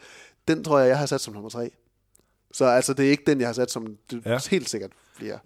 den 0.48 0.64
tror 0.64 0.78
jeg, 0.78 0.88
jeg 0.88 0.98
har 0.98 1.06
sat 1.06 1.20
som 1.20 1.34
nummer 1.34 1.50
tre. 1.50 1.70
Så 2.52 2.64
altså, 2.64 2.92
det 2.92 3.06
er 3.06 3.10
ikke 3.10 3.22
den, 3.26 3.40
jeg 3.40 3.48
har 3.48 3.52
sat 3.52 3.70
som, 3.70 3.96
det 4.10 4.22
ja. 4.26 4.38
helt 4.50 4.70
sikkert 4.70 4.90
bliver. 5.16 5.38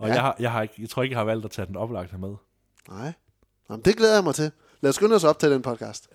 Og 0.00 0.08
ja. 0.08 0.14
jeg, 0.14 0.22
har, 0.22 0.36
jeg, 0.38 0.52
har 0.52 0.62
ikke, 0.62 0.74
jeg 0.78 0.88
tror 0.88 1.02
ikke, 1.02 1.12
jeg 1.12 1.20
har 1.20 1.24
valgt 1.24 1.44
at 1.44 1.50
tage 1.50 1.66
den 1.66 1.76
oplagte 1.76 2.18
med. 2.18 2.34
Nej. 2.88 3.12
Jamen, 3.70 3.84
det 3.84 3.96
glæder 3.96 4.14
jeg 4.14 4.24
mig 4.24 4.34
til. 4.34 4.50
Lad 4.80 4.88
os 4.88 4.94
skynde 4.94 5.16
os 5.16 5.24
op 5.24 5.38
til 5.38 5.50
den 5.50 5.62
podcast. 5.62 6.10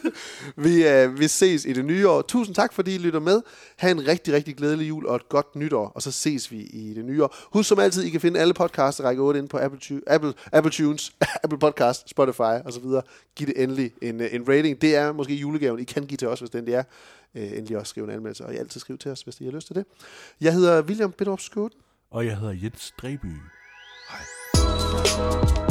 vi, 0.64 0.88
øh, 0.88 1.18
vi 1.18 1.28
ses 1.28 1.64
i 1.64 1.72
det 1.72 1.84
nye 1.84 2.08
år. 2.08 2.22
Tusind 2.22 2.54
tak, 2.54 2.72
fordi 2.72 2.94
I 2.94 2.98
lytter 2.98 3.20
med. 3.20 3.42
Ha' 3.76 3.90
en 3.90 4.06
rigtig, 4.06 4.34
rigtig 4.34 4.56
glædelig 4.56 4.88
jul 4.88 5.06
og 5.06 5.16
et 5.16 5.28
godt 5.28 5.56
nytår. 5.56 5.88
Og 5.88 6.02
så 6.02 6.10
ses 6.10 6.50
vi 6.50 6.60
i 6.60 6.94
det 6.94 7.04
nye 7.04 7.24
år. 7.24 7.36
Husk 7.52 7.68
som 7.68 7.78
altid, 7.78 8.02
I 8.02 8.10
kan 8.10 8.20
finde 8.20 8.40
alle 8.40 8.54
podcasts 8.54 9.04
række 9.04 9.22
8 9.22 9.38
inde 9.38 9.48
på 9.48 9.58
Apple, 9.58 10.02
Apple, 10.06 10.34
Apple 10.52 10.72
Tunes, 10.72 11.12
Apple 11.44 11.58
Podcast, 11.58 12.10
Spotify 12.10 12.62
osv. 12.64 12.84
Giv 13.36 13.46
det 13.46 13.62
endelig 13.62 13.92
en, 14.02 14.20
øh, 14.20 14.34
en 14.34 14.48
rating. 14.48 14.80
Det 14.80 14.96
er 14.96 15.12
måske 15.12 15.34
julegaven, 15.34 15.80
I 15.80 15.84
kan 15.84 16.06
give 16.06 16.16
til 16.16 16.28
os, 16.28 16.38
hvis 16.38 16.50
det 16.50 16.68
er. 16.68 16.82
Øh, 17.34 17.52
endelig 17.52 17.78
også 17.78 17.90
skrive 17.90 18.06
en 18.06 18.12
anmeldelse. 18.12 18.46
Og 18.46 18.54
I 18.54 18.56
altid 18.56 18.80
skrive 18.80 18.98
til 18.98 19.10
os, 19.10 19.22
hvis 19.22 19.40
I 19.40 19.44
har 19.44 19.52
lyst 19.52 19.66
til 19.66 19.76
det. 19.76 19.84
Jeg 20.40 20.52
hedder 20.52 20.82
William 20.82 21.12
Bidrup 21.12 21.40
Skåden. 21.40 21.70
Og 22.14 22.26
jeg 22.26 22.38
hedder 22.38 22.54
Jens 22.62 22.92
Dreby. 22.98 23.40
Hej. 24.10 25.63